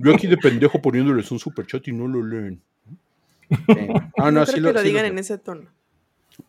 Yo 0.00 0.14
aquí 0.14 0.26
de 0.26 0.36
pendejo 0.38 0.80
poniéndoles 0.82 1.30
un 1.30 1.38
superchat 1.38 1.86
y 1.88 1.92
no 1.92 2.06
lo 2.08 2.22
leen. 2.26 2.62
Eh, 3.68 3.88
ah, 4.18 4.30
no 4.30 4.32
no, 4.32 4.42
creo 4.42 4.46
sí 4.46 4.54
que 4.54 4.60
lo, 4.60 4.72
lo 4.72 4.80
sí 4.80 4.86
digan 4.88 5.02
leo. 5.04 5.12
en 5.12 5.18
ese 5.18 5.38
tono. 5.38 5.70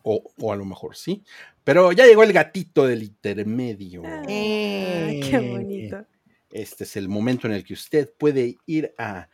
O, 0.03 0.23
o 0.39 0.51
a 0.53 0.55
lo 0.55 0.65
mejor 0.65 0.95
sí. 0.95 1.23
Pero 1.63 1.91
ya 1.91 2.05
llegó 2.05 2.23
el 2.23 2.33
gatito 2.33 2.85
del 2.87 3.03
intermedio. 3.03 4.03
Ah, 4.05 4.23
Eh. 4.27 5.19
qué 5.23 5.39
bonito. 5.39 6.05
Este 6.51 6.85
es 6.85 6.95
el 6.95 7.09
momento 7.09 7.47
en 7.47 7.53
el 7.53 7.63
que 7.63 7.73
usted 7.73 8.09
puede 8.17 8.57
ir 8.65 8.93
a 8.97 9.27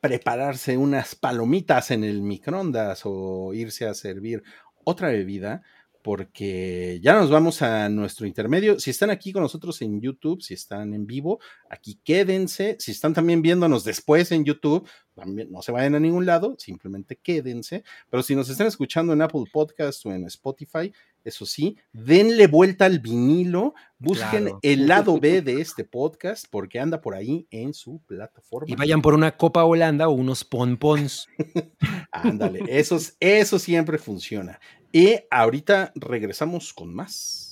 prepararse 0.00 0.76
unas 0.76 1.14
palomitas 1.14 1.90
en 1.90 2.04
el 2.04 2.22
microondas 2.22 3.02
o 3.04 3.52
irse 3.54 3.86
a 3.86 3.94
servir 3.94 4.42
otra 4.84 5.08
bebida, 5.08 5.62
porque 6.02 7.00
ya 7.02 7.14
nos 7.14 7.30
vamos 7.30 7.60
a 7.62 7.88
nuestro 7.88 8.26
intermedio. 8.26 8.78
Si 8.80 8.90
están 8.90 9.10
aquí 9.10 9.32
con 9.32 9.42
nosotros 9.42 9.80
en 9.82 10.00
YouTube, 10.00 10.42
si 10.42 10.54
están 10.54 10.94
en 10.94 11.06
vivo, 11.06 11.40
aquí 11.70 11.98
quédense. 12.04 12.76
Si 12.78 12.92
están 12.92 13.14
también 13.14 13.42
viéndonos 13.42 13.84
después 13.84 14.30
en 14.32 14.44
YouTube, 14.44 14.88
también 15.14 15.50
no 15.50 15.62
se 15.62 15.72
vayan 15.72 15.94
a 15.96 16.00
ningún 16.00 16.26
lado, 16.26 16.54
simplemente 16.58 17.16
quédense. 17.16 17.82
Pero 18.08 18.22
si 18.22 18.36
nos 18.36 18.48
están 18.48 18.66
escuchando 18.68 19.12
en 19.12 19.22
Apple 19.22 19.44
Podcast 19.52 20.04
o 20.06 20.12
en 20.12 20.24
Spotify, 20.26 20.92
eso 21.24 21.44
sí, 21.44 21.76
denle 21.92 22.46
vuelta 22.46 22.84
al 22.86 23.00
vinilo, 23.00 23.74
busquen 23.98 24.44
Claro. 24.44 24.60
el 24.62 24.86
lado 24.86 25.18
B 25.20 25.42
de 25.42 25.60
este 25.60 25.84
podcast 25.84 26.46
porque 26.48 26.78
anda 26.78 27.00
por 27.00 27.14
ahí 27.16 27.46
en 27.50 27.74
su 27.74 28.00
plataforma. 28.06 28.66
Y 28.72 28.76
vayan 28.76 29.02
por 29.02 29.14
una 29.14 29.36
copa 29.36 29.64
Holanda 29.64 30.08
o 30.08 30.12
unos 30.12 30.44
pompons. 30.44 31.26
Ándale, 32.12 32.60
eso, 32.68 32.96
es- 32.96 33.16
eso 33.20 33.58
siempre 33.58 33.98
funciona. 33.98 34.60
Y 34.92 35.20
ahorita 35.30 35.92
regresamos 35.94 36.72
con 36.72 36.94
más. 36.94 37.47